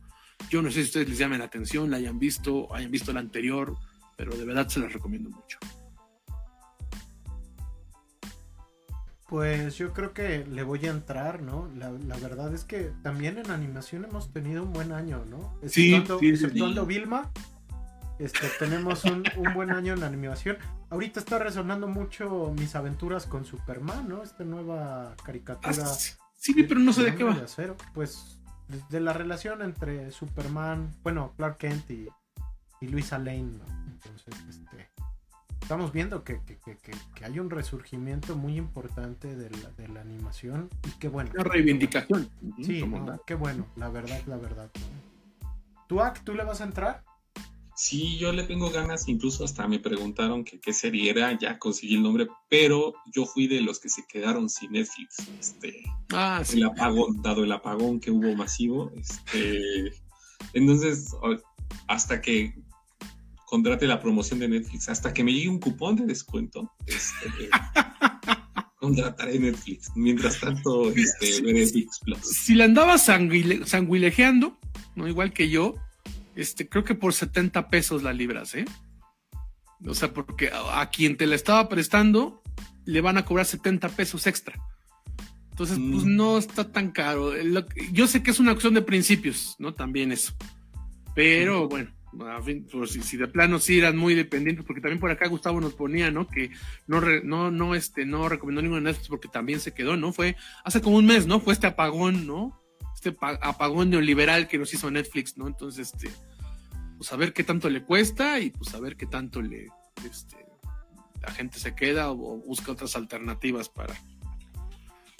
Yo 0.49 0.61
no 0.61 0.69
sé 0.69 0.81
si 0.81 0.88
ustedes 0.88 1.10
les 1.10 1.18
llamen 1.18 1.40
la 1.40 1.45
atención, 1.45 1.91
la 1.91 1.98
hayan 1.98 2.18
visto, 2.18 2.73
hayan 2.73 2.91
visto 2.91 3.14
la 3.14 3.19
anterior, 3.19 3.76
pero 4.18 4.36
de 4.36 4.45
verdad 4.45 4.68
se 4.68 4.80
las 4.80 4.91
recomiendo 4.91 5.30
mucho. 5.30 5.60
Pues 9.30 9.76
yo 9.77 9.93
creo 9.93 10.11
que 10.14 10.43
le 10.45 10.64
voy 10.64 10.85
a 10.88 10.89
entrar, 10.89 11.41
¿no? 11.43 11.69
La, 11.76 11.91
la 11.91 12.18
verdad 12.18 12.51
es 12.53 12.64
que 12.64 12.91
también 13.03 13.38
en 13.38 13.51
animación 13.51 14.06
hemos 14.06 14.34
tenido 14.34 14.64
un 14.64 14.73
buen 14.73 14.91
año, 14.91 15.23
¿no? 15.30 15.53
Sí, 15.68 15.93
Exceptuando, 15.93 16.19
sí, 16.19 16.26
sí. 16.26 16.31
exceptuando 16.34 16.85
Vilma, 16.88 17.30
este, 18.18 18.47
tenemos 18.57 19.06
un, 19.06 19.23
un 19.38 19.53
buen 19.53 19.69
año 19.69 19.93
en 19.93 20.03
animación. 20.03 20.57
Ahorita 20.89 21.19
está 21.19 21.38
resonando 21.38 21.88
mucho 21.88 22.51
mis 22.57 22.76
aventuras 22.76 23.27
con 23.27 23.45
Superman, 23.45 24.10
¿no? 24.10 24.23
Esta 24.23 24.43
nueva 24.43 25.11
Ah, 25.11 25.15
caricatura. 25.23 25.73
sí, 25.85 26.14
sí, 26.35 26.64
pero 26.64 26.80
no 26.80 26.91
sé 26.91 27.03
de 27.03 27.15
qué 27.15 27.23
va. 27.23 27.34
Acero. 27.34 27.77
Pues 27.93 28.39
de, 28.68 28.81
de 28.89 28.99
la 28.99 29.14
relación 29.14 29.61
entre 29.61 30.10
Superman, 30.11 30.89
bueno, 31.03 31.34
Clark 31.38 31.57
Kent 31.57 31.91
y, 31.91 32.07
y 32.81 32.88
Luisa 32.88 33.19
Lane, 33.19 33.43
¿no? 33.43 33.65
Entonces, 33.91 34.34
este, 34.49 34.88
estamos 35.69 35.93
viendo 35.93 36.23
que, 36.23 36.41
que- 36.47 36.57
que- 36.57 36.77
que- 36.77 36.97
que 37.13 37.25
hay 37.25 37.37
un 37.37 37.51
resurgimiento 37.51 38.35
muy 38.35 38.57
importante 38.57 39.35
de 39.35 39.51
la, 39.51 39.69
de 39.77 39.87
la 39.87 40.01
animación 40.01 40.67
y 40.87 40.99
qué 40.99 41.09
bueno. 41.09 41.29
Una 41.35 41.43
reivindicación. 41.43 42.27
Sí, 42.63 42.83
no, 42.83 43.21
qué 43.23 43.35
bueno, 43.35 43.67
la 43.75 43.87
verdad, 43.89 44.19
la 44.25 44.37
verdad. 44.37 44.71
¿Tú, 45.87 46.01
Ak, 46.01 46.23
tú 46.23 46.33
le 46.33 46.43
vas 46.43 46.61
a 46.61 46.63
entrar? 46.63 47.03
Sí, 47.75 48.17
yo 48.17 48.31
le 48.33 48.45
tengo 48.45 48.71
ganas, 48.71 49.07
incluso 49.07 49.45
hasta 49.45 49.67
me 49.67 49.77
preguntaron 49.77 50.43
que 50.43 50.59
qué 50.59 50.73
serie 50.73 51.07
era, 51.11 51.37
ya 51.37 51.59
conseguí 51.59 51.97
el 51.97 52.01
nombre, 52.01 52.27
pero 52.49 52.95
yo 53.13 53.27
fui 53.27 53.45
de 53.45 53.61
los 53.61 53.79
que 53.79 53.89
se 53.89 54.03
quedaron 54.07 54.49
sin 54.49 54.71
Netflix, 54.71 55.17
este, 55.39 55.83
Ah, 56.11 56.41
sí. 56.43 56.57
el 56.57 56.63
apagón, 56.65 57.21
dado 57.21 57.43
el 57.43 57.51
apagón 57.51 57.99
que 57.99 58.09
hubo 58.09 58.35
masivo, 58.35 58.91
este, 58.97 59.93
entonces, 60.53 61.11
hasta 61.87 62.21
que 62.21 62.55
contrate 63.49 63.88
la 63.88 63.99
promoción 63.99 64.39
de 64.39 64.47
Netflix, 64.47 64.89
hasta 64.89 65.13
que 65.13 65.23
me 65.23 65.34
llegue 65.34 65.49
un 65.49 65.59
cupón 65.59 65.95
de 65.95 66.05
descuento, 66.05 66.71
este, 66.85 67.49
contrataré 68.80 69.39
Netflix, 69.39 69.91
mientras 69.95 70.39
tanto, 70.39 70.89
este, 70.91 71.41
veré 71.41 71.65
VIX 71.65 71.99
Plus. 71.99 72.19
Si 72.21 72.55
la 72.55 72.65
andabas 72.65 73.07
sanguile- 73.07 73.65
sanguilejeando, 73.65 74.57
¿no? 74.95 75.07
Igual 75.07 75.34
que 75.34 75.49
yo, 75.49 75.76
este, 76.35 76.69
creo 76.69 76.84
que 76.84 76.95
por 76.95 77.13
70 77.13 77.69
pesos 77.69 78.03
la 78.03 78.13
libras, 78.13 78.55
¿eh? 78.55 78.65
O 79.85 79.93
sea, 79.93 80.13
porque 80.13 80.49
a, 80.49 80.81
a 80.81 80.89
quien 80.89 81.17
te 81.17 81.26
la 81.27 81.35
estaba 81.35 81.67
prestando 81.69 82.41
le 82.85 83.01
van 83.01 83.17
a 83.17 83.26
cobrar 83.26 83.45
70 83.45 83.89
pesos 83.89 84.27
extra. 84.27 84.59
Entonces, 85.51 85.77
pues 85.77 86.05
Mm. 86.05 86.15
no 86.15 86.38
está 86.38 86.71
tan 86.71 86.91
caro. 86.91 87.34
Yo 87.91 88.07
sé 88.07 88.23
que 88.23 88.31
es 88.31 88.39
una 88.39 88.53
cuestión 88.53 88.73
de 88.73 88.81
principios, 88.81 89.55
¿no? 89.59 89.73
También 89.73 90.11
eso. 90.13 90.34
Pero 91.15 91.67
bueno, 91.67 91.91
a 92.27 92.41
fin, 92.41 92.68
pues, 92.72 92.91
si, 92.91 93.02
si 93.02 93.18
de 93.18 93.27
plano 93.27 93.60
sí 93.60 93.77
eran 93.77 93.95
muy 93.98 94.15
dependientes, 94.15 94.65
porque 94.65 94.81
también 94.81 94.99
por 94.99 95.11
acá 95.11 95.27
Gustavo 95.27 95.61
nos 95.61 95.73
ponía, 95.73 96.10
¿no? 96.11 96.27
Que 96.27 96.52
no, 96.88 96.99
re- 96.99 97.22
no, 97.23 97.52
no, 97.52 97.76
este, 97.76 98.06
no 98.06 98.27
recomendó 98.30 98.61
ninguna 98.61 98.81
Netflix 98.81 99.07
porque 99.10 99.27
también 99.27 99.60
se 99.60 99.73
quedó, 99.73 99.95
¿no? 99.98 100.11
Fue 100.11 100.36
hace 100.64 100.81
como 100.81 100.98
un 100.98 101.06
mes, 101.06 101.27
¿no? 101.27 101.40
Fue 101.40 101.53
este 101.53 101.68
apagón, 101.68 102.26
¿no? 102.26 102.60
Este 102.95 103.11
pa- 103.11 103.40
apagón 103.41 103.90
neoliberal 103.91 104.48
que 104.48 104.57
nos 104.57 104.73
hizo 104.73 104.90
Netflix, 104.91 105.38
¿no? 105.38 105.48
Entonces, 105.48 105.94
este, 105.94 106.10
pues 106.98 107.14
a 107.14 107.15
ver 107.15 107.31
qué 107.34 107.44
tanto 107.44 107.69
le 107.69 107.84
cuesta 107.84 108.40
y 108.40 108.49
pues 108.49 108.73
a 108.73 108.80
ver 108.80 108.98
qué 108.98 109.06
tanto 109.06 109.41
le, 109.41 109.68
este, 110.10 110.36
la 111.22 111.31
gente 111.31 111.60
se 111.60 111.76
queda 111.76 112.11
o, 112.11 112.14
o 112.14 112.38
busca 112.38 112.72
otras 112.72 112.95
alternativas 112.95 113.69
para, 113.69 113.94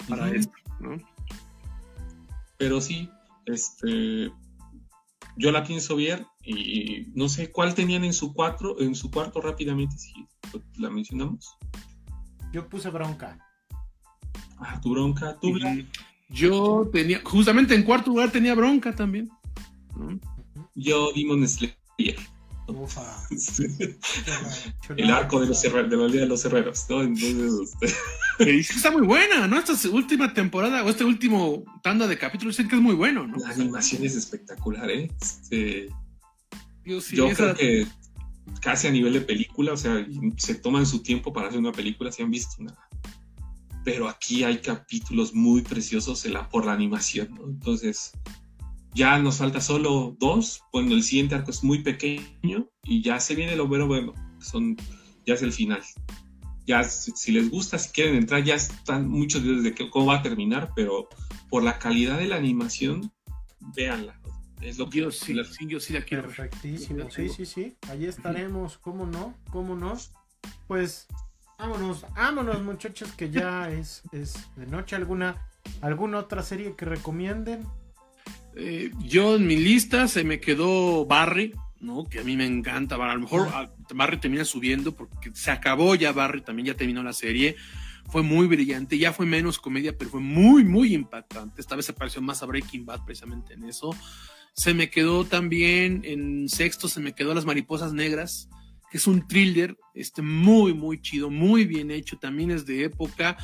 para 0.08 0.30
esto, 0.30 0.52
¿no? 0.80 0.96
Pero 2.58 2.80
sí, 2.80 3.08
este, 3.46 4.30
yo 5.40 5.50
la 5.50 5.64
pienso 5.64 5.96
ver 5.96 6.26
y 6.44 7.06
no 7.14 7.28
sé 7.28 7.50
cuál 7.50 7.74
tenían 7.74 8.04
en 8.04 8.12
su 8.12 8.34
cuatro, 8.34 8.78
en 8.78 8.94
su 8.94 9.10
cuarto 9.10 9.40
rápidamente, 9.40 9.96
si 9.96 10.12
la 10.76 10.90
mencionamos. 10.90 11.56
Yo 12.52 12.68
puse 12.68 12.90
bronca. 12.90 13.38
Ah, 14.58 14.78
tu 14.82 14.90
bronca, 14.90 15.38
tu 15.40 15.58
Yo 16.28 16.90
tenía, 16.92 17.22
justamente 17.24 17.74
en 17.74 17.84
cuarto 17.84 18.10
lugar 18.10 18.30
tenía 18.30 18.54
bronca 18.54 18.94
también. 18.94 19.30
¿no? 19.96 20.20
yo 20.74 21.10
Demon 21.14 21.48
Slayer. 21.48 22.18
Ufa. 22.70 23.26
El 24.96 25.10
arco 25.10 25.40
de 25.40 25.46
los 25.46 25.64
herreros, 25.64 25.90
de 25.90 25.96
la 25.96 26.06
Liga 26.06 26.20
de 26.22 26.26
los 26.28 26.44
Herreros, 26.44 26.86
¿no? 26.88 27.02
Entonces, 27.02 27.52
este, 27.82 27.94
Que 28.44 28.52
dice 28.52 28.72
que 28.72 28.76
está 28.78 28.90
muy 28.90 29.02
buena, 29.06 29.46
¿no? 29.46 29.58
Esta 29.58 29.74
última 29.90 30.32
temporada 30.32 30.82
o 30.84 30.88
este 30.90 31.04
último 31.04 31.64
tanda 31.82 32.06
de 32.06 32.18
capítulos 32.18 32.56
dicen 32.56 32.68
que 32.70 32.76
es 32.76 32.82
muy 32.82 32.94
bueno, 32.94 33.26
¿no? 33.26 33.36
la 33.36 33.50
animación 33.50 34.04
es 34.04 34.16
espectacular, 34.16 34.90
¿eh? 34.90 35.10
Este, 35.20 35.88
Yo, 36.84 37.00
sí, 37.00 37.16
yo 37.16 37.26
esa- 37.28 37.54
creo 37.54 37.54
que 37.54 37.86
casi 38.60 38.86
a 38.88 38.90
nivel 38.90 39.12
de 39.12 39.20
película, 39.20 39.72
o 39.74 39.76
sea, 39.76 40.06
se 40.38 40.54
toman 40.54 40.86
su 40.86 41.02
tiempo 41.02 41.32
para 41.32 41.48
hacer 41.48 41.60
una 41.60 41.72
película, 41.72 42.10
si 42.10 42.22
han 42.22 42.30
visto 42.30 42.62
nada. 42.62 42.88
Pero 43.84 44.08
aquí 44.08 44.42
hay 44.44 44.58
capítulos 44.58 45.34
muy 45.34 45.62
preciosos 45.62 46.24
en 46.24 46.32
la- 46.34 46.48
por 46.48 46.64
la 46.66 46.72
animación, 46.72 47.34
¿no? 47.34 47.44
Entonces, 47.44 48.12
ya 48.94 49.18
nos 49.18 49.38
falta 49.38 49.60
solo 49.60 50.16
dos, 50.18 50.62
cuando 50.72 50.94
el 50.94 51.02
siguiente 51.02 51.34
arco 51.34 51.50
es 51.50 51.62
muy 51.62 51.82
pequeño 51.82 52.68
y 52.84 53.02
ya 53.02 53.20
se 53.20 53.34
viene 53.34 53.56
lo 53.56 53.66
bueno, 53.68 53.86
bueno, 53.86 54.14
son, 54.40 54.76
ya 55.26 55.34
es 55.34 55.42
el 55.42 55.52
final. 55.52 55.82
Ya, 56.66 56.84
si 56.84 57.32
les 57.32 57.50
gusta, 57.50 57.78
si 57.78 57.90
quieren 57.90 58.14
entrar, 58.16 58.44
ya 58.44 58.54
están 58.54 59.08
muchos 59.08 59.42
videos 59.42 59.62
de 59.62 59.74
que- 59.74 59.90
cómo 59.90 60.06
va 60.06 60.18
a 60.18 60.22
terminar, 60.22 60.72
pero 60.76 61.08
por 61.48 61.62
la 61.62 61.78
calidad 61.78 62.18
de 62.18 62.26
la 62.26 62.36
animación, 62.36 63.12
véanla. 63.74 64.20
Es 64.60 64.78
lo 64.78 64.90
que 64.90 64.98
yo 64.98 65.10
sí, 65.10 65.34
sí, 65.44 65.66
yo 65.66 65.80
sí 65.80 65.92
la 65.94 66.02
quiero. 66.02 66.24
Perfectísimo, 66.24 67.10
sí, 67.10 67.28
sí, 67.28 67.46
sí. 67.46 67.76
Allí 67.88 68.06
estaremos, 68.06 68.76
¿cómo 68.78 69.06
no? 69.06 69.34
¿Cómo 69.50 69.74
no? 69.74 69.96
Pues 70.68 71.06
vámonos, 71.58 72.04
vámonos 72.14 72.62
muchachos, 72.62 73.10
que 73.12 73.30
ya 73.30 73.70
es, 73.70 74.02
es 74.12 74.34
de 74.56 74.66
noche. 74.66 74.96
¿Alguna, 74.96 75.48
¿Alguna 75.80 76.18
otra 76.18 76.42
serie 76.42 76.76
que 76.76 76.84
recomienden? 76.84 77.66
Eh, 78.56 78.90
yo 79.04 79.36
en 79.36 79.46
mi 79.46 79.56
lista 79.56 80.08
se 80.08 80.24
me 80.24 80.40
quedó 80.40 81.06
Barry, 81.06 81.52
¿no? 81.80 82.04
Que 82.04 82.20
a 82.20 82.24
mí 82.24 82.36
me 82.36 82.46
encanta. 82.46 82.96
A 82.96 83.14
lo 83.14 83.20
mejor 83.20 83.48
ah, 83.52 83.70
Barry 83.94 84.18
termina 84.18 84.44
subiendo 84.44 84.94
porque 84.94 85.30
se 85.34 85.50
acabó 85.50 85.94
ya 85.94 86.12
Barry, 86.12 86.42
también 86.42 86.66
ya 86.66 86.74
terminó 86.74 87.02
la 87.02 87.12
serie. 87.12 87.56
Fue 88.10 88.22
muy 88.22 88.46
brillante, 88.48 88.98
ya 88.98 89.12
fue 89.12 89.24
menos 89.24 89.58
comedia, 89.58 89.96
pero 89.96 90.10
fue 90.10 90.20
muy, 90.20 90.64
muy 90.64 90.94
impactante. 90.94 91.60
Esta 91.60 91.76
vez 91.76 91.86
se 91.86 91.92
pareció 91.92 92.20
más 92.20 92.42
a 92.42 92.46
Breaking 92.46 92.84
Bad 92.84 93.04
precisamente 93.04 93.54
en 93.54 93.64
eso. 93.64 93.94
Se 94.52 94.74
me 94.74 94.90
quedó 94.90 95.24
también 95.24 96.02
en 96.04 96.48
sexto, 96.48 96.88
se 96.88 97.00
me 97.00 97.14
quedó 97.14 97.34
Las 97.34 97.44
Mariposas 97.44 97.92
Negras, 97.92 98.48
que 98.90 98.98
es 98.98 99.06
un 99.06 99.28
thriller 99.28 99.76
este, 99.94 100.22
muy, 100.22 100.74
muy 100.74 101.00
chido, 101.00 101.30
muy 101.30 101.64
bien 101.66 101.92
hecho. 101.92 102.18
También 102.18 102.50
es 102.50 102.66
de 102.66 102.84
época, 102.84 103.36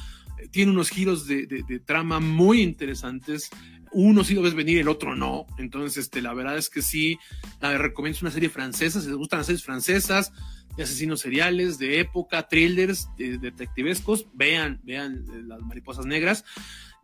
tiene 0.51 0.73
unos 0.73 0.91
giros 0.91 1.27
de, 1.27 1.47
de- 1.47 1.81
trama 1.81 2.21
muy 2.21 2.63
interesantes 2.63 3.51
uno 3.93 4.25
sí 4.25 4.35
lo 4.35 4.43
ves 4.43 4.55
venir, 4.55 4.79
el 4.79 4.89
otro 4.89 5.15
no. 5.15 5.47
Entonces, 5.59 5.97
este, 6.05 6.21
la 6.21 6.35
verdad 6.35 6.59
es 6.59 6.69
que 6.69 6.83
sí, 6.83 7.19
la 7.61 7.79
recomiendo 7.79 8.19
una 8.23 8.31
serie 8.31 8.51
francesa, 8.51 9.01
si 9.01 9.07
les 9.07 9.17
gustan 9.17 9.39
las 9.39 9.47
series 9.47 9.65
francesas, 9.65 10.33
de 10.77 10.83
asesinos 10.83 11.21
seriales, 11.21 11.79
de 11.79 12.01
época, 12.01 12.47
thrillers, 12.49 13.09
de, 13.17 13.39
detectivescos, 13.39 14.27
vean, 14.35 14.81
vean 14.85 15.25
eh, 15.33 15.43
las 15.47 15.61
mariposas 15.63 16.05
negras. 16.05 16.45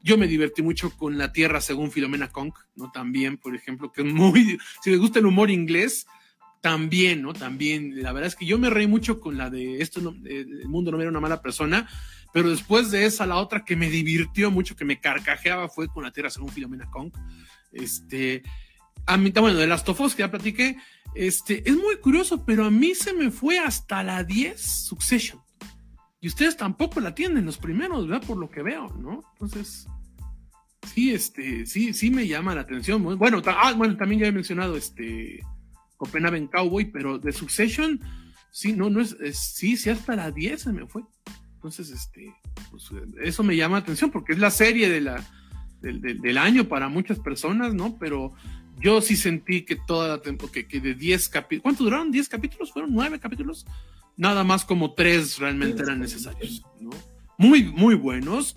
Yo 0.03 0.19
me 0.19 0.27
divertí 0.27 0.63
mucho 0.63 0.91
con 0.91 1.17
La 1.17 1.33
Tierra 1.33 1.61
según 1.61 1.93
Filomena 1.93 2.29
Conk, 2.29 2.59
¿no? 2.75 2.91
También, 2.91 3.39
por 3.39 3.55
ejemplo, 3.55 3.93
que 3.93 4.03
es 4.03 4.13
muy, 4.13 4.59
si 4.83 4.91
les 4.91 4.99
gusta 4.99 5.21
el 5.21 5.27
humor 5.27 5.51
inglés, 5.51 6.07
también, 6.61 7.23
¿no? 7.23 7.33
También, 7.33 8.03
la 8.03 8.13
verdad 8.13 8.29
es 8.29 8.37
que 8.37 8.47
yo 8.47 8.59
me 8.59 8.71
reí 8.71 8.87
mucho 8.87 9.19
con 9.19 9.37
la 9.39 9.49
de 9.51 9.81
esto, 9.81 10.15
eh, 10.25 10.45
el 10.47 10.69
mundo 10.69 10.93
no 10.93 11.01
era 11.01 11.11
una 11.11 11.21
mala 11.21 11.41
persona, 11.43 11.89
pero 12.33 12.51
después 12.51 12.91
de 12.91 13.05
esa, 13.05 13.27
la 13.27 13.37
otra 13.37 13.65
que 13.65 13.77
me 13.77 13.91
divirtió 13.91 14.51
mucho, 14.51 14.77
que 14.77 14.85
me 14.85 15.01
carcajeaba, 15.01 15.69
fue 15.69 15.89
con 15.89 16.05
la 16.05 16.13
Tierra 16.13 16.31
según 16.31 16.49
Filomena 16.49 16.91
Kong. 16.91 17.13
Este, 17.73 18.43
a 19.07 19.17
mí, 19.17 19.31
bueno, 19.31 19.59
de 19.59 19.67
las 19.67 19.85
Tofos 19.85 20.15
que 20.15 20.21
ya 20.23 20.31
platiqué, 20.31 20.77
este, 21.15 21.69
es 21.69 21.77
muy 21.77 21.97
curioso, 21.97 22.45
pero 22.45 22.65
a 22.65 22.71
mí 22.71 22.95
se 22.95 23.13
me 23.13 23.31
fue 23.31 23.59
hasta 23.59 24.03
la 24.03 24.25
10 24.25 24.61
Succession. 24.61 25.41
Y 26.21 26.29
ustedes 26.29 26.57
tampoco 26.57 27.01
la 27.01 27.15
tienen 27.15 27.45
los 27.45 27.59
primeros, 27.59 28.07
¿verdad? 28.07 28.27
Por 28.27 28.39
lo 28.39 28.49
que 28.49 28.63
veo, 28.63 28.89
¿no? 28.97 29.23
Entonces, 29.33 29.89
sí, 30.95 31.13
este, 31.13 31.67
sí, 31.67 31.93
sí 31.93 32.11
me 32.11 32.27
llama 32.29 32.55
la 32.55 32.61
atención. 32.63 33.03
Bueno, 33.19 33.43
ah, 33.47 33.73
bueno, 33.77 33.97
también 33.97 34.21
ya 34.21 34.27
he 34.29 34.33
mencionado 34.33 34.77
este 34.77 35.41
Copenhagen 35.97 36.47
Cowboy, 36.47 36.87
pero 36.93 37.19
de 37.19 37.33
Succession, 37.33 38.01
sí, 38.53 38.73
no, 38.73 38.89
no 38.89 39.01
es, 39.01 39.17
es- 39.21 39.39
sí, 39.39 39.77
sí, 39.77 39.91
hasta 39.91 40.15
la 40.15 40.31
10 40.31 40.63
se 40.63 40.73
me 40.73 40.87
fue. 40.87 41.03
Entonces, 41.63 41.91
este, 41.91 42.35
pues, 42.73 42.91
eso 43.23 43.45
me 43.45 43.55
llama 43.55 43.77
la 43.77 43.83
atención 43.85 44.11
porque 44.11 44.33
es 44.33 44.41
la 44.41 44.51
serie 44.51 44.89
de 44.89 45.01
la, 45.01 45.25
del, 45.81 46.01
del- 46.01 46.21
del 46.21 46.37
año 46.39 46.65
para 46.67 46.89
muchas 46.89 47.21
personas, 47.21 47.73
¿no? 47.73 47.97
Pero 48.01 48.33
yo 48.81 49.01
sí 49.01 49.15
sentí 49.15 49.63
que 49.63 49.77
toda 49.77 50.09
la 50.09 50.21
temporada, 50.21 50.53
que, 50.53 50.67
que 50.67 50.81
de 50.81 50.95
10 50.95 51.29
capítulos, 51.29 51.63
¿cuánto 51.63 51.85
duraron? 51.85 52.13
¿10 52.13 52.27
capítulos? 52.27 52.73
¿Fueron 52.73 52.93
9 52.93 53.21
capítulos? 53.21 53.65
Nada 54.17 54.43
más 54.43 54.65
como 54.65 54.95
3 54.95 55.39
realmente 55.39 55.83
eran 55.85 56.01
necesarios, 56.01 56.65
¿no? 56.81 56.91
Muy, 57.39 57.63
muy 57.63 57.95
buenos, 57.95 58.57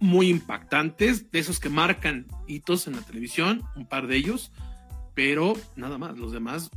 muy 0.00 0.28
impactantes, 0.28 1.30
de 1.30 1.38
esos 1.38 1.60
que 1.60 1.68
marcan 1.68 2.26
hitos 2.48 2.88
en 2.88 2.96
la 2.96 3.02
televisión, 3.02 3.62
un 3.76 3.86
par 3.86 4.08
de 4.08 4.16
ellos, 4.16 4.50
pero 5.14 5.54
nada 5.76 5.96
más, 5.96 6.18
los 6.18 6.32
demás, 6.32 6.70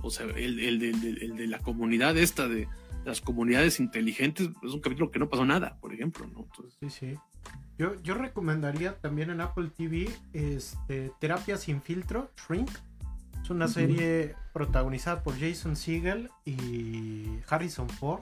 o 0.00 0.10
sea, 0.10 0.24
el, 0.34 0.58
el 0.60 1.36
de 1.36 1.46
la 1.46 1.58
comunidad 1.58 2.16
esta 2.16 2.48
de, 2.48 2.66
las 3.04 3.20
comunidades 3.20 3.80
inteligentes, 3.80 4.50
es 4.62 4.72
un 4.72 4.80
capítulo 4.80 5.10
que 5.10 5.18
no 5.18 5.28
pasó 5.28 5.44
nada, 5.44 5.76
por 5.80 5.92
ejemplo, 5.92 6.26
¿no? 6.26 6.46
sí, 6.80 6.90
sí. 6.90 7.18
Yo, 7.78 7.94
yo 8.02 8.14
recomendaría 8.14 8.98
también 8.98 9.30
en 9.30 9.40
Apple 9.40 9.70
TV 9.74 10.10
este, 10.34 11.12
Terapia 11.18 11.56
sin 11.56 11.80
filtro, 11.80 12.30
Shrink. 12.36 12.70
Es 13.42 13.48
una 13.48 13.68
serie 13.68 14.34
protagonizada 14.52 15.22
por 15.22 15.38
Jason 15.40 15.76
Segel 15.76 16.30
y 16.44 17.38
Harrison 17.48 17.88
Ford. 17.88 18.20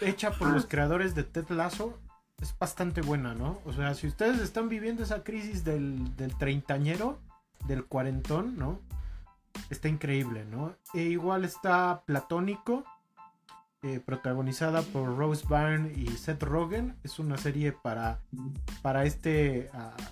Hecha 0.00 0.32
por 0.32 0.50
los 0.50 0.66
creadores 0.66 1.14
de 1.14 1.24
Ted 1.24 1.48
Lasso. 1.48 1.98
Es 2.42 2.54
bastante 2.58 3.00
buena, 3.00 3.34
¿no? 3.34 3.58
O 3.64 3.72
sea, 3.72 3.94
si 3.94 4.06
ustedes 4.06 4.40
están 4.40 4.68
viviendo 4.68 5.02
esa 5.02 5.24
crisis 5.24 5.64
del, 5.64 6.14
del 6.16 6.36
treintañero, 6.36 7.18
del 7.66 7.86
cuarentón, 7.86 8.58
¿no? 8.58 8.80
Está 9.70 9.88
increíble, 9.88 10.44
¿no? 10.44 10.74
E 10.94 11.02
igual 11.02 11.44
está 11.44 12.02
Platónico, 12.04 12.84
eh, 13.82 14.00
protagonizada 14.04 14.82
por 14.82 15.16
Rose 15.16 15.44
Byrne 15.48 15.92
y 15.96 16.06
Seth 16.16 16.42
Rogen. 16.42 16.96
Es 17.02 17.18
una 17.18 17.36
serie 17.36 17.72
para, 17.72 18.20
para 18.82 19.04
este 19.04 19.70
uh, 19.74 20.02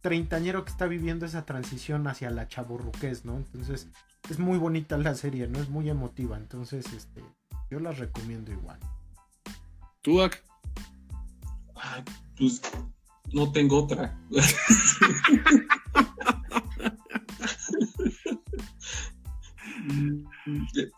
treintañero 0.00 0.64
que 0.64 0.70
está 0.70 0.86
viviendo 0.86 1.26
esa 1.26 1.44
transición 1.44 2.06
hacia 2.06 2.30
la 2.30 2.48
chaburruquez, 2.48 3.24
¿no? 3.24 3.36
Entonces, 3.36 3.88
es 4.30 4.38
muy 4.38 4.58
bonita 4.58 4.96
la 4.98 5.14
serie, 5.14 5.48
¿no? 5.48 5.58
Es 5.58 5.68
muy 5.68 5.90
emotiva. 5.90 6.36
Entonces, 6.36 6.86
este, 6.92 7.22
yo 7.70 7.80
la 7.80 7.92
recomiendo 7.92 8.52
igual. 8.52 8.78
¿Tú, 10.02 10.20
pues 12.38 12.60
no 13.32 13.50
tengo 13.52 13.84
otra. 13.84 14.18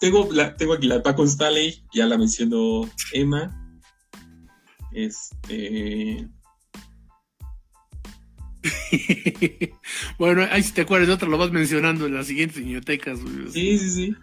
tengo, 0.00 0.28
la, 0.32 0.56
tengo 0.56 0.74
aquí 0.74 0.86
la 0.86 0.96
de 0.96 1.00
Paco 1.02 1.26
Staley, 1.26 1.82
ya 1.92 2.06
la 2.06 2.18
mencionó 2.18 2.88
Emma. 3.12 3.54
Este. 4.92 6.28
bueno, 10.18 10.46
ahí 10.50 10.62
si 10.62 10.72
te 10.72 10.82
acuerdas 10.82 11.08
de 11.08 11.14
otra, 11.14 11.28
lo 11.28 11.38
vas 11.38 11.52
mencionando 11.52 12.06
en 12.06 12.14
las 12.14 12.26
siguientes 12.26 12.58
bibliotecas. 12.58 13.18
Sí, 13.52 13.78
sí, 13.78 13.90
sí. 13.90 14.16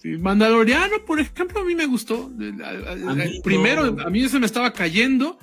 sí. 0.00 0.18
Mandaloriano, 0.18 1.04
por 1.06 1.20
ejemplo, 1.20 1.60
a 1.60 1.64
mí 1.64 1.74
me 1.74 1.86
gustó. 1.86 2.32
Primero, 3.42 3.96
a 4.04 4.10
mí 4.10 4.28
se 4.28 4.38
me 4.38 4.46
estaba 4.46 4.72
cayendo, 4.72 5.38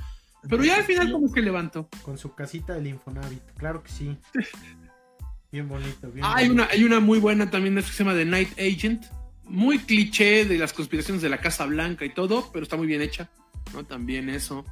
pero 0.50 0.64
ya 0.64 0.78
al 0.78 0.84
final 0.84 1.12
como 1.12 1.32
que 1.32 1.42
levantó. 1.42 1.90
Con 2.02 2.18
su 2.18 2.34
casita 2.34 2.74
del 2.74 2.88
Infonavit, 2.88 3.44
claro 3.58 3.84
que 3.84 3.92
sí. 3.92 4.18
Bien 5.52 5.68
bonito, 5.68 6.10
bien 6.12 6.26
hay, 6.26 6.50
Una, 6.50 6.68
hay 6.72 6.84
una 6.84 7.00
muy 7.00 7.20
buena 7.20 7.50
también 7.50 7.76
que 7.76 7.82
se 7.82 8.04
llama 8.04 8.16
The 8.16 8.26
Night 8.26 8.58
Agent. 8.58 9.06
Muy 9.44 9.80
cliché 9.80 10.46
de 10.46 10.58
las 10.58 10.72
conspiraciones 10.72 11.22
de 11.22 11.30
la 11.30 11.40
Casa 11.40 11.66
Blanca 11.66 12.06
y 12.06 12.14
todo, 12.14 12.50
pero 12.54 12.64
está 12.64 12.78
muy 12.78 12.88
bien 12.88 13.02
hecha, 13.02 13.30
¿no? 13.74 13.84
También 13.84 14.30
eso. 14.30 14.66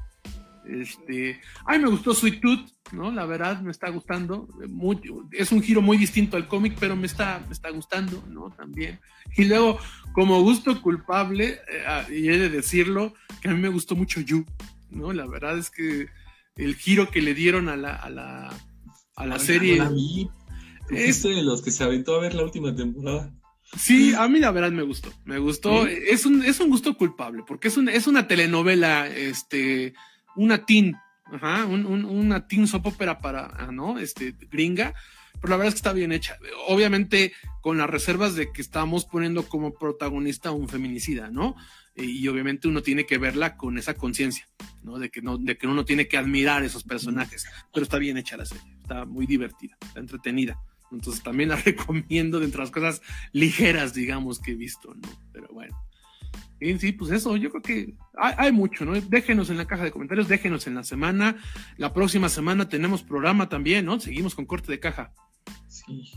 Este, 0.66 1.42
ay, 1.66 1.80
me 1.80 1.90
gustó 1.90 2.14
Sweet 2.14 2.40
Tooth, 2.40 2.70
¿no? 2.92 3.12
La 3.12 3.26
verdad 3.26 3.60
me 3.62 3.72
está 3.72 3.90
gustando. 3.90 4.48
Mucho, 4.70 5.28
es 5.32 5.52
un 5.52 5.62
giro 5.62 5.82
muy 5.82 5.98
distinto 5.98 6.38
al 6.38 6.48
cómic, 6.48 6.78
pero 6.80 6.96
me 6.96 7.08
está, 7.08 7.44
me 7.48 7.54
está 7.54 7.70
gustando, 7.72 8.24
¿no? 8.30 8.52
También. 8.52 9.00
Y 9.36 9.46
luego, 9.46 9.80
como 10.14 10.42
gusto 10.42 10.82
culpable, 10.82 11.60
eh, 11.70 11.84
ah, 11.88 12.06
y 12.10 12.30
he 12.30 12.38
de 12.38 12.50
decirlo, 12.50 13.14
que 13.42 13.50
a 13.50 13.54
mí 13.54 13.60
me 13.60 13.70
gustó 13.70 13.96
mucho 13.96 14.22
You, 14.22 14.46
¿no? 14.92 15.12
La 15.12 15.26
verdad 15.26 15.58
es 15.58 15.72
que 15.72 16.08
el 16.56 16.76
giro 16.76 17.10
que 17.10 17.22
le 17.22 17.34
dieron 17.34 17.68
a 17.68 17.76
la, 17.76 17.96
a 17.96 18.10
la, 18.10 18.54
a 19.16 19.26
la 19.26 19.40
serie. 19.40 19.82
Es 20.90 21.24
de 21.24 21.42
los 21.42 21.62
que 21.62 21.72
se 21.72 21.84
aventó 21.84 22.16
a 22.16 22.20
ver 22.20 22.34
la 22.34 22.44
última 22.44 22.76
temporada. 22.76 23.34
Sí, 23.78 24.14
a 24.16 24.28
mí 24.28 24.40
la 24.40 24.52
verdad 24.52 24.72
me 24.72 24.84
gustó. 24.84 25.12
Me 25.26 25.38
gustó. 25.38 25.86
Es, 25.86 26.26
un, 26.26 26.44
es 26.44 26.60
un 26.60 26.70
gusto 26.70 26.98
culpable, 26.98 27.44
porque 27.48 27.68
es, 27.68 27.78
un, 27.78 27.88
es 27.88 28.08
una 28.08 28.28
telenovela, 28.28 29.08
este, 29.08 29.94
una 30.36 30.66
teen, 30.66 30.96
ajá, 31.26 31.66
un, 31.66 31.86
una 31.86 32.48
teen 32.48 32.68
soap 32.68 32.88
opera 32.88 33.20
para, 33.20 33.46
ah, 33.46 33.72
¿no? 33.72 34.00
Este, 34.00 34.36
gringa. 34.50 34.96
Pero 35.42 35.52
la 35.52 35.58
verdad 35.58 35.68
es 35.70 35.74
que 35.76 35.80
está 35.80 35.94
bien 35.94 36.12
hecha. 36.12 36.38
Obviamente, 36.68 37.32
con 37.62 37.78
las 37.78 37.90
reservas 37.90 38.36
de 38.36 38.52
que 38.52 38.62
estamos 38.62 39.06
poniendo 39.06 39.44
como 39.48 39.74
protagonista 39.74 40.52
un 40.52 40.68
feminicida, 40.68 41.30
¿no? 41.30 41.56
Y 41.96 42.28
obviamente 42.28 42.68
uno 42.68 42.82
tiene 42.82 43.06
que 43.06 43.18
verla 43.18 43.56
con 43.56 43.78
esa 43.78 43.94
conciencia, 43.94 44.48
¿no? 44.84 45.00
De 45.00 45.10
que 45.10 45.22
no, 45.22 45.38
de 45.38 45.58
que 45.58 45.68
uno 45.68 45.86
tiene 45.86 46.08
que 46.08 46.18
admirar 46.18 46.64
esos 46.64 46.84
personajes. 46.84 47.46
Pero 47.74 47.84
está 47.84 47.98
bien 47.98 48.18
hecha 48.18 48.36
la 48.36 48.46
serie. 48.46 48.64
Está 48.82 49.06
muy 49.06 49.28
divertida, 49.28 49.78
está 49.82 50.00
entretenida. 50.00 50.60
Entonces 50.92 51.24
también 51.24 51.50
la 51.50 51.56
recomiendo 51.66 52.40
dentro 52.40 52.60
de 52.60 52.66
las 52.66 52.72
cosas 52.72 53.02
ligeras, 53.32 53.94
digamos, 53.94 54.40
que 54.40 54.52
he 54.52 54.56
visto, 54.56 54.94
¿no? 54.96 55.10
Pero 55.32 55.48
bueno. 55.54 55.78
Y 56.62 56.78
sí, 56.78 56.92
pues 56.92 57.12
eso, 57.12 57.38
yo 57.38 57.50
creo 57.52 57.62
que 57.62 57.96
hay, 58.18 58.52
mucho, 58.52 58.84
¿no? 58.84 59.00
Déjenos 59.00 59.50
en 59.50 59.58
la 59.58 59.66
caja 59.66 59.84
de 59.84 59.92
comentarios, 59.92 60.28
déjenos 60.28 60.68
en 60.68 60.76
la 60.76 60.84
semana. 60.84 61.38
La 61.78 61.94
próxima 61.94 62.28
semana 62.28 62.68
tenemos 62.68 63.02
programa 63.02 63.48
también, 63.48 63.86
¿no? 63.86 64.00
Seguimos 64.00 64.36
con 64.36 64.46
corte 64.46 64.72
de 64.72 64.80
caja. 64.80 65.14
Sí. 65.68 66.12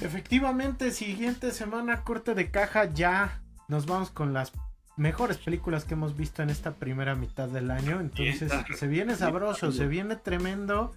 Efectivamente, 0.00 0.90
siguiente 0.90 1.52
semana, 1.52 2.02
corte 2.02 2.34
de 2.34 2.50
caja, 2.50 2.92
ya 2.92 3.42
nos 3.68 3.86
vamos 3.86 4.10
con 4.10 4.32
las 4.32 4.52
mejores 4.96 5.38
películas 5.38 5.84
que 5.84 5.94
hemos 5.94 6.16
visto 6.16 6.42
en 6.42 6.50
esta 6.50 6.74
primera 6.74 7.14
mitad 7.14 7.48
del 7.48 7.70
año. 7.70 8.00
Entonces, 8.00 8.52
se 8.76 8.86
viene 8.88 9.14
sabroso, 9.14 9.70
se 9.70 9.86
viene 9.86 10.16
tremendo. 10.16 10.92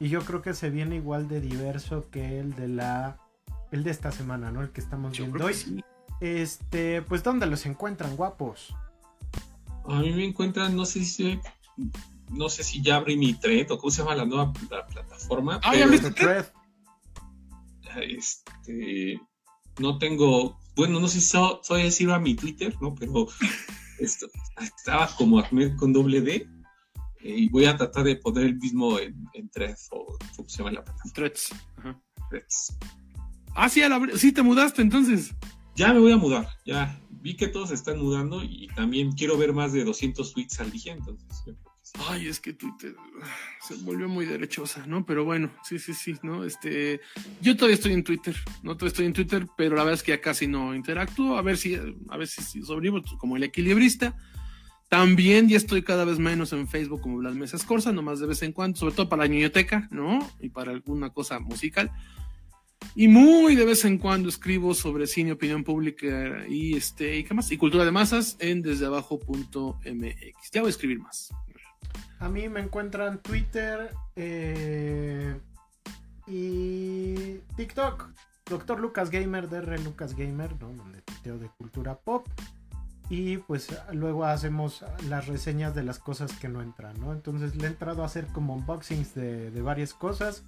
Y 0.00 0.08
yo 0.08 0.20
creo 0.24 0.42
que 0.42 0.54
se 0.54 0.70
viene 0.70 0.96
igual 0.96 1.28
de 1.28 1.40
diverso 1.40 2.08
que 2.10 2.40
el 2.40 2.54
de 2.54 2.68
la. 2.68 3.18
El 3.70 3.84
de 3.84 3.90
esta 3.90 4.12
semana, 4.12 4.50
¿no? 4.50 4.62
El 4.62 4.70
que 4.70 4.80
estamos 4.80 5.16
viendo 5.16 5.44
hoy. 5.44 5.82
Este, 6.20 7.02
pues, 7.02 7.22
¿dónde 7.22 7.46
los 7.46 7.66
encuentran, 7.66 8.16
guapos? 8.16 8.74
A 9.86 10.00
mí 10.00 10.12
me 10.12 10.24
encuentran, 10.24 10.74
no 10.74 10.84
sé 10.84 11.04
si 11.04 11.40
no 12.30 12.48
sé 12.48 12.62
si 12.62 12.82
ya 12.82 12.96
abrí 12.96 13.16
mi 13.16 13.34
thread 13.34 13.70
o 13.70 13.78
cómo 13.78 13.90
se 13.90 14.02
llama 14.02 14.14
la 14.14 14.24
nueva 14.24 14.52
plataforma. 14.52 15.60
Ah, 15.62 15.74
ya 15.74 15.84
abriste 15.84 16.10
thread. 16.10 16.46
Este, 17.96 19.20
no 19.78 19.98
tengo, 19.98 20.58
bueno, 20.76 21.00
no 21.00 21.08
sé 21.08 21.20
si 21.20 21.26
soy, 21.26 21.94
iba 22.00 22.16
a 22.16 22.20
mi 22.20 22.34
Twitter, 22.34 22.74
¿no? 22.80 22.94
Pero 22.94 23.26
esto, 23.98 24.26
estaba 24.60 25.08
como 25.16 25.40
Ahmed 25.40 25.76
con 25.76 25.92
doble 25.92 26.20
D 26.20 26.48
eh, 27.20 27.34
y 27.36 27.48
voy 27.48 27.64
a 27.64 27.76
tratar 27.76 28.04
de 28.04 28.16
poner 28.16 28.44
el 28.44 28.56
mismo 28.56 28.98
en, 28.98 29.14
en 29.34 29.48
Threads 29.50 29.88
o 29.92 30.16
¿cómo 30.36 30.48
se 30.48 30.58
llama 30.58 30.72
la 30.72 30.84
plataforma? 30.84 31.14
Threads. 31.14 31.54
Threads. 32.30 32.78
Ah, 33.54 33.68
sí, 33.68 33.82
sí, 34.16 34.32
te 34.32 34.42
mudaste 34.42 34.82
entonces. 34.82 35.34
Ya 35.74 35.92
me 35.92 36.00
voy 36.00 36.12
a 36.12 36.16
mudar, 36.16 36.48
ya. 36.64 37.00
Vi 37.10 37.36
que 37.36 37.48
todos 37.48 37.70
están 37.70 37.98
mudando 37.98 38.42
y 38.42 38.68
también 38.74 39.12
quiero 39.12 39.36
ver 39.36 39.52
más 39.52 39.72
de 39.72 39.84
200 39.84 40.32
tweets 40.32 40.60
al 40.60 40.70
día, 40.70 40.92
entonces. 40.92 41.56
Ay, 42.08 42.28
es 42.28 42.38
que 42.38 42.52
Twitter 42.52 42.94
se 43.60 43.74
volvió 43.76 44.08
muy 44.08 44.26
derechosa, 44.26 44.86
¿no? 44.86 45.04
Pero 45.06 45.24
bueno, 45.24 45.50
sí, 45.64 45.78
sí, 45.78 45.94
sí, 45.94 46.14
¿no? 46.22 46.44
Este, 46.44 47.00
yo 47.40 47.56
todavía 47.56 47.74
estoy 47.74 47.92
en 47.92 48.04
Twitter, 48.04 48.36
no 48.62 48.76
todavía 48.76 48.88
estoy 48.88 49.06
en 49.06 49.12
Twitter, 49.12 49.46
pero 49.56 49.74
la 49.74 49.82
verdad 49.82 49.98
es 49.98 50.02
que 50.02 50.12
ya 50.12 50.20
casi 50.20 50.46
no 50.46 50.74
interactúo, 50.74 51.36
a 51.36 51.42
ver 51.42 51.56
si, 51.56 51.74
a 51.74 52.16
ver 52.16 52.28
si, 52.28 52.42
si 52.42 52.62
sobrevivo 52.62 53.02
como 53.18 53.36
el 53.36 53.42
equilibrista. 53.42 54.16
También 54.88 55.48
ya 55.48 55.56
estoy 55.56 55.82
cada 55.82 56.04
vez 56.04 56.18
menos 56.18 56.52
en 56.52 56.66
Facebook 56.66 57.02
como 57.02 57.20
las 57.20 57.34
mesas 57.34 57.64
Corsa, 57.64 57.92
nomás 57.92 58.20
de 58.20 58.26
vez 58.26 58.42
en 58.42 58.52
cuando, 58.52 58.78
sobre 58.78 58.94
todo 58.94 59.08
para 59.08 59.24
la 59.24 59.28
niñoteca, 59.28 59.86
¿no? 59.90 60.18
Y 60.40 60.48
para 60.48 60.72
alguna 60.72 61.10
cosa 61.10 61.38
musical. 61.40 61.90
Y 62.94 63.08
muy 63.08 63.54
de 63.54 63.66
vez 63.66 63.84
en 63.84 63.98
cuando 63.98 64.28
escribo 64.28 64.72
sobre 64.72 65.06
cine, 65.06 65.32
opinión 65.32 65.62
pública 65.62 66.44
y 66.48 66.76
este, 66.76 67.18
y 67.18 67.24
qué 67.24 67.34
más, 67.34 67.50
y 67.52 67.58
cultura 67.58 67.84
de 67.84 67.90
masas 67.90 68.36
en 68.38 68.62
desdeabajo.mx. 68.62 70.50
Ya 70.52 70.60
voy 70.62 70.68
a 70.68 70.70
escribir 70.70 71.00
más. 71.00 71.28
A 72.18 72.28
mí 72.28 72.48
me 72.48 72.60
encuentran 72.60 73.18
Twitter 73.18 73.90
eh, 74.16 75.36
y 76.26 77.38
TikTok. 77.56 78.08
Doctor 78.46 78.80
Lucas 78.80 79.10
Gamer, 79.10 79.48
DR 79.48 79.78
Lucas 79.84 80.16
Gamer, 80.16 80.52
¿no? 80.52 80.72
Donde 80.72 81.02
de 81.22 81.48
cultura 81.58 81.94
pop 81.98 82.26
y 83.10 83.38
pues 83.38 83.68
luego 83.92 84.24
hacemos 84.24 84.84
las 85.08 85.26
reseñas 85.26 85.74
de 85.74 85.82
las 85.82 85.98
cosas 85.98 86.32
que 86.32 86.48
no 86.48 86.60
entran, 86.60 87.00
¿no? 87.00 87.12
Entonces 87.12 87.56
le 87.56 87.64
he 87.64 87.70
entrado 87.70 88.02
a 88.02 88.06
hacer 88.06 88.26
como 88.26 88.54
unboxings 88.54 89.14
de, 89.14 89.62
varias 89.62 89.94
cosas. 89.94 90.44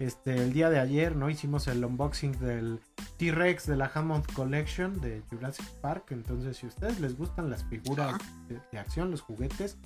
Este, 0.00 0.34
el 0.34 0.52
día 0.52 0.70
de 0.70 0.80
ayer, 0.80 1.14
¿no? 1.14 1.30
Hicimos 1.30 1.68
el 1.68 1.84
unboxing 1.84 2.32
del 2.40 2.80
T-Rex 3.16 3.66
de 3.68 3.76
la 3.76 3.92
Hammond 3.94 4.26
Collection 4.32 5.00
de 5.00 5.22
Jurassic 5.30 5.66
Park. 5.80 6.06
Entonces, 6.10 6.56
si 6.56 6.66
a 6.66 6.68
ustedes 6.70 6.98
les 6.98 7.16
gustan 7.16 7.48
las 7.48 7.62
figuras 7.64 8.18
de, 8.48 8.78
acción, 8.78 9.12
los 9.12 9.20
juguetes, 9.20 9.78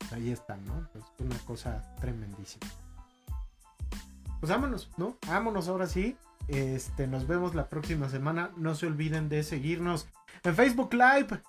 este, 0.00 0.14
ahí 0.16 0.30
están, 0.30 0.64
¿no? 0.64 0.88
Es 0.98 1.04
una 1.24 1.38
cosa 1.46 1.94
tremendísima. 2.00 2.66
Pues 4.40 4.50
vámonos, 4.50 4.90
¿no? 4.96 5.16
Vámonos 5.28 5.68
ahora 5.68 5.86
sí. 5.86 6.16
Este, 6.48 7.06
nos 7.06 7.28
vemos 7.28 7.54
la 7.54 7.68
próxima 7.68 8.08
semana. 8.08 8.50
No 8.56 8.74
se 8.74 8.88
olviden 8.88 9.28
de 9.28 9.44
seguirnos 9.44 10.08
en 10.42 10.54
Facebook 10.54 10.92
Live, 10.94 11.40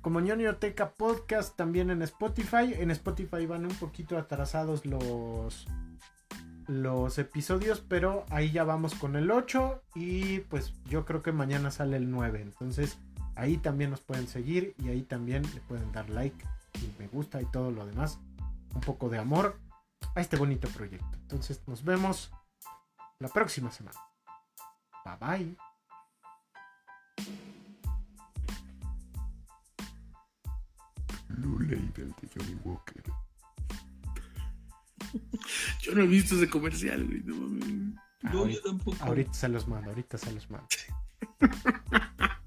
como 0.00 0.20
Ñoñoteca 0.20 0.90
Podcast, 0.90 1.56
también 1.56 1.90
en 1.90 2.02
Spotify. 2.02 2.74
En 2.78 2.90
Spotify 2.90 3.46
van 3.46 3.64
un 3.64 3.74
poquito 3.74 4.16
atrasados 4.16 4.86
los, 4.86 5.66
los 6.66 7.18
episodios, 7.18 7.80
pero 7.80 8.24
ahí 8.30 8.52
ya 8.52 8.64
vamos 8.64 8.94
con 8.94 9.16
el 9.16 9.30
8 9.30 9.82
y 9.94 10.40
pues 10.40 10.72
yo 10.84 11.04
creo 11.04 11.22
que 11.22 11.32
mañana 11.32 11.70
sale 11.70 11.96
el 11.96 12.10
9. 12.10 12.40
Entonces 12.40 12.98
Ahí 13.38 13.56
también 13.56 13.90
nos 13.90 14.00
pueden 14.00 14.26
seguir 14.26 14.74
y 14.78 14.88
ahí 14.88 15.02
también 15.02 15.42
le 15.54 15.60
pueden 15.60 15.92
dar 15.92 16.10
like 16.10 16.44
y 16.82 16.92
me 16.98 17.06
gusta 17.06 17.40
y 17.40 17.46
todo 17.46 17.70
lo 17.70 17.86
demás. 17.86 18.18
Un 18.74 18.80
poco 18.80 19.08
de 19.08 19.18
amor 19.18 19.56
a 20.16 20.20
este 20.20 20.36
bonito 20.36 20.68
proyecto. 20.68 21.16
Entonces 21.22 21.62
nos 21.68 21.84
vemos 21.84 22.32
la 23.20 23.28
próxima 23.28 23.70
semana. 23.70 23.98
Bye 25.04 25.16
bye. 25.20 25.67
Blue 31.28 31.58
Label 31.60 32.14
de 32.20 32.28
Johnny 32.34 32.56
Walker. 32.64 33.02
Yo 35.82 35.94
no 35.94 36.02
he 36.02 36.06
visto 36.06 36.34
ese 36.36 36.48
comercial, 36.48 37.04
güey. 37.06 37.22
no 37.24 37.36
mames. 37.36 37.94
No, 38.20 38.32
yo 38.32 38.38
ahorita, 38.40 38.62
tampoco. 38.64 39.04
ahorita 39.04 39.32
se 39.32 39.48
los 39.48 39.68
mando, 39.68 39.90
ahorita 39.90 40.18
se 40.18 40.32
los 40.32 40.50
mando. 40.50 40.66